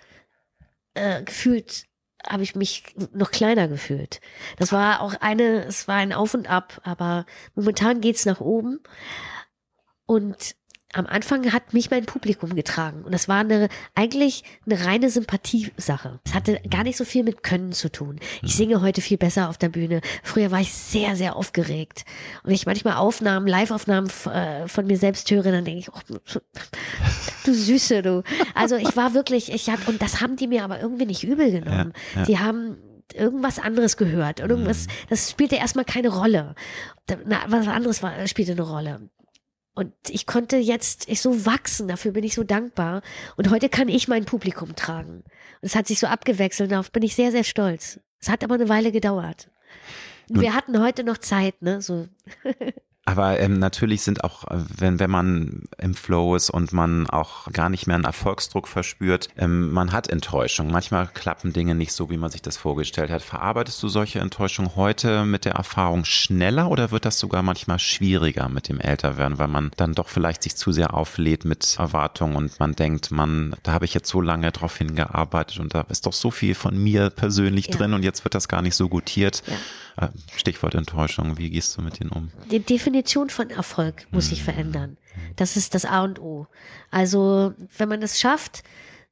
äh, 0.93 1.23
gefühlt 1.23 1.88
habe 2.27 2.43
ich 2.43 2.55
mich 2.55 2.85
noch 3.13 3.31
kleiner 3.31 3.69
gefühlt. 3.69 4.21
Das 4.57 4.73
war 4.73 5.01
auch 5.01 5.15
eine, 5.21 5.65
es 5.65 5.89
war 5.89 5.97
ein 5.97 6.13
Auf 6.13 6.35
und 6.35 6.49
Ab, 6.49 6.81
aber 6.85 7.27
momentan 7.55 8.01
geht's 8.01 8.27
nach 8.27 8.41
oben. 8.41 8.81
Und 10.07 10.57
am 10.95 11.07
Anfang 11.07 11.53
hat 11.53 11.75
mich 11.75 11.91
mein 11.91 12.07
Publikum 12.07 12.57
getragen 12.57 13.03
und 13.05 13.13
das 13.13 13.29
war 13.29 13.41
eine 13.41 13.69
eigentlich 13.95 14.43
eine 14.65 14.87
reine 14.87 15.11
Sympathiesache. 15.11 16.19
Es 16.25 16.33
hatte 16.33 16.63
gar 16.71 16.83
nicht 16.83 16.97
so 16.97 17.05
viel 17.05 17.25
mit 17.25 17.43
Können 17.43 17.73
zu 17.73 17.93
tun. 17.93 18.19
Ich 18.43 18.55
singe 18.57 18.81
heute 18.81 19.03
viel 19.03 19.19
besser 19.19 19.51
auf 19.51 19.59
der 19.59 19.69
Bühne. 19.69 20.01
Früher 20.23 20.51
war 20.51 20.61
ich 20.61 20.73
sehr 20.73 21.15
sehr 21.15 21.37
aufgeregt 21.37 22.07
und 22.43 22.53
ich 22.53 22.65
manchmal 22.65 22.97
Aufnahmen, 22.97 23.47
Live-Aufnahmen 23.47 24.11
äh, 24.33 24.67
von 24.67 24.87
mir 24.87 24.97
selbst 24.97 25.31
höre, 25.31 25.53
dann 25.53 25.67
denke 25.67 25.81
ich, 25.81 25.91
oh, 25.93 26.01
du 27.49 27.55
Süße, 27.55 28.03
du. 28.03 28.23
Also 28.55 28.77
ich 28.77 28.97
war 28.97 29.15
wirklich, 29.15 29.53
ich 29.53 29.69
hab, 29.71 29.89
und 29.89 30.01
das 30.03 30.21
haben 30.21 30.37
die 30.37 30.47
mir 30.47 30.65
aber 30.65 30.81
irgendwie 30.81 31.07
nicht 31.07 31.25
übel 31.25 31.51
genommen. 31.51 31.93
Ja, 32.15 32.21
ja. 32.21 32.27
Die 32.27 32.39
haben 32.39 32.77
irgendwas 33.15 33.59
anderes 33.59 33.97
gehört. 33.97 34.41
Irgendwas, 34.41 34.87
mhm. 34.87 34.91
das 35.09 35.31
spielte 35.31 35.57
erstmal 35.57 35.85
keine 35.85 36.09
Rolle. 36.09 36.55
Na, 37.27 37.43
was 37.49 37.67
anderes 37.67 38.03
war, 38.03 38.27
spielte 38.27 38.53
eine 38.53 38.63
Rolle. 38.63 39.11
Und 39.75 39.93
ich 40.09 40.27
konnte 40.27 40.57
jetzt 40.57 41.09
ich 41.09 41.21
so 41.21 41.47
wachsen, 41.47 41.89
dafür 41.89 42.13
bin 42.13 42.25
ich 42.25 42.35
so 42.35 42.43
dankbar. 42.43 43.03
Und 43.37 43.51
heute 43.51 43.69
kann 43.69 43.89
ich 43.89 44.09
mein 44.09 44.25
Publikum 44.25 44.75
tragen. 44.75 45.23
Und 45.23 45.25
es 45.63 45.77
hat 45.77 45.87
sich 45.87 46.01
so 46.01 46.09
abgewechselt, 46.09 46.73
darauf 46.73 46.91
bin 46.91 47.03
ich 47.03 47.15
sehr, 47.15 47.31
sehr 47.31 47.45
stolz. 47.45 48.01
Es 48.21 48.29
hat 48.29 48.43
aber 48.43 48.57
eine 48.57 48.69
Weile 48.69 48.93
gedauert. 48.93 49.51
Wir 50.29 50.55
hatten 50.55 50.81
heute 50.81 51.05
noch 51.05 51.19
Zeit, 51.19 51.63
ne? 51.63 51.81
So. 51.81 52.09
Aber 53.09 53.41
ähm, 53.41 53.59
natürlich 53.59 54.03
sind 54.03 54.23
auch, 54.23 54.45
äh, 54.49 54.59
wenn, 54.77 55.01
wenn 55.01 55.11
man 55.11 55.63
im 55.79 55.95
Flow 55.95 56.37
ist 56.37 56.51
und 56.51 56.75
man 56.75 57.09
auch 57.09 57.51
gar 57.53 57.71
nicht 57.71 57.87
mehr 57.87 57.95
einen 57.95 58.05
Erfolgsdruck 58.05 58.69
verspürt, 58.69 59.31
ähm, 59.39 59.73
man 59.73 59.93
hat 59.93 60.09
Enttäuschung. 60.11 60.71
Manchmal 60.71 61.07
klappen 61.07 61.55
Dinge 61.55 61.75
nicht 61.75 61.95
so, 61.95 62.11
wie 62.11 62.19
man 62.19 62.31
sich 62.31 62.43
das 62.43 62.59
vorgestellt 62.59 63.11
hat. 63.11 63.23
Verarbeitest 63.23 63.83
du 63.83 63.89
solche 63.89 64.19
Enttäuschungen 64.19 64.77
heute 64.77 65.25
mit 65.25 65.47
der 65.47 65.55
Erfahrung 65.55 66.05
schneller 66.05 66.71
oder 66.71 66.91
wird 66.91 67.07
das 67.07 67.19
sogar 67.19 67.43
manchmal 67.43 67.79
schwieriger 67.79 68.51
mit 68.51 68.69
dem 68.69 68.79
Älterwerden, 68.79 69.39
weil 69.39 69.49
man 69.49 69.71
dann 69.79 69.95
doch 69.95 70.11
vielleicht 70.11 70.43
sich 70.43 70.57
zu 70.57 70.71
sehr 70.71 70.93
auflädt 70.93 71.47
mit 71.47 71.79
Erwartungen 71.79 72.37
und 72.37 72.61
man 72.61 72.75
denkt, 72.75 73.11
man, 73.11 73.57
da 73.63 73.73
habe 73.73 73.87
ich 73.87 73.95
jetzt 73.95 74.11
so 74.11 74.21
lange 74.21 74.53
drauf 74.53 74.77
hingearbeitet 74.77 75.61
und 75.61 75.75
da 75.75 75.81
ist 75.89 76.05
doch 76.05 76.13
so 76.13 76.31
viel 76.31 76.55
von 76.55 76.77
mir 76.77 77.09
persönlich 77.09 77.69
ja. 77.69 77.75
drin 77.75 77.95
und 77.95 78.03
jetzt 78.03 78.25
wird 78.25 78.35
das 78.35 78.49
gar 78.49 78.61
nicht 78.61 78.75
so 78.75 78.91
gutiert. 78.91 79.43
Ja. 79.47 79.55
Äh, 79.99 80.09
Stichwort 80.37 80.75
Enttäuschung, 80.75 81.39
wie 81.39 81.51
gehst 81.51 81.77
du 81.77 81.83
mit 81.83 81.99
denen 81.99 82.11
um? 82.11 82.31
Die 82.51 82.61
Definition 82.61 83.31
von 83.31 83.51
Erfolg 83.51 84.07
muss 84.13 84.29
sich 84.29 84.41
mhm. 84.41 84.45
verändern. 84.45 84.97
Das 85.37 85.57
ist 85.57 85.75
das 85.75 85.85
A 85.85 86.05
und 86.05 86.21
O. 86.21 86.47
Also, 86.91 87.55
wenn 87.77 87.89
man 87.89 88.03
es 88.03 88.21
schafft, 88.21 88.63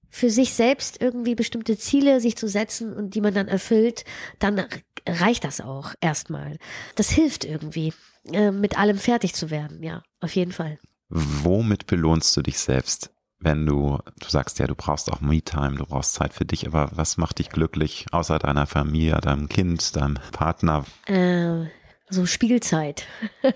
für 0.08 0.30
sich 0.30 0.54
selbst 0.54 1.00
irgendwie 1.00 1.34
bestimmte 1.34 1.76
Ziele 1.76 2.20
sich 2.20 2.36
zu 2.36 2.48
setzen 2.48 2.92
und 2.92 3.14
die 3.14 3.20
man 3.20 3.34
dann 3.34 3.48
erfüllt, 3.48 4.04
dann 4.38 4.64
reicht 5.06 5.44
das 5.44 5.60
auch 5.60 5.94
erstmal. 6.00 6.58
Das 6.94 7.10
hilft 7.10 7.44
irgendwie, 7.44 7.92
äh, 8.32 8.52
mit 8.52 8.78
allem 8.78 8.98
fertig 8.98 9.34
zu 9.34 9.50
werden, 9.50 9.82
ja, 9.82 10.02
auf 10.20 10.34
jeden 10.36 10.52
Fall. 10.52 10.78
Womit 11.08 11.86
belohnst 11.86 12.36
du 12.36 12.42
dich 12.42 12.58
selbst? 12.58 13.10
Wenn 13.38 13.66
du, 13.66 13.98
du 14.18 14.28
sagst 14.28 14.58
ja, 14.58 14.66
du 14.66 14.74
brauchst 14.74 15.12
auch 15.12 15.20
Me-Time, 15.20 15.76
du 15.76 15.86
brauchst 15.86 16.14
Zeit 16.14 16.32
für 16.32 16.44
dich, 16.44 16.66
aber 16.66 16.90
was 16.94 17.16
macht 17.16 17.38
dich 17.38 17.50
glücklich, 17.50 18.06
außer 18.12 18.38
deiner 18.38 18.66
Familie, 18.66 19.20
deinem 19.20 19.48
Kind, 19.48 19.94
deinem 19.96 20.18
Partner? 20.32 20.84
Äh, 21.06 21.66
so 22.08 22.26
Spielzeit. 22.26 23.06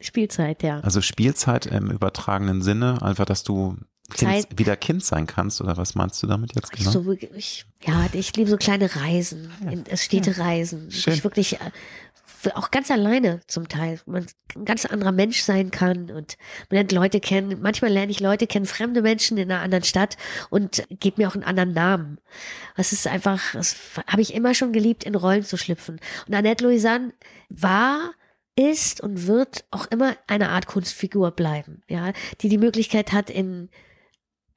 Spielzeit, 0.00 0.62
ja. 0.62 0.80
Also 0.80 1.00
Spielzeit 1.00 1.66
im 1.66 1.90
übertragenen 1.90 2.62
Sinne, 2.62 3.02
einfach, 3.02 3.24
dass 3.24 3.42
du 3.42 3.76
kind, 4.14 4.46
wieder 4.56 4.76
Kind 4.76 5.04
sein 5.04 5.26
kannst, 5.26 5.60
oder 5.60 5.76
was 5.76 5.94
meinst 5.94 6.22
du 6.22 6.26
damit 6.26 6.54
jetzt 6.54 6.72
genau? 6.72 6.90
So, 6.90 7.12
ich, 7.12 7.66
ja, 7.84 8.06
ich 8.12 8.34
liebe 8.36 8.50
so 8.50 8.56
kleine 8.56 8.94
Reisen, 8.94 9.50
ja. 9.64 9.96
Städtereisen. 9.96 10.88
Ja. 10.90 11.12
Ich 11.12 11.24
wirklich 11.24 11.54
äh, 11.54 11.70
auch 12.54 12.70
ganz 12.70 12.90
alleine 12.90 13.40
zum 13.46 13.68
Teil, 13.68 14.00
man 14.06 14.26
ein 14.56 14.64
ganz 14.64 14.86
anderer 14.86 15.12
Mensch 15.12 15.42
sein 15.42 15.70
kann 15.70 16.10
und 16.10 16.36
man 16.70 16.76
lernt 16.76 16.92
Leute 16.92 17.20
kennen. 17.20 17.60
Manchmal 17.60 17.90
lerne 17.90 18.10
ich 18.10 18.20
Leute 18.20 18.46
kennen, 18.46 18.66
fremde 18.66 19.02
Menschen 19.02 19.38
in 19.38 19.50
einer 19.50 19.62
anderen 19.62 19.84
Stadt 19.84 20.16
und 20.50 20.84
gebe 20.90 21.20
mir 21.20 21.28
auch 21.28 21.34
einen 21.34 21.44
anderen 21.44 21.72
Namen. 21.72 22.18
Das 22.76 22.92
ist 22.92 23.06
einfach, 23.06 23.52
das 23.52 23.76
habe 24.06 24.22
ich 24.22 24.34
immer 24.34 24.54
schon 24.54 24.72
geliebt, 24.72 25.04
in 25.04 25.14
Rollen 25.14 25.44
zu 25.44 25.56
schlüpfen. 25.56 26.00
Und 26.26 26.34
Annette 26.34 26.64
Louisanne 26.64 27.12
war 27.48 28.12
ist 28.56 29.00
und 29.00 29.26
wird 29.26 29.64
auch 29.70 29.86
immer 29.86 30.16
eine 30.26 30.48
Art 30.48 30.66
Kunstfigur 30.66 31.30
bleiben, 31.30 31.82
ja, 31.88 32.12
die 32.40 32.48
die 32.48 32.58
Möglichkeit 32.58 33.12
hat, 33.12 33.30
in 33.30 33.68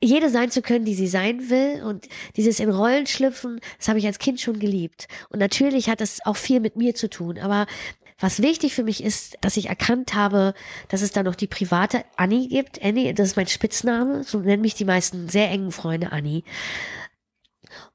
jede 0.02 0.30
sein 0.30 0.52
zu 0.52 0.62
können, 0.62 0.86
die 0.86 0.96
sie 0.96 1.08
sein 1.08 1.50
will 1.50 1.84
und 1.84 2.08
dieses 2.36 2.60
in 2.60 2.70
Rollen 2.70 3.08
schlüpfen, 3.08 3.60
das 3.78 3.88
habe 3.88 4.00
ich 4.00 4.06
als 4.06 4.20
Kind 4.20 4.42
schon 4.42 4.60
geliebt. 4.60 5.08
Und 5.30 5.40
natürlich 5.40 5.90
hat 5.90 6.02
das 6.02 6.20
auch 6.26 6.38
viel 6.38 6.60
mit 6.60 6.76
mir 6.76 6.96
zu 6.96 7.10
tun, 7.10 7.38
aber 7.38 7.68
was 8.22 8.42
wichtig 8.42 8.76
für 8.76 8.84
mich 8.84 9.04
ist, 9.04 9.38
dass 9.42 9.58
ich 9.58 9.68
erkannt 9.68 10.14
habe, 10.14 10.54
dass 10.90 11.02
es 11.02 11.12
da 11.12 11.24
noch 11.24 11.36
die 11.36 11.48
private 11.48 12.04
Annie 12.18 12.48
gibt. 12.48 12.84
Annie, 12.84 13.14
das 13.14 13.30
ist 13.30 13.36
mein 13.36 13.48
Spitzname, 13.48 14.24
so 14.24 14.40
nennen 14.40 14.62
mich 14.62 14.76
die 14.76 14.86
meisten 14.86 15.28
sehr 15.28 15.50
engen 15.50 15.72
Freunde 15.72 16.12
Annie. 16.12 16.44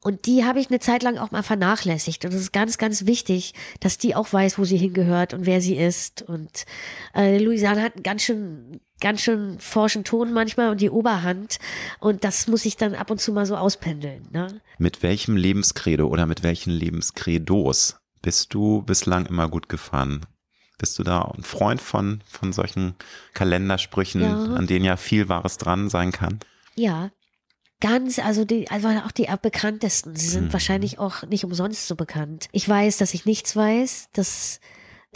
Und 0.03 0.27
die 0.27 0.45
habe 0.45 0.59
ich 0.61 0.69
eine 0.69 0.81
Zeit 0.81 1.03
lang 1.03 1.19
auch 1.19 1.31
mal 1.31 1.43
vernachlässigt. 1.43 2.25
Und 2.25 2.33
es 2.33 2.41
ist 2.41 2.53
ganz, 2.53 2.79
ganz 2.79 3.07
wichtig, 3.07 3.55
dass 3.81 3.99
die 3.99 4.15
auch 4.15 4.33
weiß, 4.33 4.59
wo 4.59 4.65
sie 4.65 4.79
hingehört 4.79 5.35
und 5.35 5.47
wer 5.47 5.61
sie 5.61 5.77
ist. 5.77 6.23
Und 6.23 6.65
äh, 7.15 7.39
Louisiane 7.39 7.83
hat 7.83 7.95
einen 7.95 8.03
ganz 8.03 8.23
schön, 8.23 8.81
ganz 9.01 9.23
schön 9.23 9.59
forschen 9.59 10.05
Ton 10.05 10.33
manchmal 10.33 10.71
und 10.71 10.81
die 10.81 10.91
Oberhand. 10.91 11.59
Und 12.01 12.25
das 12.25 12.47
muss 12.47 12.65
ich 12.65 12.77
dann 12.77 12.95
ab 12.95 13.11
und 13.11 13.21
zu 13.21 13.33
mal 13.33 13.47
so 13.47 13.57
auspendeln. 13.57 14.29
Ne? 14.33 14.61
Mit 14.79 15.03
welchem 15.03 15.37
Lebenskredo 15.37 16.07
oder 16.07 16.27
mit 16.27 16.43
welchen 16.43 16.73
Lebenskredos 16.73 17.97
bist 18.23 18.55
du 18.55 18.83
bislang 18.83 19.27
immer 19.27 19.49
gut 19.49 19.69
gefahren? 19.69 20.27
Bist 20.79 20.99
du 20.99 21.03
da 21.03 21.23
ein 21.23 21.43
Freund 21.43 21.81
von, 21.81 22.23
von 22.27 22.53
solchen 22.53 22.97
Kalendersprüchen, 23.33 24.21
ja. 24.21 24.35
an 24.55 24.67
denen 24.67 24.85
ja 24.85 24.97
viel 24.97 25.29
Wahres 25.29 25.57
dran 25.57 25.89
sein 25.89 26.13
kann? 26.13 26.41
Ja, 26.75 27.11
ganz, 27.81 28.19
also 28.19 28.45
die, 28.45 28.71
also 28.71 28.89
auch 28.89 29.13
die 29.13 29.29
bekanntesten. 29.41 30.17
Sie 30.17 30.29
sind 30.29 30.49
mhm. 30.49 30.53
wahrscheinlich 30.53 30.99
auch 30.99 31.23
nicht 31.23 31.45
umsonst 31.45 31.87
so 31.87 31.97
bekannt. 31.97 32.49
Ich 32.53 32.69
weiß, 32.69 32.99
dass 32.99 33.15
ich 33.15 33.25
nichts 33.25 33.57
weiß, 33.57 34.09
dass 34.13 34.61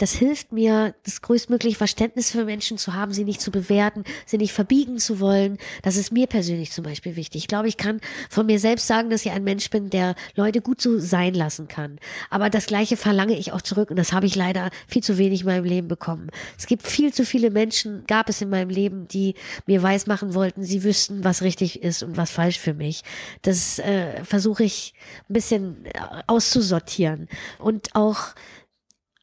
das 0.01 0.13
hilft 0.13 0.51
mir, 0.51 0.95
das 1.03 1.21
größtmögliche 1.21 1.77
Verständnis 1.77 2.31
für 2.31 2.43
Menschen 2.43 2.79
zu 2.79 2.95
haben, 2.95 3.13
sie 3.13 3.23
nicht 3.23 3.39
zu 3.39 3.51
bewerten, 3.51 4.03
sie 4.25 4.39
nicht 4.39 4.51
verbiegen 4.51 4.97
zu 4.97 5.19
wollen. 5.19 5.59
Das 5.83 5.95
ist 5.95 6.11
mir 6.11 6.25
persönlich 6.25 6.71
zum 6.71 6.83
Beispiel 6.83 7.15
wichtig. 7.15 7.43
Ich 7.43 7.47
glaube, 7.47 7.67
ich 7.67 7.77
kann 7.77 8.01
von 8.27 8.47
mir 8.47 8.57
selbst 8.57 8.87
sagen, 8.87 9.11
dass 9.11 9.23
ich 9.23 9.31
ein 9.31 9.43
Mensch 9.43 9.69
bin, 9.69 9.91
der 9.91 10.15
Leute 10.35 10.61
gut 10.61 10.81
so 10.81 10.97
sein 10.97 11.35
lassen 11.35 11.67
kann. 11.67 11.99
Aber 12.31 12.49
das 12.49 12.65
Gleiche 12.65 12.97
verlange 12.97 13.37
ich 13.37 13.53
auch 13.53 13.61
zurück 13.61 13.91
und 13.91 13.95
das 13.95 14.11
habe 14.11 14.25
ich 14.25 14.33
leider 14.33 14.71
viel 14.87 15.03
zu 15.03 15.19
wenig 15.19 15.41
in 15.41 15.45
meinem 15.45 15.65
Leben 15.65 15.87
bekommen. 15.87 16.31
Es 16.57 16.65
gibt 16.65 16.87
viel 16.87 17.13
zu 17.13 17.23
viele 17.23 17.51
Menschen, 17.51 18.03
gab 18.07 18.27
es 18.27 18.41
in 18.41 18.49
meinem 18.49 18.69
Leben, 18.69 19.07
die 19.07 19.35
mir 19.67 19.83
weismachen 19.83 20.33
wollten, 20.33 20.63
sie 20.63 20.83
wüssten, 20.83 21.23
was 21.23 21.43
richtig 21.43 21.83
ist 21.83 22.01
und 22.01 22.17
was 22.17 22.31
falsch 22.31 22.57
für 22.57 22.73
mich. 22.73 23.03
Das 23.43 23.77
äh, 23.77 24.23
versuche 24.23 24.63
ich 24.63 24.95
ein 25.29 25.33
bisschen 25.33 25.85
äh, 25.85 25.91
auszusortieren 26.25 27.27
und 27.59 27.95
auch 27.95 28.33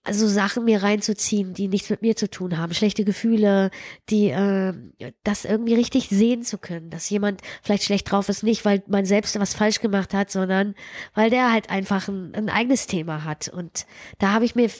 also 0.09 0.27
Sachen 0.27 0.65
mir 0.65 0.83
reinzuziehen, 0.83 1.55
die 1.55 1.69
nichts 1.69 1.91
mit 1.91 2.03
mir 2.03 2.17
zu 2.17 2.29
tun 2.29 2.59
haben, 2.59 2.75
schlechte 2.75 3.05
Gefühle, 3.05 3.71
die 4.11 4.31
äh, 4.31 4.75
das 5.23 5.45
irgendwie 5.45 5.75
richtig 5.75 6.09
sehen 6.09 6.43
zu 6.43 6.59
können, 6.59 6.91
dass 6.91 7.09
jemand 7.11 7.43
vielleicht 7.63 7.85
schlecht 7.85 8.11
drauf 8.11 8.29
ist, 8.29 8.43
nicht 8.43 8.65
weil 8.65 8.83
man 8.89 9.05
selbst 9.05 9.39
was 9.39 9.55
falsch 9.55 9.81
gemacht 9.81 10.15
hat, 10.15 10.31
sondern 10.31 10.75
weil 11.15 11.31
der 11.31 11.53
halt 11.53 11.71
einfach 11.71 12.09
ein, 12.09 12.35
ein 12.35 12.49
eigenes 12.49 12.87
Thema 12.87 13.25
hat 13.25 13.49
und 13.49 13.87
da 14.19 14.33
habe 14.33 14.45
ich 14.45 14.55
mir 14.55 14.71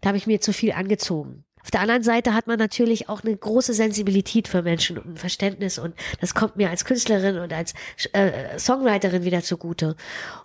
da 0.00 0.08
habe 0.08 0.18
ich 0.18 0.26
mir 0.26 0.40
zu 0.40 0.52
viel 0.52 0.72
angezogen. 0.72 1.44
Auf 1.62 1.70
der 1.70 1.80
anderen 1.80 2.02
Seite 2.02 2.34
hat 2.34 2.46
man 2.46 2.58
natürlich 2.58 3.08
auch 3.08 3.24
eine 3.24 3.34
große 3.34 3.72
Sensibilität 3.72 4.48
für 4.48 4.60
Menschen 4.60 4.98
und 4.98 5.06
ein 5.06 5.16
Verständnis 5.16 5.78
und 5.78 5.94
das 6.20 6.34
kommt 6.34 6.56
mir 6.56 6.68
als 6.68 6.84
Künstlerin 6.84 7.38
und 7.38 7.54
als 7.54 7.72
äh, 8.12 8.58
Songwriterin 8.58 9.24
wieder 9.24 9.42
zugute. 9.42 9.96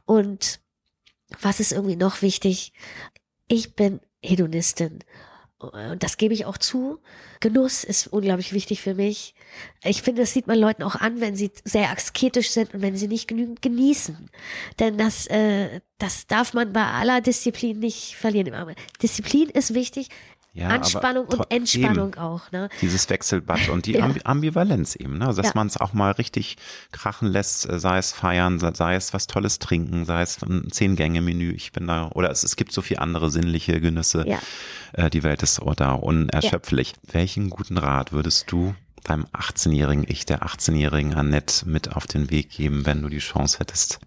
Und 0.05 0.61
was 1.41 1.59
ist 1.59 1.73
irgendwie 1.73 1.97
noch 1.97 2.21
wichtig? 2.21 2.71
Ich 3.49 3.75
bin 3.75 3.99
Hedonistin. 4.23 4.99
Und 5.59 6.03
das 6.03 6.15
gebe 6.15 6.33
ich 6.33 6.45
auch 6.45 6.57
zu. 6.57 6.99
Genuss 7.41 7.83
ist 7.83 8.07
unglaublich 8.07 8.53
wichtig 8.53 8.81
für 8.81 8.95
mich. 8.95 9.35
Ich 9.83 10.01
finde, 10.01 10.21
das 10.21 10.31
sieht 10.31 10.47
man 10.47 10.57
Leuten 10.57 10.83
auch 10.83 10.95
an, 10.95 11.19
wenn 11.19 11.35
sie 11.35 11.51
sehr 11.65 11.91
asketisch 11.91 12.51
sind 12.51 12.73
und 12.73 12.81
wenn 12.81 12.95
sie 12.95 13.09
nicht 13.09 13.27
genügend 13.27 13.61
genießen. 13.61 14.29
Denn 14.79 14.97
das, 14.97 15.27
äh, 15.27 15.81
das 15.97 16.27
darf 16.27 16.53
man 16.53 16.71
bei 16.71 16.85
aller 16.85 17.19
Disziplin 17.19 17.79
nicht 17.79 18.15
verlieren. 18.15 18.73
Disziplin 19.01 19.49
ist 19.49 19.73
wichtig, 19.73 20.07
ja, 20.53 20.69
Anspannung 20.69 21.25
und 21.27 21.51
Entspannung 21.51 22.13
eben, 22.13 22.17
auch. 22.19 22.51
Ne? 22.51 22.69
Dieses 22.81 23.09
Wechselbad 23.09 23.69
und 23.69 23.85
die 23.85 23.93
ja. 23.97 24.09
Ambivalenz 24.23 24.95
eben, 24.95 25.17
ne? 25.17 25.25
dass 25.25 25.47
ja. 25.47 25.51
man 25.53 25.67
es 25.67 25.77
auch 25.77 25.93
mal 25.93 26.11
richtig 26.11 26.57
krachen 26.91 27.27
lässt, 27.27 27.69
äh, 27.69 27.79
sei 27.79 27.97
es 27.97 28.11
feiern, 28.11 28.59
sei 28.59 28.95
es 28.95 29.13
was 29.13 29.27
Tolles 29.27 29.59
trinken, 29.59 30.05
sei 30.05 30.21
es 30.21 30.41
ein 30.41 30.69
Zehn-Gänge-Menü. 30.71 31.51
Ich 31.51 31.71
bin 31.71 31.87
da, 31.87 32.09
oder 32.13 32.31
es, 32.31 32.43
es 32.43 32.55
gibt 32.55 32.71
so 32.71 32.81
viele 32.81 33.01
andere 33.01 33.29
sinnliche 33.29 33.79
Genüsse. 33.79 34.25
Äh, 34.93 35.09
die 35.09 35.23
Welt 35.23 35.43
ist 35.43 35.61
da 35.75 35.91
unerschöpflich. 35.93 36.93
Welchen 37.03 37.49
guten 37.49 37.77
Rat 37.77 38.11
würdest 38.11 38.51
du 38.51 38.75
deinem 39.03 39.25
18-jährigen 39.27 40.05
Ich, 40.07 40.25
der 40.25 40.43
18-jährigen 40.43 41.13
Annette 41.13 41.67
mit 41.69 41.95
auf 41.95 42.07
den 42.07 42.29
Weg 42.31 42.49
geben, 42.49 42.85
wenn 42.85 43.01
du 43.01 43.09
die 43.09 43.19
Chance 43.19 43.59
hättest? 43.59 43.99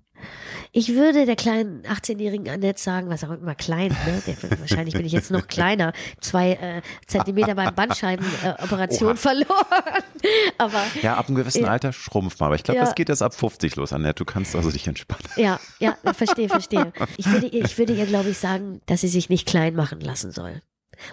Ich 0.72 0.94
würde 0.94 1.26
der 1.26 1.36
kleinen 1.36 1.82
18-jährigen 1.82 2.48
Annette 2.48 2.80
sagen, 2.80 3.10
was 3.10 3.24
auch 3.24 3.30
immer 3.30 3.54
klein, 3.54 3.94
ne? 4.06 4.22
Der, 4.26 4.58
wahrscheinlich 4.58 4.94
bin 4.94 5.04
ich 5.04 5.12
jetzt 5.12 5.30
noch 5.30 5.46
kleiner, 5.46 5.92
zwei 6.20 6.52
äh, 6.52 6.82
Zentimeter 7.06 7.54
beim 7.54 7.74
Bandscheibenoperation 7.74 9.12
äh, 9.12 9.16
verloren. 9.16 10.02
Aber 10.58 10.82
ja, 11.02 11.16
ab 11.16 11.28
einem 11.28 11.36
gewissen 11.36 11.64
äh, 11.64 11.68
Alter 11.68 11.92
schrumpft 11.92 12.40
man. 12.40 12.46
Aber 12.46 12.56
ich 12.56 12.64
glaube, 12.64 12.78
ja. 12.78 12.84
das 12.84 12.94
geht 12.94 13.08
erst 13.08 13.22
ab 13.22 13.34
50 13.34 13.76
los, 13.76 13.92
Annette. 13.92 14.14
Du 14.14 14.24
kannst 14.24 14.56
also 14.56 14.70
dich 14.70 14.86
entspannen. 14.86 15.28
Ja, 15.36 15.60
ja, 15.78 15.96
verstehe, 16.14 16.48
verstehe. 16.48 16.92
Ich 17.16 17.30
würde 17.30 17.48
ihr, 17.48 17.64
ich 17.64 17.76
würde 17.76 17.92
ihr, 17.92 18.06
glaube 18.06 18.30
ich, 18.30 18.38
sagen, 18.38 18.80
dass 18.86 19.02
sie 19.02 19.08
sich 19.08 19.28
nicht 19.28 19.46
klein 19.46 19.74
machen 19.74 20.00
lassen 20.00 20.32
soll 20.32 20.62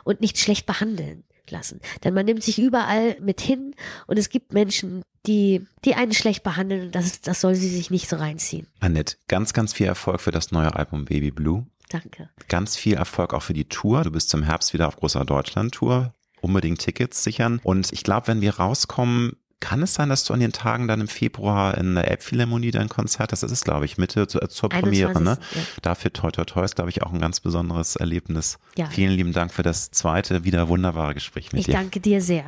und 0.04 0.22
nicht 0.22 0.38
schlecht 0.38 0.66
behandeln 0.66 1.24
lassen. 1.52 1.80
Denn 2.04 2.14
man 2.14 2.26
nimmt 2.26 2.44
sich 2.44 2.60
überall 2.60 3.18
mit 3.22 3.42
hin 3.42 3.76
und 4.08 4.18
es 4.18 4.30
gibt 4.30 4.54
Menschen, 4.54 5.04
die, 5.26 5.66
die 5.86 5.96
einen 5.96 6.14
schlecht 6.14 6.44
behandeln 6.44 6.88
und 6.88 6.96
das, 6.96 7.22
das 7.22 7.42
soll 7.42 7.56
sie 7.56 7.70
sich 7.70 7.92
nicht 7.92 8.10
so 8.10 8.16
reinziehen. 8.16 8.68
Annette, 8.80 9.18
ganz, 9.28 9.54
ganz 9.54 9.74
viel 9.74 9.88
Erfolg 9.88 10.22
für 10.22 10.32
das 10.32 10.52
neue 10.52 10.76
Album 10.76 11.06
Baby 11.06 11.32
Blue. 11.32 11.66
Danke. 11.90 12.30
Ganz 12.48 12.78
viel 12.78 12.94
Erfolg 12.94 13.34
auch 13.34 13.42
für 13.42 13.54
die 13.54 13.68
Tour. 13.68 14.04
Du 14.04 14.12
bist 14.12 14.30
zum 14.30 14.44
Herbst 14.44 14.74
wieder 14.74 14.88
auf 14.88 14.98
großer 14.98 15.26
Deutschland-Tour. 15.26 16.14
Unbedingt 16.42 16.80
Tickets 16.80 17.24
sichern. 17.24 17.60
Und 17.64 17.92
ich 17.92 18.04
glaube, 18.04 18.28
wenn 18.28 18.42
wir 18.42 18.56
rauskommen, 18.58 19.34
kann 19.60 19.84
es 19.84 19.94
sein, 19.94 20.10
dass 20.10 20.24
du 20.24 20.34
an 20.34 20.40
den 20.40 20.54
Tagen 20.54 20.88
dann 20.88 21.02
im 21.02 21.08
Februar 21.08 21.78
in 21.78 21.96
der 21.96 22.10
Elbphilharmonie 22.10 22.72
dein 22.72 22.90
Konzert 22.90 23.32
hast? 23.32 23.44
Das 23.44 23.52
ist, 23.52 23.66
glaube 23.66 23.86
ich, 23.86 23.98
Mitte 23.98 24.28
zur, 24.28 24.48
zur 24.50 24.70
Premiere, 24.70 25.22
ne? 25.22 25.38
Ja. 25.54 25.62
Dafür 25.82 26.14
Toi 26.14 26.32
Toi 26.32 26.46
Toi 26.46 26.64
ist, 26.64 26.76
glaube 26.76 26.90
ich, 26.90 27.04
auch 27.04 27.12
ein 27.12 27.20
ganz 27.20 27.40
besonderes 27.40 27.96
Erlebnis. 27.96 28.58
Ja. 28.78 28.88
Vielen 28.88 29.12
lieben 29.12 29.34
Dank 29.34 29.54
für 29.54 29.64
das 29.64 29.92
zweite, 29.92 30.44
wieder 30.44 30.70
wunderbare 30.70 31.14
Gespräch 31.14 31.52
mit 31.52 31.62
ich 31.62 31.66
dir. 31.66 31.72
Ich 31.74 31.78
danke 31.78 32.00
dir 32.00 32.22
sehr. 32.22 32.46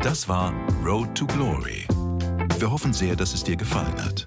Das 0.00 0.28
war 0.28 0.52
Road 0.84 1.14
to 1.14 1.26
Glory. 1.26 1.86
Wir 2.58 2.70
hoffen 2.70 2.92
sehr, 2.92 3.16
dass 3.16 3.34
es 3.34 3.44
dir 3.44 3.56
gefallen 3.56 4.02
hat. 4.02 4.26